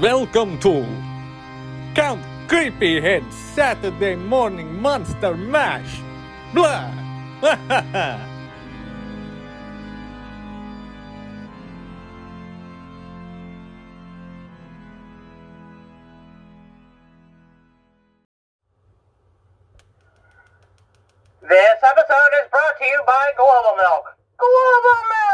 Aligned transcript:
Welcome 0.00 0.58
to 0.60 0.84
Count 1.94 2.20
Creepyhead 2.48 3.32
Saturday 3.32 4.14
Morning 4.14 4.78
Monster 4.82 5.34
Mash. 5.34 6.00
Blah. 6.52 6.92
This 21.40 21.78
episode 21.80 22.32
is 22.42 22.50
brought 22.50 22.76
to 22.76 22.84
you 22.84 23.02
by 23.06 23.32
Global 23.36 23.76
Milk. 23.78 24.04
Global 24.36 25.00
Milk! 25.08 25.25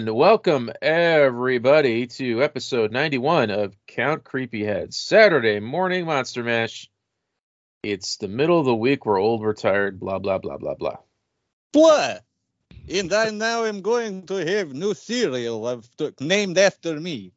And 0.00 0.16
welcome 0.16 0.72
everybody 0.80 2.06
to 2.06 2.42
episode 2.42 2.90
91 2.90 3.50
of 3.50 3.76
Count 3.86 4.24
Creepyhead 4.24 4.94
Saturday 4.94 5.60
Morning 5.60 6.06
Monster 6.06 6.42
Mash. 6.42 6.90
It's 7.82 8.16
the 8.16 8.26
middle 8.26 8.58
of 8.58 8.64
the 8.64 8.74
week. 8.74 9.04
We're 9.04 9.20
old, 9.20 9.42
we're 9.42 9.52
tired, 9.52 10.00
blah 10.00 10.18
blah 10.18 10.38
blah 10.38 10.56
blah 10.56 10.72
blah. 10.72 10.96
Blah. 11.72 12.14
And 12.88 13.12
I 13.12 13.28
now 13.28 13.66
am 13.66 13.82
going 13.82 14.24
to 14.28 14.36
have 14.36 14.72
new 14.72 14.94
cereal 14.94 15.66
I've 15.66 15.86
took, 15.98 16.18
named 16.18 16.56
after 16.56 16.98
me. 16.98 17.32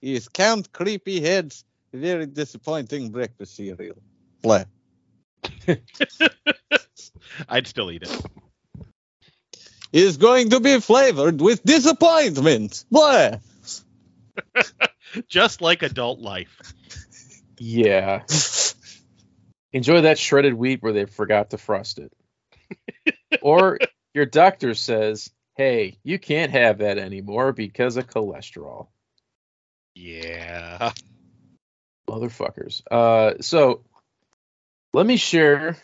Is 0.00 0.28
Count 0.28 0.72
Creepyhead's 0.72 1.64
very 1.92 2.26
disappointing 2.26 3.10
breakfast 3.10 3.56
cereal. 3.56 3.96
Blah. 4.42 4.62
I'd 7.48 7.66
still 7.66 7.90
eat 7.90 8.04
it. 8.04 8.22
Is 9.96 10.18
going 10.18 10.50
to 10.50 10.60
be 10.60 10.78
flavored 10.78 11.40
with 11.40 11.64
disappointment. 11.64 12.84
Blah. 12.90 13.36
Just 15.28 15.62
like 15.62 15.82
adult 15.82 16.18
life. 16.20 16.74
Yeah. 17.58 18.24
Enjoy 19.72 20.02
that 20.02 20.18
shredded 20.18 20.52
wheat 20.52 20.82
where 20.82 20.92
they 20.92 21.06
forgot 21.06 21.48
to 21.50 21.56
frost 21.56 21.98
it. 21.98 22.12
or 23.40 23.78
your 24.12 24.26
doctor 24.26 24.74
says, 24.74 25.30
hey, 25.54 25.96
you 26.04 26.18
can't 26.18 26.52
have 26.52 26.78
that 26.78 26.98
anymore 26.98 27.54
because 27.54 27.96
of 27.96 28.06
cholesterol. 28.06 28.88
Yeah. 29.94 30.92
Motherfuckers. 32.06 32.82
Uh, 32.90 33.40
so 33.40 33.82
let 34.92 35.06
me 35.06 35.16
share 35.16 35.78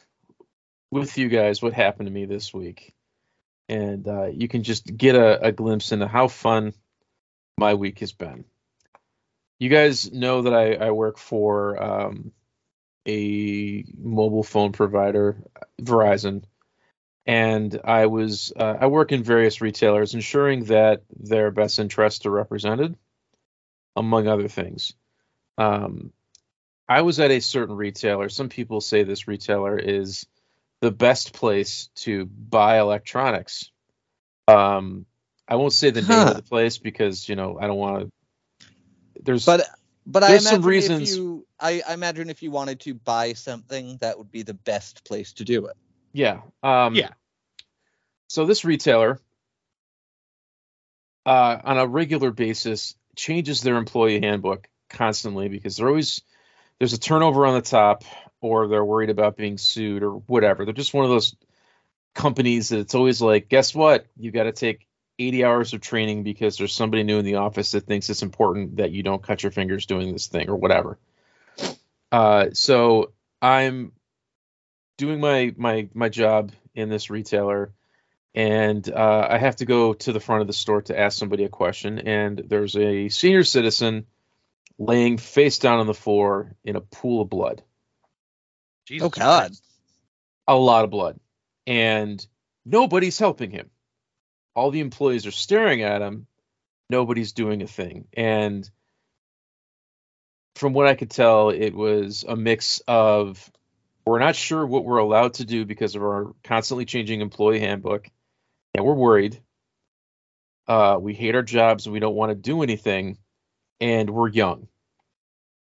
with 0.91 1.17
you 1.17 1.31
guys 1.31 1.63
what 1.63 1.73
happened 1.73 2.09
to 2.09 2.13
me 2.13 2.27
this 2.27 2.53
week. 2.53 2.93
And 3.69 4.07
uh, 4.07 4.27
you 4.27 4.49
can 4.49 4.63
just 4.63 4.85
get 4.97 5.15
a, 5.15 5.47
a 5.47 5.53
glimpse 5.53 5.93
into 5.93 6.07
how 6.07 6.29
fun 6.29 6.75
my 7.59 7.75
week 7.75 8.01
has 8.01 8.13
been. 8.13 8.45
You 9.59 9.69
guys 9.69 10.13
know 10.13 10.43
that 10.43 10.55
I, 10.55 10.75
I 10.75 10.91
work 10.91 11.19
for 11.19 11.81
um, 11.83 12.33
a 13.07 13.85
mobile 13.97 14.43
phone 14.43 14.73
provider, 14.73 15.37
Verizon, 15.81 16.45
and 17.27 17.81
I 17.85 18.07
was 18.07 18.53
uh, 18.57 18.77
I 18.81 18.87
work 18.89 19.13
in 19.13 19.23
various 19.23 19.61
retailers, 19.61 20.15
ensuring 20.15 20.65
that 20.65 21.03
their 21.17 21.51
best 21.51 21.79
interests 21.79 22.27
are 22.27 22.31
represented, 22.31 22.97
among 23.95 24.27
other 24.27 24.49
things. 24.49 24.95
Um, 25.59 26.13
I 26.89 27.03
was 27.03 27.21
at 27.21 27.31
a 27.31 27.41
certain 27.41 27.77
retailer. 27.77 28.29
Some 28.29 28.49
people 28.49 28.81
say 28.81 29.05
this 29.05 29.29
retailer 29.29 29.79
is 29.79 30.27
the 30.83 30.91
best 30.91 31.33
place 31.33 31.89
to 31.95 32.27
buy 32.27 32.81
electronics. 32.81 33.71
Um, 34.49 35.07
I 35.49 35.55
won't 35.55 35.73
say 35.73 35.91
the 35.91 36.03
name 36.03 36.27
of 36.29 36.37
the 36.37 36.43
place 36.43 36.77
because 36.79 37.29
you 37.29 37.37
know 37.37 37.57
I 37.59 37.69
don't 37.69 37.79
want 37.79 38.11
to. 38.61 38.67
There's 39.23 39.47
But 39.47 39.67
but 40.05 40.25
I 40.25 40.31
There's 40.31 40.43
some 40.45 40.55
imagine 40.57 40.69
reasons- 40.69 41.11
if 41.13 41.17
you 41.17 41.47
I, 41.59 41.83
I 41.89 41.95
imagine 41.95 42.29
if 42.29 42.43
you 42.43 42.51
wanted 42.51 42.81
to 42.81 42.95
buy 42.95 43.35
something, 43.35 43.97
that 43.99 44.19
would 44.19 44.33
be 44.33 44.43
the 44.43 44.55
best 44.55 45.05
place 45.05 45.35
to 45.35 45.45
do 45.45 45.67
it. 45.67 45.77
Yeah. 46.13 46.41
Um, 46.63 46.97
Yeah. 46.97 47.11
So 48.29 48.45
this 48.47 48.65
retailer, 48.65 49.21
uh, 51.25 51.59
on 51.63 51.79
a 51.79 51.87
regular 51.87 52.33
basis, 52.33 52.97
changes 53.15 53.61
their 53.61 53.77
employee 53.77 54.21
handbook 54.21 54.67
constantly 54.89 55.49
because 55.49 55.77
they're 55.77 55.89
always 55.89 56.23
there's 56.79 56.95
a 56.95 56.99
turnover 56.99 57.47
on 57.47 57.55
the 57.55 57.63
top, 57.63 58.03
or 58.43 58.69
they're 58.69 58.85
worried 58.85 59.09
about 59.09 59.37
being 59.37 59.57
sued 59.57 60.03
or 60.03 60.17
whatever. 60.27 60.65
They're 60.65 60.75
just 60.75 60.93
one 60.93 61.05
of 61.05 61.11
those 61.11 61.35
companies 62.15 62.69
that 62.69 62.81
it's 62.81 62.95
always 62.95 63.23
like, 63.23 63.49
guess 63.49 63.75
what? 63.75 64.07
You 64.19 64.31
got 64.31 64.45
to 64.45 64.53
take 64.53 64.87
80 65.19 65.45
hours 65.45 65.73
of 65.73 65.81
training 65.81 66.25
because 66.25 66.59
there's 66.59 66.75
somebody 66.75 67.05
new 67.05 67.19
in 67.19 67.25
the 67.25 67.37
office 67.37 67.71
that 67.71 67.87
thinks 67.87 68.11
it's 68.11 68.23
important 68.23 68.77
that 68.77 68.91
you 68.91 69.03
don't 69.03 69.23
cut 69.23 69.43
your 69.43 69.53
fingers 69.53 69.87
doing 69.87 70.13
this 70.13 70.27
thing 70.27 70.51
or 70.51 70.57
whatever. 70.57 70.99
Uh, 72.11 72.47
so 72.53 73.13
I'm 73.41 73.93
doing 74.99 75.21
my 75.21 75.55
my 75.57 75.89
my 75.95 76.09
job 76.09 76.53
in 76.75 76.89
this 76.89 77.11
retailer 77.11 77.73
and 78.35 78.89
uh, 78.91 79.27
I 79.31 79.39
have 79.39 79.57
to 79.57 79.65
go 79.65 79.95
to 79.95 80.13
the 80.13 80.21
front 80.21 80.43
of 80.43 80.47
the 80.47 80.53
store 80.53 80.83
to 80.83 80.99
ask 80.99 81.19
somebody 81.19 81.45
a 81.45 81.49
question 81.49 81.99
and 82.01 82.43
there's 82.47 82.77
a 82.77 83.09
senior 83.09 83.45
citizen 83.45 84.07
laying 84.79 85.17
face 85.17 85.59
down 85.59 85.79
on 85.79 85.87
the 85.87 85.95
floor 85.95 86.55
in 86.65 86.77
a 86.77 86.81
pool 86.81 87.23
of 87.23 87.31
blood 87.31 87.63
Jesus 88.93 89.07
Oh, 89.07 89.11
God. 89.11 89.47
Christ. 89.49 89.65
a 90.47 90.55
lot 90.57 90.85
of 90.85 90.91
blood. 90.91 91.19
And 91.67 92.25
nobody's 92.67 93.19
helping 93.19 93.51
him. 93.51 93.71
All 94.55 94.71
the 94.71 94.81
employees 94.81 95.27
are 95.27 95.31
staring 95.33 95.83
at 95.83 96.03
him. 96.03 96.27
Nobody's 96.91 97.33
doing 97.33 97.63
a 97.63 97.67
thing. 97.67 98.07
And 98.13 98.69
from 100.57 100.75
what 100.75 100.87
i 100.87 100.95
could 100.95 101.11
tell 101.11 101.49
it 101.49 101.75
was 101.75 102.27
a 102.29 102.37
mix 102.37 102.83
of 102.87 103.51
we're 104.05 104.19
not 104.19 104.37
sure 104.37 104.67
what 104.67 104.85
we're 104.85 104.99
allowed 104.99 105.35
to 105.35 105.47
do 105.47 105.65
because 105.65 105.95
of 105.97 106.03
our 106.03 106.35
constantly 106.45 106.85
changing 106.85 107.23
employee 107.23 107.61
handbook. 107.61 108.07
And 108.75 108.85
we're 108.85 108.93
worried. 108.95 109.41
Uh, 110.69 110.99
we 111.01 111.15
hate 111.15 111.35
our 111.35 111.43
jobs 111.43 111.87
and 111.87 111.93
we 111.95 112.01
don't 112.01 112.15
want 112.15 112.31
to 112.31 112.35
do 112.35 112.63
anything. 112.63 113.17
And 113.81 114.11
we're 114.11 114.29
young. 114.29 114.69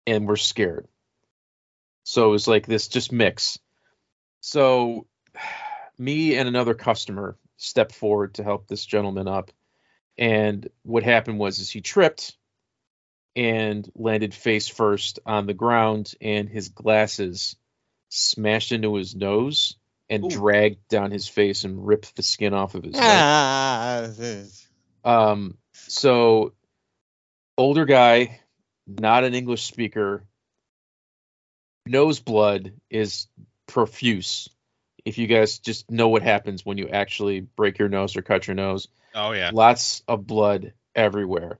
And 0.05 0.27
we're 0.27 0.35
scared 0.35 0.87
so 2.07 2.25
it 2.29 2.31
was 2.31 2.47
like 2.47 2.65
this 2.65 2.87
just 2.87 3.11
mix 3.11 3.59
so 4.39 5.05
me 5.97 6.35
and 6.35 6.47
another 6.47 6.73
customer 6.73 7.37
stepped 7.57 7.93
forward 7.93 8.35
to 8.35 8.43
help 8.43 8.67
this 8.67 8.85
gentleman 8.85 9.27
up 9.27 9.51
and 10.17 10.69
what 10.83 11.03
happened 11.03 11.37
was 11.37 11.59
is 11.59 11.69
he 11.69 11.81
tripped 11.81 12.37
and 13.35 13.89
landed 13.93 14.33
face 14.33 14.67
first 14.67 15.19
on 15.25 15.45
the 15.45 15.53
ground 15.53 16.13
and 16.21 16.49
his 16.49 16.69
glasses 16.69 17.55
smashed 18.09 18.71
into 18.71 18.95
his 18.95 19.15
nose 19.15 19.75
and 20.09 20.23
Ooh. 20.25 20.29
dragged 20.29 20.87
down 20.87 21.11
his 21.11 21.27
face 21.27 21.63
and 21.63 21.85
ripped 21.85 22.15
the 22.15 22.23
skin 22.23 22.53
off 22.53 22.73
of 22.73 22.83
his 22.83 22.97
head. 22.97 23.03
Ah, 23.05 24.07
Um, 25.03 25.57
so 25.73 26.53
older 27.57 27.85
guy, 27.85 28.39
not 28.87 29.23
an 29.23 29.35
English 29.35 29.65
speaker, 29.65 30.23
nose 31.87 32.19
blood 32.19 32.73
is 32.89 33.27
profuse. 33.67 34.49
If 35.05 35.17
you 35.17 35.27
guys 35.27 35.59
just 35.59 35.89
know 35.89 36.09
what 36.09 36.21
happens 36.21 36.65
when 36.65 36.77
you 36.77 36.89
actually 36.89 37.39
break 37.41 37.79
your 37.79 37.89
nose 37.89 38.15
or 38.17 38.21
cut 38.21 38.47
your 38.47 38.55
nose, 38.55 38.87
Oh 39.15 39.31
yeah. 39.31 39.51
lots 39.53 40.03
of 40.07 40.27
blood 40.27 40.73
everywhere. 40.95 41.59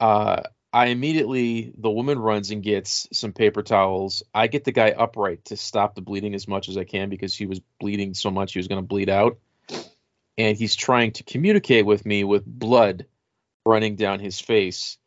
Uh, 0.00 0.42
I 0.72 0.86
immediately, 0.86 1.72
the 1.78 1.90
woman 1.90 2.18
runs 2.18 2.50
and 2.50 2.62
gets 2.62 3.06
some 3.12 3.32
paper 3.32 3.62
towels. 3.62 4.24
I 4.34 4.48
get 4.48 4.64
the 4.64 4.72
guy 4.72 4.90
upright 4.90 5.44
to 5.46 5.56
stop 5.56 5.94
the 5.94 6.00
bleeding 6.00 6.34
as 6.34 6.48
much 6.48 6.68
as 6.68 6.76
I 6.76 6.82
can 6.84 7.10
because 7.10 7.34
he 7.34 7.46
was 7.46 7.60
bleeding 7.78 8.12
so 8.14 8.30
much 8.30 8.52
he 8.52 8.58
was 8.58 8.66
going 8.66 8.82
to 8.82 8.86
bleed 8.86 9.08
out. 9.08 9.38
And 10.36 10.56
he's 10.56 10.74
trying 10.74 11.12
to 11.12 11.22
communicate 11.22 11.86
with 11.86 12.04
me 12.04 12.24
with 12.24 12.44
blood 12.44 13.06
running 13.64 13.94
down 13.94 14.18
his 14.18 14.40
face 14.40 14.98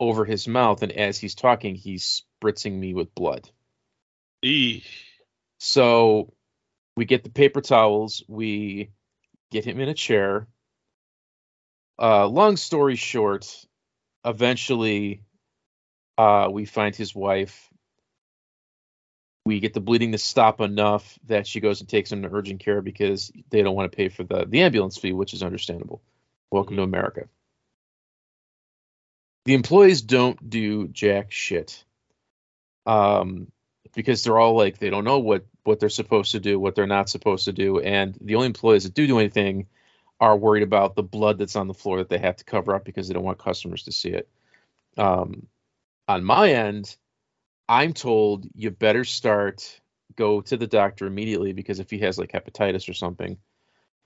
over 0.00 0.24
his 0.24 0.48
mouth. 0.48 0.82
And 0.82 0.90
as 0.90 1.18
he's 1.18 1.36
talking, 1.36 1.76
he's 1.76 2.24
spritzing 2.42 2.72
me 2.72 2.92
with 2.92 3.14
blood. 3.14 3.48
Eesh. 4.44 4.84
So 5.58 6.32
We 6.96 7.04
get 7.06 7.24
the 7.24 7.30
paper 7.30 7.60
towels. 7.60 8.22
We 8.28 8.90
get 9.50 9.64
him 9.64 9.80
in 9.80 9.88
a 9.88 9.94
chair. 9.94 10.46
Uh, 12.00 12.26
long 12.26 12.56
story 12.56 12.96
short, 12.96 13.46
eventually, 14.24 15.22
uh, 16.18 16.48
we 16.50 16.64
find 16.64 16.94
his 16.94 17.14
wife. 17.14 17.68
We 19.44 19.60
get 19.60 19.74
the 19.74 19.80
bleeding 19.80 20.12
to 20.12 20.18
stop 20.18 20.60
enough 20.60 21.18
that 21.26 21.46
she 21.46 21.60
goes 21.60 21.80
and 21.80 21.88
takes 21.88 22.12
him 22.12 22.22
to 22.22 22.30
urgent 22.32 22.60
care 22.60 22.82
because 22.82 23.32
they 23.50 23.62
don't 23.62 23.76
want 23.76 23.90
to 23.90 23.96
pay 23.96 24.08
for 24.08 24.24
the, 24.24 24.44
the 24.46 24.62
ambulance 24.62 24.98
fee, 24.98 25.12
which 25.12 25.34
is 25.34 25.42
understandable. 25.42 26.02
Welcome 26.50 26.76
to 26.76 26.82
America. 26.82 27.28
The 29.44 29.54
employees 29.54 30.02
don't 30.02 30.48
do 30.48 30.88
jack 30.88 31.32
shit. 31.32 31.84
Um, 32.86 33.51
because 33.94 34.22
they're 34.22 34.38
all 34.38 34.56
like 34.56 34.78
they 34.78 34.90
don't 34.90 35.04
know 35.04 35.18
what 35.18 35.44
what 35.64 35.80
they're 35.80 35.88
supposed 35.88 36.32
to 36.32 36.40
do, 36.40 36.58
what 36.58 36.74
they're 36.74 36.86
not 36.86 37.08
supposed 37.08 37.44
to 37.46 37.52
do, 37.52 37.80
and 37.80 38.16
the 38.20 38.34
only 38.36 38.46
employees 38.46 38.84
that 38.84 38.94
do 38.94 39.06
do 39.06 39.18
anything 39.18 39.66
are 40.20 40.36
worried 40.36 40.62
about 40.62 40.94
the 40.94 41.02
blood 41.02 41.38
that's 41.38 41.56
on 41.56 41.66
the 41.66 41.74
floor 41.74 41.98
that 41.98 42.08
they 42.08 42.18
have 42.18 42.36
to 42.36 42.44
cover 42.44 42.74
up 42.74 42.84
because 42.84 43.08
they 43.08 43.14
don't 43.14 43.24
want 43.24 43.38
customers 43.38 43.84
to 43.84 43.92
see 43.92 44.10
it. 44.10 44.28
Um, 44.96 45.46
on 46.06 46.24
my 46.24 46.52
end, 46.52 46.96
I'm 47.68 47.92
told 47.92 48.46
you 48.54 48.70
better 48.70 49.04
start 49.04 49.80
go 50.14 50.40
to 50.42 50.56
the 50.56 50.66
doctor 50.66 51.06
immediately 51.06 51.52
because 51.52 51.80
if 51.80 51.90
he 51.90 51.98
has 52.00 52.18
like 52.18 52.32
hepatitis 52.32 52.88
or 52.88 52.94
something. 52.94 53.38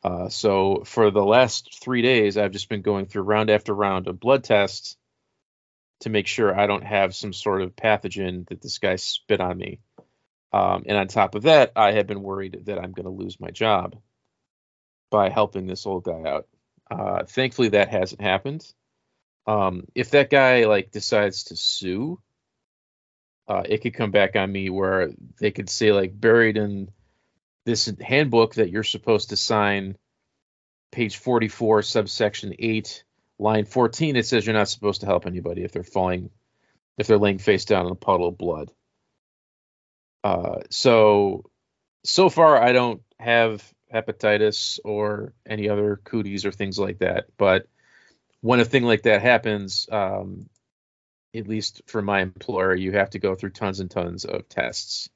Uh, 0.03 0.29
so 0.29 0.83
for 0.85 1.11
the 1.11 1.25
last 1.25 1.81
three 1.83 2.03
days, 2.03 2.37
I've 2.37 2.53
just 2.53 2.69
been 2.69 2.83
going 2.83 3.07
through 3.07 3.23
round 3.23 3.51
after 3.51 3.75
round 3.75 4.07
of 4.07 4.21
blood 4.21 4.45
tests 4.45 4.97
to 6.01 6.11
make 6.11 6.27
sure 6.27 6.59
I 6.59 6.67
don't 6.67 6.85
have 6.85 7.15
some 7.15 7.33
sort 7.33 7.63
of 7.63 7.75
pathogen 7.75 8.49
that 8.49 8.61
this 8.61 8.79
guy 8.79 8.97
spit 8.97 9.41
on 9.41 9.57
me. 9.57 9.81
Um, 10.53 10.85
and 10.87 10.97
on 10.97 11.09
top 11.09 11.35
of 11.35 11.43
that, 11.45 11.73
I 11.77 11.93
have 11.93 12.07
been 12.07 12.23
worried 12.23 12.63
that 12.67 12.79
I'm 12.79 12.93
going 12.93 13.05
to 13.05 13.11
lose 13.11 13.41
my 13.41 13.51
job 13.51 13.97
by 15.11 15.29
helping 15.29 15.67
this 15.67 15.87
old 15.87 16.05
guy 16.05 16.23
out. 16.29 16.47
Uh, 16.91 17.25
thankfully, 17.25 17.71
that 17.71 17.89
hasn't 17.89 18.21
happened. 18.21 18.67
Um, 19.47 19.85
if 19.95 20.11
that 20.11 20.31
guy 20.31 20.65
like 20.65 20.91
decides 20.91 21.45
to 21.45 21.57
sue, 21.57 22.21
uh, 23.49 23.63
it 23.65 23.79
could 23.79 23.95
come 23.95 24.11
back 24.11 24.35
on 24.35 24.51
me 24.51 24.71
where 24.71 25.11
they 25.39 25.51
could 25.51 25.71
say 25.71 25.93
like 25.93 26.19
buried 26.19 26.57
in 26.57 26.91
this 27.65 27.93
handbook 28.01 28.55
that 28.55 28.71
you're 28.71 28.83
supposed 28.83 29.31
to 29.31 29.37
sign, 29.37 29.97
page 30.91 31.17
44, 31.17 31.83
subsection 31.83 32.55
8, 32.59 33.05
line 33.39 33.65
14. 33.65 34.17
It 34.17 34.27
says 34.27 34.47
you're 34.47 34.55
not 34.55 34.69
supposed 34.69 35.01
to 35.01 35.07
help 35.07 35.27
anybody 35.27 35.63
if 35.63 35.73
they're 35.73 35.83
falling, 35.83 36.31
if 36.99 37.07
they're 37.07 37.19
laying 37.19 37.39
face 37.39 37.65
down 37.65 37.87
in 37.87 37.93
a 37.93 37.97
puddle 37.97 38.29
of 38.29 38.39
blood. 38.39 38.73
Uh, 40.25 40.61
so, 40.71 41.51
so 42.05 42.29
far 42.29 42.61
I 42.61 42.73
don't 42.73 43.03
have 43.19 43.63
hepatitis 43.93 44.79
or 44.85 45.33
any 45.47 45.69
other 45.69 46.01
cooties 46.03 46.45
or 46.45 46.53
things 46.53 46.79
like 46.79 46.99
that. 46.99 47.27
But 47.37 47.69
when 48.41 48.61
a 48.61 48.65
thing 48.65 48.85
like 48.85 49.03
that 49.03 49.23
happens, 49.23 49.89
um, 49.91 50.49
at 51.35 51.49
least 51.49 51.83
for 51.87 52.03
my 52.03 52.23
employer, 52.23 52.75
you 52.75 52.93
have 52.93 53.11
to 53.11 53.19
go 53.19 53.35
through 53.35 53.51
tons 53.51 53.81
and 53.81 53.91
tons 53.91 54.25
of 54.25 54.49
tests 54.49 55.09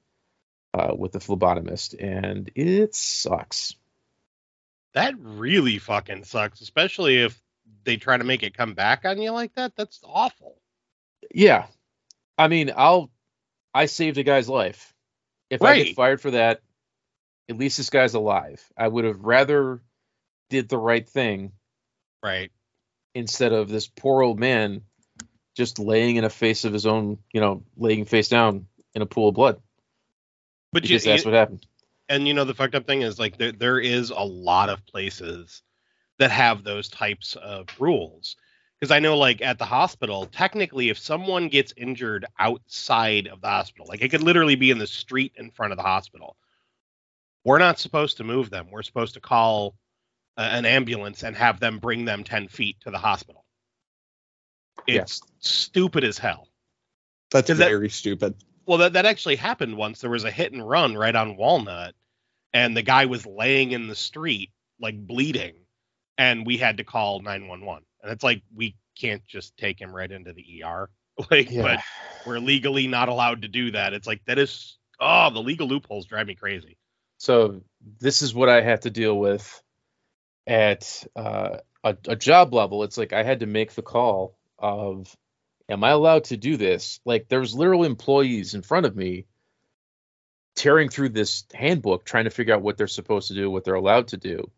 uh, 0.74 0.94
with 0.96 1.12
the 1.12 1.18
phlebotomist, 1.18 1.94
and 1.98 2.50
it 2.54 2.94
sucks. 2.94 3.74
That 4.92 5.14
really 5.18 5.78
fucking 5.78 6.24
sucks, 6.24 6.60
especially 6.60 7.18
if 7.18 7.40
they 7.84 7.96
try 7.96 8.16
to 8.16 8.24
make 8.24 8.42
it 8.42 8.56
come 8.56 8.74
back 8.74 9.04
on 9.04 9.20
you 9.20 9.30
like 9.32 9.54
that. 9.54 9.74
That's 9.76 10.00
awful. 10.04 10.56
Yeah, 11.34 11.66
I 12.38 12.48
mean, 12.48 12.72
I'll 12.76 13.10
I 13.74 13.86
saved 13.86 14.18
a 14.18 14.22
guy's 14.24 14.48
life. 14.48 14.94
If 15.48 15.62
I 15.62 15.70
Right. 15.70 15.86
get 15.86 15.96
fired 15.96 16.20
for 16.20 16.32
that, 16.32 16.60
at 17.48 17.56
least 17.58 17.76
this 17.76 17.90
guy's 17.90 18.14
alive. 18.14 18.64
I 18.76 18.86
would 18.88 19.04
have 19.04 19.20
rather 19.20 19.80
did 20.48 20.68
the 20.68 20.78
right 20.78 21.08
thing 21.08 21.52
Right. 22.22 22.50
instead 23.14 23.52
of 23.52 23.68
this 23.68 23.86
poor 23.88 24.22
old 24.22 24.38
man 24.40 24.82
just 25.56 25.78
laying 25.78 26.16
in 26.16 26.24
a 26.24 26.30
face 26.30 26.64
of 26.64 26.72
his 26.72 26.86
own, 26.86 27.18
you 27.32 27.40
know, 27.40 27.64
laying 27.76 28.04
face 28.04 28.28
down 28.28 28.66
in 28.94 29.02
a 29.02 29.06
pool 29.06 29.28
of 29.28 29.34
blood. 29.34 29.60
But 30.72 30.88
you, 30.88 30.98
that's 30.98 31.24
you- 31.24 31.30
what 31.30 31.36
happened. 31.36 31.66
and 32.08 32.26
you 32.26 32.34
know 32.34 32.44
the 32.44 32.54
fucked 32.54 32.74
up 32.74 32.86
thing 32.86 33.02
is 33.02 33.18
like 33.18 33.36
there 33.36 33.52
there 33.52 33.78
is 33.78 34.10
a 34.10 34.24
lot 34.24 34.68
of 34.68 34.84
places 34.86 35.62
that 36.20 36.30
have 36.30 36.62
those 36.62 36.88
types 36.88 37.34
of 37.36 37.66
rules 37.80 38.36
because 38.78 38.92
i 38.92 38.98
know 39.00 39.16
like 39.18 39.42
at 39.42 39.58
the 39.58 39.64
hospital 39.64 40.26
technically 40.26 40.88
if 40.90 40.98
someone 40.98 41.48
gets 41.48 41.72
injured 41.76 42.24
outside 42.38 43.26
of 43.26 43.40
the 43.40 43.48
hospital 43.48 43.86
like 43.88 44.02
it 44.02 44.10
could 44.10 44.22
literally 44.22 44.54
be 44.54 44.70
in 44.70 44.78
the 44.78 44.86
street 44.86 45.32
in 45.36 45.50
front 45.50 45.72
of 45.72 45.76
the 45.76 45.82
hospital 45.82 46.36
we're 47.44 47.58
not 47.58 47.78
supposed 47.78 48.18
to 48.18 48.24
move 48.24 48.50
them 48.50 48.68
we're 48.70 48.82
supposed 48.82 49.14
to 49.14 49.20
call 49.20 49.74
an 50.36 50.64
ambulance 50.64 51.22
and 51.24 51.34
have 51.36 51.58
them 51.58 51.78
bring 51.78 52.04
them 52.04 52.22
10 52.22 52.48
feet 52.48 52.76
to 52.80 52.90
the 52.90 52.98
hospital 52.98 53.44
Yeah. 54.86 55.02
it's 55.02 55.20
stupid 55.40 56.04
as 56.04 56.16
hell 56.18 56.46
That's 57.32 57.50
Is 57.50 57.58
that- 57.58 57.68
very 57.68 57.88
stupid. 57.90 58.34
well, 58.66 58.78
that, 58.78 58.92
that 58.92 59.06
actually 59.06 59.36
happened 59.36 59.76
once. 59.76 60.00
There 60.00 60.10
was 60.10 60.24
a 60.24 60.30
hit 60.30 60.52
and 60.52 60.66
run 60.66 60.96
right 60.96 61.14
on 61.16 61.36
Walnut, 61.36 61.94
and 62.52 62.76
the 62.76 62.82
guy 62.82 63.06
was 63.06 63.26
laying 63.26 63.72
in 63.72 63.86
the 63.88 63.94
street, 63.96 64.50
like 64.80 64.96
bleeding, 65.06 65.54
and 66.20 66.44
we 66.44 66.58
had 66.58 66.76
to 66.76 66.84
call 66.84 67.20
911. 67.22 67.82
And 68.02 68.12
it's 68.12 68.22
like, 68.22 68.42
we 68.54 68.76
can't 68.94 69.24
just 69.26 69.56
take 69.56 69.80
him 69.80 69.96
right 69.96 70.10
into 70.10 70.32
the 70.34 70.62
ER. 70.62 70.90
Like, 71.30 71.50
Yeah. 71.50 71.62
but 71.62 71.80
we're 72.26 72.38
legally 72.38 72.86
not 72.86 73.10
allowed 73.10 73.42
to 73.42 73.48
do 73.48 73.72
that. 73.72 73.92
It's 73.92 74.06
like, 74.06 74.24
that 74.24 74.38
is, 74.38 74.78
oh, 74.98 75.28
the 75.30 75.40
legal 75.42 75.66
loopholes 75.66 76.06
drive 76.06 76.26
me 76.26 76.34
crazy. 76.34 76.78
So 77.18 77.62
this 77.98 78.22
is 78.22 78.34
what 78.34 78.48
I 78.48 78.62
have 78.62 78.80
to 78.80 78.90
deal 78.90 79.18
with 79.18 79.62
at 80.46 81.04
uh, 81.14 81.58
a, 81.84 81.96
a 82.08 82.16
job 82.16 82.54
level. 82.54 82.84
It's 82.84 82.96
like 82.96 83.12
I 83.12 83.22
had 83.22 83.40
to 83.40 83.46
make 83.46 83.74
the 83.74 83.82
call 83.82 84.38
of, 84.58 85.14
am 85.68 85.84
I 85.84 85.90
allowed 85.90 86.24
to 86.24 86.38
do 86.38 86.56
this? 86.56 87.00
Like 87.04 87.28
there's 87.28 87.54
literal 87.54 87.84
employees 87.84 88.54
in 88.54 88.62
front 88.62 88.86
of 88.86 88.96
me 88.96 89.26
tearing 90.56 90.88
through 90.88 91.10
this 91.10 91.44
handbook 91.52 92.04
trying 92.04 92.24
to 92.24 92.30
figure 92.30 92.54
out 92.54 92.62
what 92.62 92.78
they're 92.78 92.86
supposed 92.86 93.28
to 93.28 93.34
do, 93.34 93.50
what 93.50 93.64
they're 93.64 93.74
allowed 93.74 94.08
to 94.08 94.16
do. 94.16 94.50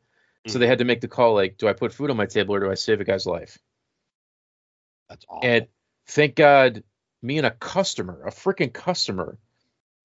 So 0.46 0.58
they 0.58 0.66
had 0.66 0.78
to 0.78 0.84
make 0.84 1.00
the 1.00 1.08
call 1.08 1.34
like, 1.34 1.56
do 1.56 1.68
I 1.68 1.72
put 1.72 1.92
food 1.92 2.10
on 2.10 2.16
my 2.16 2.26
table 2.26 2.54
or 2.54 2.60
do 2.60 2.70
I 2.70 2.74
save 2.74 3.00
a 3.00 3.04
guy's 3.04 3.26
life? 3.26 3.58
That's 5.08 5.24
awful. 5.28 5.48
And 5.48 5.66
thank 6.06 6.34
God, 6.34 6.82
me 7.22 7.38
and 7.38 7.46
a 7.46 7.52
customer, 7.52 8.22
a 8.26 8.30
freaking 8.30 8.72
customer, 8.72 9.38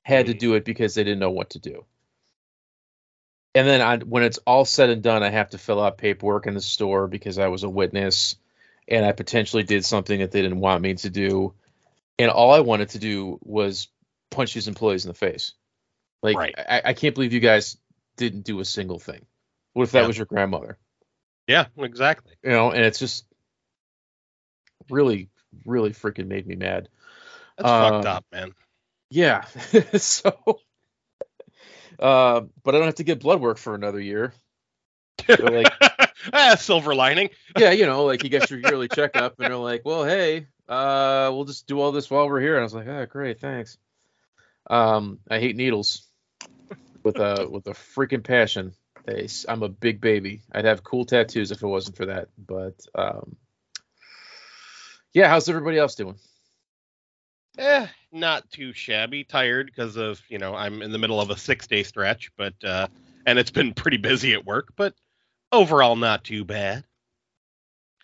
had 0.04 0.28
to 0.28 0.34
Mhm. 0.34 0.40
do 0.40 0.54
it 0.54 0.64
because 0.64 0.96
they 0.96 1.04
didn't 1.04 1.20
know 1.20 1.32
what 1.32 1.52
to 1.52 1.60
do. 1.60 1.86
And 3.56 3.68
then 3.68 3.82
I, 3.82 3.98
when 3.98 4.24
it's 4.24 4.38
all 4.46 4.66
said 4.66 4.92
and 4.92 5.02
done, 5.02 5.24
I 5.24 5.30
have 5.30 5.50
to 5.50 5.58
fill 5.58 5.82
out 5.82 5.98
paperwork 5.98 6.46
in 6.46 6.54
the 6.54 6.62
store 6.62 7.08
because 7.08 7.40
I 7.40 7.48
was 7.48 7.64
a 7.64 7.70
witness 7.70 8.36
and 8.88 9.04
I 9.04 9.14
potentially 9.14 9.64
did 9.64 9.84
something 9.84 10.20
that 10.20 10.32
they 10.32 10.44
didn't 10.44 10.60
want 10.60 10.84
me 10.84 10.94
to 10.94 11.10
do. 11.10 11.56
And 12.20 12.30
all 12.30 12.52
I 12.52 12.60
wanted 12.60 12.90
to 12.90 13.00
do 13.00 13.40
was 13.42 13.88
punch 14.30 14.54
these 14.54 14.68
employees 14.68 15.06
in 15.06 15.10
the 15.10 15.16
face. 15.16 15.54
Like, 16.22 16.38
Right. 16.38 16.54
I, 16.58 16.82
I 16.86 16.94
can't 16.94 17.16
believe 17.16 17.34
you 17.34 17.40
guys 17.40 17.78
didn't 18.16 18.42
do 18.42 18.60
a 18.60 18.66
single 18.66 19.00
thing. 19.00 19.26
What 19.78 19.84
if 19.84 19.92
that 19.92 20.02
Yeah. 20.02 20.08
was 20.08 20.18
your 20.18 20.26
grandmother? 20.26 20.80
yeah, 21.46 21.68
exactly. 21.78 22.34
you 22.44 22.50
know, 22.50 22.72
and 22.72 22.84
it's 22.84 22.98
just 22.98 23.28
really, 24.90 25.30
really 25.66 25.92
freaking 25.92 26.26
made 26.26 26.48
me 26.48 26.56
mad. 26.56 26.90
That's 27.60 27.70
Uh, 27.70 27.92
fucked 27.92 28.06
up, 28.08 28.26
man. 28.32 28.54
Yeah. 29.12 29.46
so, 29.98 30.32
uh, 32.00 32.42
but 32.64 32.74
I 32.74 32.78
don't 32.80 32.88
have 32.88 32.96
to 32.96 33.04
get 33.04 33.20
blood 33.20 33.40
work 33.40 33.60
for 33.60 33.76
another 33.76 34.00
year. 34.00 34.34
They're 35.28 35.38
like, 35.38 35.72
ah, 36.34 36.56
silver 36.56 36.96
lining. 36.96 37.30
yeah, 37.56 37.70
you 37.70 37.86
know, 37.86 38.06
like 38.06 38.24
you 38.24 38.32
get 38.32 38.50
your 38.50 38.60
yearly 38.60 38.88
checkup, 38.88 39.40
and 39.40 39.48
they're 39.48 39.58
like, 39.58 39.84
well, 39.86 40.06
hey, 40.06 40.48
uh, 40.68 41.30
we'll 41.32 41.46
just 41.46 41.68
do 41.68 41.80
all 41.80 41.92
this 41.92 42.10
while 42.10 42.28
we're 42.28 42.42
here. 42.42 42.56
And 42.56 42.62
I 42.62 42.64
was 42.64 42.74
like, 42.74 42.88
oh, 42.88 43.06
great, 43.06 43.40
thanks. 43.40 43.78
Um, 44.72 45.20
I 45.30 45.40
hate 45.40 45.56
needles 45.56 46.04
with 47.04 47.20
a 47.20 47.48
with 47.48 47.68
a 47.68 47.74
freaking 47.74 48.24
passion. 48.24 48.74
They, 49.08 49.24
s- 49.24 49.46
I'm 49.50 49.64
a 49.64 49.70
big 49.70 50.00
baby. 50.02 50.42
I'd 50.52 50.66
have 50.66 50.84
cool 50.84 51.06
tattoos 51.06 51.52
if 51.52 51.64
it 51.64 51.68
wasn't 51.68 51.96
for 51.98 52.06
that. 52.08 52.28
But 52.38 52.76
um, 52.94 53.36
yeah, 55.14 55.30
how's 55.30 55.50
everybody 55.50 55.78
else 55.80 55.96
doing? 55.96 56.16
Eh, 57.58 57.88
not 58.12 58.52
too 58.52 58.74
shabby. 58.74 59.24
Tired 59.24 59.66
because 59.68 59.96
of 59.96 60.22
you 60.30 60.38
know 60.38 60.54
I'm 60.54 60.82
in 60.84 60.92
the 60.92 61.00
middle 61.00 61.20
of 61.20 61.30
a 61.32 61.38
six 61.38 61.66
day 61.66 61.82
stretch, 61.84 62.32
but 62.38 62.54
uh, 62.64 62.88
and 63.26 63.40
it's 63.40 63.50
been 63.50 63.74
pretty 63.74 63.98
busy 63.98 64.34
at 64.34 64.46
work, 64.46 64.74
but 64.76 64.94
overall 65.52 65.96
not 65.96 66.24
too 66.24 66.44
bad. 66.46 66.84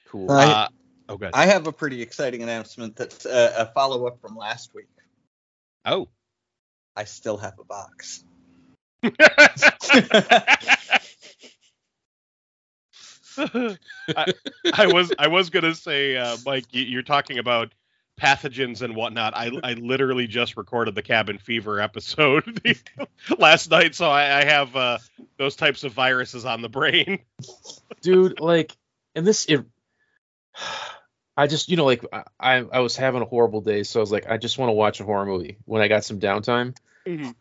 Cool. 0.08 0.32
Uh, 0.32 0.36
I- 0.36 0.52
Uh, 0.52 0.68
oh, 1.10 1.18
good. 1.18 1.32
I 1.34 1.46
have 1.48 1.68
a 1.68 1.72
pretty 1.74 2.02
exciting 2.02 2.42
announcement 2.42 2.96
that's 2.96 3.26
uh, 3.26 3.54
a 3.58 3.66
follow 3.74 4.08
up 4.08 4.22
from 4.22 4.36
last 4.38 4.74
week. 4.74 4.88
oh. 5.86 6.08
I 6.96 7.04
still 7.06 7.38
have 7.38 7.58
a 7.60 7.64
box. 7.64 8.24
I, 13.38 13.78
I 14.74 14.88
was 14.88 15.12
I 15.18 15.28
was 15.28 15.50
gonna 15.50 15.76
say, 15.76 16.18
uh, 16.18 16.38
Mike, 16.46 16.66
you, 16.72 16.84
you're 16.84 17.02
talking 17.04 17.40
about 17.40 17.74
pathogens 18.22 18.82
and 18.82 18.96
whatnot. 18.96 19.34
I 19.36 19.52
I 19.64 19.74
literally 19.74 20.28
just 20.28 20.56
recorded 20.56 20.96
the 20.96 21.02
cabin 21.02 21.38
fever 21.40 21.80
episode 21.80 22.62
last 23.40 23.72
night, 23.72 23.96
so 23.96 24.10
I, 24.10 24.42
I 24.42 24.46
have 24.46 24.76
uh, 24.76 24.98
those 25.38 25.56
types 25.56 25.84
of 25.84 25.94
viruses 25.94 26.46
on 26.46 26.62
the 26.62 26.70
brain. 26.70 27.20
dude 28.02 28.40
like 28.40 28.76
and 29.16 29.26
this 29.26 29.46
it 29.46 29.64
i 31.38 31.48
just 31.48 31.70
you 31.70 31.78
know 31.78 31.86
like 31.86 32.06
i 32.40 32.58
i 32.60 32.80
was 32.80 32.96
having 32.96 33.22
a 33.22 33.26
horrible 33.26 33.62
day 33.62 33.82
so 33.84 34.00
i 34.00 34.02
was 34.02 34.12
like 34.12 34.30
i 34.30 34.38
just 34.38 34.58
want 34.60 34.70
to 34.70 34.74
watch 34.74 35.00
a 35.00 35.04
horror 35.04 35.26
movie 35.26 35.58
when 35.66 35.82
i 35.82 35.88
got 35.88 36.04
some 36.04 36.20
downtime 36.20 36.76
Mhm. 37.08 37.34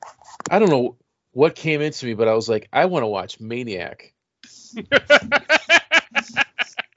i 0.50 0.58
don't 0.58 0.70
know 0.70 0.96
what 1.32 1.54
came 1.54 1.80
into 1.80 2.06
me 2.06 2.14
but 2.14 2.28
i 2.28 2.34
was 2.34 2.48
like 2.48 2.68
i 2.72 2.84
want 2.86 3.02
to 3.02 3.06
watch 3.08 3.40
maniac 3.40 4.14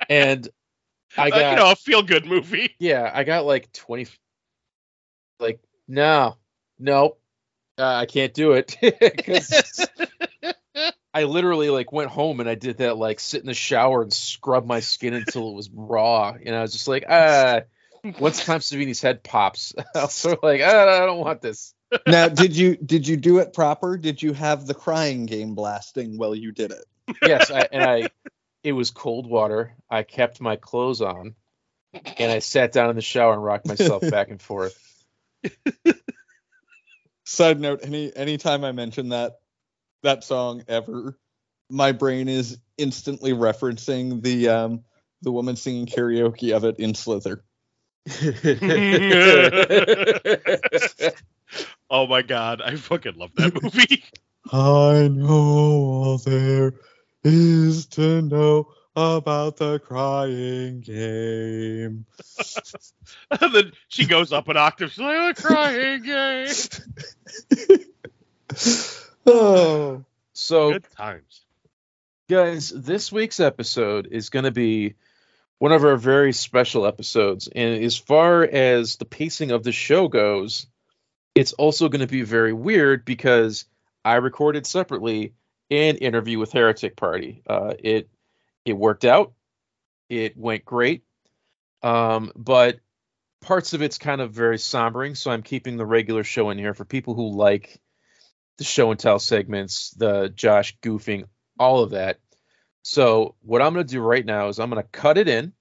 and 0.10 0.48
i 1.18 1.28
Uh, 1.28 1.30
got 1.30 1.52
you 1.52 1.56
know, 1.58 1.72
a 1.72 1.76
feel 1.76 2.02
good 2.04 2.26
movie. 2.26 2.76
yeah 2.80 3.10
i 3.14 3.24
got 3.24 3.46
like 3.46 3.72
20 3.72 4.08
like 5.40 5.60
no 5.88 6.36
nope 6.80 7.20
uh, 7.78 7.84
i 7.86 8.06
can't 8.06 8.34
do 8.34 8.54
it 8.54 8.78
'Cause 9.26 9.88
I 11.14 11.24
literally 11.24 11.70
like 11.70 11.94
went 11.94 12.10
home 12.12 12.42
and 12.42 12.50
I 12.50 12.56
did 12.56 12.80
that 12.80 12.98
like 12.98 13.22
sit 13.22 13.40
in 13.40 13.48
the 13.48 13.54
shower 13.54 14.02
and 14.02 14.12
scrub 14.12 14.66
my 14.66 14.82
skin 14.82 15.14
until 15.14 15.50
it 15.52 15.54
was 15.56 15.70
raw, 15.74 16.34
and 16.46 16.54
I 16.54 16.62
was 16.62 16.74
just 16.74 16.90
like, 16.90 17.06
ah. 17.10 17.62
Once 18.20 18.44
Tom 18.44 18.60
Savini's 18.60 19.02
head 19.02 19.24
pops, 19.24 19.74
I 19.96 20.02
was 20.02 20.14
sort 20.14 20.38
of 20.40 20.44
like, 20.44 20.60
ah, 20.62 21.04
I 21.04 21.06
don't 21.06 21.20
want 21.20 21.42
this. 21.42 21.74
Now, 22.08 22.30
did 22.30 22.56
you 22.56 22.78
did 22.78 23.08
you 23.08 23.18
do 23.18 23.40
it 23.40 23.54
proper? 23.54 23.98
Did 23.98 24.22
you 24.22 24.34
have 24.34 24.66
the 24.66 24.74
crying 24.74 25.26
game 25.26 25.56
blasting 25.56 26.18
while 26.18 26.36
you 26.36 26.52
did 26.52 26.72
it? 26.72 26.86
Yes, 27.22 27.52
I, 27.52 27.68
and 27.72 27.84
I, 27.84 28.10
it 28.64 28.72
was 28.72 28.92
cold 28.92 29.28
water. 29.28 29.76
I 29.90 30.04
kept 30.04 30.42
my 30.42 30.56
clothes 30.56 31.02
on, 31.02 31.36
and 31.94 32.32
I 32.32 32.40
sat 32.40 32.72
down 32.72 32.90
in 32.90 32.96
the 32.96 33.02
shower 33.02 33.34
and 33.34 33.44
rocked 33.44 33.68
myself 33.68 34.02
back 34.10 34.30
and 34.30 34.42
forth. 34.42 34.78
Side 37.26 37.60
note: 37.60 37.82
any 37.84 38.16
anytime 38.16 38.64
I 38.64 38.72
mention 38.72 39.10
that 39.10 39.40
that 40.04 40.24
song 40.24 40.64
ever, 40.68 41.18
my 41.70 41.92
brain 41.92 42.28
is 42.28 42.58
instantly 42.78 43.34
referencing 43.34 44.22
the 44.22 44.50
um 44.50 44.84
the 45.22 45.32
woman 45.32 45.56
singing 45.56 45.86
karaoke 45.86 46.56
of 46.56 46.66
it 46.66 46.80
in 46.80 46.94
Slither. 46.94 47.44
oh 51.90 52.08
my 52.08 52.22
god, 52.22 52.62
I 52.62 52.76
fucking 52.76 53.16
love 53.16 53.32
that 53.36 53.62
movie. 53.62 54.04
I 54.52 55.08
know 55.08 55.34
all 55.34 56.18
there 56.20 56.74
is 57.24 57.88
to 57.88 58.22
know 58.22 58.68
about 58.96 59.58
the 59.58 59.80
crying 59.80 60.82
game. 60.82 62.06
and 63.42 63.54
then 63.54 63.72
she 63.88 64.06
goes 64.06 64.32
up 64.32 64.48
an 64.48 64.58
octave. 64.58 64.92
She's 64.92 65.00
like, 65.00 65.18
"Oh, 65.18 65.34
crying 65.42 66.04
game." 66.04 66.48
oh, 69.26 70.06
so 70.34 70.74
Good 70.74 70.86
times. 70.96 71.42
guys, 72.30 72.70
this 72.70 73.12
week's 73.12 73.40
episode 73.40 74.08
is 74.12 74.30
going 74.30 74.46
to 74.46 74.52
be 74.52 74.94
one 75.58 75.72
of 75.72 75.84
our 75.84 75.98
very 75.98 76.34
special 76.34 76.86
episodes. 76.86 77.48
And 77.48 77.84
as 77.84 77.98
far 77.98 78.44
as 78.44 78.98
the 78.98 79.06
pacing 79.06 79.52
of 79.52 79.64
the 79.64 79.72
show 79.72 80.08
goes, 80.08 80.68
it's 81.36 81.54
also 81.54 81.90
going 81.90 82.02
to 82.02 82.08
be 82.08 82.24
very 82.24 82.54
weird 82.54 83.06
because 83.06 83.66
I 84.04 84.16
recorded 84.16 84.66
separately 84.66 85.34
an 85.70 85.98
interview 85.98 86.40
with 86.40 86.54
Heretic 86.54 86.96
Party. 86.96 87.44
Uh, 87.46 87.74
it 87.78 88.10
it 88.64 88.74
worked 88.74 89.06
out. 89.06 89.34
It 90.10 90.38
went 90.38 90.66
great. 90.66 91.04
Um, 91.84 92.32
but 92.36 92.80
parts 93.42 93.74
of 93.74 93.82
it's 93.82 93.98
kind 93.98 94.22
of 94.22 94.32
very 94.32 94.58
sombering, 94.58 95.16
so 95.16 95.30
I'm 95.30 95.44
keeping 95.44 95.78
the 95.78 95.86
regular 95.86 96.24
show 96.24 96.50
in 96.50 96.58
here 96.58 96.74
for 96.74 96.86
people 96.86 97.14
who 97.14 97.36
like 97.36 97.80
the 98.58 98.64
show 98.64 98.90
and 98.92 99.00
tell 99.00 99.20
segments, 99.20 99.92
the 99.92 100.30
Josh 100.30 100.78
goofing, 100.82 101.26
all 101.60 101.84
of 101.84 101.92
that. 101.92 102.20
So 102.84 103.36
what 103.42 103.62
I'm 103.62 103.74
going 103.74 103.86
to 103.86 103.92
do 103.92 104.02
right 104.02 104.26
now 104.26 104.48
is 104.48 104.60
I'm 104.60 104.70
going 104.70 104.82
to 104.82 104.88
cut 104.88 105.18
it 105.18 105.28
in, 105.28 105.54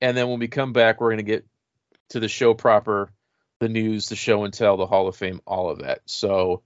and 0.00 0.16
then 0.16 0.28
when 0.28 0.38
we 0.38 0.48
come 0.48 0.72
back, 0.72 1.00
we're 1.00 1.10
going 1.10 1.18
to 1.18 1.22
get 1.24 1.46
to 2.10 2.20
the 2.20 2.28
show 2.28 2.54
proper, 2.54 3.10
the 3.60 3.68
news, 3.68 4.08
the 4.08 4.16
show 4.16 4.44
and 4.44 4.52
tell, 4.52 4.76
the 4.76 4.86
Hall 4.86 5.08
of 5.08 5.16
Fame, 5.16 5.40
all 5.46 5.70
of 5.70 5.80
that. 5.80 6.00
So 6.06 6.62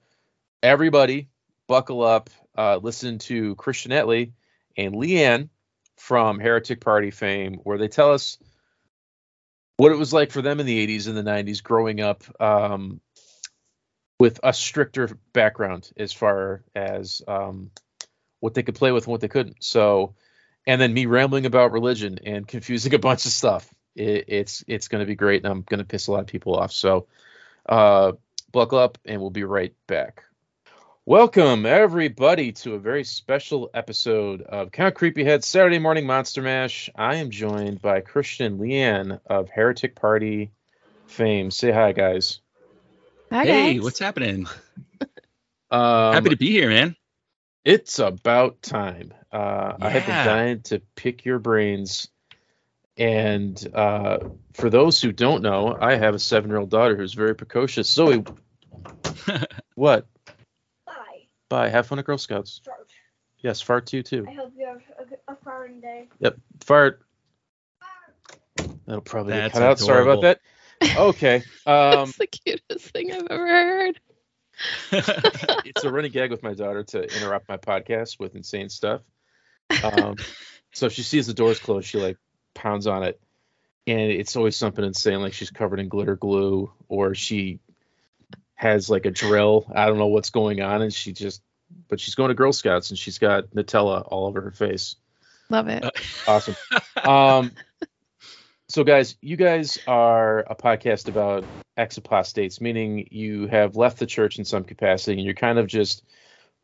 everybody, 0.62 1.28
buckle 1.66 2.02
up, 2.02 2.30
uh, 2.56 2.78
listen 2.82 3.18
to 3.18 3.54
Christian 3.54 3.92
Etley 3.92 4.32
and 4.76 4.94
Lianne 4.94 5.48
from 5.96 6.38
Heretic 6.38 6.80
Party 6.80 7.10
fame, 7.10 7.60
where 7.62 7.78
they 7.78 7.88
tell 7.88 8.12
us 8.12 8.38
what 9.76 9.92
it 9.92 9.98
was 9.98 10.12
like 10.12 10.32
for 10.32 10.42
them 10.42 10.60
in 10.60 10.66
the 10.66 10.86
80s 10.86 11.06
and 11.06 11.16
the 11.16 11.22
90s 11.22 11.62
growing 11.62 12.00
up 12.00 12.24
um, 12.40 13.00
with 14.18 14.40
a 14.42 14.52
stricter 14.52 15.08
background 15.32 15.90
as 15.96 16.12
far 16.12 16.64
as 16.74 17.22
um, 17.28 17.70
what 18.40 18.54
they 18.54 18.62
could 18.62 18.74
play 18.74 18.92
with 18.92 19.04
and 19.04 19.12
what 19.12 19.20
they 19.20 19.28
couldn't. 19.28 19.62
So, 19.62 20.14
and 20.66 20.80
then 20.80 20.92
me 20.92 21.06
rambling 21.06 21.46
about 21.46 21.72
religion 21.72 22.18
and 22.24 22.46
confusing 22.46 22.94
a 22.94 22.98
bunch 22.98 23.24
of 23.24 23.32
stuff. 23.32 23.72
It, 23.94 24.24
it's 24.28 24.64
it's 24.66 24.88
going 24.88 25.00
to 25.00 25.06
be 25.06 25.14
great, 25.14 25.44
and 25.44 25.50
I'm 25.52 25.62
going 25.62 25.78
to 25.78 25.84
piss 25.84 26.06
a 26.06 26.12
lot 26.12 26.20
of 26.20 26.26
people 26.26 26.54
off. 26.56 26.72
So, 26.72 27.06
uh, 27.68 28.12
buckle 28.52 28.78
up, 28.78 28.98
and 29.04 29.20
we'll 29.20 29.30
be 29.30 29.44
right 29.44 29.74
back. 29.86 30.24
Welcome 31.04 31.64
everybody 31.64 32.52
to 32.52 32.74
a 32.74 32.78
very 32.78 33.02
special 33.02 33.70
episode 33.72 34.42
of 34.42 34.72
Count 34.72 34.94
Creepyhead 34.94 35.42
Saturday 35.42 35.78
Morning 35.78 36.06
Monster 36.06 36.42
Mash. 36.42 36.90
I 36.94 37.16
am 37.16 37.30
joined 37.30 37.80
by 37.80 38.00
Christian 38.02 38.46
and 38.52 38.60
Lianne 38.60 39.20
of 39.26 39.48
Heretic 39.48 39.94
Party 39.96 40.50
fame. 41.06 41.50
Say 41.50 41.72
hi, 41.72 41.92
guys. 41.92 42.40
Hi, 43.32 43.44
hey, 43.44 43.74
guys. 43.74 43.82
what's 43.82 43.98
happening? 43.98 44.46
Um, 45.70 46.14
Happy 46.14 46.30
to 46.30 46.36
be 46.38 46.50
here, 46.50 46.70
man. 46.70 46.96
It's 47.62 47.98
about 47.98 48.62
time. 48.62 49.12
Uh, 49.30 49.74
I 49.78 49.90
have 49.90 50.06
been 50.06 50.14
Yeah. 50.14 50.24
dying 50.24 50.60
to 50.62 50.80
pick 50.96 51.26
your 51.26 51.38
brains. 51.38 52.08
And 52.98 53.64
uh, 53.74 54.18
for 54.54 54.70
those 54.70 55.00
who 55.00 55.12
don't 55.12 55.42
know, 55.42 55.76
I 55.80 55.94
have 55.94 56.14
a 56.14 56.18
seven 56.18 56.50
year 56.50 56.58
old 56.58 56.70
daughter 56.70 56.96
who's 56.96 57.14
very 57.14 57.34
precocious. 57.34 57.88
Zoe, 57.88 58.24
what? 59.76 60.06
Bye, 60.84 60.94
Bye. 61.48 61.68
Have 61.68 61.86
fun 61.86 62.00
at 62.00 62.04
Girl 62.04 62.18
Scouts. 62.18 62.60
George. 62.64 62.76
Yes, 63.38 63.60
fart 63.60 63.86
to 63.86 63.98
you 63.98 64.02
too. 64.02 64.26
I 64.28 64.32
hope 64.32 64.52
you 64.56 64.66
have 64.66 64.82
a, 64.98 65.32
a 65.32 65.36
fine 65.36 65.80
day. 65.80 66.08
Yep, 66.18 66.38
fart. 66.60 67.02
That'll 68.86 69.02
probably 69.02 69.34
get 69.34 69.52
That's 69.52 69.54
cut 69.54 69.62
out. 69.62 69.78
Sorry 69.78 70.02
about 70.02 70.22
that. 70.22 70.40
Okay. 70.96 71.42
Um, 71.66 72.06
That's 72.06 72.16
the 72.16 72.26
cutest 72.26 72.92
thing 72.92 73.12
I've 73.12 73.26
ever 73.28 73.46
heard. 73.46 74.00
it's 74.92 75.84
a 75.84 75.90
running 75.92 76.10
gag 76.10 76.30
with 76.30 76.42
my 76.42 76.54
daughter 76.54 76.82
to 76.82 77.02
interrupt 77.02 77.46
my 77.46 77.58
podcast 77.58 78.18
with 78.18 78.34
insane 78.34 78.70
stuff. 78.70 79.02
Um, 79.84 80.16
so 80.72 80.86
if 80.86 80.94
she 80.94 81.02
sees 81.02 81.26
the 81.26 81.34
doors 81.34 81.58
closed, 81.58 81.86
she 81.86 81.98
like 81.98 82.16
pounds 82.58 82.86
on 82.86 83.02
it, 83.02 83.20
and 83.86 84.00
it's 84.00 84.36
always 84.36 84.56
something 84.56 84.84
insane, 84.84 85.20
like 85.20 85.32
she's 85.32 85.50
covered 85.50 85.80
in 85.80 85.88
glitter 85.88 86.16
glue, 86.16 86.70
or 86.88 87.14
she 87.14 87.60
has 88.54 88.90
like 88.90 89.06
a 89.06 89.10
drill. 89.10 89.70
I 89.74 89.86
don't 89.86 89.98
know 89.98 90.08
what's 90.08 90.30
going 90.30 90.60
on, 90.60 90.82
and 90.82 90.92
she 90.92 91.12
just, 91.12 91.42
but 91.88 92.00
she's 92.00 92.14
going 92.14 92.28
to 92.28 92.34
Girl 92.34 92.52
Scouts, 92.52 92.90
and 92.90 92.98
she's 92.98 93.18
got 93.18 93.50
Nutella 93.50 94.06
all 94.06 94.26
over 94.26 94.40
her 94.40 94.50
face. 94.50 94.96
Love 95.50 95.68
it. 95.68 95.84
Awesome. 96.26 96.56
um, 97.04 97.52
so 98.68 98.84
guys, 98.84 99.16
you 99.22 99.36
guys 99.36 99.78
are 99.86 100.40
a 100.40 100.54
podcast 100.54 101.08
about 101.08 101.44
ex-apostates, 101.76 102.60
meaning 102.60 103.08
you 103.10 103.46
have 103.46 103.76
left 103.76 103.98
the 103.98 104.04
church 104.04 104.38
in 104.38 104.44
some 104.44 104.64
capacity 104.64 105.16
and 105.16 105.24
you're 105.24 105.34
kind 105.34 105.58
of 105.58 105.66
just 105.66 106.04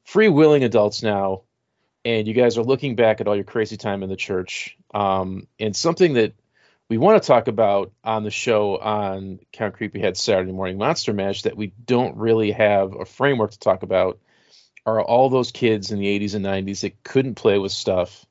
free-willing 0.05 0.65
adults 0.65 1.03
now, 1.03 1.43
and 2.05 2.29
you 2.29 2.35
guys 2.35 2.59
are 2.59 2.63
looking 2.63 2.97
back 2.97 3.21
at 3.21 3.29
all 3.29 3.35
your 3.35 3.45
crazy 3.45 3.77
time 3.77 4.03
in 4.03 4.09
the 4.09 4.17
church. 4.17 4.77
Um, 4.93 5.47
and 5.59 5.75
something 5.75 6.15
that 6.15 6.35
we 6.89 6.99
want 6.99 7.23
to 7.23 7.27
talk 7.27 7.49
about 7.49 7.93
on 8.05 8.25
the 8.25 8.31
show 8.31 8.77
on 8.77 9.41
Count 9.53 9.77
Creepyhead 9.77 10.17
Saturday 10.17 10.53
Morning 10.53 10.77
Monster 10.77 11.13
Mash 11.13 11.43
that 11.43 11.57
we 11.57 11.73
don't 11.85 12.17
really 12.17 12.53
have 12.53 12.95
a 12.95 13.07
framework 13.07 13.53
to 13.53 13.59
talk 13.59 13.83
about 13.83 14.19
are 14.87 15.03
all 15.03 15.31
those 15.31 15.51
kids 15.51 15.93
in 15.93 15.99
the 15.99 16.19
80s 16.21 16.35
and 16.35 16.45
90s 16.45 16.81
that 16.83 17.03
couldn't 17.03 17.37
play 17.37 17.59
with 17.59 17.73
stuff 17.73 18.27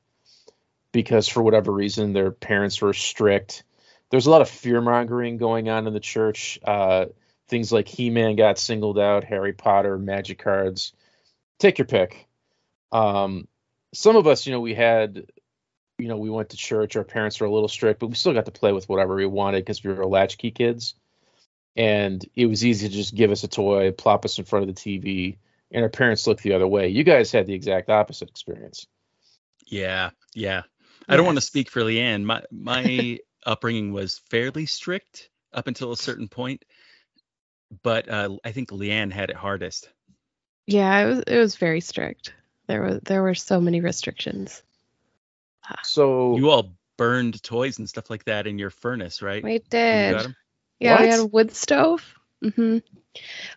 because 0.92 1.26
for 1.26 1.42
whatever 1.42 1.72
reason 1.72 2.12
their 2.12 2.30
parents 2.30 2.80
were 2.80 2.92
strict. 2.92 3.64
There's 4.10 4.26
a 4.26 4.30
lot 4.30 4.42
of 4.42 4.48
fear 4.48 4.80
mongering 4.80 5.36
going 5.36 5.68
on 5.68 5.88
in 5.88 5.92
the 5.92 5.98
church. 5.98 6.60
Uh, 6.62 7.06
things 7.48 7.72
like 7.72 7.88
He 7.88 8.10
Man 8.10 8.36
got 8.36 8.58
singled 8.58 9.00
out, 9.00 9.24
Harry 9.24 9.52
Potter, 9.52 9.98
magic 9.98 10.38
cards. 10.38 10.92
Take 11.58 11.78
your 11.78 11.86
pick. 11.86 12.28
Um, 12.92 13.48
some 13.94 14.16
of 14.16 14.26
us, 14.26 14.46
you 14.46 14.52
know, 14.52 14.60
we 14.60 14.74
had, 14.74 15.26
you 15.98 16.08
know, 16.08 16.16
we 16.16 16.30
went 16.30 16.50
to 16.50 16.56
church. 16.56 16.96
Our 16.96 17.04
parents 17.04 17.40
were 17.40 17.46
a 17.46 17.52
little 17.52 17.68
strict, 17.68 18.00
but 18.00 18.08
we 18.08 18.14
still 18.14 18.34
got 18.34 18.46
to 18.46 18.50
play 18.50 18.72
with 18.72 18.88
whatever 18.88 19.14
we 19.14 19.26
wanted 19.26 19.60
because 19.60 19.82
we 19.82 19.92
were 19.92 20.06
latchkey 20.06 20.50
kids. 20.50 20.94
And 21.76 22.24
it 22.34 22.46
was 22.46 22.64
easy 22.64 22.88
to 22.88 22.94
just 22.94 23.14
give 23.14 23.30
us 23.30 23.44
a 23.44 23.48
toy, 23.48 23.90
plop 23.92 24.24
us 24.24 24.38
in 24.38 24.44
front 24.44 24.68
of 24.68 24.74
the 24.74 24.80
TV, 24.80 25.38
and 25.72 25.82
our 25.82 25.88
parents 25.88 26.26
looked 26.26 26.42
the 26.42 26.52
other 26.52 26.66
way. 26.68 26.88
You 26.88 27.02
guys 27.04 27.32
had 27.32 27.46
the 27.46 27.54
exact 27.54 27.88
opposite 27.90 28.30
experience. 28.30 28.86
yeah, 29.66 30.10
yeah. 30.34 30.62
I 31.08 31.16
don't 31.16 31.26
want 31.26 31.36
to 31.38 31.42
speak 31.42 31.70
for 31.70 31.80
Lianne. 31.80 32.24
My 32.24 32.42
my 32.50 33.18
upbringing 33.46 33.92
was 33.92 34.20
fairly 34.30 34.66
strict. 34.66 35.30
up 35.52 35.66
until 35.66 35.92
a 35.92 35.96
certain 35.96 36.28
point, 36.28 36.64
but 37.82 38.08
uh, 38.08 38.36
I 38.44 38.52
think 38.52 38.70
Lianne 38.70 39.12
had 39.12 39.30
it 39.30 39.36
hardest. 39.36 39.90
Yeah, 40.66 40.98
it 41.00 41.06
was 41.06 41.18
it 41.26 41.38
was 41.38 41.56
very 41.56 41.80
strict. 41.80 42.32
There 42.66 42.82
was 42.82 43.00
there 43.04 43.22
were 43.22 43.34
so 43.34 43.60
many 43.60 43.80
restrictions. 43.80 44.62
So 45.82 46.36
You 46.36 46.50
all 46.50 46.72
burned 46.96 47.42
toys 47.42 47.78
and 47.78 47.88
stuff 47.88 48.10
like 48.10 48.24
that 48.24 48.46
in 48.46 48.58
your 48.58 48.70
furnace, 48.70 49.22
right? 49.22 49.42
We 49.44 49.58
did. 49.58 50.12
got 50.12 50.24
'em? 50.26 50.36
Yeah, 50.80 51.00
we 51.00 51.08
had 51.08 51.20
a 51.20 51.26
wood 51.26 51.54
stove. 51.54 52.14
hmm 52.42 52.78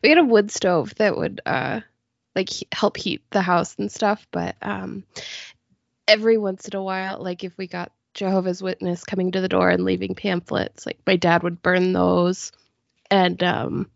We 0.04 0.10
had 0.10 0.18
a 0.18 0.24
wood 0.24 0.52
stove 0.52 0.96
that 0.96 1.18
would 1.18 1.42
uh 1.46 1.82
like 2.36 2.50
he- 2.50 2.68
help 2.72 2.98
heat 2.98 3.24
the 3.32 3.42
house 3.42 3.76
and 3.78 3.92
stuff, 3.92 4.26
but 4.32 4.56
um 4.62 5.04
every 6.08 6.38
once 6.38 6.68
in 6.68 6.76
a 6.76 6.84
while, 6.84 7.22
like 7.22 7.44
if 7.44 7.58
we 7.58 7.68
got 7.68 7.92
Jehovah's 8.14 8.64
Witness 8.64 9.04
coming 9.04 9.32
to 9.32 9.42
the 9.42 9.50
door 9.50 9.70
and 9.70 9.84
leaving 9.84 10.16
pamphlets, 10.16 10.86
like 10.86 11.00
my 11.06 11.16
dad 11.18 11.44
would 11.44 11.62
burn 11.62 11.94
those. 11.94 12.52
And 13.12 13.42
um 13.44 13.90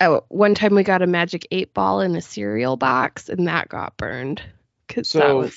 oh, 0.00 0.24
one 0.28 0.54
time 0.54 0.74
we 0.74 0.82
got 0.82 1.02
a 1.02 1.06
magic 1.06 1.46
eight 1.50 1.72
ball 1.74 2.00
in 2.00 2.14
a 2.16 2.20
cereal 2.20 2.76
box 2.76 3.28
and 3.28 3.46
that 3.48 3.68
got 3.68 3.96
burned 3.96 4.42
because 4.86 5.12
that 5.12 5.34
was 5.34 5.56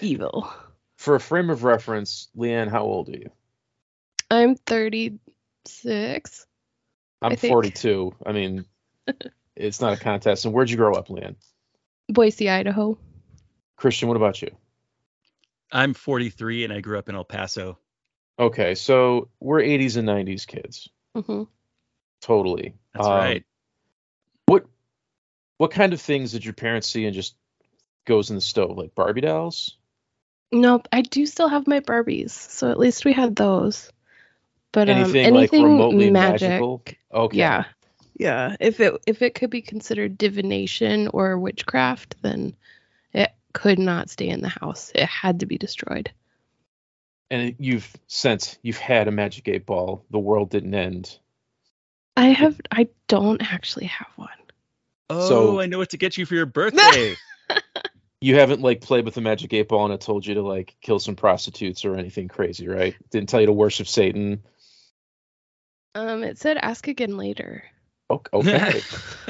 evil. 0.00 0.52
for 0.96 1.14
a 1.14 1.20
frame 1.20 1.50
of 1.50 1.64
reference, 1.64 2.28
Lianne, 2.36 2.70
how 2.70 2.82
old 2.82 3.08
are 3.08 3.12
you? 3.18 3.30
I'm 4.30 4.54
36. 4.54 6.46
I'm 7.22 7.32
I 7.32 7.36
42. 7.36 8.14
I 8.24 8.32
mean, 8.32 8.64
it's 9.56 9.80
not 9.80 9.92
a 9.92 9.96
contest. 9.96 10.44
And 10.44 10.54
where'd 10.54 10.70
you 10.70 10.76
grow 10.76 10.94
up, 10.94 11.08
Lianne? 11.08 11.36
Boise, 12.08 12.48
Idaho. 12.48 12.98
Christian, 13.76 14.08
what 14.08 14.16
about 14.16 14.42
you? 14.42 14.50
I'm 15.72 15.94
43 15.94 16.64
and 16.64 16.72
I 16.72 16.80
grew 16.80 16.98
up 16.98 17.08
in 17.08 17.14
El 17.14 17.24
Paso. 17.24 17.78
Okay, 18.38 18.74
so 18.74 19.28
we're 19.40 19.60
80s 19.60 19.96
and 19.96 20.08
90s 20.08 20.46
kids. 20.46 20.88
hmm 21.14 21.44
Totally. 22.22 22.74
That's 22.94 23.06
Um, 23.06 23.14
right. 23.14 23.44
What 25.60 25.70
what 25.70 25.76
kind 25.76 25.92
of 25.92 26.00
things 26.00 26.32
did 26.32 26.42
your 26.42 26.54
parents 26.54 26.88
see 26.88 27.04
and 27.04 27.14
just 27.14 27.34
goes 28.06 28.30
in 28.30 28.36
the 28.36 28.40
stove? 28.40 28.78
Like 28.78 28.94
Barbie 28.94 29.20
dolls? 29.20 29.76
Nope, 30.50 30.88
I 30.90 31.02
do 31.02 31.26
still 31.26 31.48
have 31.48 31.66
my 31.66 31.80
Barbies, 31.80 32.30
so 32.30 32.70
at 32.70 32.78
least 32.78 33.04
we 33.04 33.12
had 33.12 33.36
those. 33.36 33.92
But 34.72 34.88
anything, 34.88 35.26
um, 35.26 35.34
like 35.34 35.52
anything 35.52 35.62
remotely 35.64 36.10
magic, 36.10 36.48
magical? 36.48 36.82
Okay. 37.12 37.36
yeah, 37.36 37.64
yeah. 38.16 38.56
If 38.58 38.80
it 38.80 38.94
if 39.06 39.20
it 39.20 39.34
could 39.34 39.50
be 39.50 39.60
considered 39.60 40.16
divination 40.16 41.08
or 41.08 41.38
witchcraft, 41.38 42.16
then 42.22 42.56
it 43.12 43.30
could 43.52 43.78
not 43.78 44.08
stay 44.08 44.30
in 44.30 44.40
the 44.40 44.48
house. 44.48 44.90
It 44.94 45.04
had 45.04 45.40
to 45.40 45.46
be 45.46 45.58
destroyed. 45.58 46.10
And 47.30 47.54
you've 47.58 47.94
since 48.06 48.58
you've 48.62 48.78
had 48.78 49.08
a 49.08 49.12
magic 49.12 49.46
eight 49.46 49.66
ball. 49.66 50.06
The 50.10 50.18
world 50.18 50.48
didn't 50.48 50.74
end. 50.74 51.18
I 52.16 52.28
have. 52.28 52.58
I 52.70 52.88
don't 53.08 53.42
actually 53.52 53.86
have 53.86 54.08
one. 54.16 54.30
Oh, 55.10 55.28
so- 55.28 55.60
I 55.60 55.66
know 55.66 55.78
what 55.78 55.90
to 55.90 55.98
get 55.98 56.16
you 56.16 56.26
for 56.26 56.34
your 56.34 56.46
birthday. 56.46 57.16
You 58.22 58.36
haven't 58.36 58.60
like 58.60 58.82
played 58.82 59.06
with 59.06 59.14
the 59.14 59.22
magic 59.22 59.50
eight 59.54 59.68
ball 59.68 59.86
and 59.86 59.94
it 59.94 60.02
told 60.02 60.26
you 60.26 60.34
to 60.34 60.42
like 60.42 60.76
kill 60.82 60.98
some 60.98 61.16
prostitutes 61.16 61.86
or 61.86 61.96
anything 61.96 62.28
crazy, 62.28 62.68
right? 62.68 62.94
Didn't 63.10 63.30
tell 63.30 63.40
you 63.40 63.46
to 63.46 63.52
worship 63.54 63.88
Satan. 63.88 64.42
Um, 65.94 66.22
it 66.22 66.36
said 66.36 66.58
ask 66.58 66.86
again 66.86 67.16
later. 67.16 67.64
O- 68.10 68.20
Okay. 68.34 68.82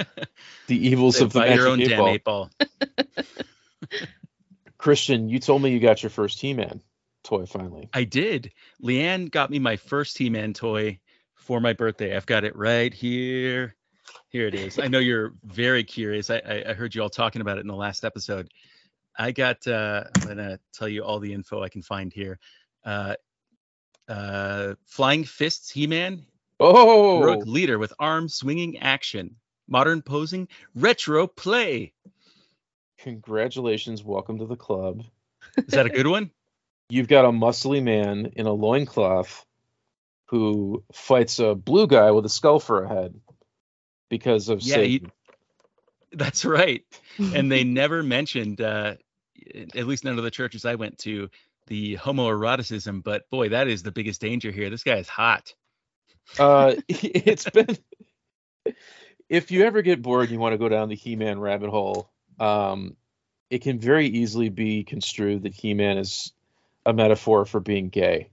the 0.67 0.89
evils 0.89 1.19
Say, 1.19 1.25
of 1.25 1.33
the 1.33 1.39
magic 1.39 1.55
your 1.57 1.69
own 1.69 1.81
eight 1.81 1.89
damn 1.89 1.99
ball. 1.99 2.09
eight 2.09 2.25
ball. 2.25 2.51
Christian, 4.79 5.29
you 5.29 5.39
told 5.39 5.63
me 5.63 5.71
you 5.71 5.79
got 5.79 6.03
your 6.03 6.11
first 6.11 6.41
He-Man 6.41 6.83
toy 7.23 7.47
finally. 7.47 7.89
I 7.93 8.03
did. 8.03 8.51
Lianne 8.83 9.31
got 9.31 9.51
me 9.51 9.61
my 9.61 9.77
first 9.77 10.19
He-Man 10.19 10.53
toy 10.53 10.99
for 11.37 11.61
my 11.61 11.75
birthday. 11.75 12.17
I've 12.17 12.27
got 12.27 12.43
it 12.45 12.57
right 12.57 12.93
here. 12.93 13.77
Here 14.29 14.47
it 14.47 14.55
is. 14.55 14.79
I 14.79 14.87
know 14.89 14.99
you're 14.99 15.35
very 15.45 15.85
curious. 15.85 16.31
I, 16.31 16.37
I, 16.47 16.65
I 16.71 16.73
heard 16.75 16.95
you 16.95 17.03
all 17.03 17.11
talking 17.11 17.41
about 17.43 17.59
it 17.59 17.63
in 17.63 17.67
the 17.67 17.75
last 17.75 18.05
episode. 18.05 18.51
I 19.19 19.33
got. 19.33 19.67
Uh, 19.67 20.05
I'm 20.17 20.27
gonna 20.29 20.59
tell 20.73 20.89
you 20.89 21.03
all 21.05 21.19
the 21.19 21.33
info 21.33 21.63
I 21.63 21.69
can 21.69 21.83
find 21.83 22.13
here. 22.13 22.39
Uh, 22.85 23.17
uh, 24.09 24.75
Flying 24.87 25.25
Fists 25.25 25.71
He-Man, 25.71 26.25
Oh, 26.59 27.21
heroic 27.21 27.47
leader 27.47 27.79
with 27.79 27.93
arm 27.99 28.29
swinging 28.29 28.79
action, 28.79 29.37
modern 29.69 30.03
posing, 30.03 30.49
retro 30.75 31.27
play. 31.27 31.93
congratulations! 32.99 34.05
Welcome 34.05 34.39
to 34.39 34.47
the 34.47 34.57
club. 34.57 35.03
Is 35.57 35.67
that 35.75 35.87
a 35.87 35.91
good 35.91 36.07
one? 36.07 36.31
You've 36.89 37.09
got 37.09 37.25
a 37.25 37.29
muscly 37.31 37.83
man 37.83 38.33
in 38.37 38.47
a 38.47 38.53
loincloth 38.53 39.45
who 40.27 40.83
fights 40.93 41.39
a 41.39 41.55
blue 41.55 41.87
guy 41.87 42.11
with 42.11 42.25
a 42.25 42.29
skull 42.29 42.59
for 42.61 42.83
a 42.85 42.89
head 42.89 43.15
because 44.11 44.51
of 44.51 44.61
Yeah, 44.61 44.75
Satan. 44.75 45.13
That's 46.13 46.45
right. 46.45 46.85
and 47.19 47.51
they 47.51 47.65
never 47.65 48.03
mentioned, 48.03 48.61
uh, 48.61 48.97
at 49.75 49.87
least 49.87 50.05
none 50.05 50.19
of 50.19 50.25
the 50.25 50.31
churches 50.31 50.67
I 50.67 50.75
went 50.75 50.99
to, 50.99 51.31
the 51.69 51.97
homoeroticism. 51.97 53.03
But 53.03 53.31
boy, 53.31 53.51
that 53.51 53.69
is 53.69 53.83
the 53.83 53.93
biggest 53.93 54.21
danger 54.21 54.51
here. 54.51 54.69
This 54.69 54.83
guy 54.83 54.97
is 54.97 55.09
hot. 55.09 55.55
Uh, 56.39 56.75
it's 56.89 57.49
been. 57.49 57.79
If 59.29 59.53
you 59.53 59.65
ever 59.65 59.81
get 59.81 60.03
bored 60.03 60.25
and 60.25 60.33
you 60.33 60.41
want 60.41 60.53
to 60.53 60.59
go 60.59 60.69
down 60.69 60.89
the 60.89 60.97
He-Man 60.97 61.39
rabbit 61.39 61.71
hole, 61.71 62.11
um, 62.41 62.97
it 63.49 63.63
can 63.63 63.79
very 63.79 64.09
easily 64.09 64.49
be 64.49 64.83
construed 64.85 65.45
that 65.45 65.55
He-Man 65.55 65.99
is 65.99 66.33
a 66.85 66.93
metaphor 66.93 67.45
for 67.45 67.61
being 67.61 67.89
gay. 67.89 68.31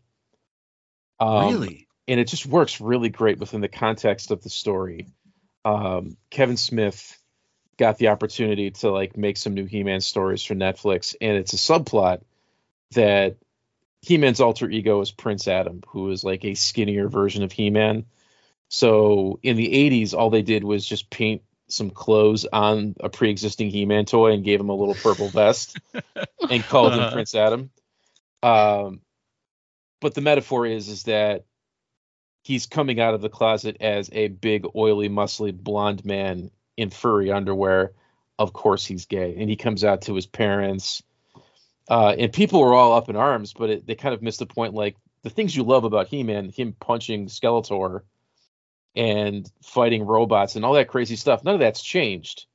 Um, 1.19 1.47
really? 1.53 1.87
and 2.07 2.19
it 2.19 2.27
just 2.27 2.45
works 2.45 2.79
really 2.79 3.09
great 3.09 3.39
within 3.39 3.61
the 3.61 3.67
context 3.67 4.31
of 4.31 4.41
the 4.41 4.49
story. 4.49 5.07
Um, 5.67 6.17
Kevin 6.29 6.57
Smith 6.57 7.19
got 7.77 7.97
the 7.97 8.07
opportunity 8.09 8.71
to 8.71 8.89
like 8.89 9.17
make 9.17 9.37
some 9.37 9.53
new 9.53 9.65
He-Man 9.65 10.01
stories 10.01 10.43
for 10.43 10.55
Netflix, 10.55 11.15
and 11.19 11.37
it's 11.37 11.53
a 11.53 11.57
subplot 11.57 12.21
that 12.91 13.37
He-Man's 14.01 14.39
alter 14.39 14.69
ego 14.69 15.01
is 15.01 15.11
Prince 15.11 15.47
Adam, 15.47 15.81
who 15.89 16.09
is 16.11 16.23
like 16.23 16.45
a 16.45 16.53
skinnier 16.53 17.07
version 17.09 17.43
of 17.43 17.51
He-Man. 17.51 18.05
So 18.69 19.39
in 19.43 19.57
the 19.57 19.67
80s, 19.67 20.13
all 20.13 20.29
they 20.29 20.41
did 20.41 20.63
was 20.63 20.85
just 20.85 21.09
paint 21.09 21.41
some 21.69 21.89
clothes 21.89 22.45
on 22.45 22.95
a 23.01 23.09
pre-existing 23.09 23.69
He-Man 23.69 24.05
toy 24.05 24.31
and 24.31 24.43
gave 24.43 24.59
him 24.59 24.69
a 24.69 24.75
little 24.75 24.95
purple 24.95 25.27
vest 25.27 25.77
and 26.49 26.63
called 26.63 26.93
him 26.93 26.99
Uh-huh. 26.99 27.11
Prince 27.11 27.35
Adam. 27.35 27.69
Um, 28.41 29.01
but 29.99 30.13
the 30.13 30.21
metaphor 30.21 30.65
is 30.65 30.87
is 30.87 31.03
that 31.03 31.43
he's 32.47 32.65
coming 32.65 33.01
out 33.01 33.13
of 33.13 33.19
the 33.19 33.27
closet 33.29 33.75
as 33.81 34.09
a 34.13 34.29
big, 34.29 34.65
oily, 34.73 35.09
muscly, 35.09 35.53
blonde 35.53 36.05
man 36.05 36.49
in 36.77 36.89
furry 36.89 37.29
underwear. 37.29 37.91
Of 38.39 38.53
course, 38.53 38.85
he's 38.85 39.05
gay, 39.05 39.35
and 39.37 39.49
he 39.49 39.57
comes 39.57 39.83
out 39.83 40.03
to 40.03 40.15
his 40.15 40.25
parents. 40.25 41.03
Uh, 41.89 42.15
and 42.17 42.31
people 42.31 42.61
were 42.61 42.73
all 42.73 42.93
up 42.93 43.09
in 43.09 43.17
arms, 43.17 43.51
but 43.53 43.69
it, 43.69 43.85
they 43.87 43.95
kind 43.95 44.13
of 44.15 44.21
missed 44.21 44.39
the 44.39 44.45
point. 44.45 44.73
Like 44.73 44.95
the 45.23 45.29
things 45.29 45.55
you 45.55 45.63
love 45.63 45.83
about 45.83 46.07
He-Man, 46.07 46.49
him 46.49 46.73
punching 46.79 47.27
Skeletor 47.27 48.01
and 48.95 49.51
fighting 49.61 50.05
robots 50.05 50.55
and 50.55 50.63
all 50.63 50.73
that 50.73 50.87
crazy 50.87 51.15
stuff. 51.17 51.43
None 51.43 51.55
of 51.55 51.59
that's 51.59 51.81
changed. 51.83 52.45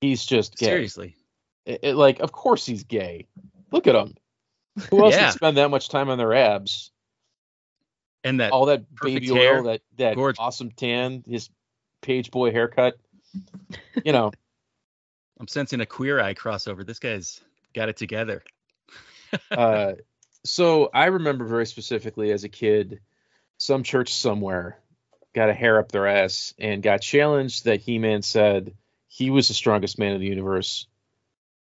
He's 0.00 0.24
just 0.24 0.56
gay. 0.56 0.66
Seriously. 0.66 1.16
It- 1.66 1.80
it- 1.82 1.94
like, 1.96 2.20
of 2.20 2.32
course 2.32 2.64
he's 2.64 2.84
gay. 2.84 3.26
Look 3.70 3.86
at 3.86 3.94
him. 3.94 4.14
Who 4.90 5.04
else 5.04 5.14
Yeah. 5.14 5.26
would 5.26 5.34
spend 5.34 5.56
that 5.58 5.70
much 5.70 5.88
time 5.88 6.08
on 6.08 6.18
their 6.18 6.34
abs? 6.34 6.90
And 8.24 8.40
that 8.40 8.52
All 8.52 8.66
that 8.66 8.84
baby 8.94 9.28
hair. 9.28 9.58
oil, 9.58 9.62
that 9.64 9.82
that 9.98 10.16
Gorge- 10.16 10.36
awesome 10.38 10.70
tan, 10.70 11.22
his 11.28 11.50
page 12.00 12.30
boy 12.30 12.50
haircut. 12.50 12.98
You 14.04 14.12
know, 14.12 14.32
I'm 15.38 15.48
sensing 15.48 15.80
a 15.80 15.86
queer 15.86 16.20
eye 16.20 16.34
crossover. 16.34 16.86
This 16.86 16.98
guy's 16.98 17.40
got 17.74 17.88
it 17.90 17.98
together. 17.98 18.42
uh, 19.50 19.92
so 20.44 20.90
I 20.92 21.06
remember 21.06 21.44
very 21.44 21.66
specifically 21.66 22.32
as 22.32 22.44
a 22.44 22.48
kid, 22.48 23.00
some 23.58 23.82
church 23.82 24.14
somewhere 24.14 24.78
got 25.34 25.50
a 25.50 25.54
hair 25.54 25.78
up 25.78 25.90
their 25.92 26.06
ass 26.06 26.54
and 26.58 26.82
got 26.82 27.02
challenged 27.02 27.64
that 27.64 27.80
He 27.80 27.98
Man 27.98 28.22
said 28.22 28.74
he 29.08 29.30
was 29.30 29.48
the 29.48 29.54
strongest 29.54 29.98
man 29.98 30.12
in 30.12 30.20
the 30.20 30.26
universe, 30.26 30.86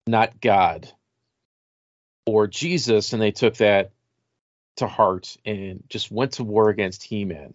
not 0.07 0.41
God 0.41 0.91
or 2.25 2.47
Jesus. 2.47 3.13
And 3.13 3.21
they 3.21 3.31
took 3.31 3.55
that 3.57 3.91
to 4.79 4.87
heart 4.87 5.37
and 5.45 5.83
just 5.89 6.11
went 6.11 6.33
to 6.33 6.43
war 6.43 6.69
against 6.69 7.03
He 7.03 7.25
Man. 7.25 7.53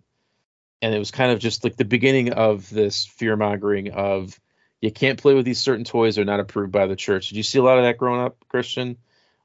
And 0.80 0.94
it 0.94 0.98
was 0.98 1.10
kind 1.10 1.32
of 1.32 1.38
just 1.38 1.64
like 1.64 1.76
the 1.76 1.84
beginning 1.84 2.32
of 2.32 2.68
this 2.70 3.04
fear 3.04 3.36
mongering 3.36 3.92
of 3.92 4.38
you 4.80 4.90
can't 4.90 5.20
play 5.20 5.34
with 5.34 5.44
these 5.46 5.60
certain 5.60 5.84
toys, 5.84 6.16
they're 6.16 6.24
not 6.24 6.40
approved 6.40 6.72
by 6.72 6.86
the 6.86 6.96
church. 6.96 7.28
Did 7.28 7.36
you 7.36 7.42
see 7.42 7.58
a 7.58 7.62
lot 7.62 7.78
of 7.78 7.84
that 7.84 7.96
growing 7.96 8.20
up, 8.20 8.36
Christian? 8.48 8.98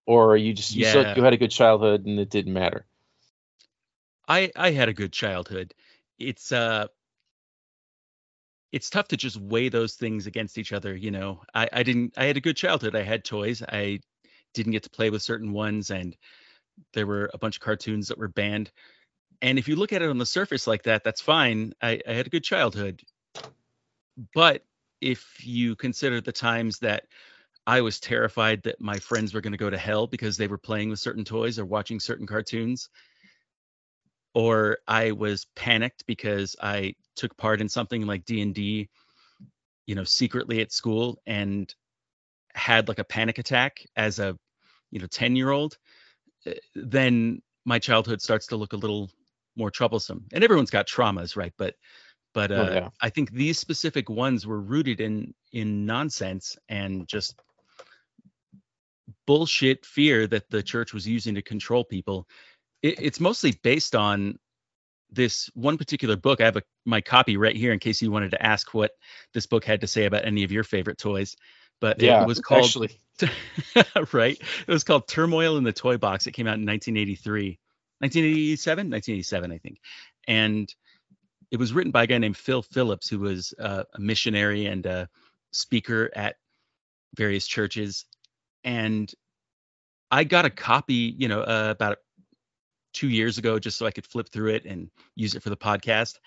Or 0.05 0.35
you 0.35 0.53
just 0.53 0.75
you, 0.75 0.85
still, 0.85 1.15
you 1.15 1.23
had 1.23 1.33
a 1.33 1.37
good 1.37 1.51
childhood 1.51 2.05
and 2.05 2.19
it 2.19 2.29
didn't 2.29 2.53
matter? 2.53 2.85
I 4.27 4.51
I 4.55 4.71
had 4.71 4.89
a 4.89 4.93
good 4.93 5.13
childhood. 5.13 5.73
It's 6.17 6.51
uh 6.51 6.87
it's 8.71 8.89
tough 8.89 9.07
to 9.09 9.17
just 9.17 9.37
weigh 9.37 9.69
those 9.69 9.95
things 9.95 10.27
against 10.27 10.57
each 10.57 10.73
other, 10.73 10.95
you 10.95 11.11
know. 11.11 11.41
I 11.53 11.69
I 11.71 11.83
didn't 11.83 12.13
I 12.17 12.25
had 12.25 12.37
a 12.37 12.41
good 12.41 12.57
childhood. 12.57 12.95
I 12.95 13.03
had 13.03 13.23
toys. 13.23 13.61
I 13.61 13.99
didn't 14.53 14.73
get 14.73 14.83
to 14.83 14.89
play 14.89 15.09
with 15.09 15.21
certain 15.21 15.53
ones 15.53 15.91
and 15.91 16.15
there 16.93 17.07
were 17.07 17.29
a 17.33 17.37
bunch 17.37 17.57
of 17.57 17.61
cartoons 17.61 18.07
that 18.07 18.17
were 18.17 18.27
banned. 18.27 18.71
And 19.41 19.57
if 19.57 19.67
you 19.67 19.75
look 19.75 19.93
at 19.93 20.01
it 20.01 20.09
on 20.09 20.17
the 20.17 20.25
surface 20.25 20.67
like 20.67 20.83
that, 20.83 21.03
that's 21.03 21.21
fine. 21.21 21.73
I, 21.81 21.99
I 22.07 22.13
had 22.13 22.27
a 22.27 22.29
good 22.29 22.43
childhood. 22.43 23.01
But 24.33 24.63
if 25.01 25.45
you 25.45 25.75
consider 25.75 26.19
the 26.21 26.31
times 26.31 26.79
that 26.79 27.05
I 27.65 27.81
was 27.81 27.99
terrified 27.99 28.63
that 28.63 28.81
my 28.81 28.99
friends 28.99 29.33
were 29.33 29.41
going 29.41 29.53
to 29.53 29.57
go 29.57 29.69
to 29.69 29.77
hell 29.77 30.07
because 30.07 30.37
they 30.37 30.47
were 30.47 30.57
playing 30.57 30.89
with 30.89 30.99
certain 30.99 31.23
toys 31.23 31.59
or 31.59 31.65
watching 31.65 31.99
certain 31.99 32.27
cartoons, 32.27 32.89
or 34.33 34.79
I 34.87 35.11
was 35.11 35.45
panicked 35.55 36.05
because 36.05 36.55
I 36.61 36.95
took 37.15 37.35
part 37.37 37.61
in 37.61 37.69
something 37.69 38.05
like 38.05 38.25
D&D, 38.25 38.89
you 39.85 39.95
know, 39.95 40.03
secretly 40.03 40.61
at 40.61 40.71
school 40.71 41.19
and 41.25 41.73
had 42.53 42.87
like 42.87 42.99
a 42.99 43.03
panic 43.03 43.37
attack 43.37 43.85
as 43.95 44.19
a, 44.19 44.37
you 44.91 44.99
know, 44.99 45.07
10-year-old, 45.07 45.73
eh, 45.73 45.77
then 46.75 47.41
my 47.65 47.79
childhood 47.79 48.21
starts 48.21 48.47
to 48.47 48.55
look 48.55 48.73
a 48.73 48.77
little 48.77 49.09
more 49.55 49.71
troublesome. 49.71 50.25
And 50.33 50.43
everyone's 50.43 50.71
got 50.71 50.87
traumas, 50.87 51.35
right? 51.35 51.53
But 51.57 51.75
but 52.33 52.51
uh, 52.51 52.55
Oh, 52.55 52.73
yeah. 52.73 52.89
I 53.01 53.09
think 53.09 53.31
these 53.31 53.59
specific 53.59 54.09
ones 54.09 54.45
were 54.45 54.61
rooted 54.61 55.01
in 55.01 55.33
in 55.51 55.85
nonsense 55.85 56.57
and 56.67 57.07
just 57.07 57.39
bullshit 59.25 59.85
fear 59.85 60.27
that 60.27 60.49
the 60.49 60.63
church 60.63 60.93
was 60.93 61.07
using 61.07 61.35
to 61.35 61.41
control 61.41 61.83
people. 61.83 62.27
It, 62.81 63.01
it's 63.01 63.19
mostly 63.19 63.53
based 63.63 63.95
on 63.95 64.37
this 65.11 65.49
one 65.53 65.77
particular 65.77 66.15
book. 66.15 66.39
I 66.39 66.45
have 66.45 66.57
a, 66.57 66.63
my 66.85 67.01
copy 67.01 67.37
right 67.37 67.55
here 67.55 67.73
in 67.73 67.79
case 67.79 68.01
you 68.01 68.11
wanted 68.11 68.31
to 68.31 68.43
ask 68.45 68.73
what 68.73 68.91
this 69.33 69.47
book 69.47 69.65
had 69.65 69.81
to 69.81 69.87
say 69.87 70.05
about 70.05 70.25
any 70.25 70.43
of 70.43 70.51
your 70.51 70.63
favorite 70.63 70.97
toys. 70.97 71.35
But 71.79 72.01
yeah, 72.01 72.21
it 72.21 72.27
was 72.27 72.39
called 72.39 72.65
actually. 72.65 72.97
right. 74.13 74.39
It 74.67 74.71
was 74.71 74.83
called 74.83 75.07
Turmoil 75.07 75.57
in 75.57 75.63
the 75.63 75.73
Toy 75.73 75.97
Box. 75.97 76.27
It 76.27 76.31
came 76.31 76.47
out 76.47 76.55
in 76.57 76.65
1983, 76.65 77.59
1987, 77.99 78.89
1987, 78.89 79.51
I 79.51 79.57
think. 79.57 79.79
And 80.27 80.73
it 81.51 81.57
was 81.57 81.73
written 81.73 81.91
by 81.91 82.03
a 82.03 82.07
guy 82.07 82.17
named 82.17 82.37
Phil 82.37 82.61
Phillips, 82.61 83.09
who 83.09 83.19
was 83.19 83.53
uh, 83.59 83.83
a 83.93 83.99
missionary 83.99 84.65
and 84.65 84.85
a 84.85 85.09
speaker 85.51 86.09
at 86.15 86.35
various 87.15 87.47
churches. 87.47 88.05
And 88.63 89.11
I 90.11 90.23
got 90.23 90.45
a 90.45 90.49
copy, 90.49 91.15
you 91.17 91.27
know, 91.27 91.41
uh, 91.41 91.69
about 91.71 91.97
two 92.93 93.09
years 93.09 93.37
ago, 93.37 93.59
just 93.59 93.77
so 93.77 93.85
I 93.85 93.91
could 93.91 94.05
flip 94.05 94.29
through 94.29 94.53
it 94.53 94.65
and 94.65 94.89
use 95.15 95.35
it 95.35 95.43
for 95.43 95.49
the 95.49 95.57
podcast. 95.57 96.17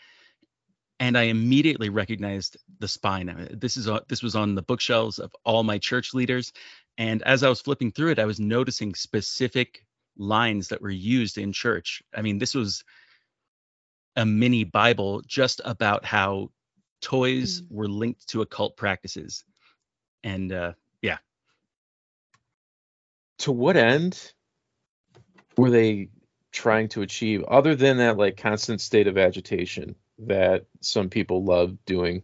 And 1.03 1.19
I 1.19 1.23
immediately 1.25 1.88
recognized 1.88 2.59
the 2.79 2.87
spine. 2.87 3.29
I 3.29 3.35
mean, 3.35 3.49
This 3.59 3.77
is 3.77 3.88
on, 3.88 4.03
this 4.09 4.23
was 4.23 4.37
on 4.37 4.55
the 4.55 4.62
bookshelves 4.62 5.19
of 5.19 5.35
all 5.45 5.65
my 5.65 5.79
church 5.79 6.15
leaders. 6.15 6.53
And 6.97 7.23
as 7.23 7.43
I 7.43 7.49
was 7.49 7.61
flipping 7.61 7.91
through 7.91 8.12
it, 8.12 8.21
I 8.21 8.25
was 8.25 8.38
noticing 8.38 8.95
specific 8.95 9.85
lines 10.17 10.69
that 10.69 10.81
were 10.81 10.91
used 10.91 11.38
in 11.38 11.53
church. 11.53 12.05
I 12.15 12.23
mean, 12.23 12.38
this 12.38 12.55
was 12.55 12.85
a 14.15 14.25
mini 14.25 14.62
Bible 14.62 15.23
just 15.27 15.61
about 15.65 16.05
how 16.05 16.53
toys 17.01 17.62
Mm. 17.62 17.67
were 17.73 17.88
linked 17.88 18.29
to 18.29 18.43
occult 18.43 18.77
practices. 18.77 19.45
And 20.23 20.53
uh, 20.53 20.75
yeah, 21.03 21.19
to 23.38 23.51
what 23.51 23.77
end 23.77 24.35
were 25.57 25.71
they 25.71 26.11
trying 26.53 26.91
to 26.91 27.03
achieve 27.03 27.43
other 27.43 27.75
than 27.75 27.97
that 27.97 28.19
like 28.19 28.37
constant 28.37 28.81
state 28.81 29.09
of 29.09 29.19
agitation 29.19 29.97
that 30.20 30.66
some 30.81 31.09
people 31.09 31.44
love 31.44 31.85
doing 31.85 32.22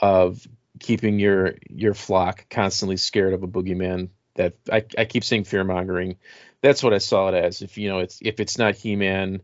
of 0.00 0.46
keeping 0.78 1.18
your 1.18 1.54
your 1.68 1.94
flock 1.94 2.46
constantly 2.48 2.96
scared 2.96 3.32
of 3.32 3.42
a 3.42 3.48
boogeyman 3.48 4.10
that 4.34 4.54
I, 4.70 4.84
I 4.96 5.04
keep 5.04 5.24
saying 5.24 5.44
fear 5.44 5.64
mongering. 5.64 6.16
That's 6.62 6.82
what 6.82 6.94
i 6.94 6.98
saw 6.98 7.28
it 7.28 7.34
as. 7.34 7.62
If 7.62 7.78
you 7.78 7.88
know 7.88 7.98
it's 7.98 8.18
if 8.22 8.40
it's 8.40 8.58
not 8.58 8.76
he-man 8.76 9.42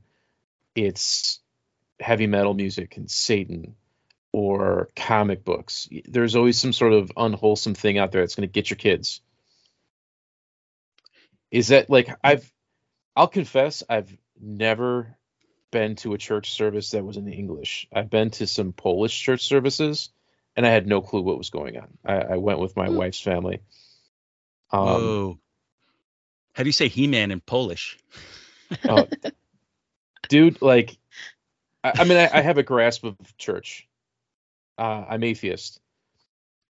it's 0.74 1.40
heavy 2.00 2.26
metal 2.26 2.54
music 2.54 2.96
and 2.96 3.10
satan 3.10 3.76
or 4.32 4.88
comic 4.96 5.44
books. 5.44 5.88
There's 6.06 6.34
always 6.34 6.58
some 6.58 6.72
sort 6.72 6.92
of 6.92 7.12
unwholesome 7.16 7.74
thing 7.74 7.98
out 7.98 8.10
there 8.10 8.22
that's 8.22 8.34
going 8.34 8.48
to 8.48 8.52
get 8.52 8.68
your 8.68 8.76
kids. 8.76 9.20
Is 11.52 11.68
that 11.68 11.88
like 11.88 12.08
I've 12.22 12.52
I'll 13.14 13.28
confess 13.28 13.84
I've 13.88 14.16
never 14.40 15.16
been 15.74 15.96
to 15.96 16.14
a 16.14 16.18
church 16.18 16.52
service 16.52 16.90
that 16.92 17.04
was 17.04 17.16
in 17.16 17.26
English. 17.26 17.88
I've 17.92 18.08
been 18.08 18.30
to 18.30 18.46
some 18.46 18.72
Polish 18.72 19.20
church 19.20 19.44
services 19.44 20.10
and 20.54 20.64
I 20.64 20.70
had 20.70 20.86
no 20.86 21.00
clue 21.00 21.22
what 21.22 21.36
was 21.36 21.50
going 21.50 21.76
on. 21.76 21.88
I, 22.04 22.14
I 22.14 22.36
went 22.36 22.60
with 22.60 22.76
my 22.76 22.86
Hmm. 22.86 22.94
wife's 22.94 23.20
family. 23.20 23.60
Um, 24.70 24.86
Whoa. 24.86 25.38
How 26.52 26.62
do 26.62 26.68
you 26.68 26.72
say 26.72 26.86
He-Man 26.86 27.32
in 27.32 27.40
Polish? 27.40 27.98
Oh, 28.88 29.08
dude, 30.28 30.62
like, 30.62 30.96
I, 31.84 31.92
I 31.98 32.04
mean, 32.04 32.18
I, 32.18 32.30
I 32.32 32.40
have 32.40 32.58
a 32.58 32.62
grasp 32.62 33.04
of 33.04 33.16
church. 33.36 33.86
Uh, 34.78 35.04
I'm 35.08 35.22
atheist, 35.22 35.80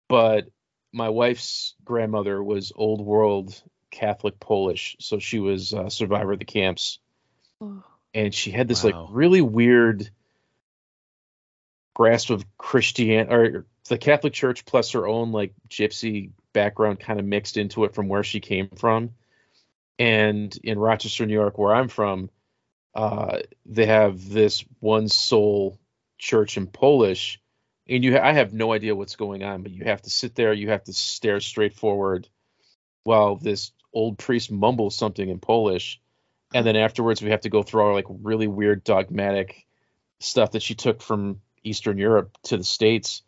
but 0.08 0.48
my 0.92 1.08
wife's 1.08 1.74
grandmother 1.84 2.42
was 2.42 2.72
old 2.76 3.00
world 3.00 3.60
Catholic 3.90 4.38
Polish, 4.38 4.96
so 5.00 5.18
she 5.18 5.38
was 5.38 5.72
a 5.72 5.88
survivor 5.90 6.32
of 6.32 6.38
the 6.40 6.44
camps, 6.44 6.98
Oh. 7.60 7.82
And 8.18 8.34
she 8.34 8.50
had 8.50 8.66
this 8.66 8.82
Wow. 8.82 8.90
like 9.02 9.08
really 9.10 9.40
weird 9.40 10.10
grasp 11.94 12.30
of 12.30 12.44
Christian 12.56 13.32
or 13.32 13.64
the 13.88 13.98
Catholic 13.98 14.32
Church 14.32 14.64
plus 14.64 14.92
her 14.92 15.06
own 15.06 15.30
like 15.30 15.54
gypsy 15.68 16.32
background 16.52 16.98
kind 16.98 17.20
of 17.20 17.26
mixed 17.26 17.56
into 17.56 17.84
it 17.84 17.94
from 17.94 18.08
where 18.08 18.24
she 18.24 18.40
came 18.40 18.68
from. 18.70 19.10
And 20.00 20.56
in 20.62 20.78
Rochester, 20.78 21.26
New 21.26 21.32
York, 21.34 21.58
where 21.58 21.74
I'm 21.74 21.88
from, 21.88 22.30
uh, 22.94 23.38
they 23.66 23.86
have 23.86 24.28
this 24.28 24.64
one 24.80 25.08
soul 25.08 25.78
church 26.18 26.56
in 26.56 26.66
Polish, 26.66 27.40
and 27.88 28.02
you 28.04 28.16
ha- 28.16 28.26
I 28.26 28.32
have 28.32 28.52
no 28.52 28.72
idea 28.72 28.94
what's 28.94 29.16
going 29.16 29.42
on, 29.44 29.62
but 29.62 29.72
you 29.72 29.84
have 29.84 30.02
to 30.02 30.10
sit 30.10 30.34
there, 30.34 30.52
you 30.52 30.70
have 30.70 30.84
to 30.84 30.92
stare 30.92 31.40
straight 31.40 31.74
forward 31.74 32.28
while 33.04 33.36
this 33.36 33.72
old 33.92 34.18
priest 34.18 34.50
mumbles 34.50 34.96
something 34.96 35.28
in 35.28 35.38
Polish, 35.40 36.00
and 36.54 36.66
then 36.66 36.76
afterwards 36.76 37.22
we 37.22 37.30
have 37.30 37.42
to 37.42 37.50
go 37.50 37.62
through 37.62 37.82
our 37.82 37.94
like 37.94 38.06
really 38.08 38.46
weird 38.46 38.84
dogmatic 38.84 39.66
stuff 40.20 40.52
that 40.52 40.62
she 40.62 40.74
took 40.74 41.02
from 41.02 41.40
Eastern 41.62 41.98
Europe 41.98 42.36
to 42.44 42.56
the 42.56 42.64
States. 42.64 43.22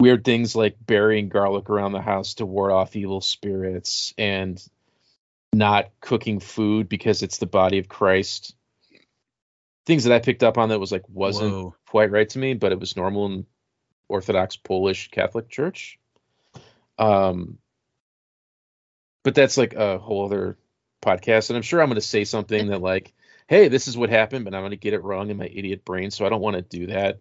Weird 0.00 0.24
things 0.24 0.56
like 0.56 0.76
burying 0.80 1.28
garlic 1.28 1.68
around 1.68 1.92
the 1.92 2.00
house 2.00 2.34
to 2.34 2.46
ward 2.46 2.72
off 2.72 2.96
evil 2.96 3.20
spirits 3.20 4.14
and 4.16 4.62
not 5.52 5.90
cooking 6.00 6.40
food 6.40 6.88
because 6.88 7.22
it's 7.22 7.38
the 7.38 7.46
body 7.46 7.78
of 7.78 7.88
Christ. 7.88 8.54
Things 9.84 10.04
that 10.04 10.14
I 10.14 10.20
picked 10.20 10.42
up 10.42 10.56
on 10.56 10.70
that 10.70 10.78
was 10.78 10.92
like 10.92 11.06
wasn't 11.08 11.52
Whoa. 11.52 11.74
quite 11.86 12.10
right 12.10 12.28
to 12.30 12.38
me, 12.38 12.54
but 12.54 12.72
it 12.72 12.80
was 12.80 12.96
normal 12.96 13.26
in 13.26 13.46
Orthodox 14.08 14.56
Polish 14.56 15.10
Catholic 15.10 15.48
Church. 15.48 15.98
Um, 16.98 17.58
but 19.22 19.34
that's 19.34 19.58
like 19.58 19.74
a 19.74 19.98
whole 19.98 20.24
other 20.24 20.56
podcast, 21.02 21.50
and 21.50 21.56
I'm 21.56 21.62
sure 21.62 21.80
I'm 21.80 21.88
going 21.88 21.96
to 21.96 22.00
say 22.00 22.24
something 22.24 22.68
that 22.68 22.80
like, 22.80 23.12
"Hey, 23.46 23.68
this 23.68 23.88
is 23.88 23.96
what 23.96 24.10
happened," 24.10 24.44
but 24.44 24.54
I'm 24.54 24.62
going 24.62 24.70
to 24.70 24.76
get 24.76 24.94
it 24.94 25.02
wrong 25.02 25.30
in 25.30 25.36
my 25.36 25.46
idiot 25.46 25.84
brain, 25.84 26.10
so 26.10 26.26
I 26.26 26.28
don't 26.28 26.40
want 26.42 26.56
to 26.56 26.62
do 26.62 26.86
that 26.88 27.20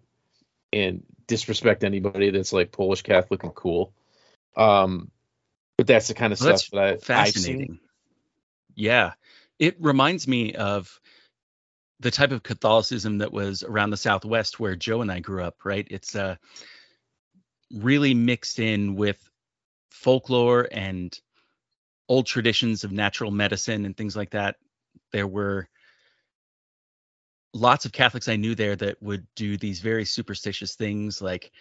and 0.71 1.03
disrespect 1.27 1.83
anybody 1.83 2.31
that's 2.31 2.53
like 2.53 2.71
Polish 2.71 3.01
Catholic 3.01 3.43
and 3.43 3.53
cool. 3.53 3.93
Um, 4.55 5.11
but 5.77 5.87
that's 5.87 6.07
the 6.07 6.13
kind 6.13 6.33
of 6.33 6.41
Well, 6.41 6.57
stuff 6.57 6.71
that 6.71 6.79
I, 6.79 6.89
I've 6.93 7.03
Fascinating. 7.03 7.79
Yeah. 8.75 9.13
It 9.59 9.75
reminds 9.79 10.27
me 10.27 10.53
of 10.53 10.99
the 11.99 12.11
type 12.11 12.31
of 12.31 12.43
Catholicism 12.43 13.19
that 13.19 13.33
was 13.33 13.63
around 13.63 13.89
the 13.89 13.97
Southwest 13.97 14.59
where 14.59 14.75
Joe 14.75 15.01
and 15.01 15.11
I 15.11 15.19
grew 15.19 15.43
up, 15.43 15.65
right? 15.65 15.87
It's 15.89 16.15
uh, 16.15 16.35
really 17.71 18.13
mixed 18.13 18.59
in 18.59 18.95
with 18.95 19.17
folklore 19.91 20.67
and 20.71 21.17
old 22.09 22.27
traditions 22.27 22.83
of 22.85 22.91
natural 22.91 23.31
medicine 23.31 23.85
and 23.85 23.97
things 23.97 24.17
like 24.17 24.31
that. 24.31 24.57
There 25.13 25.27
were 25.27 25.69
lots 27.53 27.85
of 27.85 27.91
Catholics 27.91 28.27
I 28.29 28.35
knew 28.35 28.55
there 28.55 28.75
that 28.77 29.01
would 29.01 29.27
do 29.35 29.57
these 29.57 29.79
very 29.81 30.05
superstitious 30.05 30.75
things 30.75 31.21
like 31.21 31.51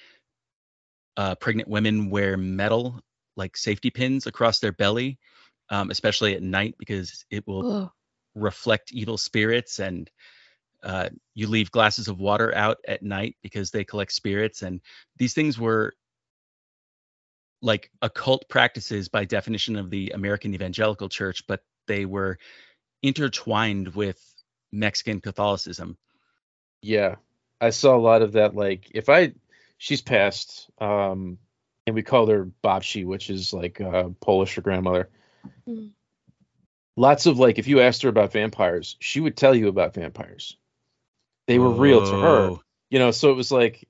uh, 1.17 1.35
pregnant 1.37 1.69
women 1.69 2.11
wear 2.11 2.37
metal 2.37 3.01
like 3.37 3.57
safety 3.57 3.91
pins 3.91 4.27
across 4.27 4.61
their 4.61 4.73
belly, 4.73 5.19
um, 5.71 5.91
especially 5.91 6.35
at 6.35 6.43
night 6.43 6.75
because 6.79 7.25
it 7.31 7.47
will 7.47 7.67
Oh. 7.67 7.93
reflect 8.35 8.93
evil 8.93 9.19
spirits 9.19 9.81
and 9.81 10.11
uh, 10.85 11.09
you 11.35 11.49
leave 11.49 11.71
glasses 11.73 12.09
of 12.09 12.21
water 12.21 12.55
out 12.55 12.79
at 12.89 13.03
night 13.03 13.37
because 13.43 13.71
they 13.71 13.85
collect 13.85 14.13
spirits 14.13 14.63
and 14.63 14.81
these 15.19 15.35
things 15.35 15.59
were 15.59 15.95
like 17.61 17.91
occult 18.03 18.49
practices 18.49 19.09
by 19.09 19.25
definition 19.25 19.77
of 19.77 19.91
the 19.91 20.11
American 20.11 20.55
evangelical 20.55 21.09
church 21.09 21.47
but 21.47 21.63
they 21.87 22.05
were 22.05 22.39
intertwined 23.03 23.95
with 23.95 24.21
Mexican 24.73 25.21
Catholicism 25.21 25.97
Yeah, 26.83 27.17
I 27.61 27.71
saw 27.71 27.97
a 27.97 27.99
lot 27.99 28.23
of 28.23 28.33
that. 28.33 28.55
Like, 28.55 28.91
if 28.95 29.09
I, 29.09 29.33
she's 29.79 30.03
passed, 30.03 30.71
um, 30.81 31.39
and 31.87 31.95
we 31.95 32.03
called 32.03 32.29
her 32.31 32.51
Babci, 32.63 33.05
which 33.05 33.31
is 33.31 33.53
like 33.53 33.81
uh, 33.81 34.11
Polish 34.21 34.55
for 34.55 34.61
grandmother. 34.61 35.09
Mm. 35.67 35.93
Lots 36.97 37.27
of 37.27 37.39
like, 37.39 37.59
if 37.59 37.69
you 37.69 37.81
asked 37.81 38.03
her 38.03 38.09
about 38.09 38.33
vampires, 38.33 38.97
she 39.01 39.21
would 39.21 39.37
tell 39.37 39.55
you 39.55 39.69
about 39.69 39.95
vampires. 39.95 40.57
they 41.47 41.59
were 41.59 41.71
real 41.71 42.05
to 42.05 42.13
her. 42.13 42.57
You 42.91 42.99
know, 42.99 43.11
so 43.11 43.31
it 43.31 43.35
was 43.35 43.53
like 43.53 43.89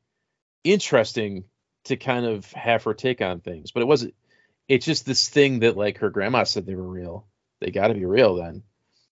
interesting 0.65 1.45
to 1.89 1.97
kind 1.97 2.25
of 2.27 2.51
have 2.53 2.85
her 2.85 2.95
take 2.95 3.21
on 3.21 3.41
things, 3.41 3.71
but 3.73 3.83
it 3.83 3.87
wasn't. 3.87 4.15
It's 4.69 4.85
just 4.87 5.07
this 5.07 5.29
thing 5.29 5.61
that 5.61 5.77
like 5.77 5.99
her 5.99 6.11
grandma 6.11 6.45
said 6.45 6.67
they 6.67 6.75
were 6.75 6.83
real. 6.89 7.27
They 7.61 7.71
got 7.71 7.89
to 7.89 7.95
be 7.95 8.05
real 8.05 8.37
then. 8.37 8.63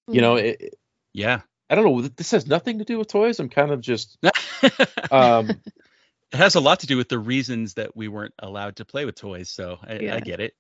You 0.09 0.21
know, 0.21 0.37
it, 0.37 0.57
it- 0.61 0.79
Yeah. 1.13 1.41
I 1.69 1.75
don't 1.75 1.85
know. 1.85 2.03
This 2.03 2.31
has 2.31 2.47
nothing 2.47 2.79
to 2.79 2.85
do 2.85 2.99
with 2.99 3.09
toys. 3.09 3.41
I'm 3.41 3.49
kind 3.49 3.73
of 3.73 3.81
just 3.81 4.19
um 5.11 5.51
it 5.51 6.37
has 6.37 6.55
a 6.55 6.61
lot 6.61 6.81
to 6.81 6.87
do 6.87 6.97
with 6.97 7.09
the 7.09 7.19
reasons 7.19 7.75
that 7.75 7.97
we 7.97 8.09
weren't 8.09 8.35
allowed 8.39 8.77
to 8.77 8.85
play 8.85 9.05
with 9.05 9.15
toys. 9.17 9.49
So 9.51 9.79
I, 9.83 9.95
Yeah. 9.99 10.15
I 10.17 10.21
get 10.21 10.41
it. 10.41 10.55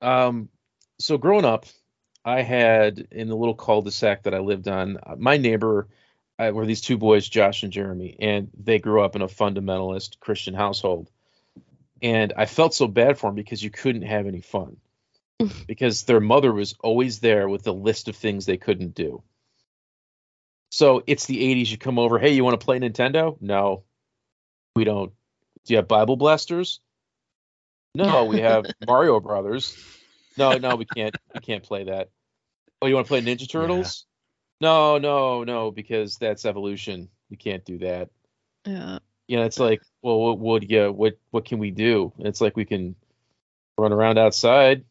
Um, 0.00 0.48
so 0.98 1.18
growing 1.18 1.44
up, 1.44 1.66
I 2.24 2.42
had 2.42 3.06
in 3.10 3.28
the 3.28 3.36
little 3.36 3.54
cul-de-sac 3.54 4.24
that 4.24 4.34
I 4.34 4.38
lived 4.38 4.68
on, 4.68 4.96
uh, 5.02 5.16
my 5.18 5.36
neighbor 5.36 5.88
uh, 6.38 6.50
were 6.54 6.66
these 6.66 6.80
two 6.80 6.98
boys, 6.98 7.28
Josh 7.28 7.62
and 7.62 7.72
Jeremy, 7.72 8.16
and 8.20 8.48
they 8.58 8.78
grew 8.78 9.02
up 9.02 9.16
in 9.16 9.22
a 9.22 9.28
fundamentalist 9.28 10.20
Christian 10.20 10.54
household. 10.54 11.10
And 12.02 12.32
I 12.36 12.46
felt 12.46 12.74
so 12.74 12.86
bad 12.86 13.18
for 13.18 13.28
them 13.28 13.34
because 13.34 13.62
you 13.62 13.70
couldn't 13.70 14.02
have 14.02 14.26
any 14.26 14.40
fun 14.40 14.76
because 15.66 16.04
their 16.04 16.20
mother 16.20 16.52
was 16.52 16.74
always 16.80 17.20
there 17.20 17.48
with 17.48 17.66
a 17.66 17.72
list 17.72 18.08
of 18.08 18.16
things 18.16 18.46
they 18.46 18.56
couldn't 18.56 18.94
do. 18.94 19.22
So 20.70 21.02
it's 21.06 21.26
the 21.26 21.38
80s. 21.38 21.70
You 21.70 21.78
come 21.78 21.98
over, 21.98 22.18
hey, 22.18 22.32
you 22.32 22.44
want 22.44 22.60
to 22.60 22.64
play 22.64 22.78
Nintendo? 22.78 23.36
No, 23.40 23.84
we 24.76 24.84
don't. 24.84 25.12
Do 25.64 25.74
you 25.74 25.76
have 25.78 25.88
Bible 25.88 26.16
blasters? 26.16 26.80
No, 27.94 28.26
we 28.26 28.40
have 28.40 28.66
Mario 28.86 29.18
Brothers. 29.18 29.76
No, 30.36 30.56
no, 30.58 30.76
we 30.76 30.84
can't. 30.84 31.14
We 31.34 31.40
can't 31.40 31.64
play 31.64 31.84
that. 31.84 32.10
Oh, 32.80 32.86
you 32.86 32.94
want 32.94 33.06
to 33.06 33.08
play 33.08 33.22
Ninja 33.22 33.50
Turtles? 33.50 34.06
No, 34.60 34.98
no, 34.98 35.44
no, 35.44 35.70
because 35.70 36.16
that's 36.16 36.44
evolution. 36.44 37.08
We 37.30 37.36
can't 37.36 37.64
do 37.64 37.78
that. 37.78 38.10
Yeah. 38.64 38.98
You 39.28 39.36
know, 39.36 39.44
it's 39.44 39.60
like, 39.60 39.82
well, 40.02 40.18
what 40.18 40.38
would 40.38 40.70
you? 40.70 40.90
What 40.90 41.18
what 41.30 41.44
can 41.44 41.58
we 41.58 41.70
do? 41.70 42.12
And 42.18 42.26
it's 42.26 42.40
like 42.40 42.56
we 42.56 42.64
can 42.64 42.96
run 43.76 43.92
around 43.92 44.18
outside. 44.18 44.84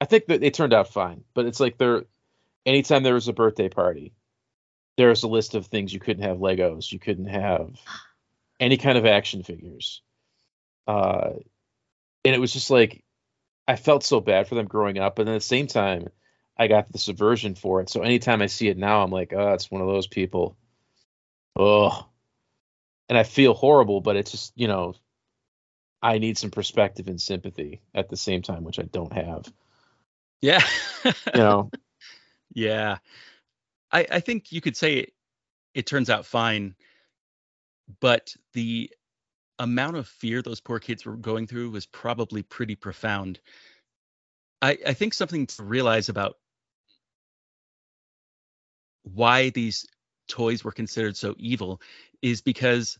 I 0.00 0.06
think 0.06 0.26
that 0.26 0.40
they 0.40 0.50
turned 0.50 0.72
out 0.72 0.88
fine, 0.88 1.24
but 1.34 1.46
it's 1.46 1.60
like 1.60 1.76
there. 1.76 2.04
Anytime 2.64 3.02
there 3.02 3.14
was 3.14 3.28
a 3.28 3.34
birthday 3.34 3.68
party, 3.68 4.14
there 4.96 5.10
was 5.10 5.22
a 5.22 5.28
list 5.28 5.54
of 5.54 5.66
things 5.66 5.92
you 5.92 6.00
couldn't 6.00 6.22
have 6.22 6.38
Legos, 6.38 6.90
you 6.90 6.98
couldn't 6.98 7.26
have 7.26 7.78
any 8.58 8.78
kind 8.78 8.96
of 8.96 9.04
action 9.04 9.42
figures. 9.42 10.00
Uh, 10.86 11.32
and 12.24 12.34
it 12.34 12.40
was 12.40 12.52
just 12.52 12.70
like 12.70 13.04
I 13.66 13.76
felt 13.76 14.04
so 14.04 14.20
bad 14.20 14.48
for 14.48 14.54
them 14.54 14.66
growing 14.66 14.98
up, 14.98 15.16
but 15.16 15.28
at 15.28 15.32
the 15.32 15.40
same 15.40 15.66
time, 15.66 16.08
I 16.56 16.68
got 16.68 16.92
this 16.92 17.08
aversion 17.08 17.54
for 17.54 17.80
it. 17.80 17.90
So 17.90 18.02
anytime 18.02 18.42
I 18.42 18.46
see 18.46 18.68
it 18.68 18.78
now, 18.78 19.02
I'm 19.02 19.10
like, 19.10 19.32
oh, 19.34 19.54
it's 19.54 19.70
one 19.70 19.80
of 19.80 19.88
those 19.88 20.06
people. 20.06 20.56
Oh, 21.56 22.06
and 23.08 23.18
I 23.18 23.22
feel 23.22 23.54
horrible, 23.54 24.00
but 24.00 24.16
it's 24.16 24.30
just 24.30 24.52
you 24.56 24.68
know, 24.68 24.94
I 26.02 26.18
need 26.18 26.38
some 26.38 26.50
perspective 26.50 27.08
and 27.08 27.20
sympathy 27.20 27.80
at 27.94 28.08
the 28.08 28.16
same 28.16 28.42
time, 28.42 28.64
which 28.64 28.78
I 28.78 28.82
don't 28.82 29.12
have. 29.12 29.52
Yeah. 30.40 30.62
You 31.04 31.12
know, 31.34 31.70
yeah. 32.54 32.98
I, 33.90 34.06
I 34.10 34.20
think 34.20 34.52
you 34.52 34.60
could 34.60 34.76
say 34.76 34.94
it, 34.94 35.12
it 35.74 35.86
turns 35.86 36.10
out 36.10 36.26
fine, 36.26 36.74
but 38.00 38.34
the 38.52 38.90
amount 39.58 39.96
of 39.96 40.08
fear 40.08 40.42
those 40.42 40.60
poor 40.60 40.78
kids 40.78 41.06
were 41.06 41.16
going 41.16 41.46
through 41.46 41.70
was 41.70 41.86
probably 41.86 42.42
pretty 42.42 42.74
profound. 42.74 43.40
I, 44.60 44.78
I 44.86 44.94
think 44.94 45.14
something 45.14 45.46
to 45.46 45.62
realize 45.62 46.08
about 46.08 46.36
why 49.04 49.50
these 49.50 49.86
toys 50.28 50.64
were 50.64 50.72
considered 50.72 51.16
so 51.16 51.34
evil 51.38 51.80
is 52.22 52.40
because 52.40 52.98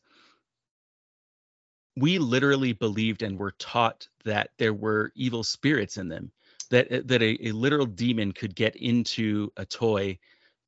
we 1.96 2.18
literally 2.18 2.72
believed 2.72 3.22
and 3.22 3.38
were 3.38 3.54
taught 3.58 4.08
that 4.24 4.50
there 4.58 4.74
were 4.74 5.12
evil 5.14 5.44
spirits 5.44 5.96
in 5.96 6.08
them 6.08 6.32
that 6.70 6.90
eh, 6.90 7.00
that 7.04 7.22
a, 7.22 7.48
a 7.48 7.52
literal 7.52 7.86
demon 7.86 8.32
could 8.32 8.54
get 8.54 8.76
into 8.76 9.50
a 9.56 9.64
toy 9.64 10.18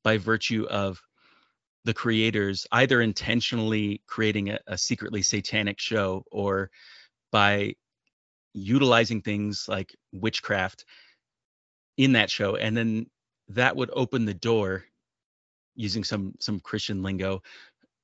by 0.03 0.17
virtue 0.17 0.65
of 0.69 1.01
the 1.85 1.93
creators 1.93 2.67
either 2.71 3.01
intentionally 3.01 4.01
creating 4.07 4.49
a, 4.49 4.59
a 4.67 4.77
secretly 4.77 5.21
satanic 5.21 5.79
show 5.79 6.23
or 6.31 6.69
by 7.31 7.73
utilizing 8.53 9.21
things 9.21 9.65
like 9.67 9.95
witchcraft 10.11 10.85
in 11.97 12.13
that 12.13 12.29
show. 12.29 12.55
And 12.55 12.75
then 12.75 13.07
that 13.49 13.75
would 13.75 13.89
open 13.93 14.25
the 14.25 14.33
door 14.33 14.85
using 15.77 16.03
some 16.03 16.33
some 16.39 16.59
christian 16.59 17.03
lingo 17.03 17.41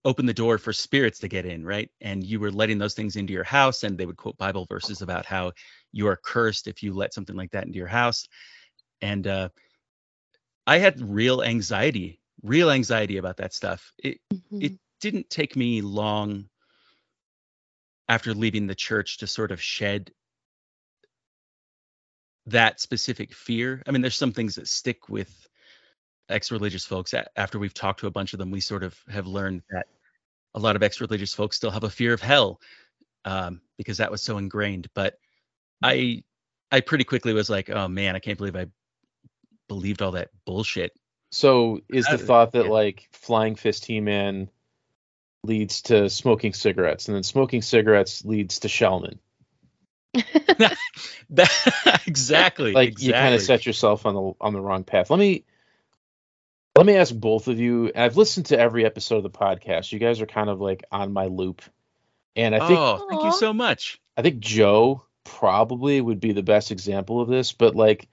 open 0.05 0.25
the 0.25 0.33
door 0.33 0.57
for 0.57 0.73
spirits 0.73 1.19
to 1.19 1.27
get 1.29 1.45
in 1.45 1.65
right 1.65 1.89
and 2.01 2.23
you 2.23 2.39
were 2.39 2.51
letting 2.51 2.77
those 2.77 2.93
things 2.93 3.15
into 3.17 3.33
your 3.33 3.43
house 3.43 3.83
and 3.83 3.97
they 3.97 4.05
would 4.05 4.17
quote 4.17 4.37
bible 4.37 4.65
verses 4.69 5.01
about 5.01 5.25
how 5.25 5.51
you 5.91 6.07
are 6.07 6.17
cursed 6.23 6.67
if 6.67 6.83
you 6.83 6.93
let 6.93 7.13
something 7.13 7.35
like 7.35 7.51
that 7.51 7.65
into 7.65 7.77
your 7.77 7.87
house 7.87 8.27
and 9.01 9.27
uh 9.27 9.49
i 10.67 10.77
had 10.77 11.01
real 11.01 11.43
anxiety 11.43 12.19
real 12.43 12.71
anxiety 12.71 13.17
about 13.17 13.37
that 13.37 13.53
stuff 13.53 13.93
it 13.99 14.19
Mhm. 14.33 14.61
it 14.61 14.73
didn't 15.01 15.29
take 15.29 15.55
me 15.55 15.81
long 15.81 16.49
after 18.09 18.33
leaving 18.33 18.67
the 18.67 18.75
church 18.75 19.17
to 19.19 19.27
sort 19.27 19.51
of 19.51 19.61
shed 19.61 20.11
that 22.47 22.79
specific 22.79 23.33
fear. 23.33 23.81
I 23.87 23.91
mean, 23.91 24.01
there's 24.01 24.17
some 24.17 24.33
things 24.33 24.55
that 24.55 24.67
stick 24.67 25.09
with 25.09 25.47
ex-religious 26.33 26.85
folks. 26.85 27.13
After 27.35 27.59
we've 27.59 27.73
talked 27.73 28.01
to 28.01 28.07
a 28.07 28.11
bunch 28.11 28.33
of 28.33 28.39
them, 28.39 28.51
we 28.51 28.59
sort 28.59 28.83
of 28.83 28.97
have 29.09 29.27
learned 29.27 29.61
that 29.69 29.87
a 30.55 30.59
lot 30.59 30.75
of 30.75 30.83
ex-religious 30.83 31.33
folks 31.33 31.57
still 31.57 31.71
have 31.71 31.83
a 31.83 31.89
fear 31.89 32.13
of 32.13 32.21
hell 32.21 32.59
um, 33.25 33.61
because 33.77 33.97
that 33.97 34.11
was 34.11 34.21
so 34.21 34.37
ingrained. 34.37 34.87
But 34.93 35.17
I, 35.81 36.23
I 36.71 36.81
pretty 36.81 37.03
quickly 37.03 37.33
was 37.33 37.49
like, 37.49 37.69
oh 37.69 37.87
man, 37.87 38.15
I 38.15 38.19
can't 38.19 38.37
believe 38.37 38.55
I 38.55 38.67
believed 39.67 40.01
all 40.01 40.11
that 40.11 40.29
bullshit. 40.45 40.91
so 41.31 41.81
is 41.89 42.05
the 42.05 42.17
thought 42.17 42.51
that 42.53 42.67
like 42.67 43.07
Flying 43.11 43.55
Fist 43.55 43.85
He-Man 43.85 44.49
leads 45.43 45.81
to 45.83 46.09
smoking 46.09 46.53
cigarettes, 46.53 47.07
and 47.07 47.15
then 47.15 47.23
smoking 47.23 47.61
cigarettes 47.61 48.23
leads 48.25 48.59
to 48.59 48.67
Shellman? 48.67 49.19
that, 50.13 52.01
exactly. 52.05 52.71
like 52.71 52.89
exactly. 52.89 53.07
you 53.07 53.13
kind 53.13 53.35
of 53.35 53.41
set 53.41 53.65
yourself 53.65 54.05
on 54.05 54.13
the 54.13 54.33
on 54.39 54.53
the 54.53 54.61
wrong 54.61 54.83
path. 54.83 55.09
Let 55.09 55.19
me 55.19 55.43
let 56.75 56.85
me 56.85 56.95
ask 56.95 57.13
both 57.13 57.47
of 57.47 57.59
you. 57.59 57.91
I've 57.95 58.17
listened 58.17 58.47
to 58.47 58.59
every 58.59 58.85
episode 58.85 59.17
of 59.17 59.23
the 59.23 59.29
podcast. 59.29 59.91
You 59.91 59.99
guys 59.99 60.21
are 60.21 60.25
kind 60.25 60.49
of 60.49 60.59
like 60.59 60.83
on 60.91 61.13
my 61.13 61.27
loop, 61.27 61.61
and 62.35 62.55
I 62.55 62.67
think 62.67 62.79
oh, 62.79 63.07
thank 63.09 63.23
you 63.23 63.33
so 63.33 63.53
much. 63.53 64.01
I 64.17 64.21
think 64.21 64.39
Joe 64.39 65.03
probably 65.23 66.01
would 66.01 66.19
be 66.19 66.31
the 66.31 66.43
best 66.43 66.71
example 66.71 67.21
of 67.21 67.27
this. 67.27 67.53
But 67.53 67.75
like, 67.75 68.07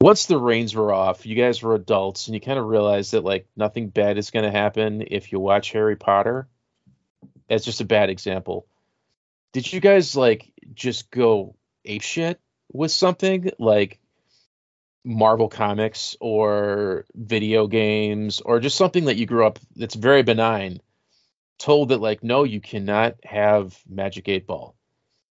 once 0.00 0.26
the 0.26 0.38
reins 0.38 0.74
were 0.74 0.92
off, 0.92 1.26
you 1.26 1.36
guys 1.36 1.62
were 1.62 1.74
adults, 1.74 2.26
and 2.26 2.34
you 2.34 2.40
kind 2.40 2.58
of 2.58 2.66
realized 2.66 3.12
that 3.12 3.24
like 3.24 3.46
nothing 3.56 3.88
bad 3.88 4.18
is 4.18 4.32
going 4.32 4.44
to 4.44 4.50
happen 4.50 5.04
if 5.06 5.30
you 5.30 5.38
watch 5.38 5.70
Harry 5.70 5.96
Potter. 5.96 6.48
That's 7.48 7.64
just 7.64 7.80
a 7.80 7.84
bad 7.84 8.10
example. 8.10 8.66
Did 9.52 9.72
you 9.72 9.80
guys 9.80 10.16
like 10.16 10.52
just 10.74 11.10
go 11.10 11.54
ape 11.84 12.02
shit 12.02 12.40
with 12.72 12.90
something 12.90 13.50
like 13.58 13.99
Marvel 15.04 15.48
comics 15.48 16.16
or 16.20 17.06
video 17.14 17.66
games 17.66 18.40
or 18.40 18.60
just 18.60 18.76
something 18.76 19.06
that 19.06 19.16
you 19.16 19.26
grew 19.26 19.46
up 19.46 19.58
that's 19.76 19.94
very 19.94 20.22
benign? 20.22 20.80
Told 21.58 21.90
that 21.90 22.00
like 22.00 22.22
no, 22.24 22.44
you 22.44 22.60
cannot 22.60 23.16
have 23.24 23.78
Magic 23.88 24.28
Eight 24.28 24.46
Ball. 24.46 24.74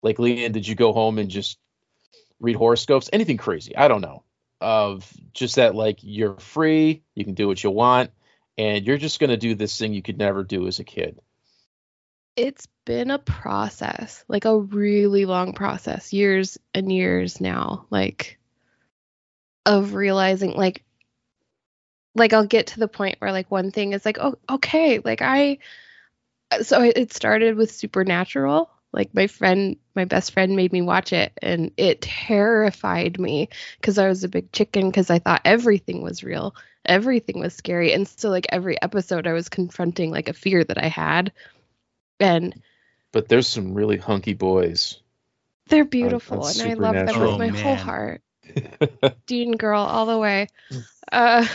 Like 0.03 0.18
Lianne, 0.18 0.53
did 0.53 0.66
you 0.68 0.75
go 0.75 0.92
home 0.92 1.18
and 1.18 1.31
just 1.31 1.59
read 2.40 2.57
horoscopes? 2.57 3.11
Anything 3.12 3.37
crazy? 3.38 3.77
I 3.77 3.88
don't 3.88 4.01
know. 4.01 4.22
Of 4.61 5.12
just 5.33 5.57
that 5.57 5.75
like 5.75 5.98
you're 6.03 6.38
free, 6.38 7.03
you 7.14 7.25
can 7.25 7.35
do 7.35 7.48
what 7.48 7.62
you 7.64 7.70
want, 7.70 8.11
and 8.57 8.87
you're 8.87 8.98
just 8.98 9.18
gonna 9.20 9.37
do 9.37 9.55
this 9.55 9.77
thing 9.79 9.92
you 9.94 10.03
could 10.03 10.18
never 10.18 10.44
do 10.44 10.68
as 10.68 10.79
a 10.79 10.85
kid. 10.85 11.20
it's 12.37 12.66
been 12.85 13.11
a 13.11 13.18
process, 13.18 14.25
like 14.29 14.44
a 14.44 14.59
really 14.59 15.25
long 15.27 15.53
process, 15.53 16.12
years 16.12 16.59
and 16.75 16.90
years 16.92 17.40
now, 17.40 17.87
like 17.90 18.38
of 19.66 19.94
realizing 19.94 20.53
like 20.53 20.85
like 22.14 22.33
I'll 22.33 22.46
get 22.46 22.68
to 22.68 22.81
the 22.81 22.88
point 22.88 23.16
where 23.20 23.33
like 23.33 23.51
one 23.51 23.70
thing 23.70 23.92
is 23.92 24.05
like, 24.05 24.18
oh, 24.20 24.37
okay, 24.51 24.98
like 24.98 25.22
I 25.22 25.59
so 26.62 26.83
it 26.83 26.96
it 26.96 27.12
started 27.12 27.57
with 27.57 27.70
Supernatural. 27.72 28.70
Like 28.92 29.14
my 29.14 29.27
friend, 29.27 29.77
my 29.94 30.05
best 30.05 30.33
friend 30.33 30.55
made 30.55 30.72
me 30.72 30.83
watch 30.83 31.12
it 31.14 31.33
and 31.40 31.72
it 31.79 32.03
terrified 32.03 33.18
me 33.18 33.48
because 33.81 33.98
I 33.98 34.09
was 34.09 34.22
a 34.25 34.29
big 34.29 34.53
chicken 34.53 34.90
because 34.90 35.11
I 35.11 35.18
thought 35.18 35.40
everything 35.46 36.03
was 36.03 36.22
real. 36.22 36.55
Everything 36.85 37.38
was 37.40 37.55
scary. 37.55 37.92
And 37.94 38.07
so 38.07 38.29
like 38.29 38.46
every 38.51 38.81
episode 38.83 39.27
I 39.27 39.33
was 39.33 39.48
confronting 39.48 40.11
like 40.11 40.29
a 40.29 40.35
fear 40.35 40.62
that 40.64 40.83
I 40.83 40.88
had. 40.88 41.33
And 42.20 42.55
But 43.12 43.29
there's 43.29 43.48
some 43.48 43.75
really 43.75 43.96
hunky 43.98 44.35
boys. 44.35 45.01
they're 45.68 45.85
beautiful 45.85 46.42
on 46.42 46.53
and 46.53 46.62
I 46.62 46.75
love 46.75 47.03
them 47.05 47.16
Supernatural. 47.16 47.22
with 47.22 47.38
my 47.38 47.48
Oh, 47.48 47.51
whole 47.51 47.77
heart. 47.77 48.22
Dean 49.26 49.52
girl 49.52 49.83
all 49.83 50.07
the 50.07 50.18
way. 50.18 50.48
Uh 51.11 51.46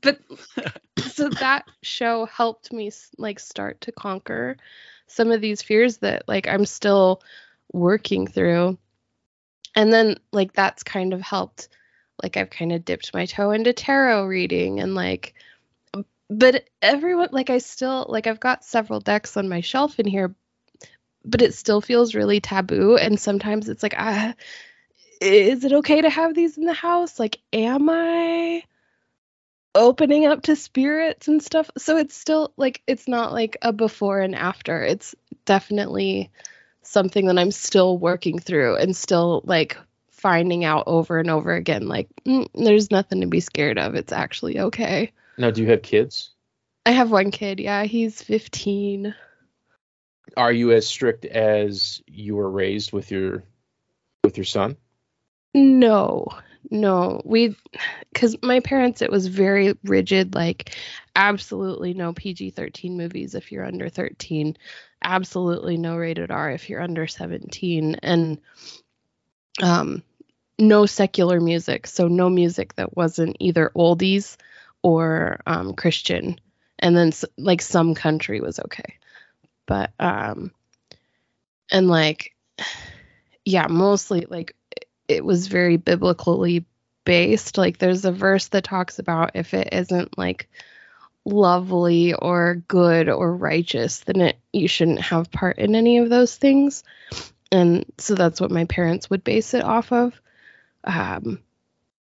but 0.00 0.20
so 0.98 1.28
that 1.28 1.64
show 1.82 2.26
helped 2.26 2.72
me 2.72 2.90
like 3.18 3.40
start 3.40 3.80
to 3.82 3.92
conquer 3.92 4.56
some 5.06 5.30
of 5.30 5.40
these 5.40 5.62
fears 5.62 5.98
that 5.98 6.24
like 6.28 6.48
I'm 6.48 6.66
still 6.66 7.20
working 7.72 8.26
through. 8.26 8.78
And 9.74 9.92
then 9.92 10.16
like 10.32 10.52
that's 10.52 10.82
kind 10.82 11.12
of 11.12 11.20
helped 11.20 11.68
like 12.22 12.36
I've 12.36 12.50
kind 12.50 12.72
of 12.72 12.84
dipped 12.84 13.14
my 13.14 13.26
toe 13.26 13.50
into 13.50 13.72
tarot 13.72 14.26
reading 14.26 14.80
and 14.80 14.94
like 14.94 15.34
but 16.28 16.64
everyone 16.80 17.30
like 17.32 17.50
I 17.50 17.58
still 17.58 18.06
like 18.08 18.26
I've 18.26 18.40
got 18.40 18.64
several 18.64 19.00
decks 19.00 19.36
on 19.36 19.48
my 19.48 19.60
shelf 19.60 19.98
in 19.98 20.06
here 20.06 20.34
but 21.24 21.42
it 21.42 21.54
still 21.54 21.80
feels 21.80 22.14
really 22.14 22.40
taboo 22.40 22.96
and 22.96 23.18
sometimes 23.18 23.68
it's 23.68 23.82
like 23.82 23.94
ah 23.96 24.34
is 25.20 25.64
it 25.64 25.72
okay 25.72 26.00
to 26.00 26.10
have 26.10 26.34
these 26.34 26.56
in 26.56 26.64
the 26.64 26.72
house? 26.72 27.18
Like 27.18 27.38
am 27.52 27.88
I 27.90 28.62
opening 29.74 30.26
up 30.26 30.42
to 30.42 30.56
spirits 30.56 31.28
and 31.28 31.42
stuff? 31.42 31.70
So 31.78 31.96
it's 31.98 32.16
still 32.16 32.52
like 32.56 32.82
it's 32.86 33.06
not 33.06 33.32
like 33.32 33.58
a 33.62 33.72
before 33.72 34.20
and 34.20 34.34
after. 34.34 34.82
It's 34.82 35.14
definitely 35.44 36.30
something 36.82 37.26
that 37.26 37.38
I'm 37.38 37.50
still 37.50 37.98
working 37.98 38.38
through 38.38 38.76
and 38.76 38.96
still 38.96 39.42
like 39.44 39.76
finding 40.10 40.64
out 40.64 40.84
over 40.86 41.18
and 41.18 41.30
over 41.30 41.54
again 41.54 41.88
like 41.88 42.08
mm, 42.26 42.46
there's 42.54 42.90
nothing 42.90 43.20
to 43.20 43.26
be 43.26 43.40
scared 43.40 43.78
of. 43.78 43.94
It's 43.94 44.12
actually 44.12 44.58
okay. 44.58 45.12
Now, 45.38 45.50
do 45.50 45.62
you 45.62 45.70
have 45.70 45.82
kids? 45.82 46.30
I 46.84 46.92
have 46.92 47.10
one 47.10 47.30
kid. 47.30 47.60
Yeah 47.60 47.84
he's 47.84 48.22
15 48.22 49.14
Are 50.36 50.52
you 50.52 50.72
as 50.72 50.86
strict 50.86 51.26
as 51.26 52.02
you 52.06 52.36
were 52.36 52.50
raised 52.50 52.92
with 52.92 53.10
your 53.10 53.44
with 54.24 54.38
your 54.38 54.44
son? 54.44 54.76
No, 55.54 56.26
no. 56.70 57.20
We, 57.24 57.56
because 58.12 58.36
my 58.42 58.60
parents, 58.60 59.02
it 59.02 59.10
was 59.10 59.26
very 59.26 59.76
rigid, 59.84 60.34
like 60.34 60.74
absolutely 61.16 61.94
no 61.94 62.12
PG 62.12 62.50
13 62.50 62.96
movies 62.96 63.34
if 63.34 63.50
you're 63.50 63.64
under 63.66 63.88
13, 63.88 64.56
absolutely 65.02 65.76
no 65.76 65.96
rated 65.96 66.30
R 66.30 66.50
if 66.52 66.68
you're 66.70 66.82
under 66.82 67.06
17, 67.06 67.96
and 68.02 68.38
um, 69.62 70.02
no 70.58 70.86
secular 70.86 71.40
music. 71.40 71.86
So 71.86 72.08
no 72.08 72.28
music 72.30 72.76
that 72.76 72.96
wasn't 72.96 73.36
either 73.40 73.72
oldies 73.76 74.36
or 74.82 75.40
um, 75.46 75.74
Christian. 75.74 76.40
And 76.78 76.96
then 76.96 77.12
like 77.38 77.62
some 77.62 77.94
country 77.94 78.40
was 78.40 78.58
okay. 78.60 78.96
But, 79.66 79.92
um, 79.98 80.52
and 81.70 81.88
like, 81.88 82.34
yeah, 83.44 83.66
mostly 83.68 84.26
like 84.28 84.54
it 85.10 85.24
was 85.24 85.48
very 85.48 85.76
biblically 85.76 86.64
based. 87.04 87.58
Like 87.58 87.78
there's 87.78 88.04
a 88.04 88.12
verse 88.12 88.48
that 88.48 88.64
talks 88.64 88.98
about 88.98 89.32
if 89.34 89.54
it 89.54 89.70
isn't 89.72 90.16
like 90.16 90.48
lovely 91.24 92.14
or 92.14 92.62
good 92.68 93.08
or 93.08 93.34
righteous, 93.34 94.00
then 94.00 94.20
it 94.20 94.38
you 94.52 94.68
shouldn't 94.68 95.00
have 95.00 95.32
part 95.32 95.58
in 95.58 95.74
any 95.74 95.98
of 95.98 96.08
those 96.08 96.36
things. 96.36 96.84
And 97.50 97.84
so 97.98 98.14
that's 98.14 98.40
what 98.40 98.52
my 98.52 98.64
parents 98.66 99.10
would 99.10 99.24
base 99.24 99.54
it 99.54 99.64
off 99.64 99.92
of. 99.92 100.20
Um, 100.84 101.40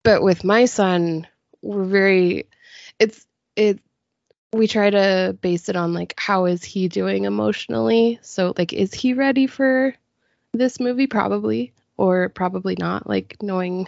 but 0.04 0.22
with 0.22 0.44
my 0.44 0.66
son, 0.66 1.28
we're 1.62 1.86
very 1.86 2.48
it's 3.00 3.26
it 3.56 3.80
we 4.54 4.68
try 4.68 4.90
to 4.90 5.38
base 5.40 5.70
it 5.70 5.78
on 5.78 5.94
like 5.94 6.14
how 6.18 6.46
is 6.46 6.62
he 6.62 6.90
doing 6.90 7.24
emotionally 7.24 8.20
so 8.22 8.54
like 8.58 8.74
is 8.74 8.94
he 8.94 9.14
ready 9.14 9.48
for 9.48 9.96
this 10.54 10.80
movie 10.80 11.08
probably 11.08 11.72
or 12.02 12.30
probably 12.30 12.76
not 12.80 13.08
like 13.08 13.38
knowing 13.44 13.88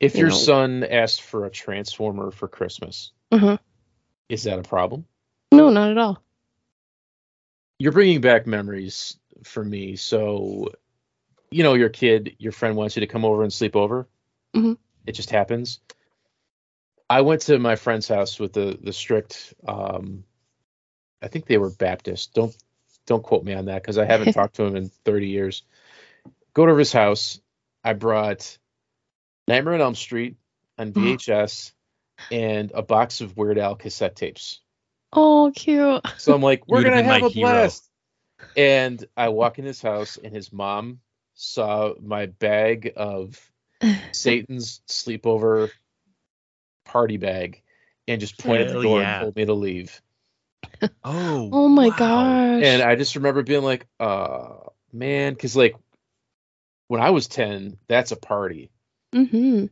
If 0.00 0.14
You 0.14 0.20
your 0.20 0.28
know- 0.28 0.34
son 0.36 0.84
asked 0.84 1.22
for 1.22 1.46
a 1.46 1.50
transformer 1.50 2.30
for 2.30 2.46
Christmas, 2.46 3.10
Mhm. 3.32 3.58
is 4.28 4.42
that 4.44 4.58
a 4.58 4.62
problem? 4.62 5.06
no 5.50 5.70
not 5.70 5.90
at 5.90 5.96
all 5.98 6.22
You're 7.78 7.92
bringing 7.92 8.20
back 8.20 8.46
memories 8.46 9.16
for 9.44 9.64
me. 9.64 9.94
So, 9.96 10.68
you 11.50 11.62
know, 11.62 11.74
your 11.74 11.88
kid, 11.88 12.34
your 12.38 12.50
friend 12.52 12.76
wants 12.76 12.96
you 12.96 13.00
to 13.00 13.06
come 13.06 13.24
over 13.24 13.42
and 13.44 13.52
sleep 13.52 13.76
over. 13.76 14.08
Mhm. 14.54 14.76
It 15.06 15.12
just 15.12 15.30
happens. 15.30 15.80
I 17.08 17.20
went 17.22 17.42
to 17.42 17.58
my 17.58 17.76
friend's 17.76 18.08
house 18.08 18.38
with 18.40 18.52
the 18.52 18.76
the 18.82 18.92
strict. 18.92 19.54
Um, 19.66 20.24
I 21.22 21.28
think 21.28 21.46
they 21.46 21.56
were 21.56 21.70
Baptist. 21.70 22.34
Don't 22.34 22.54
don't 23.06 23.22
quote 23.22 23.44
me 23.44 23.54
on 23.54 23.66
that 23.66 23.80
because 23.82 23.96
I 23.96 24.04
haven't 24.04 24.32
talked 24.34 24.56
to 24.56 24.64
him 24.64 24.74
in 24.76 24.88
30 25.04 25.28
years. 25.28 25.62
Go 26.54 26.66
to 26.66 26.76
his 26.76 26.92
house. 26.92 27.40
I 27.84 27.92
brought 27.92 28.58
Nightmare 29.46 29.74
on 29.74 29.80
Elm 29.80 29.94
Street 29.94 30.36
on 30.76 30.92
VHS 30.92 31.72
and 32.30 32.72
a 32.74 32.82
box 32.82 33.20
of 33.20 33.36
Weird 33.36 33.58
Al 33.58 33.76
cassette 33.76 34.16
tapes. 34.16 34.60
oh 35.12 35.52
cute 35.54 36.06
So 36.18 36.34
I'm 36.34 36.42
like, 36.42 36.66
we're 36.66 36.78
would've 36.78 36.92
gonna 36.92 37.02
have 37.02 37.22
a 37.22 37.28
hero. 37.28 37.50
blast. 37.50 37.88
And 38.56 39.04
I 39.16 39.30
walk 39.30 39.58
in 39.58 39.64
his 39.64 39.82
house, 39.82 40.16
and 40.16 40.32
his 40.32 40.52
mom 40.52 41.00
saw 41.34 41.94
my 42.00 42.26
bag 42.26 42.92
of 42.96 43.40
Satan's 44.12 44.80
sleepover 44.88 45.70
party 46.84 47.16
bag, 47.16 47.62
and 48.06 48.20
just 48.20 48.38
pointed 48.38 48.68
at 48.68 48.74
the 48.74 48.82
door 48.82 49.00
yeah. 49.00 49.16
and 49.16 49.22
told 49.24 49.36
me 49.36 49.44
to 49.44 49.54
leave. 49.54 50.00
Oh. 51.04 51.50
oh 51.52 51.68
my 51.68 51.88
wow. 51.88 51.96
gosh 51.96 52.64
And 52.64 52.82
I 52.82 52.94
just 52.94 53.16
remember 53.16 53.42
being 53.42 53.62
like, 53.62 53.86
uh, 53.98 54.48
man, 54.92 55.32
because 55.32 55.56
like 55.56 55.76
when 56.88 57.00
I 57.00 57.10
was 57.10 57.28
ten, 57.28 57.76
that's 57.86 58.12
a 58.12 58.16
party. 58.16 58.70
mm-hmm. 59.14 59.66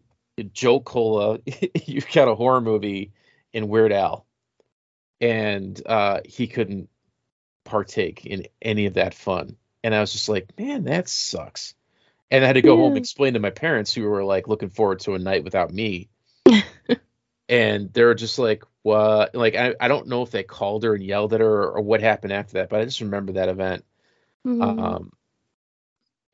Joe 0.53 0.81
Cola, 0.81 1.39
you've 1.87 2.11
got 2.13 2.29
a 2.29 2.35
horror 2.35 2.61
movie 2.61 3.13
in 3.53 3.69
Weird 3.69 3.93
Al, 3.93 4.27
and 5.21 5.81
uh, 5.87 6.21
he 6.25 6.47
couldn't 6.47 6.89
partake 7.65 8.27
in 8.27 8.47
any 8.63 8.87
of 8.87 8.95
that 8.95 9.15
fun. 9.15 9.57
And 9.83 9.95
I 9.95 10.01
was 10.01 10.13
just 10.13 10.29
like, 10.29 10.59
man, 10.59 10.85
that 10.85 11.09
sucks. 11.09 11.75
And 12.31 12.45
I 12.45 12.47
had 12.47 12.55
to 12.55 12.63
go 12.63 12.77
home 12.77 12.93
and 12.93 12.99
explain 12.99 13.35
to 13.35 13.41
my 13.41 13.51
parents 13.51 13.95
who 13.95 14.03
were 14.03 14.25
like 14.25 14.49
looking 14.49 14.71
forward 14.71 15.01
to 15.01 15.15
a 15.15 15.19
night 15.19 15.45
without 15.45 15.73
me. 15.73 16.09
and 17.49 17.93
they 17.93 18.03
were 18.03 18.15
just 18.15 18.39
like, 18.39 18.65
what? 18.83 19.35
Like, 19.35 19.55
I, 19.55 19.75
I 19.81 19.89
don't 19.89 20.09
know 20.09 20.23
if 20.23 20.33
they 20.33 20.43
called 20.43 20.83
her 20.83 20.95
and 20.95 21.05
yelled 21.05 21.33
at 21.35 21.41
her 21.41 21.63
or, 21.63 21.73
or 21.77 21.83
what 21.83 22.01
happened 22.01 22.33
after 22.33 22.55
that, 22.55 22.69
but 22.69 22.81
I 22.81 22.85
just 22.85 23.01
remember 23.01 23.33
that 23.35 23.49
event. 23.49 23.85
Mhm. 24.45 24.63
Um, 24.63 25.13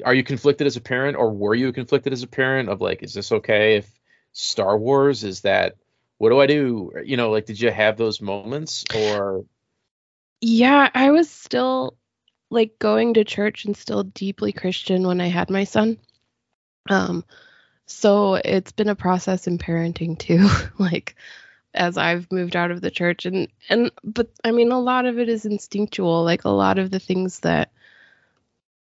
are 0.05 0.15
you 0.15 0.25
conflicted 0.25 0.67
as 0.67 0.77
a 0.77 0.81
parent, 0.81 1.17
or 1.17 1.31
were 1.31 1.55
you 1.55 1.73
conflicted 1.73 2.13
as 2.13 2.23
a 2.23 2.29
parent 2.29 2.69
of 2.69 2.81
like, 2.81 3.03
is 3.03 3.15
this 3.15 3.33
okay 3.33 3.77
if 3.77 3.91
Star 4.33 4.77
Wars 4.77 5.25
is 5.25 5.43
that? 5.43 5.77
What 6.19 6.31
do 6.31 6.41
I 6.41 6.47
do? 6.47 6.93
You 7.05 7.17
know, 7.17 7.31
like, 7.31 7.47
did 7.47 7.61
you 7.61 7.71
have 7.71 7.97
those 7.97 8.21
moments, 8.21 8.85
or 8.95 9.45
yeah 10.43 10.91
i 10.93 11.11
was 11.11 11.31
still 11.31 11.97
like 12.51 12.79
going 12.79 13.15
to 13.15 13.25
church 13.25 13.65
and 13.65 13.77
still 13.77 14.03
deeply 14.03 14.53
christian 14.53 15.07
when 15.07 15.21
i 15.21 15.29
had 15.29 15.49
my 15.49 15.65
son 15.65 15.97
um 16.91 17.25
so 17.87 18.35
it's 18.35 18.73
been 18.73 18.89
a 18.89 18.97
process 18.97 19.47
in 19.47 19.57
parenting 19.57 20.19
too 20.19 20.49
like 20.79 21.15
as 21.73 21.97
i've 21.97 22.31
moved 22.31 22.57
out 22.57 22.73
of 22.73 22.81
the 22.81 22.91
church 22.91 23.25
and 23.25 23.49
and 23.69 23.93
but 24.03 24.29
i 24.45 24.51
mean 24.51 24.73
a 24.73 24.81
lot 24.81 25.07
of 25.07 25.19
it 25.19 25.29
is 25.29 25.47
instinctual 25.47 26.25
like 26.25 26.45
a 26.45 26.51
lot 26.51 26.79
of 26.79 26.91
the 26.91 26.99
things 26.99 27.39
that 27.41 27.71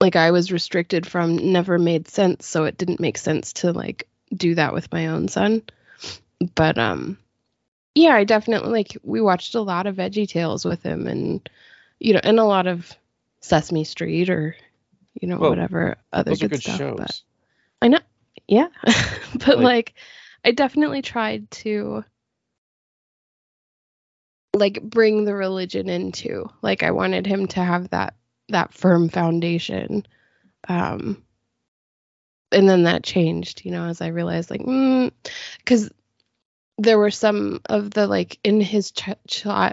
like 0.03 0.17
i 0.17 0.31
was 0.33 0.53
restricted 0.53 1.07
from 1.07 1.53
never 1.53 1.79
made 1.79 2.07
sense 2.09 2.45
so 2.47 2.65
it 2.65 2.77
didn't 2.77 3.01
make 3.01 3.17
sense 3.17 3.53
to 3.55 3.73
like 3.73 4.07
do 4.35 4.55
that 4.55 4.73
with 4.75 4.91
my 4.93 5.07
own 5.09 5.29
son. 5.29 5.63
But 6.55 6.77
um 6.77 7.17
yeah 7.95 8.15
i 8.15 8.25
definitely 8.25 8.71
like 8.71 8.97
we 9.03 9.21
watched 9.21 9.55
a 9.55 9.61
lot 9.61 9.87
of 9.87 9.97
veggie 9.97 10.29
tales 10.29 10.65
with 10.65 10.83
him 10.83 11.07
and 11.07 11.49
you 12.01 12.13
know 12.15 12.21
and 12.23 12.39
a 12.41 12.45
lot 12.45 12.67
of 12.67 12.93
sesame 13.41 13.85
street 13.85 14.29
or 14.29 14.57
you 15.21 15.29
know 15.29 15.39
Well, 15.39 15.51
whatever 15.51 15.97
other 16.13 16.35
good, 16.35 16.51
good 16.51 16.63
stuff 16.63 16.79
shows? 16.79 16.97
but 16.99 17.21
i 17.81 17.89
know. 17.89 17.99
Yeah. 18.49 18.69
But 19.35 19.59
Like- 19.59 19.65
like 19.65 19.95
i 20.45 20.51
definitely 20.51 21.03
tried 21.03 21.49
to 21.63 22.05
like 24.55 24.83
bring 24.83 25.25
the 25.25 25.35
religion 25.35 25.89
into 25.89 26.49
like 26.61 26.83
i 26.83 26.91
wanted 26.91 27.27
him 27.27 27.47
to 27.47 27.61
have 27.63 27.89
that 27.91 28.15
that 28.53 28.73
firm 28.73 29.09
foundation. 29.09 30.07
Um 30.69 31.23
and 32.53 32.69
then 32.69 32.83
that 32.83 33.03
changed 33.03 33.65
you 33.65 33.71
know 33.71 33.87
as 33.87 34.03
i 34.03 34.09
realized 34.09 34.51
like 34.51 34.61
because 35.59 35.91
there 36.77 36.99
were 36.99 37.11
some 37.11 37.61
of 37.67 37.91
the 37.93 38.07
like 38.07 38.39
in 38.45 38.61
his 38.61 38.91
ch- 38.91 39.09
chi- 39.27 39.73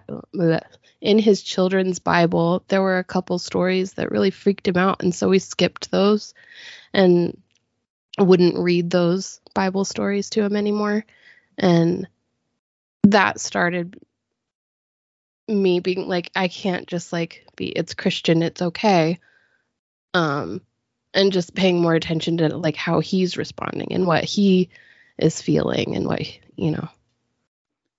in 1.01 1.19
his 1.19 1.43
children's 1.43 1.99
bible 1.99 2.63
there 2.69 2.82
were 2.82 2.97
a 2.97 3.03
couple 3.03 3.38
stories 3.38 3.93
that 3.93 4.11
really 4.11 4.32
freaked 4.32 4.65
him 4.65 4.77
out 4.77 5.03
and 5.03 5.13
so 5.13 5.27
we 5.27 5.39
skipped 5.39 5.91
those 5.91 6.34
and 6.93 7.38
wouldn't 8.17 8.57
read 8.57 8.89
those 8.89 9.39
bible 9.53 9.86
stories 9.86 10.30
to 10.32 10.43
him 10.43 10.55
anymore. 10.55 11.05
And 11.57 12.07
that 13.03 13.39
started 13.39 13.97
me 15.50 15.80
being 15.80 16.08
like 16.08 16.30
i 16.36 16.47
can't 16.47 16.88
just 16.88 17.12
like 17.12 17.45
be 17.56 17.68
it's 17.68 17.93
christian 17.93 18.41
it's 18.43 18.62
okay 18.62 19.20
um 20.14 20.62
and 21.14 21.32
just 21.34 21.56
paying 21.56 21.82
more 21.82 21.95
attention 21.95 22.38
to 22.38 22.56
like 22.56 22.76
how 22.76 23.00
he's 23.00 23.38
responding 23.38 23.93
and 23.93 24.06
what 24.06 24.24
he 24.24 24.70
is 25.18 25.41
feeling 25.41 25.95
and 25.95 26.06
what 26.06 26.22
you 26.56 26.72
know 26.72 26.88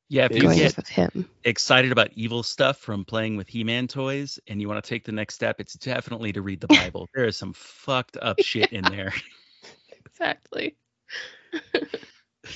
Yeah, 0.08 0.26
if 0.30 0.36
you 0.36 0.48
get 0.54 0.88
him. 0.88 1.28
excited 1.44 1.92
about 1.92 2.10
evil 2.14 2.42
stuff 2.42 2.78
from 2.78 3.04
playing 3.04 3.36
with 3.36 3.48
He-Man 3.48 3.88
toys 3.88 4.38
and 4.48 4.60
you 4.60 4.68
want 4.68 4.82
to 4.82 4.88
take 4.88 5.04
the 5.04 5.12
next 5.12 5.34
step, 5.34 5.60
it's 5.60 5.74
definitely 5.74 6.32
to 6.32 6.42
read 6.42 6.60
the 6.60 6.68
Bible. 6.68 7.08
there 7.14 7.26
is 7.26 7.36
some 7.36 7.52
fucked 7.52 8.16
up 8.20 8.40
shit 8.40 8.72
in 8.72 8.88
there. 8.88 9.14
Exactly. 10.12 10.76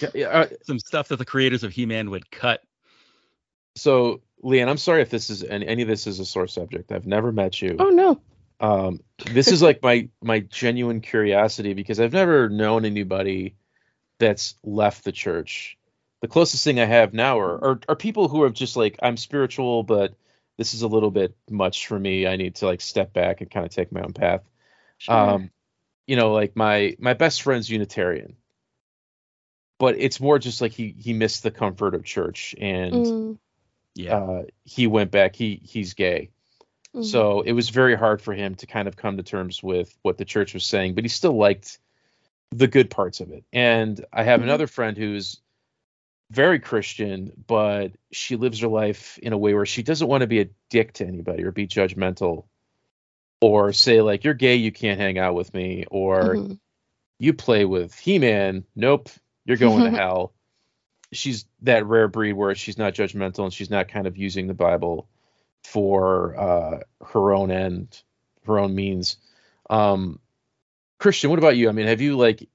Yeah, 0.03 0.09
yeah, 0.15 0.27
uh, 0.27 0.49
some 0.65 0.79
stuff 0.79 1.09
that 1.09 1.17
the 1.17 1.25
creators 1.25 1.65
of 1.65 1.73
He-Man 1.73 2.11
would 2.11 2.31
cut. 2.31 2.61
so, 3.77 4.21
Lianne, 4.45 4.69
I'm 4.69 4.77
sorry 4.79 5.03
if 5.03 5.11
this 5.11 5.31
is 5.31 5.43
any, 5.43 5.67
any 5.67 5.83
of 5.83 5.89
this 5.89 6.07
is 6.07 6.21
a 6.21 6.25
sore 6.25 6.47
subject. 6.47 6.93
I've 6.93 7.07
never 7.07 7.33
met 7.33 7.61
you. 7.63 7.77
Oh 7.79 7.89
no. 7.91 8.21
um 8.61 9.01
this 9.33 9.49
is 9.49 9.63
like 9.63 9.83
my 9.83 10.09
my 10.23 10.41
genuine 10.41 11.01
curiosity 11.01 11.75
because 11.75 11.99
i've 11.99 12.13
never 12.13 12.49
known 12.49 12.85
anybody 12.85 13.57
that's 14.21 14.55
left 14.63 15.05
the 15.05 15.11
church 15.13 15.77
the 16.23 16.29
closest 16.29 16.63
thing 16.65 16.79
i 16.79 16.85
have 16.85 17.13
now 17.13 17.39
are 17.41 17.65
are, 17.65 17.81
are 17.89 17.97
people 17.97 18.29
who 18.29 18.43
are 18.45 18.51
just 18.51 18.77
like 18.77 18.97
i'm 19.03 19.17
spiritual 19.17 19.83
but 19.83 20.15
this 20.57 20.73
is 20.75 20.83
a 20.83 20.89
little 20.89 21.11
bit 21.11 21.35
much 21.51 21.89
for 21.89 21.99
me 21.99 22.27
i 22.29 22.37
need 22.37 22.55
to 22.55 22.67
like 22.67 22.81
step 22.81 23.13
back 23.13 23.41
and 23.41 23.51
kind 23.51 23.67
of 23.67 23.73
take 23.73 23.91
my 23.93 24.03
own 24.03 24.13
path 24.13 24.43
Sure. 24.99 25.15
um 25.17 25.51
you 26.07 26.15
know 26.17 26.33
like 26.33 26.55
my 26.55 26.97
my 27.01 27.15
best 27.15 27.43
friend's 27.43 27.69
unitarian 27.69 28.37
but 29.81 29.97
it's 29.99 30.21
more 30.21 30.39
just 30.39 30.61
like 30.61 30.73
he 30.73 30.95
he 30.97 31.13
missed 31.13 31.43
the 31.43 31.51
comfort 31.51 31.95
of 31.97 32.05
church 32.05 32.55
and 32.61 32.95
Mm, 32.95 33.39
Yeah. 33.95 34.17
uh 34.17 34.43
he 34.65 34.87
went 34.87 35.11
back 35.11 35.37
he 35.37 35.61
he's 35.65 35.95
gay 35.95 36.31
mhm. 36.95 37.05
so 37.05 37.41
it 37.43 37.53
was 37.53 37.71
very 37.71 37.95
hard 37.97 38.21
for 38.21 38.33
him 38.35 38.55
to 38.57 38.67
kind 38.67 38.89
of 38.89 38.97
come 38.97 39.17
to 39.17 39.23
terms 39.23 39.63
with 39.63 39.97
what 40.03 40.19
the 40.19 40.25
church 40.25 40.55
was 40.55 40.65
saying, 40.67 40.95
but 40.95 41.05
he 41.05 41.09
still 41.09 41.37
liked 41.37 41.79
the 42.51 42.69
good 42.69 42.89
parts 42.91 43.21
of 43.21 43.31
it. 43.33 43.45
And 43.53 44.05
I 44.13 44.23
have 44.23 44.41
Mhm. 44.41 44.45
another 44.45 44.67
friend 44.69 44.97
who's 44.97 45.41
very 46.31 46.59
Christian, 46.59 47.33
but 47.47 47.93
she 48.13 48.37
lives 48.37 48.61
her 48.61 48.69
life 48.69 49.19
in 49.19 49.33
a 49.33 49.39
way 49.39 49.55
where 49.55 49.67
she 49.67 49.83
doesn't 49.83 50.09
want 50.09 50.23
to 50.23 50.27
be 50.27 50.41
a 50.41 50.49
dick 50.71 50.93
to 50.95 51.07
anybody 51.07 51.45
or 51.45 51.51
be 51.53 51.67
judgmental 51.67 52.45
or 53.41 53.73
say 53.73 54.01
like 54.01 54.25
you're 54.25 54.35
gay, 54.35 54.57
you 54.57 54.73
can't 54.73 55.01
hang 55.01 55.19
out 55.19 55.35
with 55.35 55.53
me 55.55 55.85
or 55.91 56.37
Mhm. 56.37 56.59
you 57.19 57.33
play 57.35 57.65
with 57.65 57.95
He-Man, 57.99 58.65
nope, 58.75 59.11
you're 59.45 59.57
going 59.57 59.85
to 59.85 59.91
hell. 60.01 60.33
She's 61.15 61.47
that 61.63 61.87
rare 61.87 62.09
breed 62.09 62.33
where 62.35 62.55
she's 62.55 62.79
not 62.79 62.95
judgmental 62.95 63.45
and 63.45 63.53
she's 63.53 63.71
not 63.71 63.89
kind 63.89 64.07
of 64.07 64.17
using 64.17 64.47
the 64.47 64.55
Bible 64.55 65.09
for 65.63 66.37
uh, 66.37 66.79
her 67.07 67.33
own 67.33 67.51
end, 67.51 68.03
her 68.47 68.59
own 68.59 68.75
means. 68.75 69.17
Um, 69.71 70.19
Christian, 70.99 71.31
what 71.31 71.39
about 71.39 71.57
you? 71.57 71.69
I 71.69 71.73
mean, 71.73 71.87
have 71.87 72.01
you 72.01 72.17
like, 72.17 72.49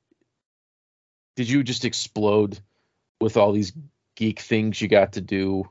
did 1.36 1.50
you 1.50 1.64
just 1.64 1.86
explode 1.86 2.60
with 3.22 3.38
all 3.38 3.52
these 3.52 3.74
geek 4.16 4.40
things 4.40 4.82
you 4.82 4.88
got 4.88 5.14
to 5.14 5.22
do 5.22 5.70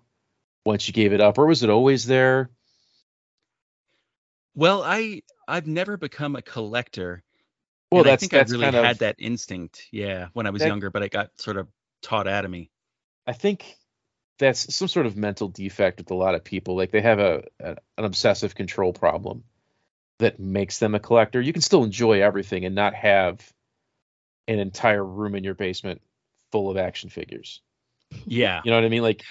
once 0.64 0.88
you 0.88 0.94
gave 0.94 1.12
it 1.12 1.20
up, 1.20 1.38
or 1.38 1.46
was 1.46 1.62
it 1.62 1.70
always 1.70 2.06
there? 2.06 2.50
Well, 4.54 4.82
I 4.82 5.22
I've 5.46 5.66
never 5.66 5.96
become 5.96 6.36
a 6.36 6.42
collector. 6.42 7.22
Well, 7.90 8.00
and 8.00 8.08
that's 8.08 8.20
I 8.20 8.20
think 8.20 8.32
that's 8.32 8.52
I 8.52 8.56
really 8.56 8.72
had 8.72 8.92
of. 8.92 8.98
that 8.98 9.16
instinct, 9.18 9.86
yeah, 9.92 10.28
when 10.32 10.46
I 10.46 10.50
was 10.50 10.60
that- 10.60 10.68
younger, 10.68 10.90
but 10.90 11.02
it 11.02 11.10
got 11.10 11.30
sort 11.38 11.56
of 11.56 11.68
taught 12.02 12.28
out 12.28 12.44
of 12.44 12.50
me. 12.50 12.70
I 13.28 13.32
think 13.34 13.76
that's 14.38 14.74
some 14.74 14.88
sort 14.88 15.04
of 15.04 15.14
mental 15.16 15.48
defect 15.48 15.98
with 15.98 16.10
a 16.10 16.14
lot 16.14 16.34
of 16.34 16.42
people. 16.42 16.76
Like 16.76 16.90
they 16.90 17.02
have 17.02 17.18
a, 17.18 17.44
a 17.60 17.76
an 17.98 18.04
obsessive 18.04 18.54
control 18.54 18.94
problem 18.94 19.44
that 20.18 20.40
makes 20.40 20.78
them 20.78 20.94
a 20.94 21.00
collector. 21.00 21.40
You 21.40 21.52
can 21.52 21.60
still 21.60 21.84
enjoy 21.84 22.22
everything 22.22 22.64
and 22.64 22.74
not 22.74 22.94
have 22.94 23.52
an 24.48 24.58
entire 24.58 25.04
room 25.04 25.34
in 25.34 25.44
your 25.44 25.54
basement 25.54 26.00
full 26.50 26.70
of 26.70 26.78
action 26.78 27.10
figures. 27.10 27.60
Yeah. 28.26 28.62
You 28.64 28.70
know 28.70 28.78
what 28.78 28.84
I 28.84 28.88
mean? 28.88 29.02
Like 29.02 29.22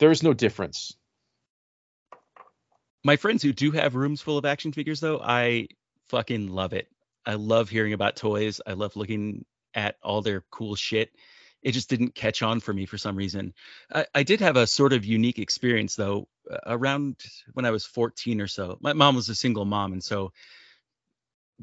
there's 0.00 0.24
no 0.24 0.34
difference. 0.34 0.96
My 3.04 3.14
friends 3.14 3.42
who 3.44 3.52
do 3.52 3.70
have 3.70 3.94
rooms 3.94 4.20
full 4.20 4.36
of 4.36 4.44
action 4.44 4.72
figures 4.72 4.98
though, 4.98 5.20
I 5.22 5.68
fucking 6.08 6.48
love 6.48 6.72
it. 6.72 6.88
I 7.24 7.34
love 7.34 7.68
hearing 7.68 7.92
about 7.92 8.16
toys. 8.16 8.60
I 8.66 8.72
love 8.72 8.96
looking 8.96 9.44
at 9.74 9.96
all 10.02 10.22
their 10.22 10.42
cool 10.50 10.74
shit. 10.74 11.12
It 11.62 11.72
just 11.72 11.88
didn't 11.88 12.14
catch 12.14 12.42
on 12.42 12.60
for 12.60 12.72
me 12.72 12.86
for 12.86 12.98
some 12.98 13.16
reason. 13.16 13.54
I, 13.92 14.06
I 14.14 14.22
did 14.22 14.40
have 14.40 14.56
a 14.56 14.66
sort 14.66 14.92
of 14.92 15.04
unique 15.04 15.38
experience 15.38 15.94
though, 15.94 16.28
around 16.66 17.16
when 17.52 17.64
I 17.64 17.70
was 17.70 17.84
14 17.84 18.40
or 18.40 18.48
so. 18.48 18.78
My 18.80 18.92
mom 18.92 19.14
was 19.14 19.28
a 19.28 19.34
single 19.34 19.64
mom, 19.64 19.92
and 19.92 20.02
so 20.02 20.32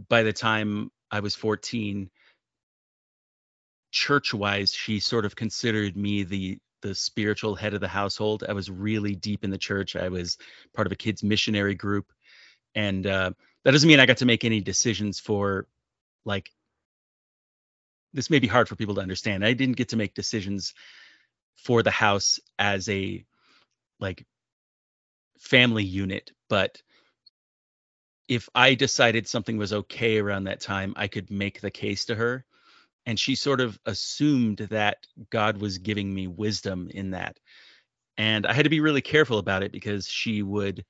by 0.08 0.24
the 0.24 0.34
time 0.34 0.92
I 1.12 1.20
was 1.20 1.36
14, 1.36 2.10
church-wise, 3.92 4.74
she 4.74 5.00
sort 5.00 5.26
of 5.26 5.36
considered 5.36 5.98
me 5.98 6.24
the 6.24 6.60
the 6.82 6.96
spiritual 6.96 7.56
head 7.56 7.74
of 7.74 7.82
the 7.82 7.90
household. 7.90 8.46
I 8.48 8.54
was 8.54 8.70
really 8.70 9.14
deep 9.14 9.44
in 9.44 9.50
the 9.50 9.58
church. 9.58 9.98
I 9.98 10.08
was 10.08 10.38
part 10.74 10.88
of 10.88 10.94
a 10.94 10.96
kids 10.96 11.24
missionary 11.24 11.76
group, 11.76 12.12
and 12.74 13.06
uh, 13.06 13.32
that 13.66 13.72
doesn't 13.72 13.88
mean 13.88 14.00
I 14.00 14.06
got 14.06 14.18
to 14.18 14.26
make 14.26 14.46
any 14.46 14.62
decisions 14.62 15.20
for 15.20 15.68
like 16.24 16.50
this 18.14 18.30
may 18.30 18.40
be 18.40 18.48
hard 18.48 18.68
for 18.68 18.76
people 18.76 18.96
to 18.96 19.02
understand. 19.02 19.46
I 19.46 19.54
didn't 19.54 19.78
get 19.78 19.90
to 19.90 19.98
make 19.98 20.14
decisions 20.14 20.74
for 21.56 21.84
the 21.84 21.92
house 21.92 22.40
as 22.58 22.88
a 22.90 23.24
like 24.00 24.26
family 25.40 25.84
unit, 25.84 26.32
but 26.50 26.82
if 28.28 28.48
I 28.54 28.76
decided 28.76 29.28
something 29.28 29.58
was 29.58 29.74
okay 29.74 30.20
around 30.20 30.44
that 30.44 30.62
time, 30.62 30.94
I 30.96 31.08
could 31.08 31.32
make 31.32 31.62
the 31.62 31.72
case 31.72 32.06
to 32.06 32.16
her. 32.16 32.46
And 33.06 33.20
she 33.20 33.34
sort 33.34 33.60
of 33.60 33.80
assumed 33.86 34.60
that 34.70 35.08
God 35.32 35.60
was 35.60 35.80
giving 35.80 36.14
me 36.14 36.28
wisdom 36.28 36.90
in 36.94 37.12
that. 37.12 37.40
And 38.18 38.46
I 38.46 38.54
had 38.54 38.66
to 38.66 38.70
be 38.70 38.82
really 38.82 39.02
careful 39.02 39.40
about 39.40 39.64
it 39.64 39.72
because 39.72 40.08
she 40.08 40.44
would 40.44 40.86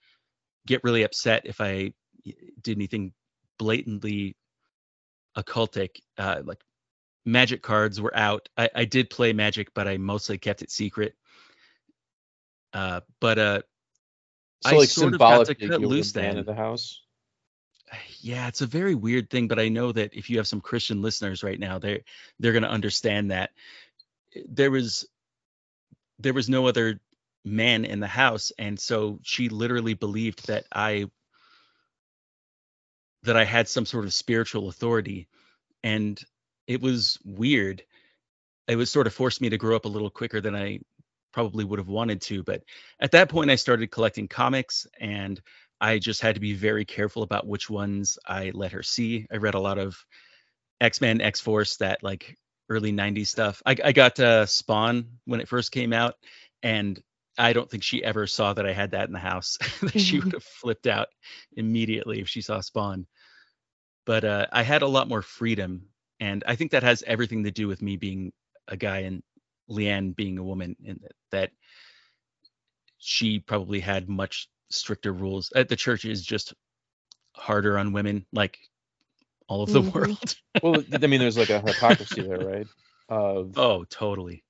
get 0.68 0.84
really 0.84 1.04
upset 1.04 1.44
if 1.46 1.62
I 1.62 1.94
did 2.62 2.78
anything 2.78 3.14
blatantly 3.58 4.36
occultic. 5.38 6.02
Uh, 6.18 6.42
like 6.44 6.62
magic 7.32 7.62
cards 7.62 8.02
were 8.02 8.16
out. 8.16 8.50
I, 8.58 8.70
I 8.76 8.86
did 8.86 9.10
play 9.10 9.34
magic, 9.34 9.74
but 9.74 9.88
I 9.88 9.98
mostly 9.98 10.38
kept 10.38 10.62
it 10.62 10.72
secret. 10.72 11.16
Uh, 12.74 13.02
but 13.20 13.40
uh, 13.40 13.62
So 14.62 14.70
I 14.72 14.78
like 14.78 14.90
sort 14.90 15.14
of 15.14 15.20
got 15.20 15.46
to 15.46 15.56
cut 15.56 15.82
loose 15.82 16.12
then. 16.12 16.38
of 16.38 16.46
the 16.46 16.54
house. 16.56 17.02
Yeah, 18.22 18.48
it's 18.48 18.62
a 18.62 18.68
very 18.68 18.94
weird 18.94 19.30
thing, 19.30 19.48
but 19.48 19.60
I 19.60 19.70
know 19.70 19.92
that 19.92 20.14
if 20.14 20.30
you 20.30 20.38
have 20.38 20.48
some 20.48 20.62
Christian 20.62 21.02
listeners 21.02 21.44
right 21.44 21.60
now, 21.60 21.80
they're 21.80 22.02
they're 22.40 22.52
going 22.52 22.64
to 22.64 22.70
understand 22.70 23.32
that 23.32 23.52
there 24.48 24.70
was 24.70 25.08
there 26.20 26.34
was 26.34 26.50
no 26.50 26.68
other 26.68 27.00
man 27.46 27.86
in 27.86 28.00
the 28.00 28.08
house, 28.08 28.52
and 28.60 28.80
so 28.80 29.20
she 29.24 29.50
literally 29.50 29.96
believed 29.96 30.48
that 30.48 30.66
I 30.72 31.06
that 33.24 33.36
I 33.36 33.44
had 33.44 33.68
some 33.68 33.86
sort 33.86 34.06
of 34.06 34.14
spiritual 34.14 34.70
authority, 34.70 35.28
and 35.84 36.22
it 36.70 36.82
was 36.82 37.18
weird. 37.26 37.84
It 38.68 38.76
was 38.76 38.92
sort 38.92 39.08
of 39.08 39.14
forced 39.14 39.42
me 39.42 39.50
to 39.50 39.58
grow 39.58 39.76
up 39.76 39.86
a 39.86 39.90
little 39.90 40.12
quicker 40.12 40.40
than 40.40 40.56
I 40.56 40.80
probably 41.34 41.66
would 41.66 41.80
have 41.80 41.88
wanted 41.88 42.22
to, 42.22 42.44
but 42.44 42.62
at 43.00 43.12
that 43.12 43.30
point, 43.30 43.50
I 43.50 43.56
started 43.56 43.92
collecting 43.92 44.28
comics 44.28 44.86
and 45.00 45.42
I 45.82 45.98
just 45.98 46.22
had 46.22 46.36
to 46.36 46.42
be 46.42 46.54
very 46.54 46.86
careful 46.86 47.24
about 47.24 47.48
which 47.48 47.70
ones 47.70 48.20
I 48.26 48.52
let 48.54 48.74
her 48.74 48.84
see. 48.84 49.26
I 49.32 49.38
read 49.38 49.56
a 49.56 49.60
lot 49.60 49.80
of 49.80 49.98
X 50.80 51.02
Men, 51.02 51.22
X 51.22 51.40
Force, 51.40 51.78
that 51.78 52.04
like 52.04 52.38
early 52.70 52.92
90s 52.92 53.28
stuff. 53.28 53.64
I, 53.66 53.76
I 53.84 53.92
got 53.92 54.20
uh, 54.20 54.46
Spawn 54.46 55.08
when 55.26 55.40
it 55.40 55.48
first 55.48 55.72
came 55.72 55.92
out, 55.92 56.16
and 56.62 57.02
I 57.36 57.54
don't 57.54 57.70
think 57.70 57.82
she 57.82 58.04
ever 58.04 58.28
saw 58.28 58.54
that 58.54 58.68
I 58.68 58.74
had 58.74 58.92
that 58.92 59.08
in 59.08 59.14
the 59.14 59.20
house. 59.20 59.58
she 59.96 60.20
would 60.20 60.34
have 60.34 60.44
flipped 60.44 60.86
out 60.86 61.08
immediately 61.56 62.20
if 62.20 62.30
she 62.30 62.42
saw 62.42 62.60
Spawn. 62.60 63.08
But 64.06 64.24
uh, 64.24 64.46
I 64.52 64.62
had 64.62 64.84
a 64.84 64.88
lot 64.88 65.08
more 65.08 65.24
freedom, 65.24 65.88
and 66.20 66.44
I 66.48 66.56
think 66.56 66.72
that 66.72 66.84
has 66.84 67.04
everything 67.06 67.44
to 67.46 67.52
do 67.52 67.68
with 67.68 67.82
me 67.82 67.98
being 67.98 68.34
a 68.68 68.78
guy 68.78 69.00
and 69.00 69.24
Lianne 69.70 70.16
being 70.16 70.38
a 70.38 70.44
woman, 70.44 70.76
and 70.86 71.00
that 71.32 71.52
she 72.98 73.40
probably 73.40 73.80
had 73.80 74.10
much 74.10 74.50
stricter 74.70 75.12
rules. 75.14 75.52
At 75.56 75.70
the 75.70 75.76
church 75.76 76.06
is 76.06 76.24
just 76.24 76.54
harder 77.36 77.78
on 77.78 77.94
women, 77.94 78.26
like 78.34 78.60
all 79.48 79.64
of 79.64 79.72
the 79.72 79.82
Mhm. 79.82 79.94
world. 79.94 80.36
Well, 80.62 80.84
I 80.92 81.08
mean, 81.08 81.20
there's 81.22 81.38
like 81.38 81.52
a 81.52 81.62
hypocrisy 81.62 82.22
there, 82.22 82.42
right? 82.42 82.68
Of 83.10 83.56
oh, 83.58 83.86
totally. 83.86 84.44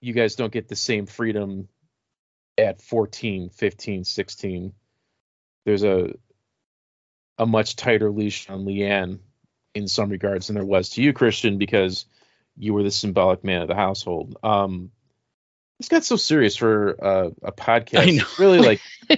you 0.00 0.12
guys 0.12 0.36
don't 0.36 0.52
get 0.52 0.68
the 0.68 0.76
same 0.76 1.06
freedom 1.06 1.68
at 2.58 2.82
14, 2.82 3.50
15, 3.50 4.04
16. 4.04 4.72
There's 5.64 5.84
a 5.84 6.14
a 7.38 7.46
much 7.46 7.76
tighter 7.76 8.10
leash 8.10 8.48
on 8.48 8.64
Lianne 8.64 9.18
in 9.76 9.88
some 9.88 10.08
regards 10.08 10.46
than 10.46 10.54
there 10.54 10.64
was 10.64 10.88
to 10.90 11.02
you, 11.02 11.12
Christian, 11.12 11.58
because 11.58 12.06
you 12.56 12.72
were 12.72 12.82
the 12.82 12.90
symbolic 12.90 13.44
man 13.44 13.60
of 13.60 13.68
the 13.68 13.74
household. 13.74 14.36
Um, 14.42 14.90
this 15.78 15.90
got 15.90 16.04
so 16.04 16.16
serious 16.16 16.56
for 16.56 16.96
uh, 17.04 17.30
a 17.42 17.52
podcast. 17.52 17.98
I 17.98 18.04
know. 18.06 18.22
It's 18.22 18.38
really 18.38 18.58
like 18.58 18.80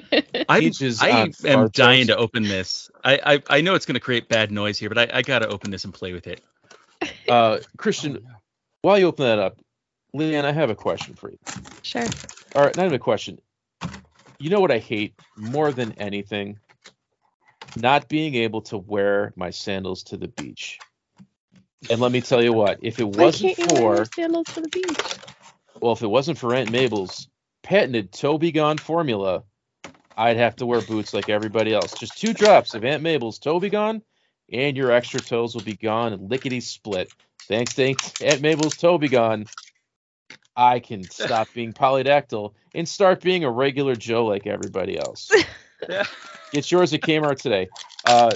I'm, 0.49 0.73
I 1.01 1.33
am 1.45 1.69
dying 1.69 2.07
jokes. 2.09 2.17
to 2.17 2.17
open 2.17 2.43
this. 2.43 2.91
I 3.05 3.21
I, 3.25 3.59
I 3.59 3.61
know 3.61 3.77
it's 3.77 3.87
going 3.87 3.95
to 3.95 4.01
create 4.01 4.29
bad 4.29 4.51
noise 4.51 4.77
here, 4.77 4.89
but 4.89 4.99
I, 4.99 5.19
I 5.19 5.23
got 5.23 5.39
to 5.41 5.49
open 5.49 5.71
this 5.71 5.85
and 5.85 5.95
play 5.95 6.13
with 6.13 6.27
it. 6.27 6.43
uh, 7.29 7.59
Christian. 7.77 8.27
While 8.83 8.99
you 8.99 9.07
open 9.07 9.25
that 9.27 9.39
up, 9.39 9.61
Lianne, 10.17 10.45
I 10.45 10.53
have 10.53 10.71
a 10.71 10.75
question 10.75 11.15
for 11.15 11.31
you. 11.31 11.39
Sure. 11.83 12.05
All 12.57 12.65
right, 12.65 12.77
not 12.77 12.87
even 12.87 12.95
a 12.95 12.99
question. 12.99 13.39
You 14.41 14.51
know 14.51 14.61
what 14.61 14.73
I 14.73 14.79
hate 14.79 15.15
more 15.37 15.73
than 15.73 15.93
anything? 15.93 16.59
Not 17.81 18.09
being 18.09 18.35
able 18.35 18.63
to 18.63 18.79
wear 18.79 19.33
my 19.37 19.51
sandals 19.51 20.03
to 20.05 20.17
the 20.17 20.29
beach. 20.29 20.79
And 21.91 22.01
let 22.01 22.11
me 22.11 22.21
tell 22.21 22.43
you 22.43 22.53
what, 22.53 22.79
if 22.83 22.99
it 22.99 23.09
wasn't 23.09 23.57
can't 23.57 23.73
you 23.73 23.83
wear 23.83 24.05
for 24.05 24.13
sandals 24.13 24.47
to 24.47 24.61
the 24.61 24.69
beach? 24.69 25.19
well, 25.81 25.93
if 25.93 26.03
it 26.03 26.09
wasn't 26.09 26.39
for 26.39 26.55
Aunt 26.55 26.71
Mabel's 26.71 27.29
patented 27.63 28.13
Toby 28.13 28.53
Gone 28.53 28.79
formula, 28.79 29.45
I'd 30.17 30.37
have 30.37 30.57
to 30.57 30.67
wear 30.67 30.81
boots 30.81 31.15
like 31.15 31.29
everybody 31.29 31.73
else. 31.73 31.95
Just 31.95 32.19
two 32.19 32.33
drops 32.33 32.75
of 32.75 32.85
Aunt 32.85 33.03
Mabel's 33.03 33.39
Toby 33.39 33.69
Gone, 33.69 34.03
and 34.53 34.77
your 34.77 34.91
extra 34.91 35.21
toes 35.21 35.55
will 35.55 35.63
be 35.63 35.77
gone 35.77 36.13
and 36.13 36.31
lickety 36.31 36.61
split. 36.61 37.13
Thanks 37.43 37.75
to 37.75 37.95
Aunt 38.25 38.41
Mabel's 38.41 38.77
Toby 38.77 39.09
Gone, 39.09 39.47
I 40.57 40.81
can 40.81 41.05
stop 41.05 41.47
being 41.55 41.73
polydactyl 41.75 42.53
and 42.75 42.89
start 42.89 43.21
being 43.21 43.45
a 43.45 43.51
regular 43.51 43.95
Joe 43.95 44.27
like 44.27 44.47
everybody 44.47 44.99
else. 44.99 45.31
Yeah. 45.89 46.05
Get 46.53 46.71
yours 46.71 46.93
at 46.95 47.01
Kmart 47.01 47.41
today. 47.41 47.69
Uh, 48.07 48.31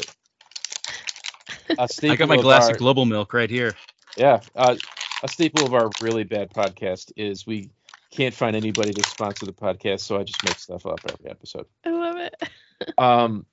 a 1.78 1.82
I 1.82 1.86
staple 1.86 2.12
I 2.12 2.16
got 2.16 2.28
my 2.28 2.36
of 2.36 2.42
glass 2.42 2.64
our- 2.66 2.72
of 2.72 2.78
global 2.78 3.04
milk 3.06 3.32
right 3.32 3.48
here. 3.50 3.72
yeah, 4.16 4.40
uh, 4.54 4.76
a 5.22 5.28
staple 5.28 5.64
of 5.64 5.74
our 5.74 5.90
really 6.02 6.24
bad 6.24 6.50
podcast 6.52 7.12
is 7.16 7.46
we 7.46 7.70
can't 8.10 8.34
find 8.34 8.54
anybody 8.56 8.92
to 8.92 9.08
sponsor 9.08 9.46
the 9.46 9.52
podcast, 9.52 10.00
so 10.00 10.18
I 10.18 10.24
just 10.24 10.44
make 10.44 10.58
stuff 10.58 10.84
up 10.84 11.00
every 11.10 11.30
episode. 11.30 11.66
I 11.84 11.90
love 11.90 12.16
it. 12.16 12.34
Um, 12.98 13.46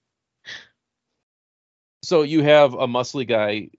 so 2.01 2.24
you 2.24 2.41
have 2.41 2.74
a 2.74 2.88
muscly 2.88 3.28
guy, 3.28 3.70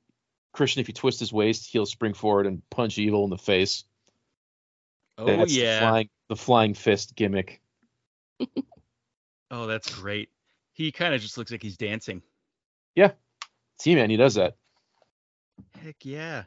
Christian. 0.53 0.81
If 0.81 0.87
you 0.87 0.95
twist 0.95 1.19
his 1.19 1.33
waist, 1.33 1.69
he'll 1.73 1.87
spring 1.87 2.15
forward 2.15 2.47
and 2.47 2.63
punch 2.71 2.99
evil 2.99 3.25
in 3.25 3.31
the 3.31 3.37
face. 3.39 3.83
Oh 5.19 5.27
That's 5.27 5.53
yeah. 5.53 5.75
the 5.75 5.81
flying, 5.81 6.09
the 6.29 6.37
flying 6.37 6.75
fist 6.75 7.17
gimmick. 7.17 7.61
Oh, 9.53 9.67
that's 9.67 9.93
great. 9.97 10.29
He 10.81 10.93
kind 10.93 11.15
of 11.15 11.21
just 11.21 11.37
looks 11.37 11.51
like 11.53 11.63
he's 11.63 11.77
dancing. 11.77 12.23
Yeah. 12.95 13.11
T 13.79 13.95
Man, 13.95 14.09
he 14.09 14.17
does 14.17 14.37
that. 14.37 14.57
Heck 15.85 15.97
yeah. 16.07 16.45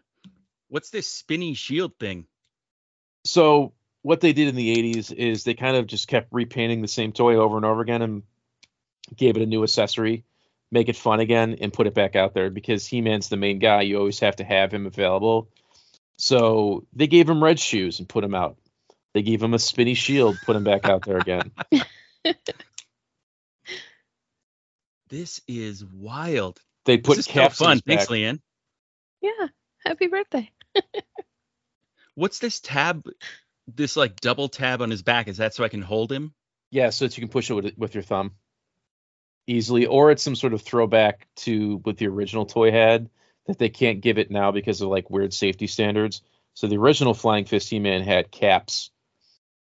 What's 0.70 0.90
this 0.90 1.06
spinny 1.06 1.54
shield 1.54 2.00
thing? 2.00 2.26
So 3.26 3.74
what 4.02 4.22
they 4.22 4.34
did 4.34 4.48
in 4.48 4.56
the 4.56 4.76
80s 4.76 5.14
is 5.14 5.44
they 5.44 5.54
kind 5.54 5.78
of 5.78 5.86
just 5.86 6.08
kept 6.08 6.30
repainting 6.32 6.82
the 6.82 6.88
same 6.88 7.12
toy 7.12 7.36
over 7.36 7.58
and 7.58 7.66
over 7.66 7.82
again 7.82 8.02
and 8.02 8.24
gave 9.16 9.38
it 9.38 9.44
a 9.44 9.46
new 9.46 9.62
accessory, 9.62 10.24
make 10.72 10.90
it 10.90 10.96
fun 10.96 11.20
again, 11.20 11.58
and 11.62 11.72
put 11.72 11.86
it 11.86 11.94
back 11.94 12.16
out 12.16 12.34
there 12.34 12.50
because 12.50 12.88
He 12.88 13.02
Man's 13.02 13.30
the 13.30 13.38
main 13.38 13.60
guy. 13.60 13.84
You 13.84 14.00
always 14.00 14.22
have 14.22 14.38
to 14.38 14.44
have 14.44 14.74
him 14.74 14.88
available. 14.88 15.48
So 16.18 16.88
they 16.94 17.06
gave 17.06 17.30
him 17.30 17.44
red 17.44 17.60
shoes 17.60 18.00
and 18.00 18.10
put 18.10 18.24
him 18.24 18.34
out. 18.34 18.58
They 19.14 19.22
gave 19.22 19.44
him 19.44 19.54
a 19.54 19.60
spinny 19.60 19.94
shield, 19.94 20.40
put 20.44 20.56
him 20.56 20.64
back 20.64 20.86
out 20.86 21.06
there 21.06 21.20
again. 21.20 21.52
This 25.14 25.42
is 25.48 25.86
wild. 25.86 26.60
They 26.86 26.98
This 26.98 27.06
put 27.06 27.18
is 27.20 27.26
so 27.26 27.34
caps 27.34 27.58
fun. 27.60 27.74
his 27.74 27.82
Thanks, 27.86 28.08
back. 28.08 28.18
Lianne. 28.18 28.40
Yeah. 29.22 29.48
Happy 29.86 30.08
birthday. 30.08 30.50
What's 32.16 32.40
this 32.40 32.60
tab? 32.60 33.08
This 33.68 33.96
like 33.96 34.20
double 34.22 34.50
tab 34.50 34.82
on 34.82 34.90
his 34.90 35.04
back. 35.04 35.28
Is 35.28 35.38
that 35.38 35.54
so 35.54 35.64
I 35.64 35.70
can 35.70 35.84
hold 35.84 36.12
him? 36.12 36.34
Yeah, 36.72 36.90
so 36.90 37.06
that 37.06 37.16
you 37.16 37.22
can 37.22 37.30
push 37.30 37.52
it 37.52 37.54
with, 37.54 37.78
with 37.78 37.94
your 37.94 38.02
thumb 38.02 38.32
easily, 39.46 39.86
or 39.86 40.10
it's 40.10 40.24
some 40.24 40.36
sort 40.36 40.54
of 40.54 40.64
throwback 40.64 41.28
to 41.36 41.78
what 41.84 41.98
the 41.98 42.08
original 42.08 42.48
toy 42.48 42.72
had 42.72 43.08
that 43.46 43.60
they 43.60 43.70
can't 43.70 44.02
give 44.02 44.18
it 44.18 44.32
now 44.32 44.52
because 44.52 44.82
of 44.82 44.90
like 44.90 45.12
weird 45.12 45.32
safety 45.32 45.68
standards. 45.68 46.24
So 46.56 46.66
the 46.66 46.78
original 46.78 47.14
Flying 47.14 47.46
Fist 47.46 47.70
He-Man 47.70 48.02
had 48.02 48.32
caps. 48.32 48.90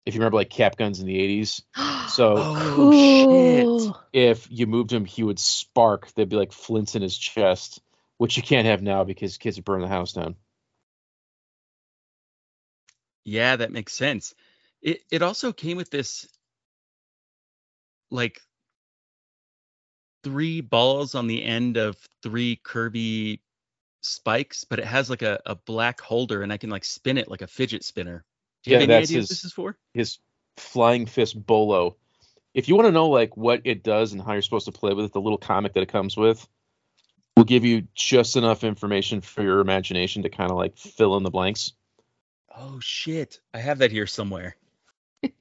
If 0.08 0.16
you 0.16 0.22
remember, 0.22 0.38
like 0.38 0.50
cap 0.50 0.78
guns 0.78 1.00
in 1.02 1.06
the 1.08 1.20
'80s. 1.20 1.62
So 2.10 2.38
Oh 2.38 2.90
cool. 3.26 3.98
if 4.14 4.48
you 4.50 4.66
moved 4.66 4.94
him, 4.94 5.04
he 5.04 5.24
would 5.24 5.40
spark. 5.40 6.10
There'd 6.14 6.30
be 6.30 6.38
like 6.38 6.54
flints 6.54 6.96
in 6.96 7.02
his 7.02 7.18
chest, 7.18 7.82
which 8.18 8.38
you 8.38 8.44
can't 8.44 8.66
have 8.66 8.82
now 8.82 9.04
because 9.04 9.38
kids 9.38 9.58
would 9.58 9.66
burn 9.66 9.82
the 9.82 9.90
house 9.90 10.14
down. 10.14 10.38
Yeah, 13.26 13.58
that 13.58 13.74
makes 13.74 13.94
sense. 13.94 14.34
It 14.82 15.02
it 15.12 15.22
also 15.22 15.52
came 15.52 15.76
with 15.78 15.90
this 15.90 16.28
like 18.10 18.42
three 20.24 20.62
balls 20.62 21.16
on 21.16 21.28
the 21.28 21.44
end 21.44 21.78
of 21.78 21.98
three 22.24 22.58
curvy 22.64 23.40
spikes, 24.02 24.64
but 24.66 24.80
it 24.80 24.86
has 24.86 25.10
like 25.10 25.24
a, 25.24 25.42
a 25.46 25.56
black 25.56 26.02
holder 26.02 26.44
and 26.44 26.54
I 26.54 26.58
can 26.58 26.70
like 26.70 26.86
spin 26.86 27.18
it 27.18 27.30
like 27.30 27.42
a 27.44 27.48
fidget 27.48 27.84
spinner. 27.84 28.26
Do 28.68 28.72
you 28.74 28.78
Yeah, 28.78 28.82
have 28.82 28.90
any 28.90 29.00
that's 29.00 29.10
idea 29.10 29.18
his- 29.20 29.26
what 29.26 29.30
this 29.30 29.46
is 29.46 29.54
for? 29.54 29.78
his 29.94 30.20
flying 30.58 31.06
fist 31.06 31.46
bolo. 31.46 31.96
If 32.54 32.68
you 32.68 32.76
want 32.76 32.88
to 32.88 32.92
know 32.92 33.08
like 33.10 33.38
what 33.38 33.62
it 33.66 33.84
does 33.84 34.14
and 34.14 34.22
how 34.22 34.34
you're 34.34 34.42
supposed 34.42 34.66
to 34.66 34.72
play 34.72 34.94
with 34.94 35.06
it, 35.06 35.14
the 35.14 35.22
little 35.22 35.38
comic 35.38 35.74
that 35.74 35.84
it 35.84 35.90
comes 35.90 36.18
with 36.18 36.48
will 37.36 37.44
give 37.44 37.64
you 37.64 37.88
just 37.94 38.36
enough 38.36 38.64
information 38.64 39.22
for 39.22 39.44
your 39.44 39.60
imagination 39.60 40.24
to 40.24 40.30
kind 40.30 40.50
of 40.52 40.58
like 40.58 40.76
fill 40.78 41.16
in 41.18 41.24
the 41.24 41.30
blanks. 41.30 41.74
Oh 42.56 42.80
shit. 42.80 43.40
I 43.54 43.60
have 43.60 43.78
that 43.80 43.92
here 43.92 44.08
somewhere. 44.08 44.56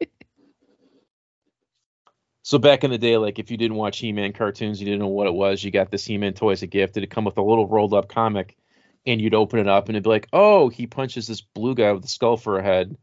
So 2.42 2.58
back 2.58 2.84
in 2.84 2.92
the 2.92 2.98
day, 2.98 3.16
like 3.16 3.40
if 3.40 3.50
you 3.50 3.56
didn't 3.56 3.76
watch 3.76 3.98
He-Man 3.98 4.32
cartoons, 4.32 4.78
you 4.80 4.84
didn't 4.86 5.00
know 5.00 5.08
what 5.08 5.26
it 5.26 5.34
was, 5.34 5.64
you 5.64 5.72
got 5.72 5.90
this 5.90 6.04
He-Man 6.04 6.32
toy 6.32 6.52
as 6.52 6.62
a 6.62 6.68
gift. 6.68 6.96
It'd 6.96 7.10
come 7.10 7.24
with 7.24 7.38
a 7.38 7.42
little 7.42 7.66
rolled 7.66 7.92
up 7.92 8.08
comic, 8.08 8.56
and 9.04 9.20
you'd 9.20 9.34
open 9.34 9.58
it 9.58 9.66
up 9.66 9.88
and 9.88 9.96
it'd 9.96 10.04
be 10.04 10.10
like, 10.10 10.28
oh, 10.32 10.68
he 10.68 10.86
punches 10.86 11.26
this 11.26 11.40
blue 11.40 11.74
guy 11.74 11.90
with 11.90 12.04
a 12.04 12.08
skull 12.08 12.36
for 12.36 12.58
a 12.58 12.62
head, 12.62 12.96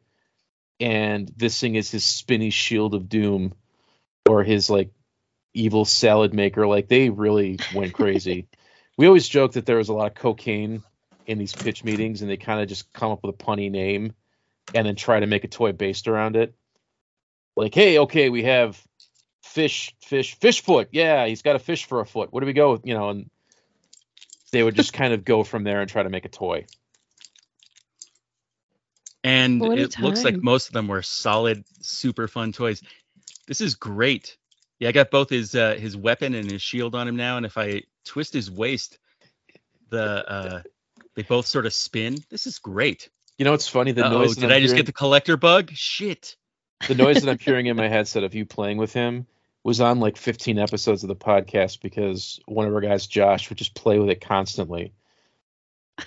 and 0.84 1.32
this 1.38 1.58
thing 1.62 1.76
is 1.76 1.90
his 1.90 2.04
spinny 2.04 2.50
shield 2.50 2.94
of 2.94 3.08
doom, 3.08 3.54
or 4.28 4.44
his 4.44 4.70
like 4.70 4.92
evil 5.54 5.86
salad 5.86 6.34
maker. 6.34 6.68
Like 6.68 6.90
they 6.90 7.10
really 7.10 7.58
went 7.74 7.94
crazy. 7.94 8.48
we 8.98 9.08
always 9.08 9.30
joke 9.30 9.54
that 9.54 9.66
there 9.66 9.78
was 9.78 9.88
a 9.88 9.94
lot 9.94 10.08
of 10.08 10.16
cocaine 10.16 10.84
in 11.26 11.38
these 11.38 11.54
pitch 11.54 11.86
meetings, 11.86 12.22
and 12.22 12.30
they 12.30 12.36
kind 12.36 12.60
of 12.60 12.68
just 12.68 12.92
come 12.92 13.14
up 13.14 13.24
with 13.24 13.34
a 13.34 13.38
punny 13.38 13.72
name, 13.72 14.14
and 14.76 14.86
then 14.86 14.98
try 14.98 15.22
to 15.22 15.26
make 15.26 15.46
a 15.46 15.48
toy 15.48 15.72
based 15.72 16.10
around 16.10 16.36
it. 16.36 16.54
Like, 17.56 17.74
hey, 17.74 18.00
okay, 18.00 18.28
we 18.28 18.44
have 18.44 18.78
fish, 19.42 19.96
fish, 20.02 20.36
fish 20.36 20.62
foot. 20.62 20.90
Yeah, 20.92 21.28
he's 21.28 21.44
got 21.44 21.56
a 21.56 21.60
fish 21.60 21.86
for 21.86 22.02
a 22.02 22.06
foot. 22.06 22.34
What 22.34 22.42
do 22.42 22.46
we 22.46 22.52
go 22.52 22.74
with? 22.74 22.86
You 22.86 22.96
know, 22.96 23.08
and 23.08 23.30
they 24.52 24.62
would 24.62 24.76
just 24.76 24.92
kind 24.92 25.14
of 25.14 25.24
go 25.24 25.46
from 25.46 25.64
there 25.64 25.80
and 25.80 25.90
try 25.90 26.04
to 26.04 26.10
make 26.10 26.26
a 26.26 26.30
toy. 26.30 26.66
And 29.24 29.62
What 29.62 29.78
a 29.78 29.84
it 29.84 30.00
looks 30.00 30.24
like 30.24 30.42
most 30.44 30.68
of 30.68 30.74
them 30.74 30.88
were 30.88 31.02
solid, 31.02 31.64
super 31.82 32.28
fun 32.28 32.52
toys. 32.52 32.82
This 33.48 33.62
is 33.62 33.76
great. 33.76 34.38
Yeah, 34.80 34.90
I 34.90 34.92
got 34.92 35.12
both 35.12 35.30
his 35.30 35.56
uh, 35.56 35.76
his 35.76 35.96
weapon 35.96 36.36
and 36.36 36.50
his 36.52 36.62
shield 36.62 36.94
on 36.94 37.08
him 37.08 37.16
now, 37.16 37.38
and 37.38 37.46
if 37.46 37.58
I 37.58 37.84
twist 38.06 38.34
his 38.34 38.52
waist, 38.52 38.98
the 39.90 40.30
uh, 40.30 40.62
they 41.16 41.24
both 41.24 41.46
sort 41.46 41.66
of 41.66 41.74
spin. 41.74 42.18
This 42.30 42.48
is 42.48 42.60
great. 42.60 43.10
You 43.38 43.46
know, 43.46 43.54
it's 43.54 43.68
funny. 43.68 43.94
The 43.94 44.06
oh 44.06 44.10
noise. 44.10 44.36
did 44.36 44.46
I'm 44.46 44.52
I 44.52 44.60
just 44.60 44.72
hearing- 44.72 44.78
get 44.78 44.86
the 44.88 44.94
collector 44.94 45.38
bug? 45.38 45.72
Shit. 45.74 46.36
the 46.88 46.96
noise 46.96 47.22
that 47.22 47.30
I'm 47.30 47.40
hearing 47.40 47.68
in 47.68 47.78
my 47.78 47.88
headset 47.90 48.24
of 48.24 48.36
you 48.36 48.46
playing 48.46 48.78
with 48.78 48.92
him 48.92 49.26
was 49.64 49.80
on 49.80 50.02
like 50.02 50.18
15 50.18 50.60
episodes 50.60 51.04
of 51.04 51.08
the 51.08 51.16
podcast 51.16 51.82
because 51.82 52.42
one 52.46 52.68
of 52.68 52.74
our 52.74 52.82
guys, 52.82 53.08
Josh, 53.08 53.50
would 53.50 53.58
just 53.58 53.74
play 53.74 53.98
with 54.00 54.10
it 54.10 54.20
constantly, 54.20 54.92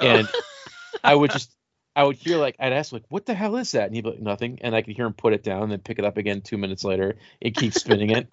and 0.01 0.29
I 1.05 1.15
would 1.15 1.31
just. 1.31 1.51
I 1.97 2.05
would 2.05 2.17
hear 2.17 2.37
like 2.37 2.57
I'd 2.61 2.75
ask 2.75 2.93
like, 2.93 3.05
"What 3.09 3.25
the 3.25 3.35
hell 3.35 3.57
is 3.57 3.73
that?" 3.73 3.87
And 3.87 3.95
he'd 3.95 4.05
be 4.05 4.11
like, 4.11 4.21
"Nothing," 4.21 4.59
and 4.61 4.77
I 4.77 4.83
could 4.83 4.95
hear 4.95 5.07
him 5.07 5.15
put 5.15 5.33
it 5.33 5.43
down 5.43 5.63
and 5.63 5.73
then 5.73 5.79
pick 5.81 5.99
it 5.99 6.05
up 6.05 6.19
again 6.19 6.43
two 6.43 6.59
minutes 6.59 6.85
later 6.85 7.17
and 7.41 7.55
keep 7.55 7.73
spinning 7.73 8.11
it. 8.11 8.29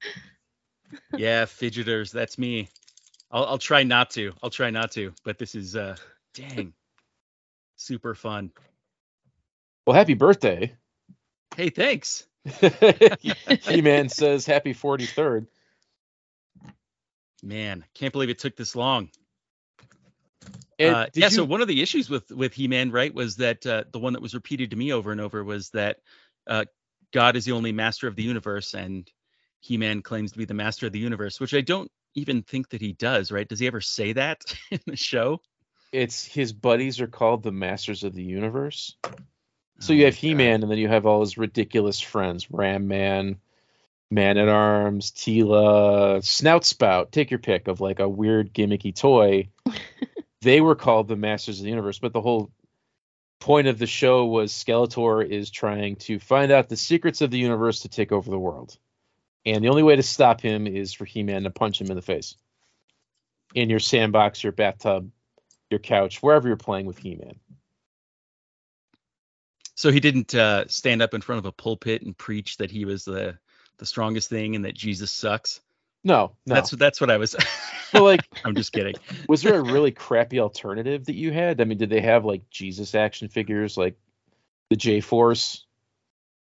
yeah, 1.16 1.44
fidgeters. 1.44 2.12
That's 2.12 2.38
me. 2.38 2.68
I'll 3.32 3.44
I'll 3.46 3.58
try 3.58 3.82
not 3.82 4.10
to. 4.10 4.32
I'll 4.44 4.50
try 4.50 4.70
not 4.70 4.92
to. 4.92 5.12
But 5.24 5.38
this 5.38 5.56
is 5.56 5.74
uh, 5.74 5.96
dang, 6.34 6.72
super 7.76 8.14
fun. 8.14 8.52
Well, 9.84 9.96
happy 9.96 10.14
birthday! 10.14 10.72
Hey, 11.56 11.70
thanks. 11.70 12.26
He 13.62 13.80
Man 13.80 14.08
says 14.08 14.46
happy 14.46 14.74
43rd. 14.74 15.46
Man, 17.42 17.84
can't 17.94 18.12
believe 18.12 18.30
it 18.30 18.38
took 18.38 18.54
this 18.54 18.76
long. 18.76 19.10
And 20.78 20.94
Uh, 20.94 21.06
did 21.12 21.16
yeah, 21.16 21.28
so 21.28 21.44
one 21.44 21.60
of 21.60 21.68
the 21.68 21.82
issues 21.82 22.10
with 22.10 22.30
with 22.30 22.54
He-Man, 22.54 22.90
right, 22.90 23.14
was 23.14 23.36
that 23.36 23.66
uh, 23.66 23.84
the 23.92 23.98
one 23.98 24.14
that 24.14 24.22
was 24.22 24.34
repeated 24.34 24.70
to 24.70 24.76
me 24.76 24.92
over 24.92 25.12
and 25.12 25.20
over 25.20 25.44
was 25.44 25.70
that 25.70 25.98
uh, 26.46 26.64
God 27.12 27.36
is 27.36 27.44
the 27.44 27.52
only 27.52 27.72
master 27.72 28.08
of 28.08 28.16
the 28.16 28.22
universe, 28.22 28.74
and 28.74 29.10
He-Man 29.60 30.02
claims 30.02 30.32
to 30.32 30.38
be 30.38 30.44
the 30.44 30.54
master 30.54 30.86
of 30.86 30.92
the 30.92 30.98
universe, 30.98 31.40
which 31.40 31.54
I 31.54 31.60
don't 31.60 31.90
even 32.14 32.42
think 32.42 32.70
that 32.70 32.80
he 32.80 32.92
does. 32.92 33.30
Right? 33.30 33.48
Does 33.48 33.60
he 33.60 33.66
ever 33.66 33.80
say 33.80 34.12
that 34.14 34.42
in 34.70 34.80
the 34.86 34.96
show? 34.96 35.40
it's 35.94 36.24
his 36.24 36.52
buddies 36.52 37.00
are 37.00 37.06
called 37.06 37.42
the 37.42 37.52
Masters 37.52 38.02
of 38.02 38.14
the 38.14 38.24
Universe. 38.24 38.96
So 39.78 39.92
Oh 39.92 39.96
you 39.96 40.06
have 40.06 40.16
He-Man, 40.16 40.62
and 40.62 40.70
then 40.70 40.78
you 40.78 40.88
have 40.88 41.06
all 41.06 41.20
his 41.20 41.38
ridiculous 41.38 42.00
friends: 42.00 42.50
Ram 42.50 42.88
Man, 42.88 43.38
Man 44.10 44.36
at 44.36 44.48
Arms, 44.48 45.12
Teela, 45.12 46.24
Snout 46.24 46.64
Spout. 46.64 47.12
Take 47.12 47.30
your 47.30 47.38
pick 47.38 47.68
of 47.68 47.80
like 47.80 48.00
a 48.00 48.08
weird 48.08 48.52
gimmicky 48.52 48.94
toy. 48.94 49.48
they 50.44 50.60
were 50.60 50.76
called 50.76 51.08
the 51.08 51.16
Masters 51.16 51.58
of 51.58 51.64
the 51.64 51.70
Universe, 51.70 51.98
but 51.98 52.12
the 52.12 52.20
whole 52.20 52.50
point 53.40 53.66
of 53.66 53.78
the 53.78 53.86
show 53.86 54.24
was 54.26 54.52
Skeletor 54.52 55.28
is 55.28 55.50
trying 55.50 55.96
to 55.96 56.18
find 56.18 56.52
out 56.52 56.68
the 56.68 56.76
secrets 56.76 57.20
of 57.20 57.30
the 57.30 57.38
universe 57.38 57.80
to 57.80 57.88
take 57.88 58.12
over 58.12 58.30
the 58.30 58.38
world. 58.38 58.78
And 59.44 59.62
the 59.62 59.68
only 59.68 59.82
way 59.82 59.96
to 59.96 60.02
stop 60.02 60.40
him 60.40 60.66
is 60.66 60.94
for 60.94 61.04
He-Man 61.04 61.42
to 61.42 61.50
punch 61.50 61.80
him 61.80 61.90
in 61.90 61.96
the 61.96 62.02
face. 62.02 62.36
In 63.54 63.68
your 63.68 63.80
sandbox, 63.80 64.42
your 64.42 64.52
bathtub, 64.52 65.10
your 65.68 65.80
couch, 65.80 66.22
wherever 66.22 66.48
you're 66.48 66.56
playing 66.56 66.86
with 66.86 66.98
He-Man. 66.98 67.38
So 69.74 69.90
he 69.90 70.00
didn't 70.00 70.34
uh, 70.34 70.66
stand 70.68 71.02
up 71.02 71.14
in 71.14 71.20
front 71.20 71.40
of 71.40 71.46
a 71.46 71.52
pulpit 71.52 72.02
and 72.02 72.16
preach 72.16 72.58
that 72.58 72.70
he 72.70 72.84
was 72.84 73.04
the 73.04 73.36
the 73.78 73.86
strongest 73.86 74.30
thing 74.30 74.54
and 74.54 74.64
that 74.64 74.74
Jesus 74.74 75.12
sucks. 75.12 75.60
No, 76.04 76.36
no. 76.46 76.54
That's 76.54 76.70
that's 76.70 77.00
what 77.00 77.10
I 77.10 77.16
was. 77.16 77.34
But 77.94 78.02
like, 78.02 78.28
I'm 78.44 78.54
just 78.54 78.72
kidding. 78.72 78.94
was 79.28 79.40
there 79.42 79.56
a 79.56 79.62
really 79.62 79.92
crappy 79.92 80.38
alternative 80.40 81.06
that 81.06 81.14
you 81.14 81.32
had? 81.32 81.60
I 81.60 81.64
mean, 81.64 81.78
did 81.78 81.88
they 81.90 82.00
have 82.02 82.24
like 82.26 82.50
Jesus 82.50 82.94
action 82.94 83.28
figures 83.28 83.78
like 83.78 83.96
the 84.68 84.76
J 84.76 85.00
Force? 85.00 85.64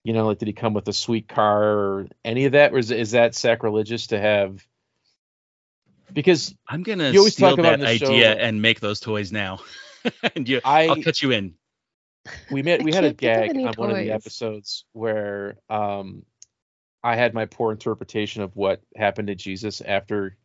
You 0.05 0.13
know, 0.13 0.27
like 0.27 0.39
did 0.39 0.47
he 0.47 0.53
come 0.55 0.75
with 0.75 0.87
a 0.89 0.93
sweet 0.93 1.27
car 1.29 1.63
or 1.65 2.07
any 2.25 2.45
of 2.45 2.53
that? 2.53 2.73
Or 2.73 2.79
is, 2.79 2.91
is 2.91 3.11
that 3.13 3.35
sacrilegious 3.35 4.09
to 4.09 4.21
have? 4.21 4.65
Because 6.13 6.55
I'm 6.69 6.83
gonna 6.83 7.11
You 7.13 7.19
always 7.21 7.33
steal 7.35 7.51
talk 7.51 7.59
about 7.59 7.81
that 7.81 7.87
idea 7.87 8.33
show- 8.35 8.39
and 8.39 8.63
make 8.63 8.81
those 8.81 9.01
toys 9.01 9.33
now. 9.33 9.61
and 10.37 10.49
you, 10.49 10.61
I- 10.65 10.89
I'll 10.89 11.03
cut 11.03 11.21
you 11.21 11.33
in. 11.33 11.55
we 12.51 12.63
met 12.63 12.83
we 12.83 12.93
had 12.93 13.05
a 13.05 13.09
can't 13.09 13.13
of 13.13 13.17
gag 13.19 13.51
any 13.51 13.65
on 13.67 13.75
one 13.75 13.91
of 13.91 13.97
the 13.97 14.11
episodes 14.13 14.85
where 14.93 15.57
um 15.69 16.23
I 17.03 17.17
had 17.17 17.33
my 17.35 17.47
poor 17.47 17.73
interpretation 17.73 18.43
of 18.43 18.57
what 18.57 18.83
happened 18.97 19.29
to 19.29 19.35
Jesus 19.35 19.81
after 19.81 20.37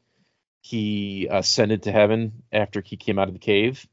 he 0.66 1.28
ascended 1.30 1.84
to 1.84 1.92
heaven 1.92 2.42
after 2.52 2.80
he 2.82 2.96
came 2.96 3.20
out 3.20 3.28
of 3.28 3.34
the 3.34 3.40
cave. 3.40 3.86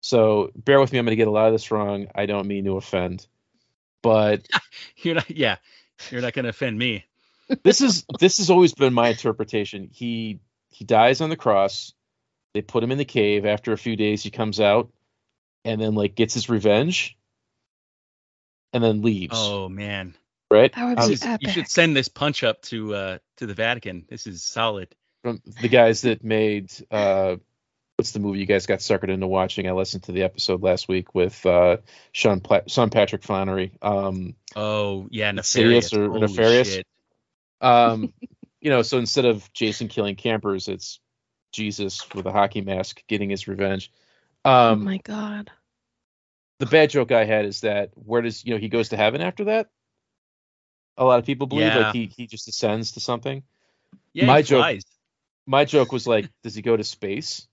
So 0.00 0.50
bear 0.56 0.80
with 0.80 0.90
me, 0.92 0.98
I'm 0.98 1.04
going 1.04 1.12
to 1.12 1.16
get 1.16 1.28
a 1.28 1.30
lot 1.30 1.48
of 1.48 1.52
this 1.52 1.70
wrong. 1.70 2.06
I 2.14 2.24
don't 2.24 2.46
mean 2.46 2.64
to 2.64 2.78
offend, 2.78 3.26
but 4.02 4.46
You're 4.96 5.16
not. 5.16 5.30
Yeah, 5.30 5.56
you're 6.10 6.22
not 6.22 6.32
gonna 6.32 6.48
offend 6.48 6.78
me. 6.78 7.04
this 7.62 7.82
is 7.82 8.04
this 8.18 8.38
has 8.38 8.48
always 8.48 8.72
been 8.72 8.94
my 8.94 9.08
interpretation. 9.08 9.90
He 9.92 10.40
he 10.70 10.84
dies 10.86 11.20
on 11.20 11.28
the 11.30 11.36
cross. 11.36 11.92
They 12.54 12.62
put 12.62 12.82
him 12.82 12.90
in 12.92 12.96
the 12.98 13.04
cave. 13.04 13.44
After 13.44 13.72
a 13.72 13.78
few 13.78 13.96
days, 13.96 14.22
he 14.22 14.30
comes 14.30 14.58
out 14.60 14.90
and 15.66 15.78
then 15.80 15.94
like 15.94 16.14
gets 16.14 16.32
his 16.34 16.48
revenge, 16.48 17.18
and 18.72 18.82
then 18.82 19.02
leaves. 19.02 19.34
Oh 19.36 19.68
man, 19.68 20.14
right? 20.50 20.72
That 20.74 20.84
would 20.88 20.98
I 20.98 21.04
be 21.06 21.10
was- 21.10 21.22
epic. 21.22 21.46
you 21.46 21.52
should 21.52 21.68
send 21.68 21.94
this 21.94 22.08
punch 22.08 22.42
up 22.42 22.62
to 22.62 22.94
uh 22.94 23.18
to 23.36 23.46
the 23.46 23.54
Vatican. 23.54 24.06
This 24.08 24.26
is 24.26 24.42
solid. 24.42 24.94
From 25.22 25.42
the 25.60 25.68
guys 25.68 26.02
that 26.02 26.24
made 26.24 26.72
uh 26.90 27.36
what's 27.96 28.12
the 28.12 28.20
movie 28.20 28.38
you 28.38 28.46
guys 28.46 28.64
got 28.66 28.78
suckered 28.78 29.10
into 29.10 29.26
watching? 29.26 29.68
I 29.68 29.72
listened 29.72 30.04
to 30.04 30.12
the 30.12 30.22
episode 30.22 30.62
last 30.62 30.88
week 30.88 31.14
with 31.14 31.44
uh 31.44 31.78
Sean 32.12 32.40
Pla- 32.40 32.62
Sean 32.66 32.88
Patrick 32.90 33.22
Flanery. 33.22 33.72
Um 33.82 34.34
Oh 34.56 35.08
yeah, 35.10 35.30
Insidious 35.30 35.92
nefarious 35.92 35.94
or 35.94 36.08
Holy 36.12 36.20
Nefarious? 36.22 36.74
shit. 36.76 36.86
um 37.60 38.12
you 38.60 38.70
know, 38.70 38.82
so 38.82 38.98
instead 38.98 39.24
of 39.26 39.50
Jason 39.52 39.88
killing 39.88 40.16
campers, 40.16 40.68
it's 40.68 41.00
Jesus 41.52 42.06
with 42.14 42.26
a 42.26 42.32
hockey 42.32 42.60
mask 42.62 43.02
getting 43.08 43.28
his 43.30 43.46
revenge. 43.48 43.92
oh 44.46 44.72
Um 44.72 44.84
my 44.84 44.98
god. 44.98 45.50
the 46.60 46.66
bad 46.66 46.88
joke 46.90 47.12
I 47.12 47.24
had 47.24 47.44
is 47.44 47.60
that 47.60 47.90
where 47.94 48.22
does 48.22 48.42
you 48.44 48.54
know 48.54 48.58
he 48.60 48.68
goes 48.70 48.88
to 48.90 48.96
heaven 48.96 49.20
after 49.20 49.44
that? 49.44 49.68
A 50.96 51.04
lot 51.04 51.18
of 51.18 51.26
people 51.26 51.46
believe 51.46 51.66
Yeah. 51.66 51.78
like 51.78 51.94
he 51.94 52.06
he 52.06 52.26
just 52.26 52.48
ascends 52.48 52.92
to 52.92 53.00
something. 53.00 53.42
Yeah, 54.14 54.26
My 54.26 54.38
he 54.38 54.42
joke- 54.44 54.60
flies. 54.62 54.84
My 55.50 55.64
joke 55.64 55.90
was 55.90 56.06
like, 56.06 56.30
does 56.44 56.54
he 56.54 56.62
go 56.62 56.76
to 56.76 56.84
space 56.84 57.48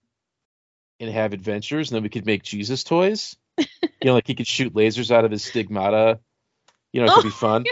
and 1.00 1.10
have 1.10 1.34
adventures, 1.34 1.90
and 1.90 1.96
then 1.96 2.04
we 2.04 2.10
could 2.10 2.26
make 2.28 2.44
Jesus 2.44 2.84
toys? 2.84 3.36
you 3.58 3.68
know, 4.06 4.14
like 4.14 4.28
he 4.28 4.36
could 4.36 4.48
shoot 4.48 4.74
lasers 4.74 5.10
out 5.10 5.26
of 5.26 5.32
his 5.32 5.44
stigmata. 5.44 6.20
You 6.94 7.02
know, 7.02 7.08
it 7.08 7.14
could 7.14 7.24
be 7.24 7.30
fun. 7.46 7.66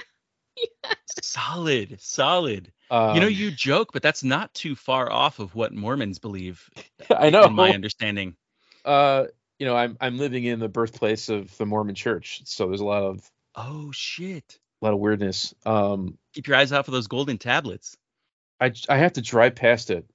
Solid, 1.22 1.98
solid. 2.02 2.72
Um, 2.90 3.16
you 3.16 3.22
know, 3.22 3.28
you 3.28 3.52
joke, 3.52 3.92
but 3.94 4.02
that's 4.02 4.24
not 4.24 4.54
too 4.54 4.76
far 4.76 5.12
off 5.12 5.40
of 5.40 5.54
what 5.56 5.74
Mormons 5.74 6.18
believe, 6.20 6.70
I 7.10 7.30
know. 7.30 7.46
in 7.46 7.54
my 7.54 7.74
understanding. 7.74 8.36
uh, 8.84 9.26
you 9.60 9.66
know, 9.68 9.76
I'm 9.76 9.96
I'm 10.02 10.18
living 10.18 10.44
in 10.44 10.60
the 10.60 10.68
birthplace 10.70 11.30
of 11.30 11.56
the 11.58 11.66
Mormon 11.66 11.96
Church, 11.96 12.42
so 12.46 12.68
there's 12.68 12.82
a 12.82 12.86
lot 12.86 13.04
of 13.04 13.30
Oh 13.56 13.92
shit! 13.92 14.60
a 14.82 14.86
lot 14.86 14.94
of 14.94 15.00
weirdness. 15.00 15.54
Um, 15.66 16.18
Keep 16.34 16.48
your 16.48 16.58
eyes 16.58 16.74
out 16.74 16.86
for 16.86 16.92
those 16.92 17.08
golden 17.08 17.38
tablets. 17.38 17.96
I 18.60 18.72
I 18.90 18.98
have 18.98 19.14
to 19.14 19.22
drive 19.22 19.56
past 19.56 19.92
it, 19.92 20.06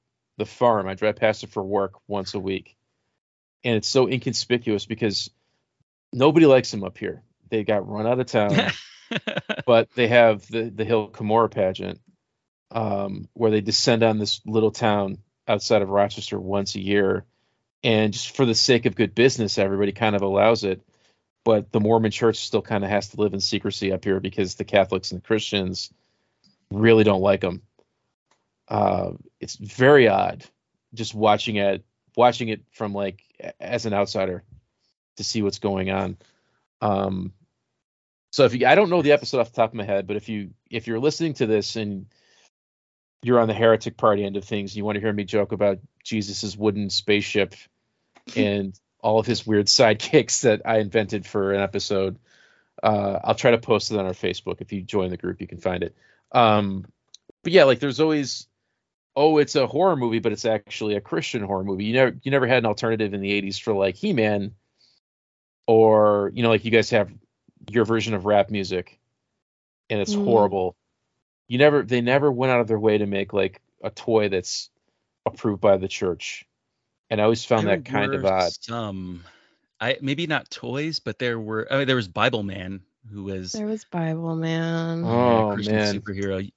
the 0.41 0.47
farm. 0.47 0.88
I 0.88 0.95
drive 0.95 1.16
past 1.16 1.45
it 1.45 1.51
for 1.51 1.62
work 1.62 1.93
once 2.09 2.34
a 2.34 2.41
week, 2.41 2.76
and 3.62 3.76
it's 3.76 3.88
so 3.88 4.09
inconspicuous 4.09 4.86
because 4.86 5.30
nobody 6.12 6.47
likes 6.47 6.70
them 6.70 6.82
up 6.82 6.97
here. 6.97 7.22
They 7.51 7.62
got 7.62 7.86
run 7.86 8.07
out 8.07 8.18
of 8.18 8.26
town. 8.26 8.72
but 9.66 9.88
they 9.95 10.09
have 10.09 10.47
the 10.49 10.64
the 10.64 10.84
Hill 10.84 11.11
Cumorah 11.11 11.51
pageant, 11.51 12.01
um, 12.70 13.28
where 13.34 13.51
they 13.51 13.61
descend 13.61 14.03
on 14.03 14.18
this 14.18 14.41
little 14.47 14.70
town 14.70 15.18
outside 15.47 15.82
of 15.82 15.91
Rochester 15.91 16.41
once 16.41 16.74
a 16.74 16.80
year, 16.80 17.26
and 17.84 18.12
just 18.12 18.34
for 18.34 18.47
the 18.47 18.55
sake 18.55 18.86
of 18.86 18.97
good 18.97 19.14
business, 19.14 19.59
everybody 19.59 19.93
kind 19.93 20.16
of 20.16 20.22
allows 20.22 20.64
it. 20.64 20.80
But 21.45 21.70
the 21.70 21.80
Mormon 21.80 22.11
Church 22.11 22.38
still 22.38 22.62
kind 22.62 22.82
of 22.82 22.91
has 22.91 23.09
to 23.11 23.20
live 23.20 23.34
in 23.34 23.41
secrecy 23.41 23.93
up 23.93 24.05
here 24.05 24.20
because 24.20 24.55
the 24.55 24.64
Catholics 24.64 25.11
and 25.11 25.20
the 25.20 25.26
Christians 25.26 25.93
really 26.70 27.05
don't 27.05 27.22
like 27.22 27.41
them. 27.41 27.62
Uh, 28.70 29.12
it's 29.40 29.56
very 29.56 30.08
odd 30.08 30.44
just 30.94 31.14
watching 31.14 31.56
it 31.56 31.84
watching 32.16 32.48
it 32.48 32.62
from 32.72 32.92
like 32.92 33.22
as 33.60 33.86
an 33.86 33.92
outsider 33.92 34.42
to 35.16 35.24
see 35.24 35.42
what's 35.42 35.58
going 35.58 35.90
on. 35.90 36.16
Um, 36.80 37.32
so 38.32 38.44
if 38.44 38.54
you, 38.54 38.66
I 38.66 38.74
don't 38.74 38.90
know 38.90 39.02
the 39.02 39.12
episode 39.12 39.40
off 39.40 39.50
the 39.50 39.56
top 39.56 39.70
of 39.70 39.74
my 39.74 39.84
head, 39.84 40.06
but 40.06 40.16
if 40.16 40.28
you 40.28 40.50
if 40.70 40.86
you're 40.86 41.00
listening 41.00 41.34
to 41.34 41.46
this 41.46 41.76
and 41.76 42.06
you're 43.22 43.40
on 43.40 43.48
the 43.48 43.54
heretic 43.54 43.96
party 43.96 44.24
end 44.24 44.36
of 44.36 44.44
things, 44.44 44.72
and 44.72 44.76
you 44.76 44.84
want 44.84 44.96
to 44.96 45.00
hear 45.00 45.12
me 45.12 45.24
joke 45.24 45.52
about 45.52 45.78
Jesus's 46.02 46.56
wooden 46.56 46.90
spaceship 46.90 47.54
and 48.36 48.78
all 49.00 49.18
of 49.18 49.26
his 49.26 49.46
weird 49.46 49.66
sidekicks 49.66 50.42
that 50.42 50.62
I 50.64 50.78
invented 50.78 51.26
for 51.26 51.52
an 51.52 51.60
episode, 51.60 52.18
uh, 52.82 53.18
I'll 53.24 53.34
try 53.34 53.50
to 53.50 53.58
post 53.58 53.90
it 53.90 53.98
on 53.98 54.06
our 54.06 54.12
Facebook. 54.12 54.60
If 54.60 54.72
you 54.72 54.82
join 54.82 55.10
the 55.10 55.16
group, 55.16 55.40
you 55.40 55.46
can 55.46 55.58
find 55.58 55.82
it. 55.82 55.96
Um, 56.32 56.86
but 57.42 57.52
yeah, 57.52 57.64
like 57.64 57.78
there's 57.78 58.00
always, 58.00 58.46
oh, 59.20 59.36
it's 59.36 59.54
a 59.54 59.66
horror 59.66 59.96
movie, 59.96 60.18
but 60.18 60.32
it's 60.32 60.46
actually 60.46 60.96
a 60.96 61.00
Christian 61.00 61.42
horror 61.42 61.62
movie. 61.62 61.84
You 61.84 61.92
never 61.92 62.16
you 62.22 62.30
never 62.30 62.46
had 62.46 62.58
an 62.58 62.66
alternative 62.66 63.12
in 63.12 63.20
the 63.20 63.30
'80s 63.30 63.60
for 63.60 63.74
like 63.74 63.94
He-Man, 63.94 64.54
or 65.66 66.32
you 66.34 66.42
know, 66.42 66.48
like 66.48 66.64
you 66.64 66.70
guys 66.70 66.90
have 66.90 67.10
your 67.70 67.84
version 67.84 68.14
of 68.14 68.24
rap 68.24 68.50
music, 68.50 68.98
and 69.90 70.00
it's 70.00 70.14
Mm. 70.14 70.24
horrible. 70.24 70.74
You 71.48 71.58
never 71.58 71.82
they 71.82 72.00
never 72.00 72.32
went 72.32 72.50
out 72.50 72.60
of 72.60 72.66
their 72.68 72.78
way 72.78 72.96
to 72.98 73.06
make 73.06 73.32
like 73.34 73.60
a 73.84 73.90
toy 73.90 74.30
that's 74.30 74.70
approved 75.26 75.60
by 75.60 75.76
the 75.76 75.88
church, 75.88 76.46
and 77.10 77.20
I 77.20 77.24
always 77.24 77.44
found 77.44 77.66
There 77.66 77.76
that 77.76 77.84
kind 77.84 78.14
of 78.14 78.24
odd. 78.24 78.52
Some, 78.62 79.22
I 79.80 79.98
maybe 80.00 80.26
not 80.26 80.50
toys, 80.50 80.98
but 80.98 81.18
there 81.18 81.38
were. 81.38 81.66
Oh, 81.70 81.84
there 81.84 81.96
was 81.96 82.08
Bible 82.08 82.42
Man, 82.42 82.80
who 83.12 83.24
was 83.24 83.52
There 83.52 83.66
was 83.66 83.84
Bible 83.84 84.34
Man. 84.34 85.04
Oh, 85.04 85.52
Christian 85.52 85.74
man. 85.74 86.00
superhero. 86.00 86.50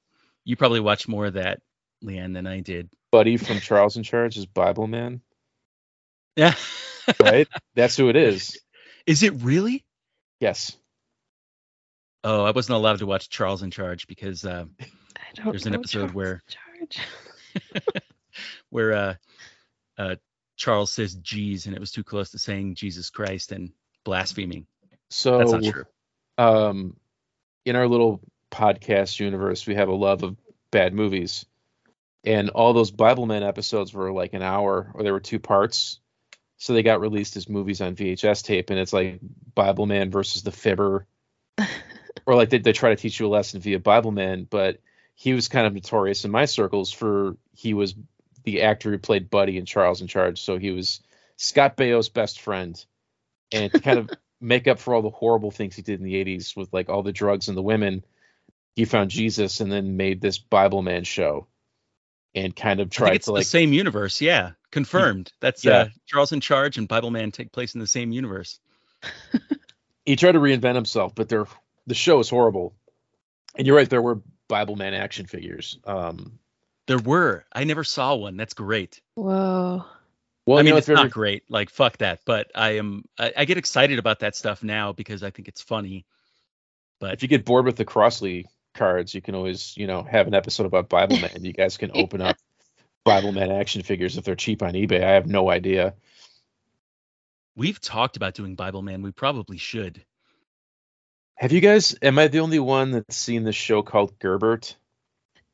You 0.46 0.56
probably 0.56 0.80
watched 0.80 1.08
more 1.10 1.26
of 1.26 1.34
that, 1.34 1.62
Lianne, 2.04 2.34
than 2.34 2.48
I 2.48 2.60
did. 2.62 2.90
Buddy 3.12 3.38
from 3.38 3.60
Charles 3.60 3.98
in 3.98 4.04
Charge 4.04 4.38
is 4.38 4.46
Bible 4.46 4.88
Man, 4.88 5.22
Yeah. 6.36 6.56
right? 7.22 7.48
That's 7.76 7.96
who 7.96 8.10
it 8.10 8.16
is. 8.30 8.60
Is 9.06 9.24
it 9.24 9.34
really? 9.42 9.86
Yes. 10.40 10.76
Oh, 12.24 12.44
I 12.44 12.52
wasn't 12.52 12.76
allowed 12.78 13.00
to 13.00 13.06
watch 13.06 13.30
Charles 13.30 13.64
in 13.64 13.72
Charge 13.72 14.08
because 14.08 14.46
uh, 14.46 14.66
I 14.80 14.86
don't 15.36 15.52
There's 15.52 15.66
an 15.66 15.76
episode 15.76 16.00
Charles 16.00 16.14
where- 16.14 16.44
Charge. 16.48 17.00
where 18.70 18.94
uh, 18.94 19.14
uh, 19.98 20.16
Charles 20.56 20.92
says 20.92 21.16
"Jeez" 21.16 21.66
and 21.68 21.76
it 21.76 21.80
was 21.80 21.92
too 21.92 22.04
close 22.04 22.32
to 22.32 22.40
saying 22.40 22.76
Jesus 22.76 23.10
Christ 23.10 23.52
and 23.52 23.72
blaspheming. 24.06 24.66
So 25.10 25.38
That's 25.38 25.52
not 25.52 25.64
true. 25.64 25.84
um 26.38 26.96
in 27.66 27.76
our 27.76 27.88
little 27.88 28.22
podcast 28.52 29.20
universe 29.20 29.66
we 29.68 29.76
have 29.76 29.88
a 29.90 29.94
love 29.94 30.24
of 30.24 30.36
bad 30.72 30.94
movies 30.94 31.46
and 32.24 32.50
all 32.50 32.74
those 32.74 32.92
bible 32.92 33.26
man 33.26 33.44
episodes 33.44 33.94
were 33.94 34.12
like 34.12 34.34
an 34.34 34.42
hour 34.42 34.92
or 34.94 35.04
there 35.04 35.14
were 35.14 35.20
two 35.20 35.40
parts. 35.40 36.00
So 36.58 36.72
they 36.72 36.84
got 36.84 37.02
released 37.02 37.36
as 37.36 37.50
movies 37.50 37.82
on 37.82 37.96
vhs 37.96 38.44
tape 38.44 38.70
and 38.70 38.80
it's 38.80 38.94
like 38.94 39.20
bible 39.54 39.86
man 39.86 40.12
versus 40.12 40.44
the 40.44 40.52
fibber. 40.52 41.08
Or 42.26 42.36
like 42.36 42.52
they, 42.52 42.60
they 42.60 42.72
try 42.72 42.92
to 42.92 42.96
teach 42.96 43.20
you 43.20 43.28
a 43.28 43.28
lesson 43.28 43.60
via 43.60 43.80
bible 43.80 44.12
man 44.12 44.48
but 44.50 44.80
he 45.14 45.34
was 45.34 45.50
kind 45.50 45.68
of 45.68 45.74
notorious 45.74 46.24
in 46.24 46.32
my 46.32 46.46
circles 46.46 46.90
for 46.90 47.36
he 47.54 47.74
was 47.74 47.96
the 48.46 48.62
actor 48.62 48.92
who 48.92 48.98
played 48.98 49.30
buddy 49.30 49.58
in 49.58 49.66
charles 49.66 50.00
in 50.00 50.08
charge. 50.08 50.42
So 50.42 50.58
he 50.58 50.72
was 50.72 51.02
scott 51.36 51.76
baio's 51.76 52.08
best 52.08 52.40
friend 52.40 52.82
and 53.52 53.74
to 53.74 53.80
kind 53.82 54.00
of 54.00 54.10
make 54.40 54.68
up 54.68 54.80
for 54.80 54.94
all 54.94 55.02
the 55.02 55.10
horrible 55.10 55.52
things 55.52 55.76
he 55.76 55.82
did 55.82 56.00
in 56.00 56.06
the 56.06 56.24
80s 56.24 56.56
with 56.56 56.72
like 56.74 56.90
all 56.90 57.04
the 57.04 57.12
drugs 57.12 57.48
and 57.48 57.58
the 57.58 57.62
women 57.62 58.04
he 58.76 58.86
found 58.86 59.10
jesus 59.10 59.62
and 59.62 59.72
then 59.72 59.96
made 59.96 60.20
this 60.20 60.38
bible 60.38 60.82
man 60.82 61.04
show 61.06 61.48
and 62.36 62.56
kind 62.56 62.80
of 62.80 62.86
I 62.86 62.90
think 62.90 62.94
tried 62.94 63.16
it's 63.16 63.26
to 63.26 63.32
the 63.32 63.36
like 63.36 63.46
same 63.46 63.74
universe. 63.74 64.22
Yeah, 64.22 64.52
confirmed. 64.72 65.32
That's 65.40 65.64
Yeah. 65.64 65.78
uh, 65.78 65.88
Charles 66.06 66.32
in 66.32 66.42
Charge 66.42 66.78
and 66.78 66.88
Bible 66.88 67.12
Man 67.12 67.32
take 67.32 67.52
place 67.52 67.74
in 67.76 67.80
the 67.80 67.88
same 67.88 68.12
universe. 68.12 68.60
he 70.06 70.16
tried 70.16 70.34
to 70.34 70.40
reinvent 70.40 70.76
himself, 70.76 71.14
but 71.16 71.30
they're 71.30 71.48
the 71.88 71.94
show 71.96 72.20
is 72.20 72.30
horrible. 72.30 72.74
And 73.58 73.68
you're 73.68 73.76
right, 73.76 73.90
there 73.90 74.02
were 74.02 74.22
Bible 74.48 74.76
Man 74.76 74.94
action 74.94 75.26
figures. 75.28 75.78
Um, 75.86 76.40
There 76.88 76.98
were. 77.00 77.46
I 77.54 77.64
never 77.66 77.84
saw 77.84 78.16
one. 78.16 78.36
That's 78.38 78.54
great. 78.54 79.00
Whoa. 79.16 79.86
well, 80.46 80.58
I 80.58 80.62
you 80.62 80.66
mean, 80.66 80.72
know, 80.74 80.78
it's 80.78 80.90
if 80.90 80.96
not 80.96 81.06
ever- 81.06 81.10
great. 81.14 81.44
Like, 81.50 81.70
fuck 81.70 81.98
that. 81.98 82.22
But 82.26 82.52
I 82.56 82.78
am. 82.78 83.06
I, 83.20 83.34
I 83.38 83.46
get 83.46 83.58
excited 83.58 84.00
about 84.00 84.20
that 84.22 84.36
stuff 84.36 84.64
now 84.64 84.92
because 84.94 85.24
I 85.24 85.30
think 85.30 85.48
it's 85.48 85.62
funny. 85.62 86.06
But 87.00 87.14
if 87.14 87.22
you 87.22 87.28
get 87.28 87.46
bored 87.46 87.66
with 87.66 87.76
the 87.76 87.86
Crossley 87.86 88.48
cards, 88.74 89.14
you 89.14 89.22
can 89.22 89.36
always, 89.36 89.76
you 89.78 89.88
know, 89.88 90.04
have 90.04 90.28
an 90.28 90.34
episode 90.34 90.66
about 90.66 90.90
Bible 90.90 91.18
Man. 91.20 91.44
You 91.44 91.54
guys 91.54 91.78
can 91.78 91.92
open 91.96 92.22
up 92.22 92.38
Bible 93.06 93.32
Man 93.32 93.52
action 93.52 93.84
figures 93.84 94.18
if 94.18 94.24
they're 94.26 94.36
cheap 94.36 94.62
on 94.64 94.74
eBay. 94.74 95.04
I 95.04 95.12
have 95.14 95.28
no 95.28 95.50
idea. 95.50 95.94
we've 97.56 97.80
talked 97.80 98.18
about 98.18 98.34
doing 98.34 98.56
Bible 98.56 98.82
Man. 98.82 99.02
We 99.02 99.12
probably 99.12 99.58
should. 99.58 100.04
Have 101.36 101.52
you 101.52 101.62
guys? 101.62 101.96
Am 102.02 102.20
I 102.20 102.28
the 102.28 102.40
only 102.40 102.60
one 102.60 102.92
that's 102.92 103.16
seen 103.16 103.44
this 103.44 103.56
show 103.56 103.82
called 103.82 104.18
Gerbert? 104.20 104.76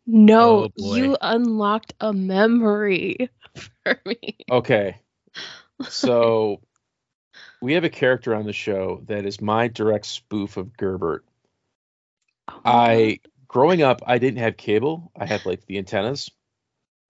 No, 0.06 0.70
Oh, 0.80 0.96
you 0.96 1.16
unlocked 1.22 1.94
a 2.00 2.12
memory 2.14 3.30
for 3.84 4.00
me. 4.06 4.38
Okay. 4.52 4.98
So 5.88 6.62
we 7.62 7.74
have 7.74 7.84
a 7.84 7.90
character 7.90 8.34
on 8.36 8.46
the 8.46 8.54
show 8.54 9.04
that 9.06 9.26
is 9.26 9.40
my 9.40 9.68
direct 9.68 10.06
spoof 10.06 10.58
of 10.58 10.76
Gerbert. 10.76 11.24
Oh 12.52 12.62
my 12.64 12.72
I 12.72 13.20
growing 13.48 13.82
up, 13.82 14.02
I 14.06 14.18
didn't 14.20 14.40
have 14.40 14.58
cable. 14.58 15.12
I 15.18 15.26
had 15.26 15.46
like 15.46 15.66
the 15.66 15.78
antennas, 15.78 16.30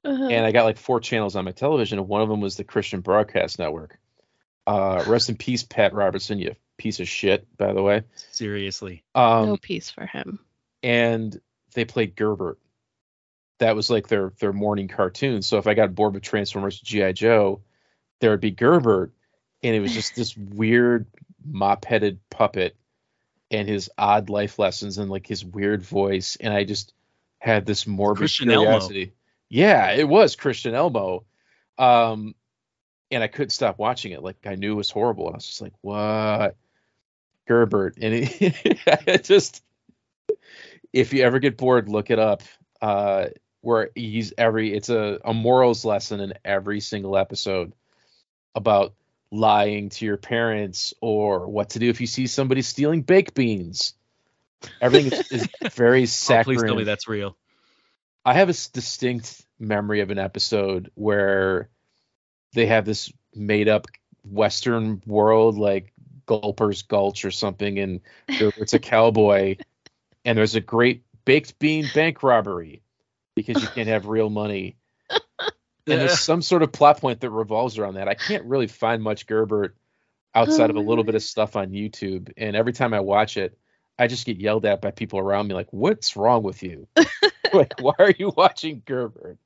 Uh-huh. 0.06 0.28
and 0.28 0.46
I 0.46 0.52
got 0.52 0.64
like 0.66 0.78
four 0.78 1.00
channels 1.00 1.36
on 1.36 1.46
my 1.46 1.52
television, 1.52 2.00
and 2.00 2.08
one 2.08 2.22
of 2.22 2.30
them 2.30 2.42
was 2.42 2.56
the 2.58 2.64
Christian 2.64 3.02
Broadcast 3.02 3.60
Network. 3.60 4.00
Uh, 4.68 5.04
rest 5.08 5.30
in 5.30 5.36
peace, 5.38 5.64
Pat 5.64 5.94
Robertson, 5.94 6.40
you 6.40 6.56
piece 6.78 7.00
of 7.02 7.08
shit, 7.10 7.46
by 7.58 7.74
the 7.74 7.82
way. 7.82 8.04
Seriously. 8.32 9.04
Um, 9.16 9.48
no 9.48 9.58
peace 9.58 9.90
for 9.90 10.06
him. 10.06 10.40
and 10.84 11.40
they 11.74 11.86
played 11.86 12.16
Gerbert. 12.16 12.58
That 13.60 13.76
was 13.76 13.90
like 13.90 14.08
their 14.08 14.32
their 14.40 14.54
morning 14.54 14.88
cartoon. 14.88 15.42
So 15.42 15.58
if 15.58 15.68
I 15.68 15.74
got 15.74 15.94
bored 15.94 16.14
with 16.14 16.24
Transformers 16.24 16.80
GI 16.80 17.14
Joe, 17.14 17.62
there 18.22 18.32
would 18.32 18.40
be 18.40 18.52
Gerbert, 18.52 19.12
and 19.64 19.76
it 19.76 19.82
was 19.82 19.94
just 19.94 20.16
this 20.16 20.38
weird 20.38 21.08
mop-headed 21.46 22.20
puppet 22.30 22.76
and 23.52 23.68
his 23.68 23.90
odd 23.98 24.30
life 24.30 24.60
lessons 24.60 24.98
and 24.98 25.10
like 25.10 25.28
his 25.28 25.44
weird 25.44 25.84
voice, 25.84 26.38
and 26.40 26.54
I 26.54 26.64
just 26.64 26.94
had 27.40 27.66
this 27.66 27.88
morbid 27.88 28.20
Christian 28.20 28.50
Elmo. 28.50 28.66
curiosity. 28.66 29.14
Yeah, 29.50 29.92
it 29.92 30.08
was 30.08 30.36
Christian 30.36 30.76
Elmo. 30.76 31.26
Um, 31.78 32.36
and 33.10 33.24
I 33.24 33.28
couldn't 33.28 33.50
stop 33.50 33.80
watching 33.80 34.12
it. 34.12 34.22
Like 34.22 34.46
I 34.46 34.56
knew 34.56 34.74
it 34.74 34.76
was 34.76 34.92
horrible, 34.92 35.28
and 35.28 35.36
I 35.36 35.38
was 35.38 35.48
just 35.48 35.62
like, 35.62 35.74
"What, 35.82 36.56
Gerbert?" 37.48 37.98
And 38.00 38.14
it, 38.14 38.40
it 39.08 39.24
just, 39.24 39.64
if 40.94 41.14
you 41.14 41.24
ever 41.24 41.40
get 41.40 41.58
bored, 41.58 41.90
look 41.90 42.12
it 42.12 42.20
up. 42.20 42.44
Uh, 42.82 43.28
where 43.62 43.90
he's 43.94 44.32
every, 44.38 44.74
it's 44.74 44.90
a 44.90 45.20
a 45.26 45.34
morals 45.34 45.84
lesson 45.84 46.20
in 46.20 46.34
every 46.46 46.80
single 46.80 47.18
episode 47.18 47.74
about 48.56 48.94
lying 49.32 49.90
to 49.90 50.06
your 50.06 50.18
parents 50.18 50.94
or 51.02 51.48
what 51.48 51.72
to 51.72 51.80
do 51.80 51.90
if 51.90 52.02
you 52.02 52.08
see 52.08 52.28
somebody 52.28 52.62
stealing 52.62 53.02
baked 53.02 53.34
beans. 53.36 53.94
Everything 54.82 55.12
is, 55.12 55.32
is 55.32 55.50
very 55.74 56.04
Oh, 56.04 56.44
please 56.44 56.64
tell 56.64 56.76
me 56.76 56.84
that's 56.84 57.08
real. 57.08 57.38
I 58.26 58.34
have 58.34 58.50
a 58.50 58.54
distinct 58.74 59.46
memory 59.60 60.02
of 60.02 60.10
an 60.12 60.20
episode 60.20 60.92
where 60.96 61.70
they 62.54 62.66
have 62.66 62.86
this 62.86 63.12
made 63.34 63.70
up 63.70 63.88
Western 64.24 65.02
world 65.06 65.58
like 65.58 65.94
Gulper's 66.26 66.82
Gulch 66.82 67.24
or 67.26 67.32
something, 67.32 67.80
and 67.80 68.02
there- 68.28 68.52
it's 68.58 68.74
a 68.74 68.80
cowboy, 68.80 69.58
and 70.26 70.38
there's 70.38 70.56
a 70.56 70.62
great 70.62 71.04
baked 71.26 71.60
bean 71.60 71.86
bank 71.94 72.24
robbery 72.24 72.82
because 73.36 73.62
you 73.62 73.68
can't 73.70 73.88
have 73.88 74.08
real 74.08 74.30
money. 74.30 74.76
And 75.88 76.02
there's 76.02 76.20
some 76.20 76.42
sort 76.42 76.64
of 76.64 76.72
plot 76.72 77.00
point 77.02 77.22
that 77.22 77.30
revolves 77.32 77.78
around 77.78 77.96
that. 77.96 78.08
I 78.08 78.14
can't 78.14 78.46
really 78.46 78.68
find 78.68 79.02
much 79.02 79.26
Gerbert 79.26 79.76
outside 80.36 80.70
of 80.70 80.76
a 80.76 80.80
little 80.80 81.04
bit 81.04 81.16
of 81.16 81.24
stuff 81.24 81.56
on 81.56 81.72
YouTube, 81.72 82.32
and 82.38 82.56
every 82.56 82.74
time 82.74 82.94
I 82.94 83.00
watch 83.00 83.38
it, 83.38 83.58
I 83.98 84.08
just 84.08 84.26
get 84.26 84.38
yelled 84.38 84.66
at 84.66 84.82
by 84.82 84.92
people 84.92 85.20
around 85.20 85.48
me 85.48 85.56
like, 85.56 85.72
"What's 85.72 86.16
wrong 86.16 86.44
with 86.44 86.62
you?" 86.64 86.88
like, 87.54 87.74
why 87.82 87.94
are 88.00 88.14
you 88.18 88.32
watching 88.36 88.82
Gerbert? 88.86 89.38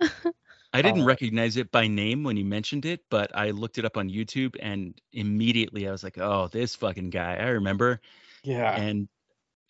I 0.72 0.82
didn't 0.82 1.02
Uh, 1.02 1.06
recognize 1.06 1.56
it 1.56 1.72
by 1.72 1.88
name 1.88 2.22
when 2.22 2.36
you 2.36 2.44
mentioned 2.44 2.84
it, 2.84 3.04
but 3.10 3.36
I 3.36 3.50
looked 3.50 3.78
it 3.78 3.84
up 3.84 3.96
on 3.96 4.08
YouTube 4.08 4.54
and 4.60 4.94
immediately 5.12 5.88
I 5.88 5.90
was 5.92 6.04
like, 6.04 6.18
"Oh, 6.18 6.48
this 6.48 6.76
fucking 6.76 7.10
guy! 7.10 7.34
I 7.36 7.48
remember." 7.48 8.00
Yeah. 8.44 8.72
And 8.74 9.08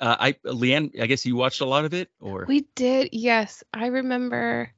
uh, 0.01 0.17
I, 0.19 0.33
Lianne, 0.45 1.01
I 1.01 1.07
guess 1.07 1.25
you 1.27 1.37
watched 1.37 1.61
a 1.61 1.67
lot 1.67 1.85
of 1.85 1.95
it, 1.95 2.11
or 2.21 2.45
We 2.47 2.67
did, 2.75 3.11
yes. 3.13 3.65
I 3.73 3.87
remember, 3.87 4.73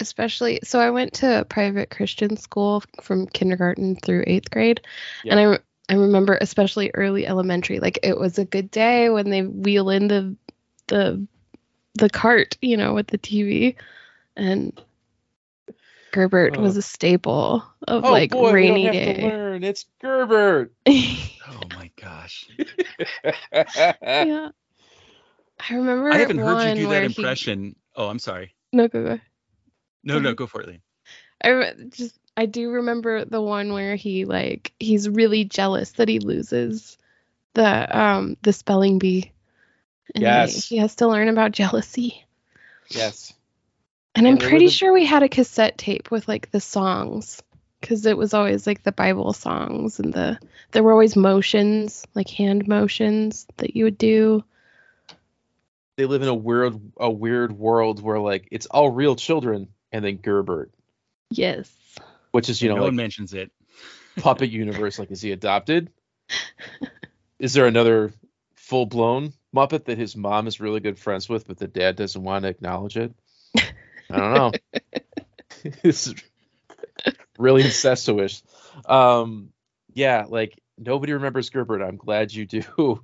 especially. 0.00 0.60
So 0.64 0.80
I 0.80 0.90
went 0.90 1.14
to 1.14 1.40
a 1.40 1.44
private 1.44 1.90
Christian 1.90 2.36
school 2.36 2.82
from 3.02 3.26
kindergarten 3.26 3.96
through 3.96 4.24
eighth 4.26 4.50
grade, 4.50 4.80
and 5.24 5.38
I 5.40 5.58
I 5.88 5.94
remember 5.94 6.36
especially 6.40 6.90
early 6.94 7.26
elementary. 7.26 7.78
Like 7.78 8.00
it 8.02 8.18
was 8.18 8.38
a 8.38 8.44
good 8.44 8.70
day 8.70 9.08
when 9.08 9.30
they 9.30 9.42
wheel 9.42 9.90
in 9.90 10.08
the 10.08 10.36
the 10.88 11.26
the 11.94 12.10
cart, 12.10 12.56
you 12.60 12.76
know, 12.76 12.94
with 12.94 13.06
the 13.06 13.18
TV, 13.18 13.76
and 14.36 14.78
Gerbert 16.12 16.58
was 16.58 16.76
a 16.76 16.82
staple 16.82 17.62
of 17.86 18.04
oh 18.04 18.12
like 18.12 18.30
boy, 18.30 18.52
rainy 18.52 18.88
we 18.88 18.88
don't 18.88 18.94
have 18.94 19.14
to 19.16 19.20
day. 19.20 19.28
learn. 19.28 19.64
It's 19.64 19.86
Gerbert. 20.00 20.72
oh 20.88 21.68
my 21.74 21.90
gosh, 22.00 22.48
yeah. 23.52 24.48
I 25.58 25.74
remember 25.74 26.10
I 26.10 26.18
haven't 26.18 26.38
heard 26.38 26.62
you 26.64 26.74
do 26.74 26.82
that 26.82 26.88
where 26.88 27.00
he- 27.02 27.06
impression. 27.06 27.76
Oh, 27.94 28.08
I'm 28.08 28.18
sorry. 28.18 28.54
No, 28.72 28.88
go 28.88 29.04
go. 29.04 29.20
No, 30.06 30.18
no, 30.20 30.34
go 30.34 30.46
for 30.46 30.62
it, 30.62 30.68
Lee. 30.68 30.80
I 31.44 31.74
just 31.90 32.16
I 32.36 32.46
do 32.46 32.70
remember 32.70 33.24
the 33.24 33.42
one 33.42 33.72
where 33.72 33.96
he 33.96 34.24
like 34.24 34.72
he's 34.80 35.08
really 35.08 35.44
jealous 35.44 35.92
that 35.92 36.08
he 36.08 36.18
loses 36.20 36.96
the 37.54 37.98
um 37.98 38.36
the 38.42 38.52
spelling 38.52 38.98
bee. 38.98 39.32
And 40.14 40.22
he- 40.22 40.28
Yes. 40.28 40.68
he, 40.68 40.76
has 40.78 40.94
to 40.96 41.08
learn 41.08 41.28
about 41.28 41.50
jealousy. 41.52 42.24
yes. 42.88 43.32
And 44.14 44.26
I'm 44.26 44.38
pretty 44.38 44.66
a- 44.66 44.70
sure 44.70 44.92
we 44.92 45.04
had 45.04 45.22
a 45.24 45.28
cassette 45.28 45.76
tape 45.76 46.10
with 46.10 46.26
like 46.28 46.50
the 46.50 46.60
songs 46.60 47.42
cuz 47.82 48.06
it 48.06 48.16
was 48.16 48.32
always 48.32 48.66
like 48.66 48.82
the 48.82 48.92
Bible 48.92 49.32
songs 49.32 49.98
and 50.00 50.14
the 50.14 50.38
there 50.72 50.82
were 50.82 50.92
always 50.92 51.16
motions, 51.16 52.06
like 52.14 52.28
hand 52.30 52.66
motions 52.68 53.46
that 53.58 53.76
you 53.76 53.84
would 53.84 53.98
do. 53.98 54.44
They 55.96 56.06
live 56.06 56.22
in 56.22 56.28
a 56.28 56.34
weird 56.34 56.78
a 56.96 57.10
weird 57.10 57.52
world 57.52 58.02
where 58.02 58.20
like 58.20 58.48
it's 58.52 58.66
all 58.66 58.90
real 58.90 59.16
children 59.16 59.68
and 59.96 60.04
then 60.04 60.18
Gerbert, 60.18 60.70
Yes. 61.30 61.74
which 62.32 62.48
is 62.50 62.60
you 62.60 62.68
know 62.68 62.76
no 62.76 62.82
like 62.82 62.88
one 62.88 62.96
mentions 62.96 63.32
it. 63.32 63.50
puppet 64.16 64.50
universe. 64.50 64.98
Like, 64.98 65.10
is 65.10 65.22
he 65.22 65.32
adopted? 65.32 65.90
is 67.38 67.54
there 67.54 67.66
another 67.66 68.12
full 68.54 68.86
blown 68.86 69.32
Muppet 69.54 69.86
that 69.86 69.98
his 69.98 70.16
mom 70.16 70.46
is 70.46 70.60
really 70.60 70.80
good 70.80 70.98
friends 70.98 71.28
with, 71.28 71.46
but 71.46 71.56
the 71.56 71.66
dad 71.66 71.96
doesn't 71.96 72.22
want 72.22 72.42
to 72.42 72.48
acknowledge 72.50 72.96
it? 72.96 73.14
I 74.10 74.16
don't 74.18 74.34
know. 74.34 74.52
this 75.82 76.08
is 76.08 76.14
really 77.38 77.62
incestuous. 77.62 78.42
Um, 78.84 79.50
yeah, 79.94 80.26
like 80.28 80.60
nobody 80.76 81.14
remembers 81.14 81.50
Gerbert. 81.50 81.82
I'm 81.82 81.96
glad 81.96 82.32
you 82.34 82.44
do. 82.46 83.02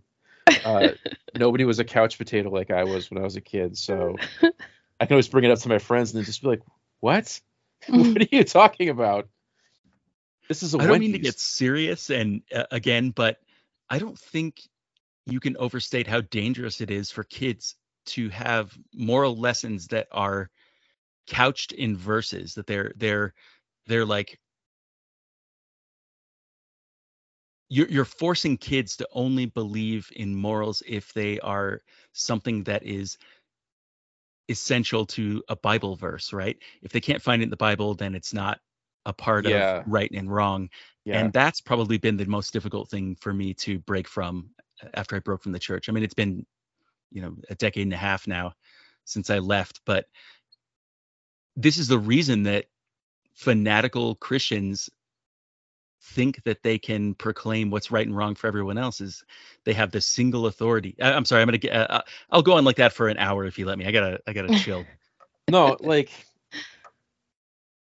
Uh, 0.64 0.88
nobody 1.36 1.64
was 1.64 1.78
a 1.78 1.84
couch 1.84 2.18
potato 2.18 2.51
like 2.51 2.70
I 2.70 2.84
was 2.84 3.11
when 3.11 3.18
I 3.20 3.24
was 3.24 3.36
a 3.36 3.40
kid, 3.40 3.78
so 3.78 4.16
I 5.01 5.07
can 5.07 5.14
always 5.14 5.28
bring 5.28 5.45
it 5.45 5.51
up 5.51 5.59
to 5.61 5.68
my 5.68 5.78
friends 5.78 6.12
and 6.12 6.18
then 6.18 6.24
just 6.24 6.43
be 6.43 6.49
like, 6.49 6.62
"What? 7.03 7.40
what 7.88 8.22
are 8.22 8.26
you 8.30 8.44
talking 8.44 8.88
about?" 8.88 9.28
This 10.48 10.62
is 10.62 10.74
a 10.74 10.78
I 10.78 10.86
don't 10.86 11.00
mean 11.00 11.12
to 11.12 11.18
get 11.18 11.38
serious 11.38 12.11
and 12.11 12.42
uh, 12.55 12.64
again, 12.70 13.11
but 13.11 13.38
I 13.90 13.98
don't 13.98 14.18
think 14.18 14.62
you 15.26 15.40
can 15.40 15.57
overstate 15.57 16.07
how 16.07 16.20
dangerous 16.20 16.80
it 16.80 16.92
is 16.92 17.11
for 17.11 17.24
kids 17.24 17.74
to 18.07 18.28
have 18.28 18.76
moral 18.94 19.36
lessons 19.36 19.88
that 19.88 20.07
are 20.12 20.48
couched 21.26 21.72
in 21.72 21.96
verses 21.96 22.55
that 22.55 22.68
they're 22.68 22.92
they're 22.96 23.34
they're 23.86 24.07
like 24.07 24.38
you're 27.68 27.88
you're 27.88 28.05
forcing 28.05 28.57
kids 28.57 28.96
to 28.98 29.09
only 29.12 29.46
believe 29.46 30.09
in 30.14 30.36
morals 30.36 30.84
if 30.86 31.12
they 31.14 31.40
are 31.40 31.80
something 32.12 32.62
that 32.64 32.84
is 32.84 33.18
essential 34.53 35.05
to 35.07 35.42
a 35.48 35.57
bible 35.57 35.96
verse 35.96 36.32
right 36.32 36.57
if 36.82 36.92
they 36.92 37.00
can't 37.00 37.22
find 37.22 37.42
it 37.42 37.46
in 37.46 37.50
the 37.50 37.57
bible 37.57 37.94
then 37.94 38.14
it's 38.14 38.32
not 38.32 38.61
a 39.07 39.12
part 39.12 39.46
Yeah. 39.46 39.80
of 39.80 39.88
right 39.88 40.11
and 40.14 40.32
wrong 40.32 40.68
Yeah. 41.05 41.18
and 41.20 41.32
that's 41.32 41.61
probably 41.61 41.98
been 41.98 42.16
the 42.16 42.26
most 42.26 42.53
difficult 42.53 42.88
thing 42.88 43.16
for 43.16 43.32
me 43.34 43.55
to 43.55 43.80
break 43.80 44.07
from 44.07 44.50
uh, 44.82 44.88
after 44.94 45.16
I 45.16 45.18
broke 45.18 45.42
from 45.42 45.53
the 45.53 45.59
church. 45.59 45.88
I 45.88 45.92
mean, 45.92 46.05
it's 46.05 46.14
been, 46.14 46.46
you 47.11 47.22
know, 47.22 47.36
a 47.50 47.55
decade 47.57 47.82
and 47.84 47.92
a 47.92 47.96
half 47.96 48.26
now 48.26 48.53
since 49.05 49.28
I 49.30 49.38
left, 49.40 49.80
but 49.84 50.07
this 51.57 51.78
is 51.78 51.88
the 51.88 51.98
reason 51.98 52.44
that 52.44 52.66
fanatical 53.34 54.14
Christians 54.14 54.88
think 56.03 56.42
that 56.44 56.62
they 56.62 56.78
can 56.78 57.14
proclaim 57.14 57.70
what's 57.70 57.90
right 57.90 58.07
and 58.07 58.16
wrong 58.16 58.34
for 58.34 58.46
everyone 58.46 58.78
else 58.78 59.00
is 59.00 59.24
they 59.64 59.72
have 59.72 59.90
this 59.90 60.07
single 60.07 60.46
authority. 60.46 60.96
I, 61.00 61.12
I'm 61.12 61.24
sorry, 61.24 61.42
I'm 61.42 61.48
gonna 61.48 61.59
get. 61.59 61.72
Uh, 61.72 61.86
uh, 61.88 62.03
I'll 62.30 62.42
go 62.42 62.55
on 62.55 62.64
like 62.64 62.76
that 62.76 62.92
for 62.92 63.09
an 63.09 63.18
hour 63.18 63.44
if 63.44 63.59
you 63.59 63.66
let 63.66 63.78
me. 63.78 63.86
I 63.86 63.92
gotta 63.92 64.20
I 64.26 64.32
gotta 64.32 64.59
chill. 64.59 64.84
no, 65.50 65.76
like 65.80 66.11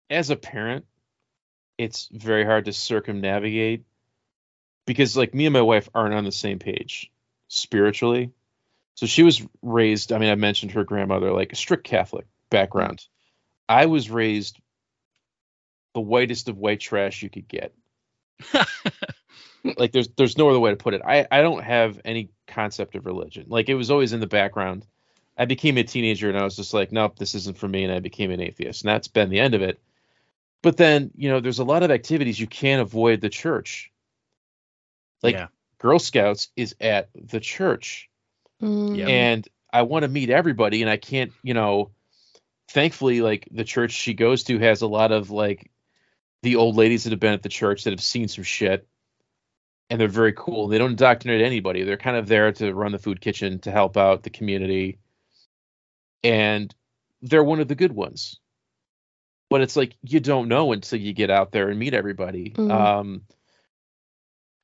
as 0.10 0.30
a 0.30 0.36
parent, 0.36 0.86
it's 1.78 2.10
very 2.12 2.46
hard 2.46 2.66
to 2.66 2.74
circumnavigate 2.74 3.86
because 4.86 5.18
like 5.18 5.34
me 5.34 5.46
and 5.46 5.54
my 5.54 5.62
wife 5.62 5.90
aren't 5.96 6.14
on 6.14 6.26
the 6.26 6.32
same 6.32 6.60
page 6.60 7.12
spiritually. 7.48 8.32
So 8.96 9.06
she 9.06 9.24
was 9.24 9.42
raised, 9.62 10.12
I 10.12 10.18
mean, 10.18 10.30
I 10.30 10.36
mentioned 10.36 10.74
her 10.74 10.84
grandmother, 10.84 11.32
like 11.32 11.54
a 11.54 11.56
strict 11.56 11.86
Catholic 11.86 12.28
background. 12.50 13.04
I 13.68 13.86
was 13.88 14.10
raised 14.10 14.60
the 15.94 16.02
whitest 16.02 16.50
of 16.50 16.58
white 16.58 16.82
trash 16.82 17.24
you 17.24 17.30
could 17.30 17.48
get. 17.48 17.74
like 19.78 19.92
there's 19.92 20.10
there's 20.10 20.38
no 20.38 20.50
other 20.50 20.60
way 20.60 20.72
to 20.72 20.78
put 20.78 20.94
it. 20.94 21.02
I 21.06 21.28
I 21.32 21.42
don't 21.42 21.64
have 21.64 22.00
any 22.06 22.30
concept 22.48 22.96
of 22.96 23.06
religion. 23.06 23.46
Like 23.48 23.70
it 23.70 23.76
was 23.76 23.92
always 23.92 24.14
in 24.14 24.20
the 24.20 24.28
background. 24.28 24.86
I 25.38 25.46
became 25.46 25.78
a 25.78 25.84
teenager 25.84 26.30
and 26.30 26.38
I 26.38 26.44
was 26.44 26.56
just 26.56 26.74
like, 26.74 26.92
nope, 26.92 27.18
this 27.18 27.36
isn't 27.36 27.58
for 27.58 27.68
me, 27.68 27.84
and 27.84 27.94
I 27.94 28.00
became 28.00 28.32
an 28.32 28.42
atheist, 28.42 28.84
and 28.84 28.90
that's 28.90 29.08
been 29.08 29.30
the 29.30 29.40
end 29.40 29.56
of 29.56 29.62
it. 29.62 29.82
But 30.62 30.78
then 30.78 31.12
you 31.16 31.30
know, 31.30 31.40
there's 31.40 31.60
a 31.60 31.64
lot 31.64 31.84
of 31.84 31.92
activities 31.92 32.40
you 32.40 32.48
can't 32.48 32.82
avoid 32.82 33.22
the 33.22 33.30
church. 33.30 33.92
Like 35.24 35.36
yeah. 35.36 35.48
Girl 35.80 36.00
Scouts 36.00 36.50
is 36.56 36.76
at 36.80 37.10
the 37.16 37.40
church, 37.40 38.10
Mm. 38.62 39.10
And 39.10 39.48
I 39.74 39.82
want 39.84 40.04
to 40.04 40.10
meet 40.10 40.30
everybody, 40.30 40.82
and 40.82 40.90
I 40.90 40.98
can't, 40.98 41.32
you 41.44 41.54
know. 41.54 41.92
Thankfully, 42.70 43.20
like 43.20 43.50
the 43.52 43.66
church 43.66 43.92
she 43.92 44.14
goes 44.14 44.44
to 44.46 44.58
has 44.60 44.82
a 44.82 44.88
lot 44.88 45.12
of 45.12 45.30
like 45.30 45.70
the 46.44 46.56
old 46.56 46.76
ladies 46.76 47.04
that 47.04 47.12
have 47.12 47.20
been 47.20 47.34
at 47.34 47.44
the 47.44 47.50
church 47.50 47.84
that 47.84 47.92
have 47.92 48.02
seen 48.02 48.28
some 48.28 48.44
shit 48.44 48.88
and 49.92 50.00
they're 50.00 50.08
very 50.08 50.32
cool. 50.32 50.70
They 50.70 50.78
don't 50.78 50.92
indoctrinate 50.92 51.42
anybody. 51.42 51.84
They're 51.84 51.98
kind 51.98 52.16
of 52.16 52.26
there 52.26 52.54
to 52.54 52.74
run 52.74 52.94
the 52.94 52.98
food 52.98 53.20
kitchen 53.20 53.60
to 53.60 53.72
help 53.72 53.98
out 53.98 54.24
the 54.24 54.30
community. 54.30 55.00
And 56.24 56.74
they're 57.22 57.44
one 57.44 57.60
of 57.60 57.68
the 57.68 57.76
good 57.76 57.92
ones. 57.92 58.40
But 59.50 59.60
it's 59.60 59.76
like 59.76 59.98
you 60.02 60.22
don't 60.22 60.48
know 60.48 60.72
until 60.72 60.98
you 60.98 61.12
get 61.12 61.30
out 61.30 61.52
there 61.52 61.68
and 61.68 61.78
meet 61.78 61.94
everybody. 61.94 62.52
Mhm. 62.52 62.72
Um 62.72 63.22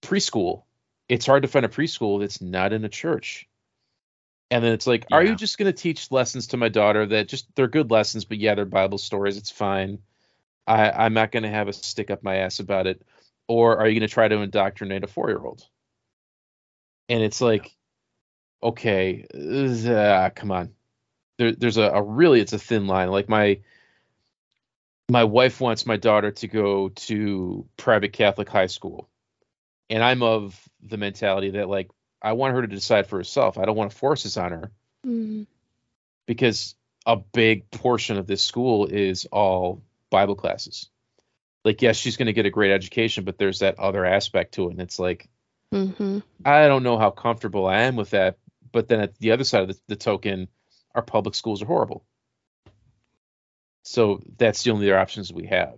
preschool. 0.01 0.63
It's 1.09 1.25
hard 1.25 1.41
to 1.41 1.49
find 1.49 1.65
a 1.65 1.69
preschool 1.69 2.21
that's 2.21 2.41
not 2.41 2.71
in 2.71 2.85
a 2.85 2.89
church. 2.89 3.49
And 4.49 4.63
then 4.63 4.71
it's 4.71 4.87
like, 4.87 5.07
are 5.11 5.23
you 5.23 5.35
just 5.35 5.57
going 5.57 5.71
to 5.71 5.77
teach 5.77 6.09
lessons 6.09 6.47
to 6.47 6.57
my 6.57 6.69
daughter 6.69 7.05
that 7.05 7.27
just 7.27 7.53
they're 7.55 7.67
good 7.67 7.91
lessons, 7.91 8.23
but 8.23 8.37
yeah, 8.37 8.55
they're 8.55 8.63
Bible 8.63 8.97
stories. 8.97 9.35
It's 9.35 9.51
fine. 9.51 9.99
I, 10.67 10.91
I'm 10.91 11.13
not 11.13 11.31
going 11.31 11.43
to 11.43 11.49
have 11.49 11.67
a 11.67 11.73
stick 11.73 12.11
up 12.11 12.23
my 12.23 12.37
ass 12.37 12.59
about 12.59 12.87
it. 12.87 13.01
Or 13.47 13.77
are 13.77 13.87
you 13.87 13.97
going 13.97 14.07
to 14.07 14.13
try 14.13 14.27
to 14.27 14.41
indoctrinate 14.41 15.03
a 15.03 15.07
four 15.07 15.29
year 15.29 15.39
old? 15.39 15.65
And 17.07 17.23
it's 17.23 17.39
like, 17.39 17.73
okay, 18.61 19.25
uh, 19.33 20.29
come 20.35 20.51
on. 20.51 20.73
There, 21.37 21.53
there's 21.53 21.77
a, 21.77 21.83
a 21.83 22.01
really, 22.01 22.41
it's 22.41 22.53
a 22.53 22.59
thin 22.59 22.87
line. 22.87 23.09
Like 23.09 23.29
my, 23.29 23.59
my 25.09 25.23
wife 25.23 25.61
wants 25.61 25.85
my 25.85 25.95
daughter 25.95 26.31
to 26.31 26.47
go 26.47 26.89
to 26.89 27.65
private 27.77 28.11
Catholic 28.11 28.49
high 28.49 28.67
school. 28.67 29.07
And 29.89 30.03
I'm 30.03 30.21
of 30.21 30.61
the 30.83 30.97
mentality 30.97 31.51
that 31.51 31.69
like, 31.69 31.89
I 32.21 32.33
want 32.33 32.55
her 32.55 32.61
to 32.61 32.67
decide 32.67 33.07
for 33.07 33.17
herself. 33.17 33.57
I 33.57 33.63
don't 33.63 33.77
want 33.77 33.91
to 33.91 33.97
force 33.97 34.23
this 34.23 34.37
on 34.37 34.51
her 34.51 34.71
Mm. 35.05 35.45
because 36.25 36.75
a 37.05 37.15
big 37.15 37.69
portion 37.71 38.17
of 38.17 38.27
this 38.27 38.41
school 38.41 38.87
is 38.87 39.25
all 39.31 39.83
Bible 40.09 40.35
classes. 40.35 40.89
Like, 41.65 41.81
yes, 41.81 41.97
she's 41.97 42.17
going 42.17 42.27
to 42.27 42.33
get 42.33 42.45
a 42.45 42.49
great 42.51 42.71
education, 42.71 43.23
but 43.25 43.37
there's 43.37 43.59
that 43.59 43.79
other 43.79 44.05
aspect 44.05 44.53
to 44.53 44.67
it. 44.67 44.71
And 44.71 44.81
it's 44.81 44.99
like, 44.99 45.29
hmm 45.71 46.19
I 46.45 46.67
don't 46.67 46.83
know 46.83 46.97
how 46.97 47.09
comfortable 47.09 47.65
I 47.65 47.81
am 47.81 47.95
with 47.95 48.11
that. 48.11 48.37
But 48.71 48.87
then 48.87 48.99
at 49.01 49.17
the 49.19 49.31
other 49.31 49.43
side 49.43 49.63
of 49.63 49.67
the, 49.69 49.79
the 49.87 49.95
token, 49.95 50.47
our 50.95 51.01
public 51.01 51.35
schools 51.35 51.61
are 51.61 51.65
horrible. 51.65 52.05
So 53.83 54.21
that's 54.37 54.63
the 54.63 54.71
only 54.71 54.87
other 54.89 54.99
options 54.99 55.31
we 55.33 55.47
have. 55.47 55.75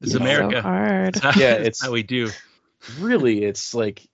It's 0.00 0.12
You 0.12 0.18
know, 0.18 0.24
America. 0.24 0.58
So 0.58 0.62
hard. 0.62 1.08
It's 1.16 1.20
how, 1.24 1.32
Yeah, 1.40 1.52
it's 1.54 1.60
it's- 1.60 1.82
how 1.82 1.92
we 1.92 2.02
do. 2.02 2.30
Really, 2.98 3.44
it's 3.44 3.74
like 3.74 4.08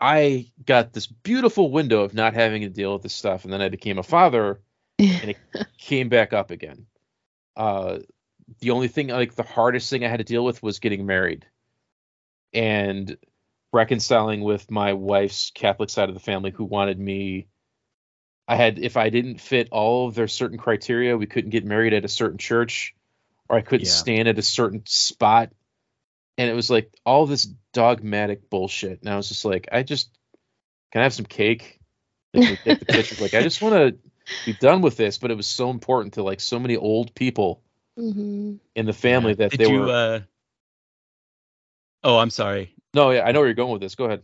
I 0.00 0.50
got 0.64 0.92
this 0.92 1.06
beautiful 1.06 1.70
window 1.70 2.02
of 2.02 2.14
not 2.14 2.34
having 2.34 2.62
to 2.62 2.68
deal 2.68 2.94
with 2.94 3.02
this 3.02 3.14
stuff, 3.14 3.44
and 3.44 3.52
then 3.52 3.60
I 3.60 3.68
became 3.68 3.98
a 3.98 4.02
father, 4.02 4.60
and 4.98 5.30
it 5.30 5.38
came 5.78 6.08
back 6.08 6.32
up 6.32 6.50
again. 6.50 6.86
Uh, 7.56 7.98
the 8.60 8.70
only 8.70 8.88
thing, 8.88 9.08
like 9.08 9.34
the 9.34 9.42
hardest 9.42 9.90
thing 9.90 10.04
I 10.04 10.08
had 10.08 10.18
to 10.18 10.24
deal 10.24 10.44
with 10.44 10.62
was 10.62 10.78
getting 10.78 11.06
married 11.06 11.46
and 12.52 13.16
reconciling 13.72 14.42
with 14.42 14.70
my 14.70 14.92
wife's 14.92 15.50
Catholic 15.54 15.90
side 15.90 16.08
of 16.08 16.14
the 16.14 16.20
family 16.20 16.50
who 16.50 16.64
wanted 16.64 16.98
me. 16.98 17.46
I 18.48 18.56
had, 18.56 18.78
if 18.78 18.96
I 18.96 19.08
didn't 19.08 19.40
fit 19.40 19.68
all 19.70 20.08
of 20.08 20.14
their 20.14 20.28
certain 20.28 20.58
criteria, 20.58 21.16
we 21.16 21.26
couldn't 21.26 21.50
get 21.50 21.64
married 21.64 21.94
at 21.94 22.04
a 22.04 22.08
certain 22.08 22.38
church 22.38 22.94
or 23.48 23.56
I 23.56 23.62
couldn't 23.62 23.86
Yeah. 23.86 23.92
stand 23.92 24.28
at 24.28 24.38
a 24.38 24.42
certain 24.42 24.82
spot. 24.84 25.52
And 26.36 26.50
it 26.50 26.54
was 26.54 26.68
like 26.70 26.92
all 27.06 27.26
this 27.26 27.48
dogmatic 27.72 28.50
bullshit. 28.50 29.00
And 29.00 29.08
I 29.08 29.16
was 29.16 29.28
just 29.28 29.44
like, 29.44 29.68
I 29.72 29.82
just, 29.82 30.10
can 30.90 31.00
I 31.00 31.04
have 31.04 31.14
some 31.14 31.26
cake? 31.26 31.78
Like, 32.34 32.64
get 32.64 32.80
the 32.80 32.86
pictures. 32.86 33.20
Like, 33.20 33.34
I 33.34 33.42
just 33.42 33.62
want 33.62 33.74
to 33.74 33.98
be 34.46 34.52
done 34.52 34.82
with 34.82 34.96
this. 34.96 35.18
But 35.18 35.30
it 35.30 35.36
was 35.36 35.46
so 35.46 35.70
important 35.70 36.14
to 36.14 36.22
like 36.22 36.40
so 36.40 36.58
many 36.58 36.76
old 36.76 37.14
people 37.14 37.62
hmm 37.96 38.54
in 38.74 38.86
the 38.86 38.92
family 38.92 39.34
that 39.34 39.50
Did 39.50 39.60
they 39.60 39.70
you? 39.70 39.80
were. 39.80 39.88
Uh... 39.88 40.20
Oh, 42.04 42.18
I'm 42.18 42.30
sorry. 42.30 42.74
No, 42.94 43.10
yeah, 43.10 43.22
I 43.22 43.32
know 43.32 43.40
where 43.40 43.48
you're 43.48 43.54
going 43.54 43.72
with 43.72 43.82
this. 43.82 43.94
Go 43.94 44.04
ahead. 44.04 44.22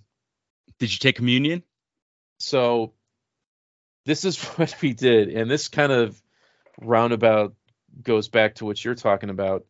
Did 0.78 0.92
you 0.92 0.98
take 0.98 1.16
communion? 1.16 1.62
So 2.38 2.92
this 4.04 4.24
is 4.24 4.42
what 4.56 4.74
we 4.80 4.92
did, 4.92 5.28
and 5.28 5.50
this 5.50 5.68
kind 5.68 5.92
of 5.92 6.20
roundabout 6.80 7.54
goes 8.02 8.28
back 8.28 8.56
to 8.56 8.64
what 8.64 8.82
you're 8.84 8.94
talking 8.94 9.30
about. 9.30 9.66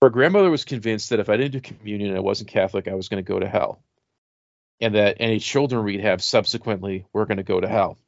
Our 0.00 0.10
grandmother 0.10 0.50
was 0.50 0.64
convinced 0.64 1.10
that 1.10 1.18
if 1.18 1.28
I 1.28 1.36
didn't 1.36 1.52
do 1.52 1.60
communion 1.60 2.10
and 2.10 2.18
I 2.18 2.22
wasn't 2.22 2.50
Catholic, 2.50 2.86
I 2.86 2.94
was 2.94 3.08
going 3.08 3.22
to 3.22 3.28
go 3.28 3.40
to 3.40 3.48
hell, 3.48 3.82
and 4.80 4.94
that 4.94 5.16
any 5.20 5.40
children 5.40 5.84
we'd 5.84 6.00
have 6.00 6.22
subsequently 6.22 7.04
were 7.12 7.26
going 7.26 7.38
to 7.38 7.42
go 7.42 7.60
to 7.60 7.68
hell. 7.68 7.98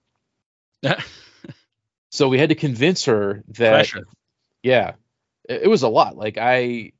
So 2.10 2.28
we 2.28 2.38
had 2.38 2.48
to 2.48 2.56
convince 2.56 3.04
her 3.04 3.44
that 3.58 3.70
Pressure. 3.70 4.04
yeah, 4.62 4.94
it, 5.48 5.62
it 5.62 5.68
was 5.68 5.84
a 5.84 5.88
lot. 5.88 6.16
Like 6.16 6.38
I 6.38 6.92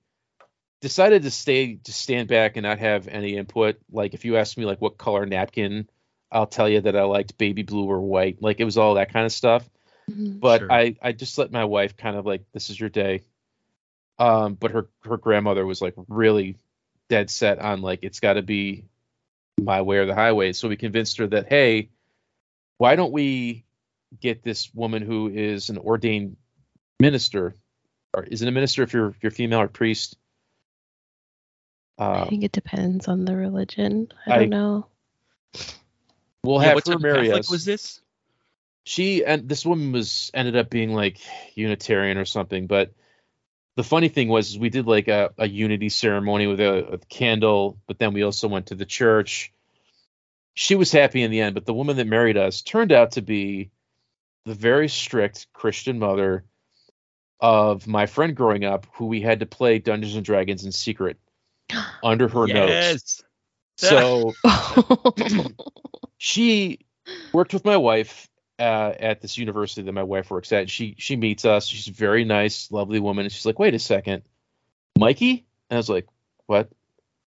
decided 0.80 1.22
to 1.22 1.30
stay, 1.30 1.76
to 1.76 1.92
stand 1.92 2.28
back 2.28 2.56
and 2.56 2.62
not 2.62 2.78
have 2.78 3.08
any 3.08 3.36
input. 3.36 3.78
Like 3.90 4.14
if 4.14 4.24
you 4.24 4.36
asked 4.36 4.56
me 4.56 4.64
like 4.66 4.80
what 4.80 4.98
color 4.98 5.26
napkin, 5.26 5.88
I'll 6.30 6.46
tell 6.46 6.68
you 6.68 6.80
that 6.82 6.96
I 6.96 7.02
liked 7.02 7.36
baby 7.38 7.62
blue 7.64 7.86
or 7.86 8.00
white. 8.00 8.40
Like 8.40 8.60
it 8.60 8.64
was 8.64 8.78
all 8.78 8.94
that 8.94 9.12
kind 9.12 9.26
of 9.26 9.32
stuff. 9.32 9.68
hmm 10.08 10.38
But 10.38 10.60
Sure. 10.60 10.72
I, 10.72 10.96
I 11.02 11.12
just 11.12 11.36
let 11.38 11.50
my 11.50 11.64
wife 11.64 11.96
kind 11.96 12.16
of 12.16 12.24
like, 12.24 12.44
this 12.52 12.70
is 12.70 12.78
your 12.78 12.88
day. 12.88 13.24
Um, 14.18 14.54
but 14.54 14.70
her, 14.70 14.88
her 15.02 15.16
grandmother 15.16 15.66
was 15.66 15.82
like 15.82 15.94
really 16.06 16.56
dead 17.08 17.30
set 17.30 17.58
on 17.58 17.82
like 17.82 18.00
it's 18.02 18.20
got 18.20 18.34
to 18.34 18.42
be 18.42 18.84
my 19.60 19.82
way 19.82 19.96
or 19.96 20.06
the 20.06 20.14
highway. 20.14 20.52
So 20.52 20.68
we 20.68 20.76
convinced 20.76 21.18
her 21.18 21.26
that 21.26 21.48
hey, 21.48 21.90
why 22.78 22.94
don't 22.94 23.12
we 23.12 23.64
get 24.20 24.42
this 24.42 24.72
woman 24.74 25.02
who 25.02 25.28
is 25.28 25.70
an 25.70 25.78
ordained 25.78 26.36
minister, 26.98 27.56
or 28.14 28.24
is 28.24 28.42
it 28.42 28.48
a 28.48 28.52
minister 28.52 28.82
if 28.82 28.92
you're 28.92 29.14
you're 29.22 29.32
female 29.32 29.60
or 29.60 29.68
priest? 29.68 30.16
I 31.98 32.04
Uh, 32.04 32.24
think 32.24 32.44
it 32.44 32.52
depends 32.52 33.08
on 33.08 33.24
the 33.24 33.36
religion. 33.36 34.08
I 34.26 34.32
I- 34.32 34.38
don't 34.38 34.50
know. 34.50 34.86
we'll 36.44 36.60
Yeah, 36.60 36.68
have 36.68 36.74
what 36.76 36.88
her 36.88 36.98
marry 36.98 37.30
us. 37.32 37.50
was 37.50 37.64
this? 37.64 38.00
she 38.84 39.24
and 39.24 39.48
this 39.48 39.64
woman 39.64 39.92
was 39.92 40.30
ended 40.34 40.56
up 40.56 40.70
being 40.70 40.92
like 40.94 41.20
Unitarian 41.54 42.18
or 42.18 42.24
something. 42.24 42.66
But 42.66 42.92
the 43.76 43.84
funny 43.84 44.08
thing 44.08 44.28
was, 44.28 44.50
is 44.50 44.58
we 44.58 44.70
did 44.70 44.86
like 44.86 45.08
a, 45.08 45.30
a 45.38 45.48
unity 45.48 45.88
ceremony 45.88 46.46
with 46.46 46.60
a, 46.60 46.94
a 46.94 46.98
candle, 46.98 47.78
but 47.86 47.98
then 47.98 48.12
we 48.12 48.22
also 48.22 48.48
went 48.48 48.66
to 48.66 48.74
the 48.74 48.86
church. 48.86 49.52
She 50.54 50.74
was 50.74 50.90
happy 50.92 51.22
in 51.22 51.30
the 51.30 51.40
end, 51.40 51.54
but 51.54 51.66
the 51.66 51.74
woman 51.74 51.96
that 51.96 52.06
married 52.06 52.36
us 52.36 52.62
turned 52.62 52.92
out 52.92 53.12
to 53.12 53.22
be 53.22 53.70
the 54.46 54.54
very 54.54 54.88
strict 54.88 55.46
Christian 55.52 55.98
mother 55.98 56.44
of 57.40 57.86
my 57.86 58.06
friend 58.06 58.36
growing 58.36 58.64
up, 58.64 58.86
who 58.94 59.06
we 59.06 59.20
had 59.20 59.40
to 59.40 59.46
play 59.46 59.78
Dungeons 59.78 60.14
and 60.14 60.24
Dragons 60.24 60.64
in 60.64 60.72
secret 60.72 61.18
under 62.02 62.28
her 62.28 62.46
nose. 62.46 63.22
So 63.76 64.36
she 66.18 66.80
worked 67.32 67.54
with 67.54 67.64
my 67.64 67.76
wife 67.76 68.28
uh, 68.58 68.92
at 68.98 69.22
this 69.22 69.38
university 69.38 69.82
that 69.82 69.92
my 69.92 70.02
wife 70.02 70.30
works 70.30 70.52
at. 70.52 70.68
She 70.68 70.94
she 70.98 71.16
meets 71.16 71.44
us. 71.44 71.66
She's 71.66 71.88
a 71.88 71.92
very 71.92 72.24
nice, 72.24 72.70
lovely 72.70 73.00
woman. 73.00 73.24
And 73.24 73.32
she's 73.32 73.46
like, 73.46 73.58
"Wait 73.58 73.74
a 73.74 73.78
second, 73.78 74.22
Mikey?" 74.98 75.46
And 75.70 75.76
I 75.76 75.78
was 75.78 75.88
like, 75.88 76.06
"What? 76.46 76.70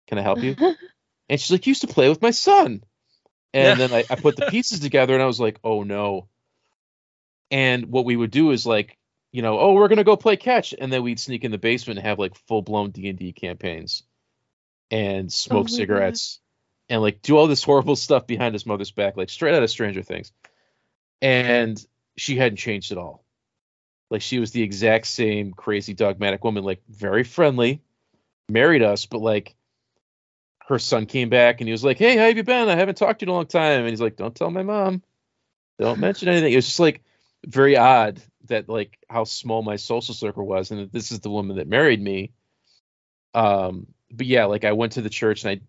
Can 0.07 0.17
I 0.17 0.21
help 0.21 0.43
you?" 0.43 0.55
And 1.29 1.39
she's 1.39 1.51
like, 1.51 1.65
"You 1.65 1.71
used 1.71 1.81
to 1.81 1.87
play 1.87 2.09
with 2.09 2.21
my 2.21 2.31
son." 2.31 2.83
And 3.53 3.79
Yeah. 3.79 3.87
then 3.87 3.93
I, 3.93 4.03
I 4.09 4.15
put 4.15 4.35
the 4.35 4.41
pieces 4.41 4.81
together, 4.81 5.13
and 5.13 5.23
I 5.23 5.27
was 5.27 5.39
like, 5.39 5.59
"Oh 5.63 5.83
no." 5.83 6.27
And 7.51 7.87
what 7.87 8.05
we 8.05 8.15
would 8.15 8.31
do 8.31 8.51
is 8.51 8.65
like 8.65 8.97
you 9.31 9.41
know, 9.41 9.59
oh, 9.59 9.73
we're 9.73 9.87
gonna 9.87 10.03
go 10.03 10.17
play 10.17 10.35
catch, 10.35 10.73
and 10.77 10.91
then 10.91 11.03
we'd 11.03 11.19
sneak 11.19 11.43
in 11.43 11.51
the 11.51 11.57
basement 11.57 11.99
and 11.99 12.07
have 12.07 12.19
like 12.19 12.35
full 12.35 12.61
blown 12.61 12.91
D 12.91 13.07
and 13.07 13.17
D 13.17 13.31
campaigns, 13.31 14.03
and 14.89 15.31
smoke 15.31 15.59
oh 15.59 15.63
God. 15.63 15.71
cigarettes, 15.71 16.39
and 16.89 17.01
like 17.01 17.21
do 17.21 17.37
all 17.37 17.47
this 17.47 17.63
horrible 17.71 17.95
stuff 17.95 18.27
behind 18.27 18.53
his 18.53 18.65
mother's 18.65 18.91
back, 18.91 19.15
like 19.15 19.29
straight 19.29 19.55
out 19.55 19.63
of 19.63 19.69
Stranger 19.69 20.03
Things. 20.03 20.31
And 21.21 21.83
she 22.17 22.35
hadn't 22.35 22.57
changed 22.57 22.91
at 22.91 22.97
all. 22.97 23.23
Like 24.09 24.21
she 24.21 24.39
was 24.39 24.51
the 24.51 24.63
exact 24.63 25.07
same 25.07 25.53
crazy 25.53 25.93
dogmatic 25.93 26.43
woman, 26.43 26.63
like 26.63 26.81
very 26.89 27.23
friendly, 27.23 27.81
married 28.49 28.81
us, 28.81 29.05
but 29.05 29.21
like 29.21 29.55
her 30.67 30.79
son 30.79 31.05
came 31.05 31.29
back 31.29 31.61
and 31.61 31.67
he 31.67 31.71
was 31.71 31.83
like, 31.83 31.97
Hey, 31.97 32.17
how 32.17 32.25
have 32.25 32.35
you 32.35 32.43
been? 32.43 32.67
I 32.67 32.75
haven't 32.75 32.97
talked 32.97 33.19
to 33.19 33.25
you 33.25 33.31
in 33.31 33.33
a 33.33 33.35
long 33.35 33.45
time. 33.45 33.81
And 33.81 33.89
he's 33.89 34.01
like, 34.01 34.17
Don't 34.17 34.35
tell 34.35 34.51
my 34.51 34.63
mom. 34.63 35.03
Don't 35.79 35.99
mention 35.99 36.27
anything. 36.27 36.51
It 36.51 36.57
was 36.57 36.65
just 36.65 36.79
like 36.79 37.01
very 37.45 37.77
odd 37.77 38.21
that 38.45 38.69
like 38.69 38.97
how 39.09 39.23
small 39.23 39.61
my 39.61 39.75
social 39.75 40.13
circle 40.13 40.45
was 40.45 40.71
and 40.71 40.81
that 40.81 40.91
this 40.91 41.11
is 41.11 41.19
the 41.19 41.29
woman 41.29 41.57
that 41.57 41.67
married 41.67 42.01
me. 42.01 42.31
Um, 43.33 43.87
but 44.11 44.25
yeah, 44.27 44.45
like 44.45 44.65
I 44.65 44.73
went 44.73 44.93
to 44.93 45.01
the 45.01 45.09
church 45.09 45.43
and 45.43 45.51
I 45.51 45.61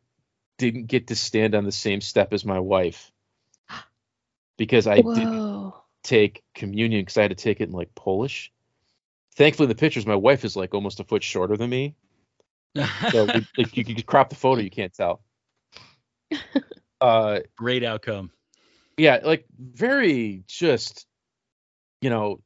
didn't 0.58 0.86
get 0.86 1.08
to 1.08 1.16
stand 1.16 1.54
on 1.54 1.64
the 1.64 1.72
same 1.72 2.00
step 2.00 2.32
as 2.32 2.44
my 2.44 2.60
wife 2.60 3.12
because 4.56 4.86
I 4.86 4.96
didn't 4.96 5.72
take 6.02 6.42
communion 6.54 7.02
because 7.02 7.16
I 7.16 7.22
had 7.22 7.30
to 7.30 7.36
take 7.36 7.60
it 7.60 7.68
in 7.68 7.72
like 7.72 7.94
Polish. 7.94 8.52
Thankfully, 9.34 9.64
in 9.64 9.70
the 9.70 9.76
pictures, 9.76 10.06
my 10.06 10.16
wife 10.16 10.44
is 10.44 10.56
like 10.56 10.74
almost 10.74 11.00
a 11.00 11.04
foot 11.04 11.22
shorter 11.22 11.56
than 11.56 11.70
me, 11.70 11.94
so 13.10 13.24
we, 13.24 13.46
like 13.56 13.76
you 13.76 13.84
could 13.84 14.06
crop 14.06 14.30
the 14.30 14.36
photo, 14.36 14.60
you 14.60 14.70
can't 14.70 14.94
tell. 14.94 15.22
Uh, 17.00 17.40
Great 17.56 17.82
outcome. 17.82 18.30
yeah, 18.96 19.18
like 19.24 19.44
very 19.58 20.44
just, 20.46 21.04
you 22.03 22.11
know, 22.11 22.40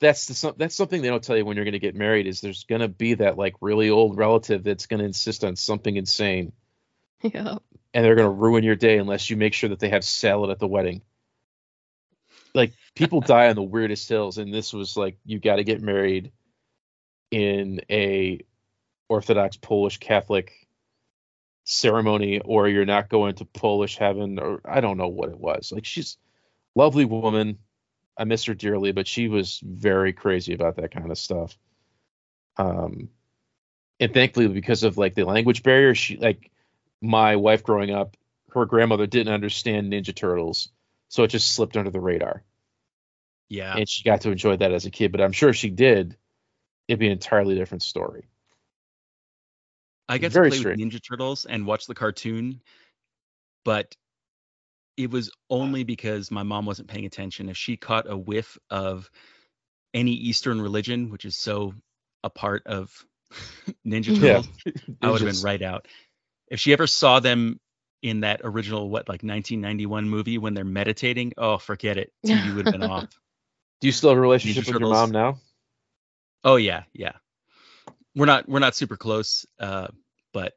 that's 0.00 0.26
the 0.26 0.54
that's 0.56 0.74
something 0.74 1.00
they 1.02 1.08
don't 1.08 1.22
tell 1.22 1.36
you 1.36 1.44
when 1.44 1.56
you're 1.56 1.64
going 1.64 1.72
to 1.72 1.78
get 1.78 1.94
married 1.94 2.26
is 2.26 2.40
there's 2.40 2.64
going 2.64 2.80
to 2.80 2.88
be 2.88 3.14
that 3.14 3.38
like 3.38 3.54
really 3.60 3.90
old 3.90 4.16
relative 4.18 4.64
that's 4.64 4.86
going 4.86 5.00
to 5.00 5.06
insist 5.06 5.44
on 5.44 5.56
something 5.56 5.96
insane 5.96 6.52
Yeah. 7.22 7.58
and 7.94 8.04
they're 8.04 8.14
going 8.14 8.26
to 8.26 8.30
ruin 8.34 8.64
your 8.64 8.76
day 8.76 8.98
unless 8.98 9.28
you 9.30 9.36
make 9.36 9.52
sure 9.54 9.68
that 9.68 9.78
they 9.78 9.90
have 9.90 10.04
salad 10.04 10.50
at 10.50 10.58
the 10.58 10.66
wedding. 10.66 11.02
Like 12.54 12.72
people 12.96 13.20
die 13.20 13.48
on 13.48 13.56
the 13.56 13.62
weirdest 13.62 14.08
hills, 14.08 14.38
and 14.38 14.52
this 14.52 14.72
was 14.72 14.96
like 14.96 15.18
you 15.24 15.38
got 15.38 15.56
to 15.56 15.64
get 15.64 15.80
married 15.82 16.32
in 17.30 17.80
a 17.88 18.40
Orthodox 19.08 19.56
Polish 19.56 19.98
Catholic 19.98 20.52
ceremony, 21.64 22.40
or 22.40 22.68
you're 22.68 22.84
not 22.86 23.08
going 23.08 23.36
to 23.36 23.44
Polish 23.44 23.96
heaven, 23.98 24.38
or 24.40 24.60
I 24.64 24.80
don't 24.80 24.96
know 24.96 25.08
what 25.08 25.28
it 25.28 25.38
was. 25.38 25.70
Like 25.72 25.84
she's 25.84 26.16
lovely 26.74 27.04
woman. 27.04 27.58
I 28.20 28.24
miss 28.24 28.44
her 28.44 28.54
dearly, 28.54 28.92
but 28.92 29.08
she 29.08 29.28
was 29.28 29.60
very 29.64 30.12
crazy 30.12 30.52
about 30.52 30.76
that 30.76 30.92
kind 30.92 31.10
of 31.10 31.16
stuff. 31.16 31.56
Um, 32.58 33.08
and 33.98 34.12
thankfully, 34.12 34.46
because 34.48 34.82
of 34.82 34.98
like 34.98 35.14
the 35.14 35.24
language 35.24 35.62
barrier, 35.62 35.94
she 35.94 36.18
like 36.18 36.50
my 37.00 37.36
wife 37.36 37.62
growing 37.64 37.90
up, 37.90 38.16
her 38.52 38.66
grandmother 38.66 39.06
didn't 39.06 39.32
understand 39.32 39.90
Ninja 39.90 40.14
Turtles, 40.14 40.68
so 41.08 41.22
it 41.22 41.28
just 41.28 41.52
slipped 41.52 41.78
under 41.78 41.90
the 41.90 42.00
radar, 42.00 42.42
Yeah. 43.48 43.74
and 43.76 43.88
she 43.88 44.02
got 44.04 44.20
to 44.22 44.30
enjoy 44.30 44.56
that 44.58 44.72
as 44.72 44.84
a 44.84 44.90
kid. 44.90 45.12
But 45.12 45.22
I'm 45.22 45.32
sure 45.32 45.48
if 45.48 45.56
she 45.56 45.70
did, 45.70 46.16
it'd 46.88 46.98
be 47.00 47.06
an 47.06 47.12
entirely 47.12 47.54
different 47.54 47.82
story. 47.82 48.28
I 50.08 50.18
got 50.18 50.32
Very 50.32 50.50
to 50.50 50.56
play 50.56 50.58
strange. 50.60 50.94
with 50.94 51.00
Ninja 51.02 51.08
Turtles 51.08 51.46
and 51.46 51.66
watch 51.66 51.86
the 51.86 51.94
cartoon, 51.94 52.60
but 53.64 53.96
it 55.02 55.10
was 55.10 55.30
only 55.48 55.84
because 55.84 56.30
my 56.30 56.42
mom 56.42 56.66
wasn't 56.66 56.88
paying 56.88 57.06
attention. 57.06 57.48
If 57.48 57.56
she 57.56 57.76
caught 57.76 58.10
a 58.10 58.16
whiff 58.16 58.58
of 58.70 59.10
any 59.94 60.12
Eastern 60.12 60.60
religion, 60.60 61.10
which 61.10 61.24
is 61.24 61.36
so 61.36 61.74
a 62.22 62.30
part 62.30 62.66
of 62.66 62.92
Ninja 63.86 64.06
Yeah. 64.20 64.42
Turtles, 64.42 64.48
I 65.02 65.10
would 65.10 65.20
have 65.20 65.32
been 65.32 65.42
right 65.42 65.62
out. 65.62 65.86
If 66.48 66.60
she 66.60 66.72
ever 66.72 66.86
saw 66.86 67.20
them 67.20 67.60
in 68.02 68.20
that 68.20 68.40
original 68.44 68.88
what 68.88 69.08
like 69.08 69.22
1991 69.22 70.08
movie 70.08 70.38
when 70.38 70.54
they're 70.54 70.64
meditating, 70.64 71.32
oh 71.36 71.58
forget 71.58 71.96
it, 71.96 72.12
TV 72.26 72.54
would 72.54 72.66
have 72.66 72.72
been 72.72 72.82
off. 72.82 73.08
Do 73.80 73.88
you 73.88 73.92
still 73.92 74.10
have 74.10 74.18
a 74.18 74.20
relationship 74.20 74.64
Ninja 74.64 74.72
with 74.74 74.80
your 74.80 74.90
mom 74.90 75.10
now? 75.10 75.38
Oh 76.44 76.56
yeah, 76.56 76.84
yeah. 76.92 77.12
We're 78.14 78.26
not 78.26 78.48
we're 78.48 78.58
not 78.58 78.74
super 78.74 78.96
close, 78.96 79.46
uh, 79.58 79.88
but 80.32 80.54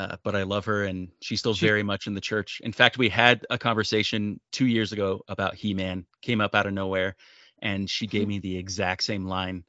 uh, 0.00 0.16
but 0.22 0.34
I 0.34 0.44
love 0.44 0.64
her 0.64 0.84
and 0.84 1.08
she's 1.20 1.40
still 1.40 1.52
She- 1.52 1.66
very 1.66 1.82
much 1.82 2.06
in 2.06 2.14
the 2.14 2.22
church. 2.22 2.60
In 2.64 2.72
fact, 2.72 2.96
we 2.96 3.10
had 3.10 3.44
a 3.50 3.58
conversation 3.58 4.40
two 4.50 4.66
years 4.66 4.92
ago 4.92 5.20
about 5.28 5.54
He-Man. 5.54 6.06
Came 6.22 6.40
up 6.40 6.54
out 6.54 6.66
of 6.66 6.72
nowhere, 6.72 7.16
and 7.60 7.88
she 7.88 8.06
gave 8.06 8.26
me 8.26 8.38
the 8.38 8.56
exact 8.56 9.02
same 9.02 9.26
line. 9.26 9.62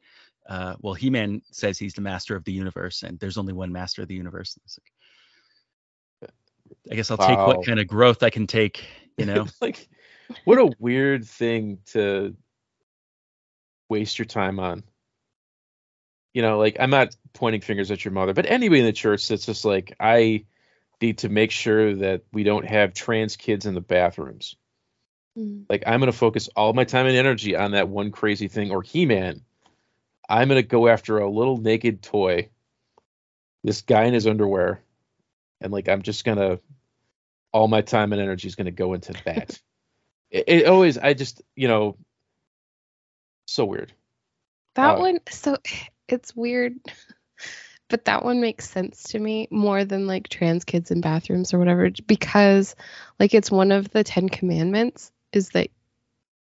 Uh, 0.48 0.76
well, 0.80 0.94
He-Man 0.94 1.42
says 1.52 1.78
he's 1.78 1.94
the 1.94 2.02
master 2.02 2.38
of 2.38 2.46
the 2.46 2.54
universe, 2.54 3.04
and 3.04 3.20
there's 3.20 3.38
only 3.38 3.52
one 3.52 3.74
master 3.74 4.04
of 4.04 4.08
the 4.08 4.16
universe. 4.16 4.58
I, 4.58 4.82
like, 6.22 6.32
I 6.92 6.96
guess 6.96 7.12
I'll 7.12 7.18
take 7.18 7.38
what 7.38 7.66
kind 7.66 7.80
of 7.80 7.88
growth 7.88 8.24
I 8.24 8.30
can 8.30 8.48
take. 8.48 8.86
You 9.18 9.26
know, 9.26 9.48
like, 9.62 9.90
what 10.46 10.58
a 10.58 10.72
weird 10.80 11.26
thing 11.26 11.80
to 11.88 12.38
waste 13.90 14.18
your 14.18 14.26
time 14.26 14.62
on. 14.62 14.84
You 16.34 16.42
know, 16.42 16.58
like 16.60 16.78
I'm 16.80 16.90
not 16.90 17.16
pointing 17.34 17.62
fingers 17.62 17.92
at 17.92 18.06
your 18.06 18.14
mother, 18.14 18.34
but 18.34 18.46
anybody 18.46 18.80
in 18.80 18.86
the 18.86 18.94
church 18.94 19.28
that's 19.28 19.46
just 19.46 19.66
like, 19.66 19.96
I 20.00 20.46
need 21.02 21.20
to 21.20 21.30
make 21.30 21.52
sure 21.52 21.96
that 21.96 22.24
we 22.32 22.44
don't 22.44 22.66
have 22.66 22.94
trans 22.94 23.36
kids 23.36 23.66
in 23.66 23.74
the 23.74 23.82
bathrooms. 23.82 24.56
Mm-hmm. 25.38 25.64
Like 25.70 25.84
I'm 25.88 26.00
gonna 26.00 26.12
focus 26.12 26.50
all 26.56 26.74
my 26.74 26.84
time 26.84 27.08
and 27.08 27.16
energy 27.16 27.56
on 27.56 27.72
that 27.72 27.90
one 27.90 28.12
crazy 28.12 28.48
thing 28.48 28.72
or 28.72 28.82
He-Man. 28.82 29.42
I'm 30.28 30.48
gonna 30.48 30.62
go 30.62 30.88
after 30.88 31.20
a 31.20 31.30
little 31.30 31.58
naked 31.58 32.02
toy, 32.02 32.50
this 33.64 33.82
guy 33.82 34.04
in 34.06 34.14
his 34.14 34.28
underwear, 34.28 34.82
and 35.60 35.72
like 35.72 35.90
I'm 35.90 36.02
just 36.02 36.26
gonna 36.26 36.60
all 37.54 37.68
my 37.68 37.82
time 37.82 38.14
and 38.14 38.22
energy 38.22 38.48
is 38.48 38.56
gonna 38.56 38.72
go 38.72 38.94
into 38.94 39.14
that. 39.26 39.60
it, 40.32 40.44
it 40.48 40.68
always 40.68 40.98
I 40.98 41.14
just 41.14 41.42
you 41.56 41.68
know 41.68 41.98
so 43.46 43.66
weird. 43.66 43.94
That 44.76 44.98
Uh, 44.98 45.00
one, 45.00 45.20
so 45.30 45.58
it's 46.12 46.36
weird, 46.36 46.76
but 47.90 48.06
that 48.06 48.24
one 48.24 48.42
makes 48.42 48.70
sense 48.70 49.04
to 49.04 49.20
me 49.20 49.48
more 49.52 49.86
than 49.86 50.08
like 50.08 50.30
trans 50.30 50.64
kids 50.64 50.92
in 50.92 51.02
bathrooms 51.02 51.54
or 51.54 51.60
whatever, 51.60 51.90
because 52.08 52.76
like 53.20 53.34
it's 53.34 53.52
one 53.52 53.72
of 53.72 53.90
the 53.92 54.04
Ten 54.04 54.30
Commandments 54.30 55.12
is 55.32 55.50
that 55.50 55.70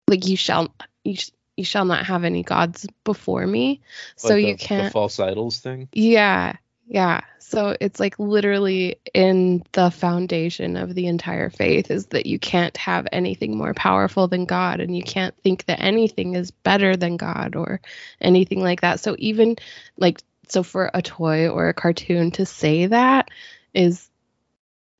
like 0.06 0.26
you 0.26 0.36
shall 0.36 0.74
you, 1.04 1.16
sh- 1.16 1.30
you 1.56 1.64
shall 1.64 1.84
not 1.84 2.06
have 2.06 2.24
any 2.24 2.42
gods 2.42 2.86
before 3.04 3.46
me. 3.46 3.80
So 4.16 4.34
Like 4.34 4.46
you 4.46 4.56
can't. 4.56 4.86
the 4.86 4.90
false 4.90 5.18
idols 5.20 5.58
thing. 5.58 5.88
Yeah, 5.92 6.56
yeah. 6.88 7.20
So 7.38 7.76
it's 7.80 8.00
like 8.00 8.18
literally 8.18 8.98
in 9.12 9.62
the 9.72 9.90
foundation 9.90 10.76
of 10.76 10.94
the 10.94 11.06
entire 11.06 11.50
faith 11.50 11.90
is 11.90 12.06
that 12.06 12.26
you 12.26 12.38
can't 12.38 12.76
have 12.78 13.06
anything 13.12 13.56
more 13.56 13.74
powerful 13.74 14.26
than 14.26 14.46
God 14.46 14.80
and 14.80 14.96
you 14.96 15.02
can't 15.02 15.36
think 15.42 15.66
that 15.66 15.82
anything 15.82 16.34
is 16.34 16.50
better 16.50 16.96
than 16.96 17.18
God 17.18 17.56
or 17.56 17.80
anything 18.20 18.62
like 18.62 18.80
that. 18.80 19.00
So 19.00 19.16
even 19.18 19.56
like 19.98 20.20
so 20.48 20.62
for 20.62 20.90
a 20.92 21.02
toy 21.02 21.48
or 21.48 21.68
a 21.68 21.74
cartoon 21.74 22.30
to 22.32 22.46
say 22.46 22.86
that 22.86 23.28
is 23.74 24.08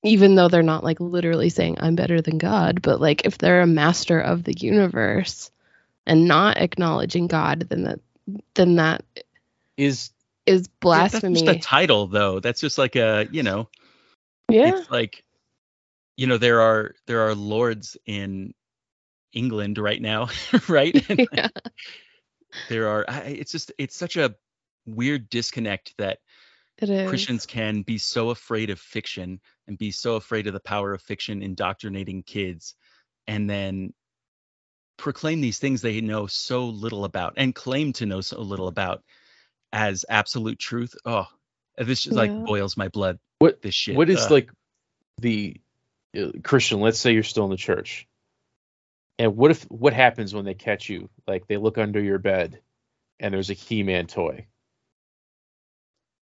even 0.02 0.34
though 0.34 0.48
they're 0.48 0.62
not 0.62 0.84
like 0.84 1.00
literally 1.00 1.48
saying 1.48 1.78
I'm 1.80 1.96
better 1.96 2.20
than 2.20 2.36
God, 2.36 2.82
but 2.82 3.00
like 3.00 3.24
if 3.24 3.38
they're 3.38 3.62
a 3.62 3.66
master 3.66 4.20
of 4.20 4.44
the 4.44 4.54
universe 4.54 5.50
and 6.06 6.28
not 6.28 6.58
acknowledging 6.58 7.28
God, 7.28 7.66
then 7.70 7.84
that 7.84 8.00
then 8.54 8.76
that 8.76 9.04
Is 9.78 10.10
is 10.48 10.68
blasphemy. 10.80 11.34
That's 11.34 11.44
just 11.44 11.58
a 11.58 11.68
title, 11.68 12.06
though. 12.08 12.40
That's 12.40 12.60
just 12.60 12.78
like 12.78 12.96
a 12.96 13.26
you 13.30 13.42
know. 13.42 13.68
yeah. 14.50 14.76
it's 14.76 14.90
like 14.90 15.24
you 16.16 16.26
know 16.26 16.36
there 16.38 16.60
are 16.60 16.94
there 17.06 17.20
are 17.28 17.34
lords 17.34 17.96
in 18.06 18.52
england 19.32 19.78
right 19.78 20.00
now 20.02 20.28
right 20.68 20.94
yeah. 21.32 21.48
there 22.68 22.88
are 22.88 23.04
I- 23.06 23.20
it's 23.38 23.52
just 23.52 23.72
it's 23.78 23.94
such 23.96 24.16
a 24.16 24.34
weird 24.86 25.28
disconnect 25.30 25.94
that 25.98 26.18
christians 26.80 27.44
can 27.44 27.82
be 27.82 27.98
so 27.98 28.30
afraid 28.30 28.70
of 28.70 28.80
fiction 28.80 29.40
and 29.66 29.76
be 29.76 29.90
so 29.90 30.16
afraid 30.16 30.46
of 30.46 30.54
the 30.54 30.60
power 30.60 30.94
of 30.94 31.02
fiction 31.02 31.42
indoctrinating 31.42 32.22
kids 32.22 32.74
and 33.26 33.48
then 33.48 33.92
proclaim 34.96 35.40
these 35.40 35.58
things 35.58 35.82
they 35.82 36.00
know 36.00 36.26
so 36.26 36.66
little 36.66 37.04
about 37.04 37.34
and 37.36 37.54
claim 37.54 37.92
to 37.92 38.06
know 38.06 38.20
so 38.22 38.40
little 38.40 38.68
about 38.68 39.02
as 39.72 40.04
absolute 40.08 40.58
truth 40.58 40.94
oh 41.04 41.26
this 41.76 42.02
just 42.02 42.16
like 42.16 42.32
boils 42.44 42.76
my 42.76 42.88
blood 42.88 43.18
what 43.38 43.62
this 43.62 43.74
shit 43.74 43.96
what 43.96 44.08
is 44.10 44.24
Ugh. 44.24 44.30
like 44.30 44.50
the 45.18 45.56
uh, 46.16 46.30
Christian? 46.42 46.80
Let's 46.80 46.98
say 46.98 47.12
you're 47.12 47.22
still 47.22 47.44
in 47.44 47.50
the 47.50 47.56
church, 47.56 48.06
and 49.18 49.36
what 49.36 49.50
if 49.50 49.64
what 49.64 49.92
happens 49.92 50.34
when 50.34 50.44
they 50.44 50.54
catch 50.54 50.88
you? 50.88 51.10
Like 51.26 51.46
they 51.46 51.56
look 51.56 51.78
under 51.78 52.00
your 52.00 52.18
bed, 52.18 52.60
and 53.20 53.34
there's 53.34 53.50
a 53.50 53.54
He-Man 53.54 54.06
toy. 54.06 54.46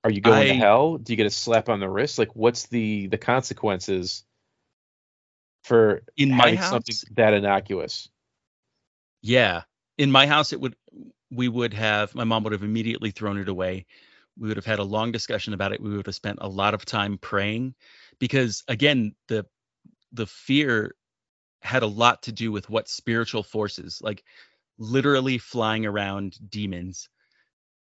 Are 0.04 0.12
you 0.12 0.22
going 0.22 0.48
to 0.48 0.54
hell? 0.56 0.98
Do 0.98 1.12
you 1.12 1.18
get 1.18 1.26
a 1.26 1.32
slap 1.32 1.70
on 1.70 1.80
the 1.80 1.90
wrist? 1.90 2.18
Like 2.18 2.36
what's 2.36 2.68
the 2.68 3.08
the 3.08 3.18
consequences 3.18 4.24
for 5.64 6.04
in 6.16 6.30
my 6.32 6.46
having 6.46 6.58
house 6.58 6.70
something 6.70 6.96
that 7.16 7.34
innocuous? 7.34 8.10
Yeah. 9.22 9.64
In 9.98 10.12
my 10.12 10.28
house, 10.28 10.54
it 10.54 10.62
would, 10.62 10.78
we 11.32 11.48
would 11.48 11.74
have 11.74 12.16
my 12.16 12.24
mom 12.24 12.44
would 12.44 12.54
have 12.54 12.64
immediately 12.64 13.12
thrown 13.12 13.38
it 13.38 13.50
away. 13.50 13.86
We 14.38 14.48
would 14.48 14.58
have 14.58 14.66
had 14.66 14.80
a 14.80 14.84
long 14.84 15.12
discussion 15.12 15.54
about 15.54 15.74
it. 15.74 15.82
We 15.82 15.96
would 15.96 16.06
have 16.06 16.16
spent 16.16 16.40
a 16.42 16.48
lot 16.48 16.74
of 16.74 16.86
time 16.86 17.18
praying 17.18 17.76
because 18.20 18.64
again, 18.68 19.16
the 19.28 19.46
the 20.12 20.26
fear 20.28 20.96
had 21.62 21.84
a 21.84 21.88
lot 21.88 22.24
to 22.24 22.32
do 22.32 22.52
with 22.52 22.70
what 22.70 22.88
spiritual 22.88 23.44
forces, 23.44 24.00
like 24.02 24.24
literally 24.78 25.38
flying 25.38 25.86
around 25.86 26.38
demons, 26.50 27.10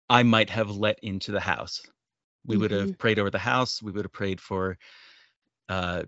I 0.08 0.22
might 0.22 0.50
have 0.50 0.70
let 0.70 1.00
into 1.02 1.32
the 1.32 1.40
house. 1.40 1.82
We 2.46 2.56
would 2.56 2.70
have 2.70 2.96
prayed 2.98 3.18
over 3.18 3.30
the 3.30 3.38
house. 3.38 3.82
We 3.82 3.90
would 3.90 4.04
have 4.04 4.12
prayed 4.12 4.40
for 4.40 4.78
uh 5.68 6.04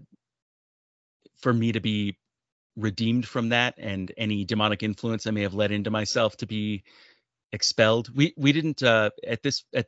for 1.41 1.53
me 1.53 1.73
to 1.73 1.81
be 1.81 2.17
redeemed 2.77 3.27
from 3.27 3.49
that 3.49 3.75
and 3.77 4.13
any 4.17 4.45
demonic 4.45 4.83
influence 4.83 5.27
I 5.27 5.33
may 5.33 5.43
have 5.43 5.55
let 5.55 5.73
into 5.73 5.91
myself 5.91 6.37
to 6.39 6.47
be 6.47 6.85
expelled. 7.53 8.15
We 8.17 8.35
we 8.37 8.53
didn't 8.53 8.83
uh 8.83 9.11
at 9.27 9.43
this 9.43 9.65
at 9.75 9.87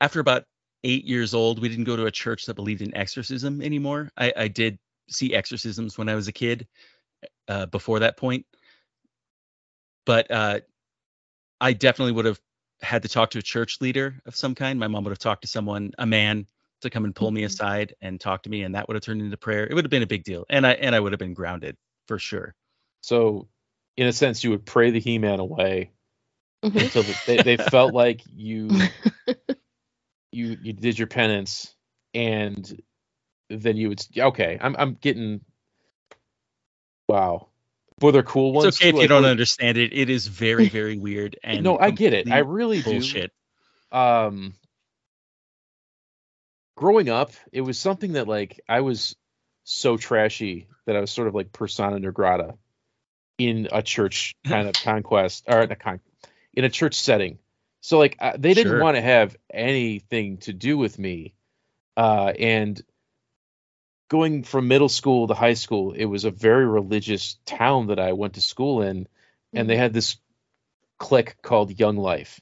after 0.00 0.20
about 0.20 0.44
eight 0.84 1.04
years 1.04 1.34
old, 1.34 1.60
we 1.60 1.68
didn't 1.68 1.84
go 1.84 1.96
to 1.96 2.06
a 2.06 2.10
church 2.10 2.46
that 2.46 2.54
believed 2.54 2.82
in 2.82 2.94
exorcism 2.96 3.62
anymore. 3.62 4.10
I, 4.16 4.32
I 4.36 4.48
did 4.48 4.78
see 5.08 5.34
exorcisms 5.34 5.98
when 5.98 6.08
I 6.08 6.14
was 6.14 6.28
a 6.28 6.32
kid 6.32 6.66
uh, 7.48 7.66
before 7.66 8.00
that 8.00 8.16
point, 8.16 8.46
but 10.04 10.30
uh, 10.30 10.60
I 11.60 11.72
definitely 11.72 12.12
would 12.12 12.26
have 12.26 12.40
had 12.82 13.02
to 13.02 13.08
talk 13.08 13.30
to 13.30 13.38
a 13.38 13.42
church 13.42 13.80
leader 13.80 14.20
of 14.26 14.36
some 14.36 14.54
kind. 14.54 14.78
My 14.78 14.88
mom 14.88 15.04
would 15.04 15.10
have 15.10 15.18
talked 15.18 15.42
to 15.42 15.48
someone, 15.48 15.92
a 15.98 16.06
man, 16.06 16.46
to 16.82 16.90
come 16.90 17.04
and 17.04 17.14
pull 17.14 17.30
me 17.30 17.42
Mhm. 17.42 17.46
aside 17.46 17.94
and 18.02 18.20
talk 18.20 18.42
to 18.44 18.50
me, 18.50 18.62
and 18.62 18.74
that 18.74 18.86
would 18.88 18.94
have 18.96 19.02
turned 19.02 19.22
into 19.22 19.36
prayer. 19.36 19.66
It 19.66 19.74
would 19.74 19.84
have 19.84 19.90
been 19.90 20.02
a 20.02 20.06
big 20.06 20.24
deal, 20.24 20.44
and 20.50 20.66
I 20.66 20.72
and 20.74 20.94
I 20.94 21.00
would 21.00 21.12
have 21.12 21.18
been 21.18 21.34
grounded 21.34 21.76
for 22.06 22.18
sure. 22.18 22.54
So, 23.00 23.48
in 23.96 24.06
a 24.06 24.12
sense, 24.12 24.44
you 24.44 24.50
would 24.50 24.66
pray 24.66 24.90
the 24.90 25.00
He-Man 25.00 25.40
away 25.40 25.92
Mhm. 26.64 26.82
until 26.82 27.02
the, 27.04 27.18
they, 27.26 27.38
they 27.38 27.56
felt 27.56 27.94
like 27.94 28.22
you 28.34 28.68
you 30.32 30.56
you 30.60 30.72
did 30.72 30.98
your 30.98 31.08
penance, 31.08 31.74
and 32.14 32.82
then 33.48 33.76
you 33.76 33.88
would 33.88 34.04
okay. 34.18 34.58
I'm 34.60 34.76
I'm 34.78 34.94
getting 34.94 35.40
wow. 37.08 37.48
Were 38.00 38.12
there 38.12 38.22
cool 38.22 38.52
ones? 38.52 38.66
It's 38.66 38.78
okay 38.78 38.88
if 38.88 38.94
you 38.94 39.00
Like, 39.00 39.08
don't 39.08 39.24
understand 39.24 39.78
it. 39.78 39.92
It 39.92 40.10
is 40.10 40.26
very 40.26 40.68
very 40.68 40.98
weird 40.98 41.38
and 41.44 41.62
no, 41.64 41.78
I 41.78 41.90
get 41.90 42.12
it. 42.12 42.28
I 42.30 42.38
really 42.38 42.82
do. 42.82 42.90
bullshit. 42.90 43.32
um 43.92 44.54
growing 46.76 47.08
up 47.08 47.32
it 47.52 47.62
was 47.62 47.78
something 47.78 48.12
that 48.12 48.28
like 48.28 48.60
i 48.68 48.80
was 48.82 49.16
so 49.64 49.96
trashy 49.96 50.68
that 50.84 50.94
i 50.94 51.00
was 51.00 51.10
sort 51.10 51.26
of 51.26 51.34
like 51.34 51.50
persona 51.52 51.98
non 51.98 52.12
grata 52.12 52.54
in 53.38 53.68
a 53.72 53.82
church 53.82 54.36
kind 54.44 54.68
of 54.68 54.74
conquest 54.84 55.44
or 55.48 55.60
a 55.60 55.74
con- 55.74 56.00
in 56.56 56.64
a 56.64 56.70
church 56.70 56.94
setting 56.94 57.38
so 57.80 57.98
like 57.98 58.16
uh, 58.20 58.32
they 58.38 58.54
didn't 58.54 58.72
Sure. 58.72 58.80
want 58.80 58.96
to 58.96 59.02
have 59.02 59.36
anything 59.52 60.38
to 60.38 60.52
do 60.52 60.76
with 60.78 60.98
me 60.98 61.34
uh 61.96 62.32
and 62.38 62.82
going 64.08 64.42
from 64.44 64.68
middle 64.68 64.88
school 64.88 65.26
to 65.28 65.34
high 65.34 65.54
school 65.54 65.92
it 65.92 66.04
was 66.04 66.24
a 66.24 66.30
very 66.30 66.66
religious 66.66 67.38
town 67.44 67.88
that 67.88 67.98
i 67.98 68.12
went 68.12 68.34
to 68.34 68.40
school 68.40 68.82
in 68.82 69.06
and 69.54 69.68
they 69.68 69.76
had 69.76 69.92
this 69.92 70.16
clique 70.98 71.36
called 71.42 71.78
young 71.78 71.96
life 71.96 72.40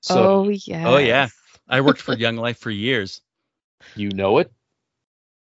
so 0.00 0.44
oh 0.44 0.48
yeah. 0.48 0.88
Oh, 0.88 0.98
yeah. 0.98 1.28
I 1.68 1.80
worked 1.80 2.00
for 2.02 2.14
Young 2.14 2.36
Life 2.36 2.58
for 2.58 2.70
years. 2.70 3.20
you 3.96 4.10
know 4.10 4.38
it 4.38 4.52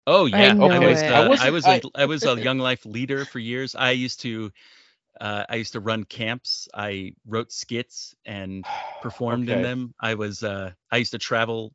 Oh 0.07 0.25
yeah, 0.25 0.55
know 0.57 0.69
I 0.69 0.79
was 0.79 1.03
uh, 1.03 1.05
I 1.05 1.19
I, 1.19 1.27
wasn't- 1.27 1.53
was 1.53 1.67
a, 1.67 2.01
I 2.01 2.05
was 2.05 2.25
a 2.25 2.39
Young 2.39 2.57
Life 2.57 2.85
leader 2.85 3.25
for 3.25 3.39
years. 3.39 3.75
I 3.75 3.91
used 3.91 4.21
to 4.21 4.51
uh, 5.19 5.45
I 5.49 5.55
used 5.55 5.73
to 5.73 5.79
run 5.79 6.03
camps. 6.03 6.67
I 6.73 7.13
wrote 7.25 7.51
skits 7.51 8.15
and 8.25 8.65
performed 9.01 9.49
in 9.49 9.61
them. 9.61 9.93
I 9.99 10.15
was 10.15 10.43
uh, 10.43 10.71
I 10.91 10.97
used 10.97 11.11
to 11.11 11.17
travel 11.17 11.73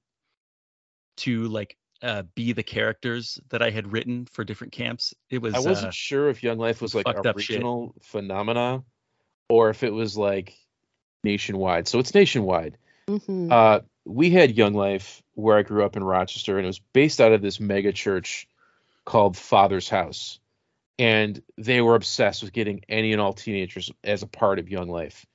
to 1.18 1.44
like 1.44 1.76
uh, 2.02 2.22
be 2.34 2.52
the 2.52 2.62
characters 2.62 3.40
that 3.50 3.62
I 3.62 3.70
had 3.70 3.92
written 3.92 4.26
for 4.26 4.44
different 4.44 4.72
camps. 4.72 5.14
It 5.30 5.40
was 5.40 5.54
I 5.54 5.60
wasn't 5.60 5.88
uh, 5.88 5.92
sure 5.92 6.28
if 6.28 6.42
Young 6.42 6.58
Life 6.58 6.82
was 6.82 6.94
like 6.94 7.06
fucked 7.06 7.26
a 7.26 7.30
up 7.30 7.38
shit. 7.38 7.56
regional 7.56 7.94
phenomena 8.02 8.82
or 9.48 9.70
if 9.70 9.82
it 9.82 9.92
was 9.92 10.16
like 10.16 10.54
nationwide. 11.22 11.88
So 11.88 11.98
it's 11.98 12.14
nationwide. 12.14 12.76
Mhm. 13.08 13.50
Uh, 13.50 13.80
we 14.04 14.30
had 14.30 14.56
Young 14.56 14.74
Life 14.74 15.22
where 15.34 15.56
I 15.56 15.62
grew 15.62 15.84
up 15.84 15.96
in 15.96 16.04
Rochester, 16.04 16.56
and 16.56 16.64
it 16.64 16.68
was 16.68 16.78
based 16.78 17.20
out 17.20 17.32
of 17.32 17.42
this 17.42 17.58
mega 17.58 17.92
church 17.92 18.48
called 19.04 19.36
Father's 19.36 19.88
House. 19.88 20.38
And 20.98 21.42
they 21.58 21.80
were 21.80 21.96
obsessed 21.96 22.42
with 22.42 22.52
getting 22.52 22.84
any 22.88 23.12
and 23.12 23.20
all 23.20 23.32
teenagers 23.32 23.90
as 24.04 24.22
a 24.22 24.28
part 24.28 24.58
of 24.58 24.68
Young 24.68 24.88
Life 24.88 25.26